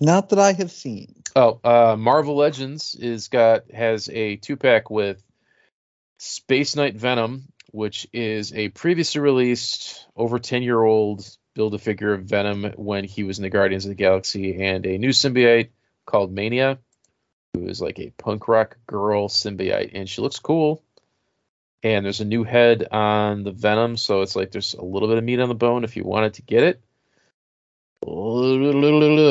Not 0.00 0.30
that 0.30 0.38
I 0.38 0.52
have 0.52 0.70
seen. 0.70 1.22
Oh, 1.34 1.60
uh, 1.64 1.96
Marvel 1.98 2.36
Legends 2.36 2.94
is 2.94 3.28
got 3.28 3.70
has 3.72 4.08
a 4.08 4.36
two 4.36 4.56
pack 4.56 4.90
with 4.90 5.22
Space 6.18 6.76
Knight 6.76 6.94
Venom, 6.94 7.48
which 7.72 8.06
is 8.12 8.52
a 8.54 8.68
previously 8.68 9.20
released 9.20 10.06
over 10.14 10.38
ten 10.38 10.62
year 10.62 10.80
old 10.80 11.26
build 11.54 11.74
a 11.74 11.78
figure 11.78 12.14
of 12.14 12.24
Venom 12.24 12.72
when 12.76 13.04
he 13.04 13.24
was 13.24 13.38
in 13.38 13.42
the 13.42 13.50
Guardians 13.50 13.84
of 13.84 13.90
the 13.90 13.94
Galaxy, 13.96 14.62
and 14.62 14.86
a 14.86 14.98
new 14.98 15.10
symbiote 15.10 15.70
called 16.06 16.32
Mania, 16.32 16.78
who 17.54 17.66
is 17.66 17.80
like 17.80 17.98
a 17.98 18.10
punk 18.10 18.46
rock 18.46 18.76
girl 18.86 19.28
symbiote, 19.28 19.90
and 19.94 20.08
she 20.08 20.22
looks 20.22 20.38
cool. 20.38 20.82
And 21.82 22.04
there's 22.04 22.20
a 22.20 22.24
new 22.24 22.44
head 22.44 22.86
on 22.92 23.42
the 23.42 23.50
Venom, 23.50 23.96
so 23.96 24.22
it's 24.22 24.36
like 24.36 24.52
there's 24.52 24.74
a 24.74 24.84
little 24.84 25.08
bit 25.08 25.18
of 25.18 25.24
meat 25.24 25.40
on 25.40 25.48
the 25.48 25.54
bone 25.54 25.82
if 25.82 25.96
you 25.96 26.04
wanted 26.04 26.34
to 26.34 26.42
get 26.42 26.62
it. 26.62 26.80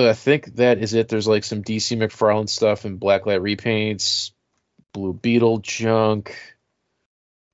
I 0.10 0.14
think 0.14 0.56
that 0.56 0.78
is 0.78 0.94
it. 0.94 1.10
There's 1.10 1.28
like 1.28 1.44
some 1.44 1.64
DC 1.64 1.98
McFarlane 1.98 2.50
stuff 2.50 2.86
and 2.86 3.00
Blacklight 3.00 3.42
repaints, 3.42 4.32
Blue 4.94 5.14
Beetle 5.14 5.60
junk. 5.60 6.36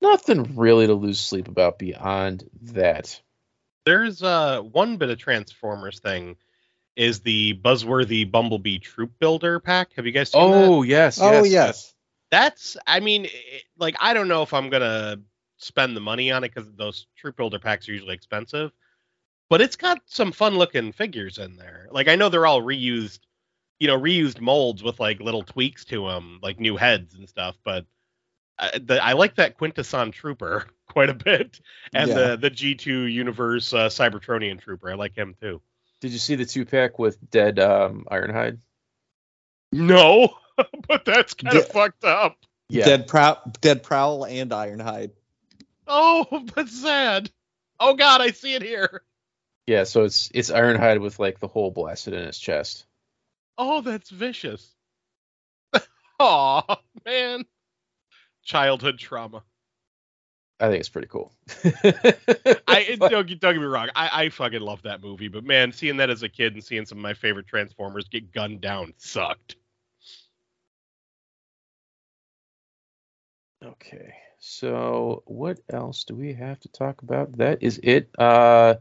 Nothing 0.02 0.56
really 0.56 0.88
to 0.88 0.94
lose 0.94 1.20
sleep 1.20 1.48
about 1.48 1.80
beyond 1.80 2.48
that. 2.74 3.20
There's 3.86 4.22
uh 4.22 4.62
one 4.62 4.98
bit 4.98 5.10
of 5.10 5.18
Transformers 5.18 6.00
thing 6.00 6.38
is 6.96 7.22
the 7.22 7.54
buzzworthy 7.64 8.30
Bumblebee 8.30 8.80
Troop 8.80 9.12
Builder 9.20 9.60
pack. 9.60 9.94
Have 9.96 10.06
you 10.06 10.12
guys 10.12 10.32
seen 10.32 10.52
that? 10.52 10.68
Oh 10.68 10.84
yes, 10.84 11.20
oh 11.22 11.44
yes, 11.44 11.52
yes. 11.52 11.94
That's 12.32 12.78
I 12.86 13.00
mean 13.00 13.26
it, 13.26 13.64
like 13.78 13.96
I 14.00 14.14
don't 14.14 14.28
know 14.28 14.42
if 14.44 14.54
I'm 14.54 14.70
gonna 14.70 15.18
spend 15.58 15.96
the 15.96 16.02
money 16.02 16.32
on 16.32 16.44
it 16.44 16.54
because 16.54 16.72
those 16.74 17.08
Troop 17.16 17.38
Builder 17.38 17.60
packs 17.60 17.88
are 17.88 17.94
usually 17.94 18.14
expensive, 18.14 18.72
but 19.50 19.62
it's 19.62 19.76
got 19.76 20.00
some 20.06 20.32
fun 20.32 20.56
looking 20.58 20.92
figures 20.92 21.38
in 21.38 21.56
there. 21.56 21.88
Like 21.92 22.08
I 22.08 22.16
know 22.16 22.30
they're 22.30 22.46
all 22.46 22.62
reused, 22.62 23.20
you 23.80 23.88
know, 23.88 24.00
reused 24.00 24.42
molds 24.42 24.84
with 24.84 25.00
like 25.00 25.20
little 25.20 25.44
tweaks 25.44 25.86
to 25.86 26.08
them, 26.08 26.40
like 26.42 26.60
new 26.60 26.76
heads 26.78 27.16
and 27.16 27.28
stuff. 27.30 27.56
But 27.64 27.86
I, 28.60 28.78
the, 28.78 29.04
I 29.04 29.14
like 29.14 29.36
that 29.36 29.58
Quintesson 29.58 30.12
Trooper 30.12 30.66
quite 30.88 31.10
a 31.10 31.14
bit, 31.14 31.60
and 31.94 32.10
Yeah. 32.10 32.36
the 32.36 32.38
the 32.38 32.52
G2 32.52 33.12
Universe 33.12 33.74
uh, 33.74 33.88
Cybertronian 33.88 34.60
Trooper. 34.60 34.92
I 34.92 34.96
like 34.96 35.16
him 35.16 35.36
too. 35.40 35.62
Did 36.02 36.12
you 36.12 36.20
see 36.20 36.36
the 36.36 36.46
two 36.46 36.66
pack 36.66 37.00
with 37.00 37.18
dead 37.32 37.58
um, 37.58 38.06
Ironhide? 38.12 38.58
No, 39.72 40.34
but 40.88 41.06
that's 41.06 41.34
kind 41.34 41.56
of 41.58 41.64
Yeah. 41.68 41.72
fucked 41.72 42.04
up. 42.04 42.38
Yeah. 42.70 42.86
Dead 42.86 43.08
Prowl, 43.08 43.42
Dead 43.62 43.84
Prowl, 43.84 44.26
and 44.26 44.52
Ironhide. 44.52 45.12
Oh, 45.88 46.26
but 46.56 46.68
sad. 46.70 47.32
Oh 47.80 47.94
God, 47.94 48.22
I 48.22 48.32
see 48.32 48.54
it 48.56 48.62
here. 48.62 49.02
Yeah, 49.68 49.84
so 49.84 50.04
it's 50.04 50.30
it's 50.34 50.50
Ironhide 50.50 51.02
with 51.02 51.20
like 51.20 51.40
the 51.40 51.48
hole 51.48 51.72
blasted 51.72 52.14
in 52.14 52.26
his 52.26 52.38
chest. 52.40 52.86
Oh, 53.58 53.82
that's 53.82 54.10
vicious. 54.10 54.74
Aw, 56.20 56.78
man. 57.06 57.46
Childhood 58.44 58.98
trauma. 59.00 59.44
I 60.60 60.70
think 60.70 60.80
it's 60.80 60.90
pretty 60.90 61.08
cool. 61.08 61.32
I 62.68 62.96
But- 63.00 63.12
don't, 63.12 63.28
get- 63.28 63.40
don't 63.40 63.54
get 63.54 63.60
me 63.60 63.66
wrong. 63.68 63.90
I, 63.96 64.24
I 64.24 64.30
fucking 64.30 64.62
love 64.62 64.82
that 64.84 65.04
movie, 65.04 65.28
but 65.28 65.44
man, 65.44 65.72
seeing 65.72 65.98
that 65.98 66.10
as 66.10 66.24
a 66.24 66.30
kid 66.30 66.54
and 66.54 66.64
seeing 66.64 66.86
some 66.86 66.98
of 66.98 67.02
my 67.04 67.14
favorite 67.14 67.48
Transformers 67.48 68.08
get 68.08 68.32
gunned 68.32 68.62
down 68.62 68.94
sucked. 68.98 69.56
Okay. 73.64 74.14
So 74.40 75.24
what 75.26 75.60
else 75.70 76.04
do 76.04 76.16
we 76.16 76.34
have 76.34 76.60
to 76.62 76.70
talk 76.70 77.02
about? 77.02 77.38
That 77.38 77.64
is 77.64 77.80
it. 77.82 78.10
Uh 78.18 78.76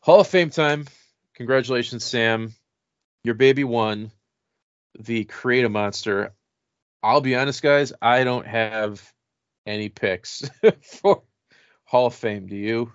Hall 0.00 0.20
of 0.20 0.26
Fame 0.28 0.50
time. 0.50 0.86
Congratulations, 1.34 2.04
Sam. 2.04 2.54
Your 3.22 3.34
baby 3.34 3.64
won 3.64 4.10
the 4.98 5.24
Create 5.24 5.64
a 5.64 5.68
Monster. 5.68 6.32
I'll 7.02 7.20
be 7.20 7.34
honest, 7.36 7.62
guys, 7.62 7.92
I 8.00 8.24
don't 8.24 8.46
have 8.46 9.02
any 9.66 9.88
picks 9.88 10.48
for 11.00 11.22
Hall 11.84 12.06
of 12.06 12.14
Fame. 12.14 12.46
Do 12.46 12.56
you? 12.56 12.92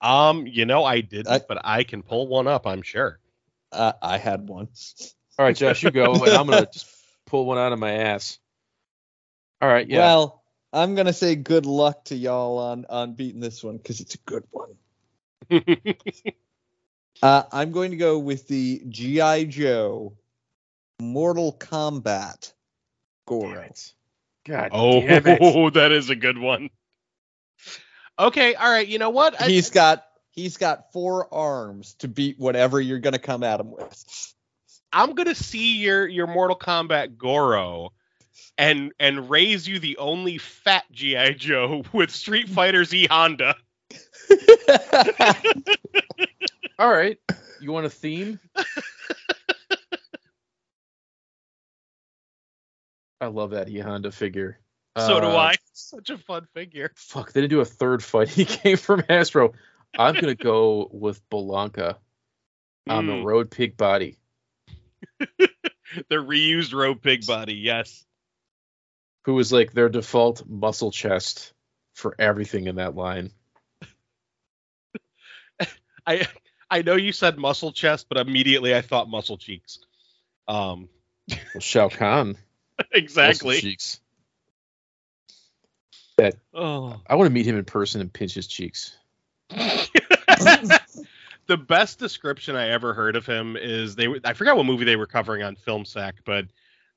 Um, 0.00 0.46
you 0.46 0.66
know 0.66 0.84
I 0.84 1.00
didn't, 1.00 1.28
I- 1.32 1.40
but 1.46 1.58
I 1.64 1.84
can 1.84 2.02
pull 2.02 2.26
one 2.28 2.46
up. 2.46 2.66
I'm 2.66 2.82
sure. 2.82 3.18
Uh, 3.72 3.92
I 4.02 4.18
had 4.18 4.48
one. 4.48 4.68
All 5.38 5.44
right, 5.46 5.56
Josh, 5.56 5.82
you 5.82 5.90
go, 5.90 6.24
and 6.24 6.34
I'm 6.36 6.46
gonna 6.46 6.66
just 6.66 6.86
pull 7.26 7.46
one 7.46 7.58
out 7.58 7.72
of 7.72 7.78
my 7.78 7.92
ass. 7.92 8.38
All 9.62 9.68
right, 9.68 9.88
yeah. 9.88 9.98
Well, 9.98 10.39
I'm 10.72 10.94
gonna 10.94 11.12
say 11.12 11.34
good 11.34 11.66
luck 11.66 12.04
to 12.06 12.16
y'all 12.16 12.58
on 12.58 12.86
on 12.88 13.14
beating 13.14 13.40
this 13.40 13.62
one 13.62 13.76
because 13.76 14.00
it's 14.00 14.14
a 14.14 14.18
good 14.18 14.44
one. 14.50 14.76
Uh, 17.22 17.42
I'm 17.52 17.70
going 17.70 17.90
to 17.90 17.96
go 17.96 18.18
with 18.18 18.48
the 18.48 18.82
GI 18.88 19.46
Joe 19.46 20.14
Mortal 21.00 21.52
Kombat 21.52 22.52
Goro. 23.26 23.52
Damn 23.52 23.64
it. 23.64 23.92
God 24.46 24.70
oh, 24.72 25.00
damn 25.00 25.26
it. 25.26 25.74
that 25.74 25.92
is 25.92 26.08
a 26.08 26.16
good 26.16 26.38
one. 26.38 26.70
Okay, 28.18 28.54
all 28.54 28.70
right. 28.70 28.86
You 28.86 28.98
know 28.98 29.10
what? 29.10 29.40
I- 29.40 29.46
He's 29.46 29.70
got 29.70 30.06
he's 30.30 30.56
got 30.56 30.92
four 30.92 31.32
arms 31.32 31.94
to 31.94 32.08
beat 32.08 32.38
whatever 32.38 32.80
you're 32.80 32.98
gonna 32.98 33.18
come 33.18 33.42
at 33.42 33.60
him 33.60 33.70
with. 33.70 34.34
I'm 34.92 35.14
gonna 35.14 35.34
see 35.34 35.76
your 35.76 36.08
your 36.08 36.26
Mortal 36.26 36.58
Kombat 36.58 37.18
Goro, 37.18 37.92
and 38.58 38.92
and 39.00 39.28
raise 39.30 39.66
you 39.68 39.78
the 39.78 39.96
only 39.98 40.38
fat 40.38 40.84
GI 40.92 41.34
Joe 41.34 41.82
with 41.92 42.10
Street 42.10 42.48
Fighter 42.48 42.84
Z 42.84 43.06
Honda. 43.10 43.56
All 46.78 46.90
right. 46.90 47.18
You 47.60 47.72
want 47.72 47.86
a 47.86 47.90
theme? 47.90 48.38
I 53.20 53.26
love 53.26 53.50
that 53.50 53.68
E 53.68 53.78
Honda 53.78 54.10
figure. 54.10 54.58
So 54.96 55.20
do 55.20 55.26
Uh, 55.26 55.36
I. 55.36 55.56
Such 55.72 56.10
a 56.10 56.18
fun 56.18 56.46
figure. 56.54 56.92
Fuck, 56.96 57.32
they 57.32 57.40
didn't 57.40 57.50
do 57.50 57.60
a 57.60 57.64
third 57.64 58.02
fight. 58.02 58.28
He 58.28 58.44
came 58.44 58.76
from 58.76 59.02
Astro. 59.08 59.52
I'm 59.98 60.14
gonna 60.14 60.34
go 60.34 60.88
with 60.92 61.20
Blanka 61.30 61.96
on 62.88 63.06
the 63.06 63.12
Mm, 63.14 63.24
Road 63.24 63.50
Pig 63.50 63.76
body. 63.76 64.16
the 65.18 66.16
reused 66.16 66.72
Road 66.72 67.02
Pig 67.02 67.26
body. 67.26 67.54
Yes. 67.54 68.04
Who 69.22 69.34
was 69.34 69.52
like 69.52 69.72
their 69.72 69.88
default 69.88 70.48
muscle 70.48 70.90
chest 70.90 71.52
for 71.94 72.14
everything 72.18 72.66
in 72.66 72.76
that 72.76 72.94
line. 72.94 73.30
I 76.06 76.26
I 76.70 76.82
know 76.82 76.96
you 76.96 77.12
said 77.12 77.38
muscle 77.38 77.72
chest, 77.72 78.06
but 78.08 78.18
immediately 78.18 78.74
I 78.74 78.80
thought 78.80 79.08
muscle 79.08 79.38
cheeks. 79.38 79.78
Um, 80.48 80.88
Well, 81.54 81.60
Shao 81.60 81.88
Kahn. 81.88 82.28
muscle 82.78 82.90
exactly. 82.92 83.60
cheeks. 83.60 84.00
Oh. 86.52 87.00
I 87.06 87.14
want 87.14 87.28
to 87.28 87.32
meet 87.32 87.46
him 87.46 87.56
in 87.56 87.64
person 87.64 88.00
and 88.00 88.12
pinch 88.12 88.34
his 88.34 88.46
cheeks. 88.46 88.96
the 89.48 90.80
best 91.56 91.98
description 91.98 92.56
I 92.56 92.68
ever 92.68 92.94
heard 92.94 93.16
of 93.16 93.26
him 93.26 93.56
is 93.56 93.96
they 93.96 94.08
were 94.08 94.20
I 94.24 94.34
forgot 94.34 94.56
what 94.56 94.66
movie 94.66 94.84
they 94.84 94.96
were 94.96 95.06
covering 95.06 95.42
on 95.42 95.56
Film 95.56 95.84
Sack, 95.84 96.16
but 96.24 96.46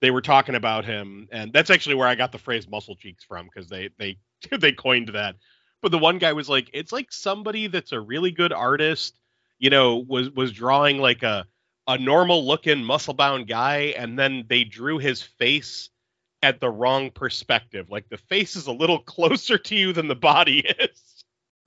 they 0.04 0.12
were 0.12 0.22
talking 0.22 0.56
about 0.56 0.84
him, 0.84 1.30
and 1.32 1.54
that's 1.54 1.70
actually 1.70 1.96
where 1.96 2.10
I 2.10 2.16
got 2.16 2.34
the 2.34 2.38
phrase 2.38 2.68
"muscle 2.68 2.98
cheeks" 2.98 3.24
from 3.24 3.46
because 3.46 3.70
they 3.70 3.90
they 3.98 4.18
they 4.60 4.74
coined 4.74 5.08
that. 5.14 5.38
But 5.82 5.92
the 5.92 5.98
one 5.98 6.18
guy 6.18 6.34
was 6.34 6.50
like, 6.50 6.70
"It's 6.74 6.92
like 6.92 7.10
somebody 7.10 7.68
that's 7.68 7.94
a 7.94 8.02
really 8.02 8.32
good 8.32 8.52
artist, 8.52 9.18
you 9.60 9.70
know, 9.70 9.96
was 9.96 10.30
was 10.32 10.52
drawing 10.52 10.98
like 10.98 11.24
a 11.24 11.48
a 11.88 11.98
normal 11.98 12.46
looking 12.46 12.84
muscle 12.84 13.14
bound 13.14 13.48
guy, 13.48 13.94
and 13.98 14.20
then 14.20 14.44
they 14.50 14.66
drew 14.66 15.00
his 15.00 15.22
face." 15.22 15.90
At 16.42 16.60
the 16.60 16.70
wrong 16.70 17.10
perspective. 17.10 17.90
Like 17.90 18.10
the 18.10 18.18
face 18.18 18.58
is 18.58 18.68
a 18.68 18.74
little 18.74 19.00
closer 19.16 19.58
to 19.58 19.76
you 19.78 19.94
than 19.94 20.10
the 20.10 20.16
body 20.16 20.60
is. 20.60 21.24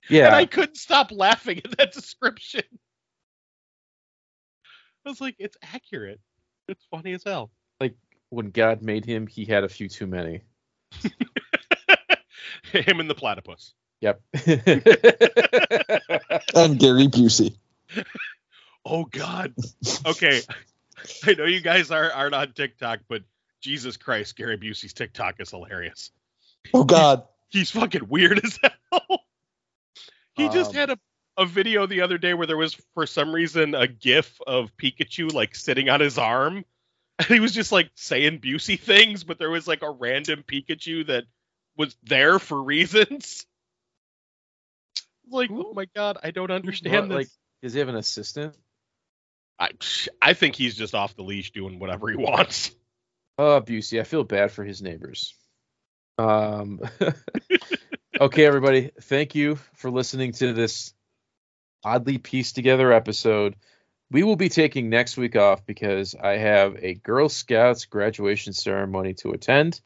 Yeah, 0.07 0.27
And 0.27 0.35
I 0.35 0.45
couldn't 0.45 0.77
stop 0.77 1.11
laughing 1.11 1.61
at 1.65 1.75
that 1.79 1.91
description. 1.93 2.61
I 5.03 5.09
was 5.09 5.19
like, 5.19 5.35
it's 5.39 5.57
accurate. 5.63 6.19
It's 6.67 6.85
funny 6.91 7.13
as 7.13 7.23
hell. 7.23 7.49
When 8.29 8.49
God 8.51 8.81
made 8.81 9.05
him, 9.05 9.27
he 9.27 9.45
had 9.45 9.63
a 9.63 9.69
few 9.69 9.87
too 9.89 10.07
many. 10.07 10.41
Him 12.71 12.99
and 12.99 13.09
the 13.09 13.15
platypus. 13.15 13.73
Yep. 14.01 14.21
And 16.55 16.79
Gary 16.79 17.07
Busey. 17.07 17.55
Oh 18.89 19.03
God. 19.03 19.53
Okay. 20.05 20.39
I 21.25 21.33
know 21.33 21.43
you 21.43 21.59
guys 21.59 21.91
are 21.91 22.09
aren't 22.09 22.33
on 22.33 22.53
TikTok, 22.53 22.99
but 23.09 23.23
Jesus 23.59 23.97
Christ, 23.97 24.37
Gary 24.37 24.57
Busey's 24.57 24.93
TikTok 24.93 25.41
is 25.41 25.49
hilarious. 25.51 26.11
Oh 26.73 26.85
God. 26.85 27.23
He's 27.49 27.69
fucking 27.69 28.07
weird 28.07 28.39
as 28.45 28.57
hell. 28.63 29.25
he 30.35 30.47
just 30.47 30.69
Um, 30.69 30.75
had 30.77 30.89
a, 30.91 30.99
a 31.35 31.45
video 31.45 31.85
the 31.85 31.99
other 31.99 32.17
day 32.17 32.33
where 32.33 32.47
there 32.47 32.55
was 32.55 32.75
for 32.93 33.05
some 33.05 33.35
reason 33.35 33.75
a 33.75 33.87
gif 33.87 34.39
of 34.47 34.71
Pikachu 34.77 35.33
like 35.33 35.53
sitting 35.53 35.89
on 35.89 35.99
his 35.99 36.17
arm. 36.17 36.63
And 37.19 37.27
he 37.27 37.39
was 37.39 37.51
just 37.51 37.71
like 37.71 37.89
saying 37.95 38.39
Busey 38.41 38.79
things, 38.79 39.23
but 39.23 39.39
there 39.39 39.49
was 39.49 39.67
like 39.67 39.81
a 39.81 39.89
random 39.89 40.43
Pikachu 40.47 41.07
that 41.07 41.23
was 41.75 41.95
there 42.03 42.37
for 42.37 42.61
reasons. 42.61 43.45
Like, 45.29 45.49
oh 45.51 45.73
my 45.73 45.85
god, 45.95 46.17
I 46.23 46.31
don't 46.31 46.51
understand 46.51 47.09
What, 47.09 47.09
this. 47.09 47.15
like, 47.15 47.27
does 47.63 47.73
he 47.73 47.79
have 47.79 47.89
an 47.89 47.95
assistant? 47.95 48.55
I, 49.59 49.69
I 50.21 50.33
think 50.33 50.55
he's 50.55 50.75
just 50.75 50.93
off 50.93 51.15
the 51.15 51.23
leash 51.23 51.51
doing 51.51 51.79
whatever 51.79 52.09
he 52.09 52.15
wants. 52.15 52.71
Oh, 53.39 53.61
Busey, 53.61 53.99
I 53.99 54.03
feel 54.03 54.23
bad 54.23 54.51
for 54.51 54.63
his 54.63 54.81
neighbors. 54.81 55.35
Um, 56.17 56.79
okay, 58.19 58.45
everybody, 58.47 58.89
thank 59.01 59.35
you 59.35 59.57
for 59.75 59.91
listening 59.91 60.31
to 60.31 60.53
this 60.53 60.91
oddly 61.83 62.17
pieced 62.17 62.55
together 62.55 62.91
episode. 62.91 63.55
We 64.09 64.23
will 64.23 64.37
be 64.37 64.49
taking 64.49 64.89
next 64.89 65.17
week 65.17 65.35
off 65.35 65.65
because 65.65 66.15
I 66.15 66.37
have 66.37 66.77
a 66.81 66.93
Girl 66.93 67.27
Scouts 67.27 67.85
graduation 67.85 68.53
ceremony 68.53 69.13
to 69.15 69.31
attend, 69.31 69.81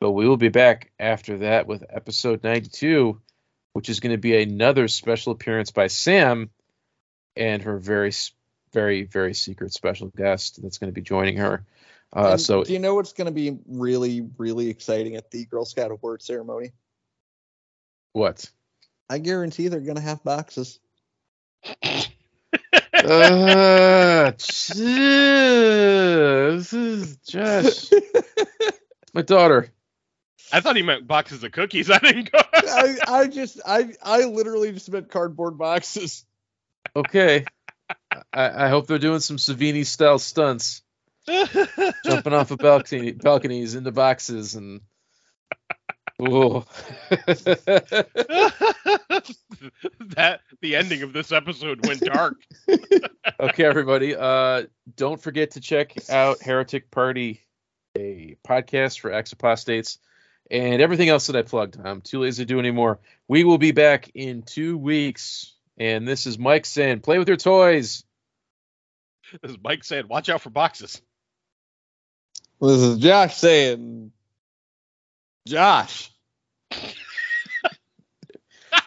but 0.00 0.10
we 0.10 0.28
will 0.28 0.36
be 0.36 0.48
back 0.48 0.90
after 0.98 1.38
that 1.38 1.68
with 1.68 1.84
episode 1.88 2.42
92, 2.42 3.20
which 3.72 3.88
is 3.88 4.00
going 4.00 4.10
to 4.12 4.18
be 4.18 4.42
another 4.42 4.88
special 4.88 5.32
appearance 5.32 5.70
by 5.70 5.86
Sam 5.86 6.50
and 7.36 7.62
her 7.62 7.78
very, 7.78 8.12
very, 8.72 9.04
very 9.04 9.32
secret 9.32 9.72
special 9.72 10.08
guest 10.08 10.60
that's 10.60 10.78
going 10.78 10.90
to 10.90 10.94
be 10.94 11.02
joining 11.02 11.36
her. 11.36 11.64
Uh, 12.12 12.36
so 12.36 12.64
do 12.64 12.72
you 12.72 12.78
know 12.78 12.94
what's 12.96 13.12
going 13.12 13.26
to 13.26 13.32
be 13.32 13.56
really, 13.66 14.28
really 14.38 14.68
exciting 14.68 15.16
at 15.16 15.30
the 15.30 15.44
Girl 15.46 15.64
Scout 15.64 15.90
award 15.90 16.20
ceremony? 16.20 16.72
what? 18.12 18.50
I 19.08 19.18
guarantee 19.18 19.68
they're 19.68 19.80
going 19.80 19.96
to 19.96 20.02
have 20.02 20.22
boxes. 20.24 20.78
uh, 23.04 24.30
this 24.30 24.72
is 26.72 27.16
Josh. 27.26 27.90
My 29.14 29.22
daughter. 29.22 29.68
I 30.52 30.60
thought 30.60 30.76
he 30.76 30.82
meant 30.82 31.06
boxes 31.06 31.42
of 31.42 31.52
cookies. 31.52 31.90
I 31.92 31.98
didn't 31.98 32.30
go. 32.30 32.38
I, 32.52 32.96
I 33.06 33.26
just, 33.26 33.60
I, 33.66 33.94
I 34.02 34.24
literally 34.24 34.72
just 34.72 34.90
meant 34.90 35.10
cardboard 35.10 35.58
boxes. 35.58 36.24
Okay. 36.94 37.44
I, 38.32 38.66
I 38.66 38.68
hope 38.68 38.86
they're 38.86 38.98
doing 38.98 39.20
some 39.20 39.36
Savini 39.38 39.86
style 39.86 40.18
stunts, 40.18 40.82
jumping 42.04 42.32
off 42.32 42.50
of 42.50 42.58
balcony 42.58 43.12
balconies 43.12 43.74
into 43.74 43.92
boxes 43.92 44.54
and. 44.54 44.80
Ooh. 46.22 46.64
that 50.14 50.40
the 50.60 50.76
ending 50.76 51.02
of 51.02 51.12
this 51.12 51.32
episode 51.32 51.84
went 51.84 52.00
dark. 52.00 52.36
okay, 53.40 53.64
everybody. 53.64 54.14
Uh, 54.14 54.64
don't 54.96 55.20
forget 55.20 55.52
to 55.52 55.60
check 55.60 55.94
out 56.10 56.40
Heretic 56.40 56.90
Party, 56.92 57.40
a 57.96 58.36
podcast 58.46 59.00
for 59.00 59.12
ex 59.12 59.32
apostates. 59.32 59.98
and 60.50 60.80
everything 60.80 61.08
else 61.08 61.26
that 61.26 61.36
I 61.36 61.42
plugged. 61.42 61.78
I'm 61.82 62.00
too 62.02 62.20
lazy 62.20 62.44
to 62.44 62.46
do 62.46 62.58
anymore. 62.60 63.00
We 63.26 63.42
will 63.42 63.58
be 63.58 63.72
back 63.72 64.10
in 64.14 64.42
two 64.42 64.76
weeks. 64.78 65.54
And 65.78 66.06
this 66.06 66.26
is 66.26 66.38
Mike 66.38 66.66
saying, 66.66 67.00
play 67.00 67.18
with 67.18 67.28
your 67.28 67.36
toys. 67.36 68.04
This 69.40 69.52
is 69.52 69.58
Mike 69.62 69.82
saying, 69.82 70.06
watch 70.08 70.28
out 70.28 70.42
for 70.42 70.50
boxes. 70.50 71.00
This 72.60 72.82
is 72.82 72.98
Josh 72.98 73.36
saying, 73.36 74.12
Josh. 75.46 76.10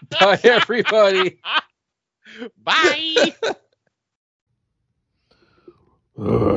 Bye, 0.09 0.39
everybody. 0.43 1.39
Bye. 2.63 3.33
when 6.15 6.47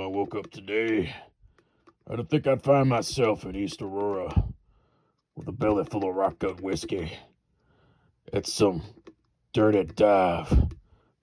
I 0.00 0.06
woke 0.06 0.34
up 0.34 0.50
today, 0.50 1.14
I 2.06 2.16
didn't 2.16 2.30
think 2.30 2.46
I'd 2.46 2.62
find 2.62 2.88
myself 2.88 3.44
in 3.44 3.56
East 3.56 3.80
Aurora 3.82 4.44
with 5.36 5.48
a 5.48 5.52
belly 5.52 5.84
full 5.84 6.08
of 6.08 6.14
rock 6.14 6.40
gun 6.40 6.56
whiskey. 6.56 7.12
It's 8.32 8.52
some 8.52 8.82
dirty 9.54 9.84
dive 9.84 10.66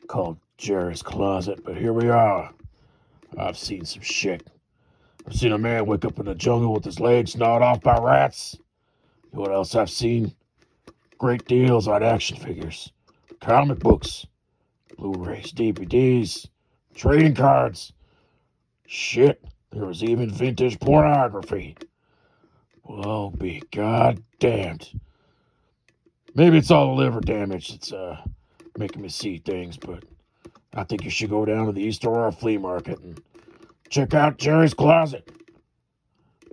called 0.07 0.40
Jerry's 0.58 1.01
Closet, 1.01 1.64
but 1.64 1.77
here 1.77 1.93
we 1.93 2.09
are. 2.09 2.51
I've 3.38 3.58
seen 3.58 3.85
some 3.85 4.01
shit. 4.01 4.48
I've 5.27 5.35
seen 5.35 5.51
a 5.51 5.58
man 5.58 5.85
wake 5.85 6.06
up 6.06 6.19
in 6.19 6.25
the 6.25 6.35
jungle 6.35 6.74
with 6.74 6.85
his 6.85 7.00
legs 7.00 7.35
gnawed 7.35 7.61
off 7.61 7.82
by 7.82 7.98
rats. 7.98 8.58
You 9.32 9.38
know 9.38 9.42
what 9.42 9.51
else 9.51 9.75
I've 9.75 9.90
seen? 9.90 10.34
Great 11.17 11.45
deals 11.45 11.88
on 11.88 12.03
action 12.03 12.38
figures, 12.38 12.92
comic 13.42 13.80
books, 13.80 14.25
Blu-rays, 14.98 15.51
DVDs, 15.51 16.48
trading 16.93 17.35
cards. 17.35 17.92
Shit, 18.88 19.43
there 19.72 19.85
was 19.85 20.03
even 20.03 20.30
vintage 20.30 20.80
pornography. 20.80 21.75
Well, 22.84 23.32
be 23.32 23.61
goddamned. 23.72 25.00
Maybe 26.34 26.58
it's 26.58 26.72
all 26.72 26.95
the 26.95 27.01
liver 27.01 27.22
damage 27.22 27.69
that's 27.72 27.92
uh, 27.92 28.22
making 28.77 29.01
me 29.01 29.09
see 29.09 29.40
things, 29.40 29.75
but 29.77 30.03
I 30.75 30.83
think 30.83 31.05
you 31.05 31.09
should 31.09 31.29
go 31.29 31.45
down 31.45 31.67
to 31.67 31.71
the 31.71 31.81
East 31.81 32.03
Aurora 32.05 32.31
flea 32.31 32.57
market 32.57 32.99
and 32.99 33.21
check 33.89 34.13
out 34.13 34.37
Jerry's 34.37 34.73
closet. 34.73 35.29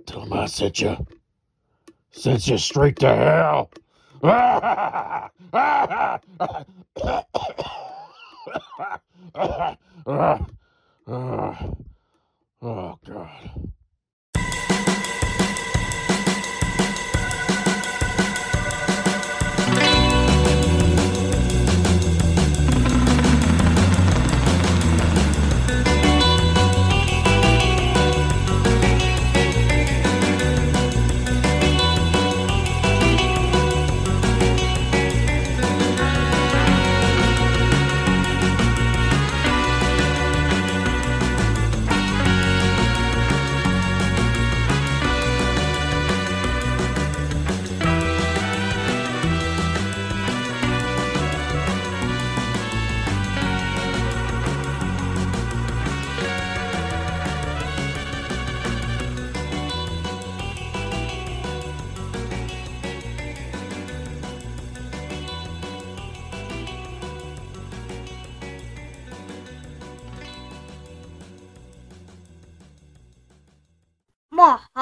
Tell 0.05 0.21
him 0.21 0.33
I 0.33 0.45
sent 0.45 0.81
you. 0.81 1.05
Sent 2.11 2.47
you 2.47 2.57
straight 2.57 2.97
to 2.99 3.15
hell. 3.15 3.71
oh, 4.23 5.29
God. 13.05 13.73